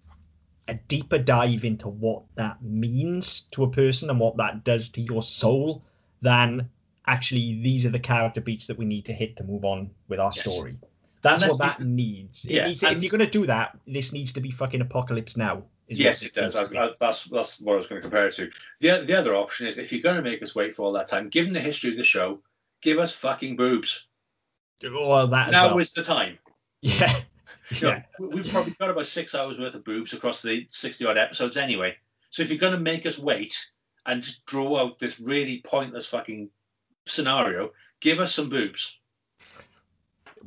a 0.69 0.75
deeper 0.75 1.17
dive 1.17 1.65
into 1.65 1.89
what 1.89 2.23
that 2.35 2.63
means 2.63 3.41
to 3.51 3.65
a 3.65 3.69
person 3.69 4.09
and 4.09 4.19
what 4.19 4.37
that 4.37 4.63
does 4.63 4.89
to 4.91 5.01
your 5.01 5.21
soul 5.21 5.83
than 6.21 6.69
actually 7.07 7.61
these 7.61 7.85
are 7.85 7.89
the 7.89 7.99
character 7.99 8.41
beats 8.41 8.67
that 8.67 8.77
we 8.77 8.85
need 8.85 9.05
to 9.05 9.13
hit 9.13 9.35
to 9.37 9.43
move 9.43 9.65
on 9.65 9.89
with 10.07 10.19
our 10.19 10.31
Yes. 10.35 10.53
story. 10.53 10.77
That's 11.21 11.41
And 11.43 11.49
what 11.51 11.59
that 11.59 11.81
needs. 11.81 12.45
Yeah, 12.45 12.65
needs 12.67 12.83
if 12.83 13.01
you're 13.01 13.09
going 13.11 13.19
to 13.19 13.27
do 13.39 13.45
that, 13.45 13.77
this 13.87 14.11
needs 14.11 14.33
to 14.33 14.41
be 14.41 14.51
fucking 14.51 14.81
apocalypse 14.81 15.37
now. 15.37 15.63
Yes, 15.87 16.23
it 16.23 16.33
does. 16.33 16.53
to 16.53 16.59
That's, 16.59 16.97
that's- 16.97 17.23
that's 17.25 17.61
what 17.61 17.73
I 17.73 17.77
was 17.77 17.87
going 17.87 18.01
to 18.01 18.01
compare 18.01 18.27
it 18.27 18.35
to. 18.35 18.49
The 18.79 19.03
the 19.05 19.17
other 19.17 19.35
option 19.35 19.67
is 19.67 19.77
if 19.77 19.91
you're 19.91 20.01
going 20.01 20.15
to 20.15 20.21
make 20.21 20.41
us 20.41 20.55
wait 20.55 20.75
for 20.75 20.83
all 20.83 20.91
that 20.93 21.07
time, 21.07 21.29
given 21.29 21.53
the 21.53 21.59
history 21.59 21.91
of 21.91 21.97
the 21.97 22.03
show, 22.03 22.41
give 22.81 22.99
us 22.99 23.13
fucking 23.13 23.55
boobs. 23.55 24.07
Well, 24.83 25.27
that 25.27 25.51
Now 25.51 25.67
well. 25.69 25.79
is 25.79 25.93
the 25.93 26.03
time. 26.03 26.37
Yeah. 26.81 27.21
You 27.69 27.81
know, 27.81 27.87
Yeah. 27.89 28.03
we- 28.19 28.27
We've 28.27 28.47
probably 28.51 28.75
got 28.77 28.89
about 28.89 29.07
six 29.07 29.33
hours 29.35 29.57
worth 29.57 29.75
of 29.75 29.85
boobs 29.85 30.11
across 30.13 30.41
the 30.41 30.65
sixty 30.69 31.05
odd 31.05 31.17
episodes 31.17 31.55
anyway. 31.55 31.95
So 32.31 32.41
if 32.43 32.49
you're 32.49 32.59
going 32.59 32.73
to 32.73 32.79
make 32.79 33.05
us 33.05 33.17
wait 33.17 33.57
and 34.05 34.21
just 34.21 34.45
draw 34.45 34.79
out 34.81 34.99
this 34.99 35.19
really 35.21 35.61
pointless 35.63 36.07
fucking 36.07 36.49
scenario, 37.05 37.71
give 37.99 38.19
us 38.19 38.33
some 38.33 38.49
boobs. 38.49 38.99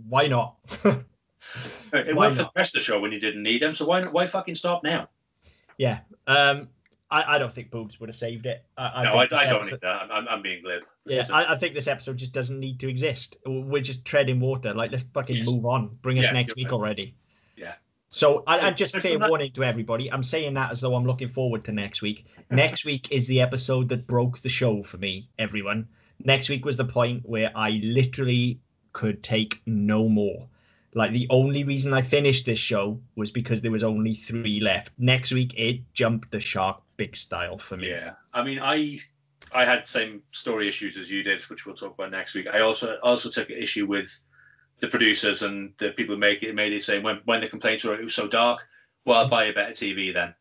Why 0.09 0.27
not? 0.29 0.57
It 1.93 2.15
Why 2.15 2.27
worked 2.27 2.37
for 2.37 2.43
the 2.43 2.51
rest 2.57 2.75
of 2.75 2.81
the 2.81 2.85
show 2.85 3.01
when 3.01 3.13
you 3.13 3.21
didn't 3.21 3.43
need 3.43 3.63
them. 3.63 3.73
So 3.73 3.87
why 3.87 4.01
not? 4.01 4.13
Why 4.13 4.27
fucking 4.27 4.57
stop 4.57 4.83
now? 4.83 5.09
yeah. 5.79 6.01
Um, 6.27 6.69
I, 7.11 7.37
I 7.37 7.39
don't 7.39 7.53
think 7.53 7.71
boobs 7.71 7.99
would 8.01 8.09
have 8.11 8.17
saved 8.17 8.45
it. 8.47 8.65
I, 8.77 8.87
I 8.97 9.05
no, 9.05 9.11
I, 9.13 9.23
I 9.23 9.27
don't 9.27 9.43
episode- 9.61 9.71
need 9.77 9.81
that. 9.83 10.09
I'm, 10.13 10.29
I'm 10.29 10.43
being 10.43 10.63
glib. 10.63 10.83
Yeah, 11.07 11.23
I, 11.33 11.55
I 11.55 11.57
think 11.57 11.75
this 11.75 11.87
episode 11.87 12.17
just 12.17 12.33
doesn't 12.33 12.59
need 12.59 12.81
to 12.81 12.89
exist. 12.89 13.39
We're 13.47 13.81
just 13.81 14.05
treading 14.05 14.41
water. 14.41 14.75
Like, 14.75 14.91
let's 14.91 15.05
fucking 15.15 15.37
Yes. 15.37 15.47
move 15.47 15.65
on. 15.65 15.97
Bring 16.03 16.19
us 16.19 16.25
Yeah, 16.25 16.33
next 16.33 16.57
week 16.57 16.67
right. 16.67 16.75
already. 16.75 17.15
Yeah. 17.57 17.75
So, 18.11 18.43
I, 18.47 18.59
I'm 18.61 18.75
just 18.75 18.93
there's 18.93 19.05
fair 19.07 19.19
warning 19.19 19.53
to 19.53 19.63
everybody. 19.65 20.13
I'm 20.13 20.25
saying 20.25 20.55
that 20.55 20.73
as 20.73 20.81
though 20.81 20.97
I'm 20.97 21.07
looking 21.07 21.29
forward 21.29 21.65
to 21.67 21.73
next 21.73 22.03
week. 22.03 22.27
next 22.51 22.85
week 22.85 23.13
is 23.13 23.29
the 23.29 23.41
episode 23.41 23.89
that 23.91 24.07
broke 24.09 24.41
the 24.41 24.49
show 24.49 24.83
for 24.83 24.99
me, 24.99 25.31
everyone. 25.39 25.89
Next 26.25 26.49
week 26.49 26.65
was 26.65 26.77
the 26.77 26.85
point 26.85 27.23
where 27.25 27.51
I 27.55 27.81
literally 27.83 28.61
could 28.93 29.23
take 29.23 29.61
no 29.67 30.09
more. 30.09 30.49
Like 30.95 31.13
the 31.13 31.27
only 31.29 31.63
reason 31.65 31.93
I 31.93 32.01
finished 32.01 32.47
this 32.47 32.59
show 32.59 32.99
was 33.17 33.31
because 33.31 33.61
there 33.61 33.71
was 33.71 33.85
only 33.85 34.15
three 34.15 34.61
left. 34.61 34.91
Next 34.99 35.31
week 35.33 35.53
it 35.59 35.81
jumped 35.93 36.31
the 36.31 36.41
shark 36.41 36.81
big 36.97 37.15
style 37.17 37.59
for 37.59 37.77
me. 37.77 37.91
Yeah, 37.91 38.13
I 38.33 38.43
mean, 38.43 38.59
I 38.61 38.99
I 39.53 39.65
had 39.67 39.87
same 39.87 40.23
story 40.33 40.69
issues 40.69 40.97
as 40.97 41.11
you 41.11 41.23
did, 41.23 41.43
which 41.43 41.67
we'll 41.67 41.77
talk 41.77 41.95
about 41.95 42.11
next 42.11 42.35
week. 42.35 42.49
I 42.49 42.61
also 42.61 42.97
also 43.03 43.29
took 43.29 43.51
an 43.51 43.59
issue 43.59 43.87
with 43.87 44.23
the 44.79 44.89
producers 44.89 45.43
and 45.43 45.73
the 45.79 45.91
people 45.91 46.15
who 46.15 46.19
make 46.21 46.43
it 46.43 46.55
made 46.55 46.73
it 46.73 46.83
saying 46.83 47.03
when 47.03 47.21
when 47.27 47.43
the 47.43 47.49
complaints 47.49 47.85
were 47.85 47.95
it 47.95 48.05
was 48.05 48.15
so 48.15 48.27
dark, 48.27 48.67
well, 49.05 49.19
I'll 49.19 49.29
buy 49.29 49.45
a 49.45 49.53
better 49.53 49.73
TV 49.73 50.15
then. 50.15 50.35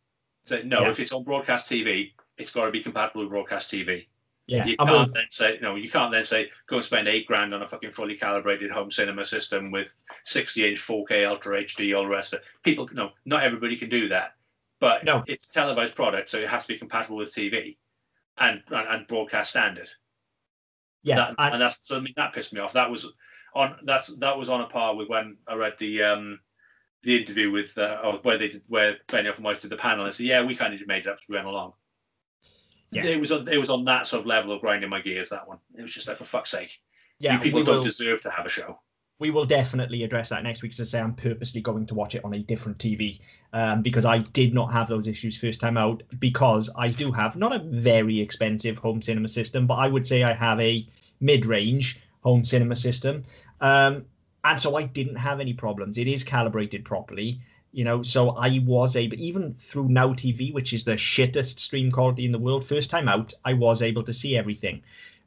So 0.46 0.62
no, 0.64 0.82
Yeah. 0.84 0.90
if 0.92 1.00
it's 1.02 1.12
on 1.12 1.24
broadcast 1.24 1.70
TV, 1.70 2.14
it's 2.38 2.52
got 2.52 2.66
to 2.66 2.72
be 2.72 2.82
compatible 2.82 3.22
with 3.22 3.30
broadcast 3.30 3.72
TV. 3.72 4.08
Yeah. 4.48 4.66
You 4.66 4.76
I'm 4.80 4.88
can't 4.88 5.10
a- 5.10 5.14
then 5.14 5.24
say 5.30 5.60
no. 5.62 5.76
You 5.76 5.90
can't 5.90 6.12
then 6.12 6.24
say 6.24 6.50
go 6.68 6.76
and 6.78 6.86
spend 6.86 7.08
eight 7.08 7.26
grand 7.28 7.54
on 7.54 7.62
a 7.64 7.66
fucking 7.66 7.92
fully 7.92 8.16
calibrated 8.16 8.70
home 8.72 8.92
cinema 8.92 9.26
system 9.26 9.72
with 9.72 9.96
60 10.24 10.70
inch 10.70 10.80
4K 10.80 11.28
Ultra 11.28 11.64
HD, 11.64 11.96
all 11.96 12.04
the 12.04 12.10
rest 12.10 12.34
of 12.34 12.40
it. 12.40 12.46
People, 12.64 12.88
no, 12.94 13.12
not 13.26 13.44
everybody 13.44 13.76
can 13.76 13.90
do 13.90 14.10
that. 14.10 14.34
But 14.80 15.04
No. 15.04 15.24
it's 15.28 15.50
a 15.50 15.54
televised 15.54 15.96
product, 15.96 16.30
so 16.30 16.38
it 16.38 16.48
has 16.50 16.66
to 16.66 16.74
be 16.74 16.78
compatible 16.78 17.18
with 17.18 17.34
TV 17.34 17.78
and 18.38 18.62
and, 18.70 18.88
and 18.88 19.08
broadcast 19.08 19.50
standard. 19.52 19.90
yeah. 21.02 21.16
That, 21.16 21.30
and- 21.38 21.54
and 21.54 21.62
that's 21.62 21.88
so 21.88 21.98
I 21.98 22.00
mean, 22.02 22.14
that 22.18 22.34
pissed 22.34 22.54
me 22.54 22.60
off. 22.60 22.74
That 22.74 22.92
was 22.92 23.12
on 23.56 23.78
that's 23.84 24.16
that 24.18 24.38
was 24.38 24.50
on 24.50 24.62
a 24.62 24.68
par 24.68 24.96
with 24.96 25.08
when 25.10 25.38
I 25.48 25.56
read 25.56 25.78
the 25.80 26.04
um 26.04 26.40
the 27.04 27.18
interview 27.20 27.52
with 27.52 27.78
uh, 27.78 28.18
where 28.24 28.38
they 28.38 28.48
did 28.50 28.64
where 28.68 28.98
Benioff 29.08 29.36
and 29.38 29.46
Weiss 29.46 29.60
did 29.60 29.70
the 29.72 29.78
panel 29.78 30.06
and 30.06 30.14
said, 30.14 30.26
yeah, 30.26 30.44
we 30.44 30.56
kind 30.56 30.74
of 30.74 30.80
just 30.80 30.88
made 30.88 31.06
it 31.06 31.08
up 31.08 31.16
as 31.16 31.30
we 31.30 31.36
went 31.36 31.48
along. 31.48 31.74
Yeah. 32.92 33.06
It 33.06 33.20
was 33.20 33.32
on, 33.32 33.48
it 33.48 33.58
was 33.58 33.70
on 33.70 33.86
that 33.86 34.08
sort 34.08 34.22
of 34.22 34.26
level 34.26 34.52
of 34.54 34.62
grinding 34.62 34.90
my 34.90 35.02
gears. 35.02 35.30
That 35.30 35.48
one. 35.48 35.60
It 35.78 35.82
was 35.82 35.94
just 35.94 36.08
like 36.08 36.18
for 36.18 36.24
fuck's 36.26 36.52
sake, 36.52 36.80
yeah, 37.20 37.34
you 37.34 37.40
people 37.40 37.64
don't 37.64 37.78
will- 37.78 37.84
deserve 37.84 38.22
to 38.22 38.30
have 38.30 38.46
a 38.46 38.50
show. 38.50 38.80
we 39.20 39.32
will 39.32 39.46
definitely 39.46 40.04
address 40.04 40.30
that 40.30 40.44
next 40.44 40.62
week. 40.62 40.72
As 40.74 40.82
I 40.82 40.84
say, 40.84 41.00
I'm 41.02 41.14
purposely 41.16 41.62
going 41.62 41.86
to 41.88 41.96
watch 41.96 42.16
it 42.16 42.24
on 42.26 42.34
a 42.34 42.40
different 42.40 42.78
TV 42.78 43.20
um, 43.54 43.82
because 43.82 44.06
I 44.06 44.20
did 44.20 44.54
not 44.54 44.72
have 44.72 44.88
those 44.90 45.08
issues 45.08 45.38
first 45.38 45.60
time 45.62 45.78
out. 45.78 46.04
Because 46.20 46.70
I 46.76 46.90
do 46.90 47.12
have 47.12 47.36
not 47.36 47.56
a 47.56 47.60
very 47.60 48.20
expensive 48.20 48.78
home 48.78 49.02
cinema 49.02 49.30
system, 49.30 49.68
but 49.68 49.76
I 49.76 49.88
would 49.88 50.06
say 50.06 50.24
I 50.24 50.34
have 50.34 50.60
a 50.60 50.88
mid-range 51.20 52.02
home 52.22 52.44
cinema 52.46 52.76
system, 52.76 53.24
um, 53.62 54.06
and 54.44 54.60
so 54.60 54.76
I 54.76 54.84
didn't 54.84 55.16
have 55.16 55.40
any 55.40 55.54
problems. 55.54 55.98
It 55.98 56.08
is 56.08 56.24
calibrated 56.24 56.86
properly. 56.86 57.40
You 57.76 57.84
know, 57.84 58.04
so 58.04 58.30
I 58.30 58.62
was 58.66 58.96
able, 58.96 59.20
even 59.20 59.54
through 59.56 59.90
Now 59.90 60.14
TV, 60.14 60.54
which 60.54 60.72
is 60.72 60.86
the 60.86 60.94
shittest 60.94 61.60
stream 61.60 61.92
quality 61.92 62.24
in 62.24 62.32
the 62.32 62.40
world, 62.40 62.66
first 62.66 62.90
time 62.90 63.10
out, 63.10 63.34
I 63.44 63.52
was 63.52 63.82
able 63.82 64.02
to 64.04 64.14
see 64.14 64.38
everything. 64.38 64.82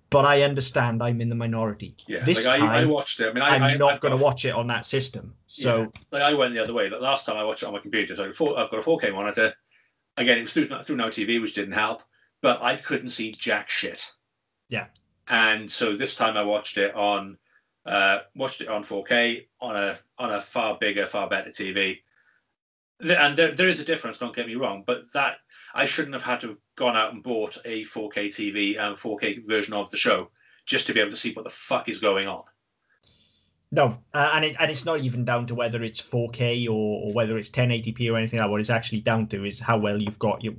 But 0.09 0.25
I 0.25 0.41
understand 0.41 1.03
I'm 1.03 1.21
in 1.21 1.29
the 1.29 1.35
minority. 1.35 1.95
Yeah, 2.07 2.25
this 2.25 2.47
like 2.47 2.61
time, 2.61 2.71
I, 2.71 2.81
I 2.81 2.85
watched 2.87 3.21
it. 3.21 3.29
I 3.29 3.33
mean, 3.35 3.43
I, 3.43 3.57
I'm 3.57 3.63
I, 3.63 3.75
not 3.75 4.01
going 4.01 4.17
to 4.17 4.25
watch 4.25 4.47
it 4.47 4.55
on 4.55 4.67
that 4.69 4.87
system. 4.87 5.35
So 5.47 5.81
Yeah. 5.81 5.87
Like 6.11 6.23
I 6.23 6.33
went 6.33 6.55
the 6.55 6.63
other 6.63 6.73
way. 6.73 6.89
Like 6.89 7.03
last 7.03 7.27
time 7.27 7.37
I 7.37 7.45
watched 7.45 7.65
it 7.65 7.67
on 7.67 7.75
my 7.75 7.81
computer, 7.81 8.17
so 8.17 8.33
four, 8.33 8.59
I've 8.59 8.71
got 8.71 8.81
a 8.81 8.83
4K 8.83 9.13
monitor. 9.13 9.53
Again, 10.17 10.39
it 10.39 10.43
was 10.43 10.55
through 10.55 10.65
through 10.65 10.97
Now 10.97 11.11
TV, 11.11 11.43
which 11.43 11.55
didn't 11.55 11.75
help, 11.75 12.03
but 12.41 12.63
I 12.63 12.77
couldn't 12.77 13.11
see 13.11 13.31
jack 13.31 13.69
shit. 13.69 14.11
Yeah. 14.71 14.87
And 15.29 15.71
so 15.71 15.95
this 15.95 16.17
time 16.17 16.39
I 16.39 16.45
watched 16.45 16.79
it 16.79 16.95
on 16.95 17.37
uh, 17.85 18.21
watched 18.35 18.63
it 18.63 18.69
on 18.69 18.85
4K 18.85 19.49
on 19.61 19.77
a 19.77 19.99
on 20.19 20.33
a 20.33 20.41
far 20.41 20.79
bigger, 20.81 21.05
far 21.05 21.29
better 21.29 21.51
TV. 21.51 21.99
And 23.01 23.37
there, 23.37 23.53
there 23.53 23.69
is 23.69 23.81
a 23.81 23.85
difference. 23.85 24.19
Don't 24.19 24.35
get 24.35 24.47
me 24.47 24.57
wrong, 24.57 24.83
but 24.87 25.05
that 25.15 25.37
I 25.75 25.85
shouldn't 25.85 26.15
have 26.15 26.23
had 26.25 26.41
to 26.41 26.49
have 26.49 26.57
gone 26.77 26.97
out 26.97 27.13
and 27.13 27.23
bought 27.23 27.57
a 27.65 27.83
4K 27.85 28.27
TV 28.29 28.79
and 28.79 28.97
4K 28.97 29.47
version 29.47 29.75
of 29.75 29.91
the 29.91 29.97
show 29.97 30.31
just 30.67 30.87
to 30.89 30.93
be 30.95 31.01
able 31.01 31.11
to 31.11 31.17
see 31.17 31.33
what 31.33 31.45
the 31.45 31.51
fuck 31.51 31.89
is 31.89 31.99
going 32.01 32.27
on. 32.27 32.43
no, 33.71 33.99
uh, 34.15 34.31
and 34.35 34.45
it, 34.47 34.57
and 34.59 34.71
it's 34.71 34.85
not 34.85 35.01
even 35.01 35.25
down 35.25 35.47
to 35.47 35.55
whether 35.55 35.83
it's 35.83 36.01
4K 36.01 36.67
or, 36.67 36.71
or 36.71 37.13
whether 37.13 37.39
it's 37.39 37.51
1080p 37.51 38.11
or 38.11 38.17
anything 38.17 38.39
like 38.39 38.47
that. 38.47 38.51
What 38.51 38.61
it's 38.61 38.71
actually 38.71 39.01
down 39.03 39.29
to 39.29 39.45
is 39.45 39.61
how 39.61 39.79
well 39.79 40.01
you've 40.01 40.19
got 40.19 40.43
your 40.43 40.55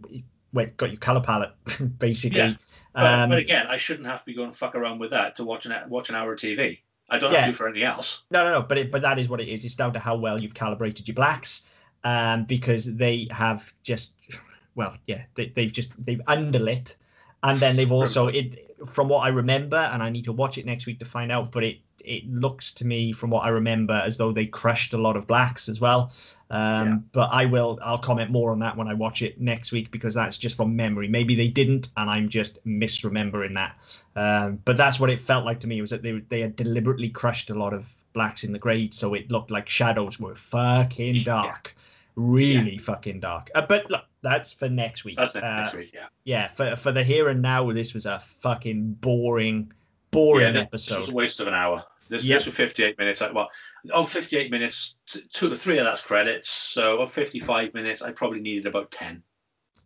got 0.77 0.91
your 0.91 0.99
color 0.99 1.21
palette, 1.21 1.51
basically. 1.99 2.39
Yeah. 2.39 2.53
But, 2.93 3.05
Um, 3.05 3.29
but 3.29 3.39
again, 3.39 3.67
I 3.67 3.77
shouldn't 3.77 4.07
have 4.07 4.19
to 4.19 4.25
be 4.25 4.33
going 4.33 4.51
fuck 4.51 4.75
around 4.75 4.99
with 4.99 5.11
that 5.11 5.35
to 5.37 5.43
watch 5.43 5.65
an 5.65 5.73
watch 5.89 6.09
an 6.09 6.15
hour 6.15 6.33
of 6.33 6.39
TV. 6.39 6.79
I 7.09 7.17
don't 7.17 7.31
Yeah. 7.31 7.39
have 7.39 7.47
to 7.47 7.51
do 7.51 7.57
for 7.57 7.67
anything 7.67 7.83
else. 7.87 8.23
No, 8.31 8.43
no, 8.43 8.51
no. 8.59 8.61
But 8.61 8.77
it, 8.77 8.91
but 8.91 9.01
that 9.01 9.17
is 9.19 9.27
what 9.29 9.41
it 9.41 9.47
is. 9.47 9.65
It's 9.65 9.75
down 9.75 9.93
to 9.93 9.99
how 9.99 10.15
well 10.15 10.39
you've 10.39 10.53
calibrated 10.53 11.07
your 11.07 11.15
blacks, 11.15 11.63
um, 12.03 12.45
because 12.45 12.85
they 12.85 13.27
have 13.31 13.73
just, 13.83 14.31
well, 14.75 14.95
yeah, 15.07 15.23
they, 15.35 15.51
they've 15.55 15.71
just 15.71 15.93
they've 16.03 16.21
underlit, 16.27 16.95
and 17.43 17.59
then 17.59 17.75
they've 17.75 17.91
also 17.91 18.27
it 18.27 18.75
from 18.87 19.09
what 19.09 19.19
I 19.19 19.29
remember, 19.29 19.77
and 19.77 20.01
I 20.01 20.09
need 20.09 20.25
to 20.25 20.33
watch 20.33 20.57
it 20.57 20.65
next 20.65 20.85
week 20.85 20.99
to 20.99 21.05
find 21.05 21.31
out. 21.31 21.51
But 21.51 21.63
it 21.63 21.77
it 22.05 22.29
looks 22.31 22.73
to 22.73 22.85
me, 22.85 23.11
from 23.11 23.29
what 23.29 23.45
I 23.45 23.49
remember, 23.49 23.93
as 23.93 24.17
though 24.17 24.31
they 24.31 24.45
crushed 24.45 24.93
a 24.93 24.97
lot 24.97 25.17
of 25.17 25.27
blacks 25.27 25.67
as 25.69 25.81
well. 25.81 26.11
Um, 26.51 26.87
Yeah. 26.87 26.97
But 27.11 27.29
I 27.31 27.45
will, 27.45 27.77
I'll 27.83 27.99
comment 27.99 28.31
more 28.31 28.51
on 28.51 28.59
that 28.59 28.75
when 28.75 28.87
I 28.87 28.93
watch 28.95 29.21
it 29.21 29.39
next 29.39 29.71
week 29.71 29.91
because 29.91 30.15
that's 30.15 30.37
just 30.37 30.55
from 30.57 30.75
memory. 30.75 31.07
Maybe 31.07 31.35
they 31.35 31.47
didn't, 31.49 31.89
and 31.97 32.09
I'm 32.09 32.29
just 32.29 32.65
misremembering 32.65 33.53
that. 33.55 33.75
Um, 34.15 34.59
but 34.65 34.77
that's 34.77 34.99
what 34.99 35.09
it 35.09 35.19
felt 35.19 35.45
like 35.45 35.59
to 35.59 35.67
me 35.67 35.81
was 35.81 35.91
that 35.91 36.01
they 36.01 36.13
they 36.29 36.39
had 36.41 36.55
deliberately 36.55 37.09
crushed 37.09 37.49
a 37.51 37.53
lot 37.55 37.73
of 37.73 37.85
blacks 38.13 38.43
in 38.43 38.51
the 38.53 38.59
grade, 38.59 38.95
so 38.95 39.13
it 39.13 39.29
looked 39.29 39.51
like 39.51 39.69
shadows 39.69 40.19
were 40.19 40.33
fucking 40.35 41.23
dark, 41.23 41.75
really 42.15 42.77
fucking 42.77 43.19
dark. 43.19 43.49
Uh, 43.55 43.65
but 43.67 43.89
look, 43.89 44.03
that's 44.21 44.51
for 44.53 44.69
next 44.69 45.05
week. 45.05 45.17
That's 45.17 45.35
Uh, 45.35 45.41
next 45.41 45.73
week. 45.75 45.91
Yeah. 45.93 46.07
yeah, 46.25 46.47
for 46.49 46.75
for 46.75 46.91
the 46.91 47.03
here 47.03 47.29
and 47.29 47.41
now, 47.41 47.71
this 47.71 47.93
was 47.93 48.05
a 48.05 48.21
fucking 48.41 48.93
boring, 49.01 49.71
boring 50.11 50.47
yeah, 50.47 50.51
this, 50.51 50.63
episode. 50.63 50.95
This 50.95 50.99
was 51.07 51.09
a 51.09 51.15
waste 51.15 51.39
of 51.39 51.47
an 51.47 51.53
hour. 51.53 51.83
This, 52.09 52.23
Yep. 52.25 52.39
this 52.39 52.45
was 52.47 52.55
58 52.55 52.97
minutes. 52.97 53.21
Well, 53.21 53.49
of 53.93 54.09
58 54.09 54.49
minutes, 54.51 54.99
two 55.31 55.47
to 55.49 55.55
three 55.55 55.77
of 55.77 55.85
that's 55.85 56.01
credits. 56.01 56.49
So 56.49 56.97
of 57.01 57.11
55 57.11 57.73
minutes, 57.75 58.01
I 58.01 58.11
probably 58.11 58.39
needed 58.41 58.65
about 58.65 58.89
10. 58.91 59.21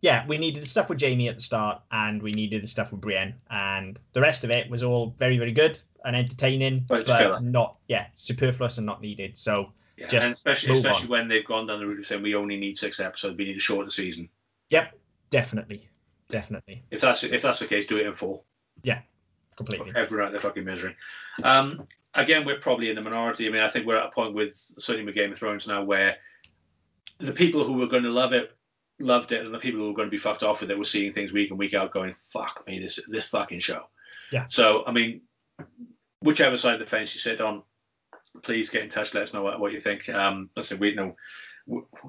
yeah, 0.00 0.26
we 0.26 0.36
needed 0.38 0.62
the 0.62 0.66
stuff 0.66 0.88
with 0.90 1.00
Jaime 1.00 1.28
at 1.30 1.36
the 1.36 1.40
start, 1.42 1.80
and 1.90 2.22
we 2.22 2.30
needed 2.32 2.62
the 2.62 2.66
stuff 2.66 2.92
with 2.92 3.00
Brienne, 3.00 3.34
and 3.50 3.98
the 4.14 4.20
rest 4.20 4.44
of 4.44 4.50
it 4.50 4.68
was 4.70 4.82
all 4.82 5.14
very, 5.18 5.38
very 5.38 5.52
good 5.52 5.80
and 6.04 6.14
entertaining, 6.14 6.84
But 6.88 7.06
but, 7.06 7.42
not 7.42 7.76
yeah, 7.88 8.06
superfluous 8.14 8.76
and 8.78 8.86
not 8.86 9.00
needed. 9.00 9.36
So 9.38 9.72
Yeah. 9.96 10.08
Just 10.08 10.24
and 10.24 10.32
especially 10.32 10.72
especially 10.74 11.04
on. 11.04 11.10
when 11.10 11.28
they've 11.28 11.46
gone 11.46 11.66
down 11.66 11.78
the 11.78 11.86
route 11.86 12.00
of 12.00 12.06
saying 12.06 12.22
we 12.22 12.34
only 12.34 12.56
need 12.56 12.76
six 12.76 13.00
episodes, 13.00 13.36
we 13.36 13.44
need 13.44 13.56
a 13.56 13.60
shorter 13.60 13.90
season. 13.90 14.28
yep, 14.70 14.98
definitely, 15.30 15.88
definitely, 16.30 16.84
If 16.90 17.00
that's 17.00 17.22
if 17.22 17.42
that's 17.42 17.60
the 17.60 17.66
case, 17.66 17.86
do 17.86 17.98
it 17.98 18.06
in 18.06 18.12
four. 18.12 18.42
Yeah, 18.82 19.00
completely. 19.56 19.92
Everyone 19.94 20.26
out 20.26 20.32
their 20.32 20.40
fucking 20.40 20.64
misery. 20.64 20.96
Um, 21.42 21.86
again, 22.14 22.44
we're 22.44 22.58
probably 22.58 22.90
in 22.90 22.96
the 22.96 23.02
minority. 23.02 23.46
I 23.46 23.50
mean, 23.50 23.62
I 23.62 23.68
think 23.68 23.86
we're 23.86 23.98
at 23.98 24.06
a 24.06 24.10
point 24.10 24.34
with 24.34 24.54
certainly 24.78 25.06
with 25.06 25.14
Game 25.14 25.30
of 25.30 25.38
Thrones 25.38 25.68
now 25.68 25.84
where 25.84 26.16
the 27.18 27.32
people 27.32 27.64
who 27.64 27.74
were 27.74 27.86
going 27.86 28.02
to 28.02 28.10
love 28.10 28.32
it 28.32 28.56
loved 29.00 29.32
it, 29.32 29.44
and 29.44 29.54
the 29.54 29.58
people 29.58 29.80
who 29.80 29.88
were 29.88 29.94
going 29.94 30.06
to 30.06 30.10
be 30.10 30.16
fucked 30.16 30.42
off 30.42 30.60
with 30.60 30.70
it 30.70 30.78
were 30.78 30.84
seeing 30.84 31.12
things 31.12 31.32
week 31.32 31.50
in 31.50 31.56
week 31.56 31.74
out, 31.74 31.92
going 31.92 32.12
"fuck 32.12 32.64
me, 32.66 32.78
this 32.78 32.98
this 33.08 33.28
fucking 33.28 33.60
show." 33.60 33.84
Yeah. 34.32 34.46
So 34.48 34.84
I 34.86 34.92
mean, 34.92 35.22
whichever 36.20 36.56
side 36.56 36.74
of 36.74 36.80
the 36.80 36.86
fence 36.86 37.14
you 37.14 37.20
sit 37.20 37.40
on, 37.40 37.62
please 38.42 38.70
get 38.70 38.82
in 38.82 38.88
touch. 38.88 39.14
Let 39.14 39.24
us 39.24 39.34
know 39.34 39.42
what, 39.42 39.60
what 39.60 39.72
you 39.72 39.80
think. 39.80 40.08
Um, 40.08 40.50
listen, 40.56 40.78
we 40.78 40.94
know. 40.94 41.16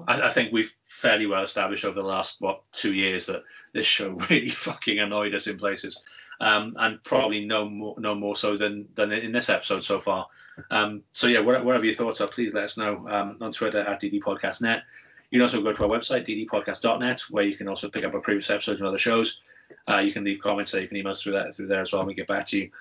I, 0.08 0.24
I 0.24 0.30
think 0.30 0.52
we've 0.52 0.74
fairly 0.86 1.28
well 1.28 1.44
established 1.44 1.86
over 1.86 2.02
the 2.02 2.08
last 2.08 2.42
what 2.42 2.62
two 2.74 2.94
years 2.94 3.28
that 3.28 3.44
this 3.74 3.86
show 3.86 4.12
really 4.30 4.50
fucking 4.50 5.00
annoyed 5.00 5.36
us 5.36 5.48
in 5.48 5.58
places, 5.58 6.02
um, 6.40 6.76
and 6.78 7.04
probably 7.04 7.46
no 7.46 7.70
more 7.70 7.96
no 7.98 8.16
more 8.16 8.36
so 8.36 8.56
than 8.56 8.88
than 8.96 9.12
in 9.12 9.32
this 9.32 9.50
episode 9.50 9.84
so 9.84 10.00
far. 10.00 10.28
Um, 10.72 11.04
so 11.12 11.28
yeah, 11.28 11.42
whatever, 11.42 11.86
your 11.86 11.96
thoughts 11.96 12.22
are, 12.22 12.28
please 12.28 12.54
let 12.54 12.64
us 12.64 12.78
know 12.78 13.06
um, 13.10 13.38
on 13.42 13.52
Twitter 13.52 13.80
at 13.80 14.02
ddpodcastnet. 14.02 14.84
You 15.30 15.40
can 15.40 15.42
also 15.42 15.62
go 15.62 15.74
to 15.74 15.84
our 15.84 15.90
website 15.90 16.26
ddpodcast.net, 16.26 17.22
where 17.30 17.44
you 17.44 17.58
can 17.58 17.68
also 17.68 17.90
pick 17.90 18.06
up 18.06 18.14
our 18.14 18.22
previous 18.22 18.50
episodes 18.50 18.80
and 18.80 18.88
other 18.88 18.98
shows. 18.98 19.42
Uh, 19.90 19.98
you 19.98 20.14
can 20.14 20.24
leave 20.24 20.40
comments 20.40 20.72
there. 20.72 20.82
You 20.82 20.88
can 20.88 20.96
email 20.98 21.12
us 21.12 21.24
through 21.24 21.34
that 21.34 21.54
through 21.54 21.68
there 21.68 21.82
as 21.82 21.92
well. 21.92 22.02
and 22.02 22.08
We 22.08 22.14
get 22.14 22.28
back 22.28 22.46
to 22.48 22.58
you 22.58 22.72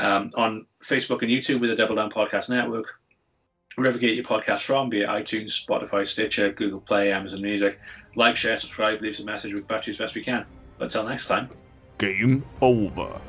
um, 0.00 0.30
on 0.36 0.66
Facebook 0.82 1.22
and 1.22 1.30
YouTube 1.30 1.60
with 1.60 1.70
the 1.70 1.76
Double 1.76 1.94
Down 1.94 2.10
Podcast 2.10 2.50
Network. 2.50 2.98
Wherever 3.76 3.98
you 3.98 4.08
get 4.08 4.16
your 4.16 4.24
podcast 4.24 4.62
from, 4.62 4.88
be 4.88 5.02
it 5.02 5.08
iTunes, 5.08 5.64
Spotify, 5.64 6.06
Stitcher, 6.06 6.50
Google 6.52 6.80
Play, 6.80 7.12
Amazon 7.12 7.40
Music. 7.40 7.78
Like, 8.16 8.36
share, 8.36 8.56
subscribe, 8.56 9.00
leave 9.00 9.14
us 9.14 9.20
a 9.20 9.24
message. 9.24 9.52
To 9.52 9.58
you 9.58 9.92
as 9.92 9.98
best 9.98 10.14
we 10.14 10.24
can. 10.24 10.44
But 10.78 10.86
until 10.86 11.04
next 11.04 11.28
time. 11.28 11.48
Game 11.98 12.44
over. 12.60 13.20